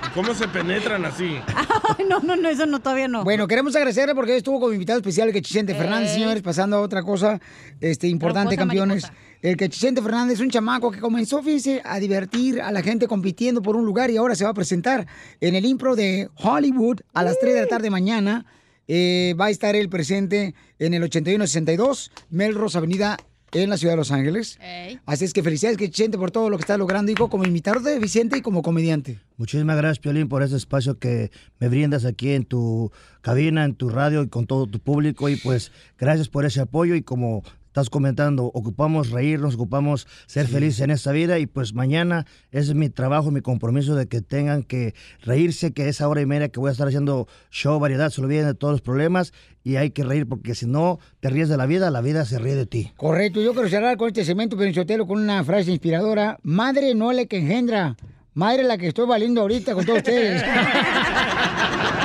¿Y 0.08 0.10
¿Cómo 0.14 0.34
se 0.34 0.48
penetran 0.48 1.04
así? 1.04 1.38
Ay, 1.48 2.06
no, 2.10 2.22
no, 2.22 2.38
no, 2.38 2.48
eso 2.48 2.66
no, 2.66 2.80
todavía 2.80 3.10
no. 3.10 3.26
Bueno, 3.26 3.48
queremos 3.48 3.76
agradecerle 3.76 4.16
porque 4.16 4.38
estuvo 4.38 4.62
como 4.62 4.72
invitado 4.72 5.00
especial 5.00 5.28
el 5.28 5.34
Quechicente 5.34 5.76
Fernández, 5.76 6.12
Ey. 6.12 6.20
señores, 6.20 6.42
pasando 6.42 6.78
a 6.78 6.82
otra 6.82 7.04
cosa 7.04 7.42
este, 7.82 8.08
importante, 8.08 8.56
cosa 8.56 8.66
campeones. 8.66 9.12
El 9.42 9.58
Quechicente 9.58 10.02
Fernández 10.02 10.36
es 10.36 10.40
un 10.40 10.50
chamaco 10.50 10.90
que 10.90 11.02
comenzó, 11.02 11.44
fíjense, 11.44 11.82
a 11.84 12.00
divertir 12.00 12.62
a 12.62 12.72
la 12.72 12.82
gente 12.82 13.08
compitiendo 13.08 13.62
por 13.62 13.76
un 13.76 13.86
lugar 13.86 14.10
y 14.10 14.16
ahora 14.16 14.36
se 14.36 14.46
va 14.46 14.52
a 14.52 14.54
presentar 14.54 15.06
en 15.42 15.54
el 15.54 15.66
impro 15.66 15.98
de 15.98 16.30
Hollywood 16.36 17.02
a 17.14 17.24
las 17.24 17.38
3 17.40 17.54
de 17.54 17.62
la 17.62 17.68
tarde 17.68 17.90
mañana. 17.90 18.46
Eh, 18.88 19.36
va 19.40 19.46
a 19.46 19.50
estar 19.50 19.76
él 19.76 19.90
presente 19.90 20.56
en 20.80 20.94
el 20.94 21.04
8162 21.04 22.12
Melrose 22.30 22.78
Avenida 22.78 23.18
en 23.52 23.70
la 23.70 23.78
ciudad 23.78 23.94
de 23.94 23.98
Los 23.98 24.12
Ángeles. 24.12 24.60
Así 25.06 25.26
es 25.26 25.34
que 25.34 25.44
felicidades, 25.44 25.78
Quechicente, 25.78 26.18
por 26.18 26.32
todo 26.32 26.50
lo 26.50 26.58
que 26.58 26.62
está 26.62 26.78
logrando, 26.78 27.12
hijo, 27.12 27.30
como 27.30 27.46
imitador 27.46 27.82
de 27.82 28.00
Vicente 28.00 28.38
y 28.38 28.42
como 28.42 28.62
comediante. 28.62 29.20
Muchísimas 29.38 29.78
gracias, 29.78 30.00
Piolín, 30.00 30.28
por 30.28 30.44
ese 30.44 30.58
espacio 30.58 31.00
que 31.00 31.32
me 31.60 31.70
brindas 31.70 32.06
aquí 32.06 32.32
en 32.32 32.46
tu 32.46 32.92
cabina, 33.22 33.66
en 33.66 33.76
tu 33.76 33.90
radio 33.90 34.24
y 34.24 34.28
con 34.28 34.48
todo 34.48 34.68
tu 34.68 34.80
público. 34.80 35.30
Y 35.30 35.36
pues 35.38 35.72
gracias 35.98 36.30
por 36.30 36.46
ese 36.46 36.62
apoyo 36.62 36.96
y 36.96 37.02
como 37.02 37.44
estás 37.76 37.90
comentando, 37.90 38.46
ocupamos 38.54 39.10
reírnos, 39.10 39.56
ocupamos 39.56 40.08
ser 40.28 40.48
felices 40.48 40.80
en 40.80 40.92
esta 40.92 41.12
vida 41.12 41.40
y 41.40 41.46
pues 41.46 41.74
mañana 41.74 42.26
ese 42.52 42.70
es 42.70 42.74
mi 42.74 42.90
trabajo, 42.90 43.32
mi 43.32 43.42
compromiso 43.42 43.96
de 43.96 44.08
que 44.08 44.22
tengan 44.22 44.64
que 44.64 44.96
reírse, 45.22 45.74
que 45.74 45.90
esa 45.90 46.08
hora 46.08 46.22
y 46.22 46.26
media 46.26 46.48
que 46.48 46.62
voy 46.62 46.70
a 46.70 46.72
estar 46.72 46.88
haciendo 46.88 47.28
show, 47.52 47.78
variedad, 47.78 48.12
se 48.12 48.22
olviden 48.22 48.46
de 48.46 48.54
todos 48.54 48.76
los 48.76 48.82
problemas 48.82 49.34
y 49.62 49.76
hay 49.76 49.92
que 49.92 50.06
reír 50.06 50.26
porque 50.26 50.56
si 50.56 50.68
no 50.68 51.00
te 51.20 51.30
ríes 51.30 51.50
de 51.50 51.58
la 51.58 51.66
vida, 51.66 51.92
la 51.92 52.00
vida 52.00 52.24
se 52.24 52.40
ríe 52.40 52.56
de 52.56 52.66
ti. 52.66 52.94
Correcto, 52.96 53.42
yo 53.42 53.52
quiero 53.52 53.68
cerrar 53.68 53.98
con 53.98 54.08
este 54.08 54.24
segmento 54.24 54.56
Penichotelo 54.56 55.06
con 55.06 55.20
una 55.20 55.44
frase 55.44 55.70
inspiradora. 55.72 56.40
Madre 56.44 56.96
no 56.96 57.12
le 57.12 57.28
que 57.28 57.40
engendra, 57.40 57.98
madre 58.36 58.64
la 58.64 58.78
que 58.78 58.88
estoy 58.88 59.06
valiendo 59.06 59.42
ahorita 59.42 59.74
con 59.74 59.86
todos 59.86 59.98
ustedes. 59.98 60.42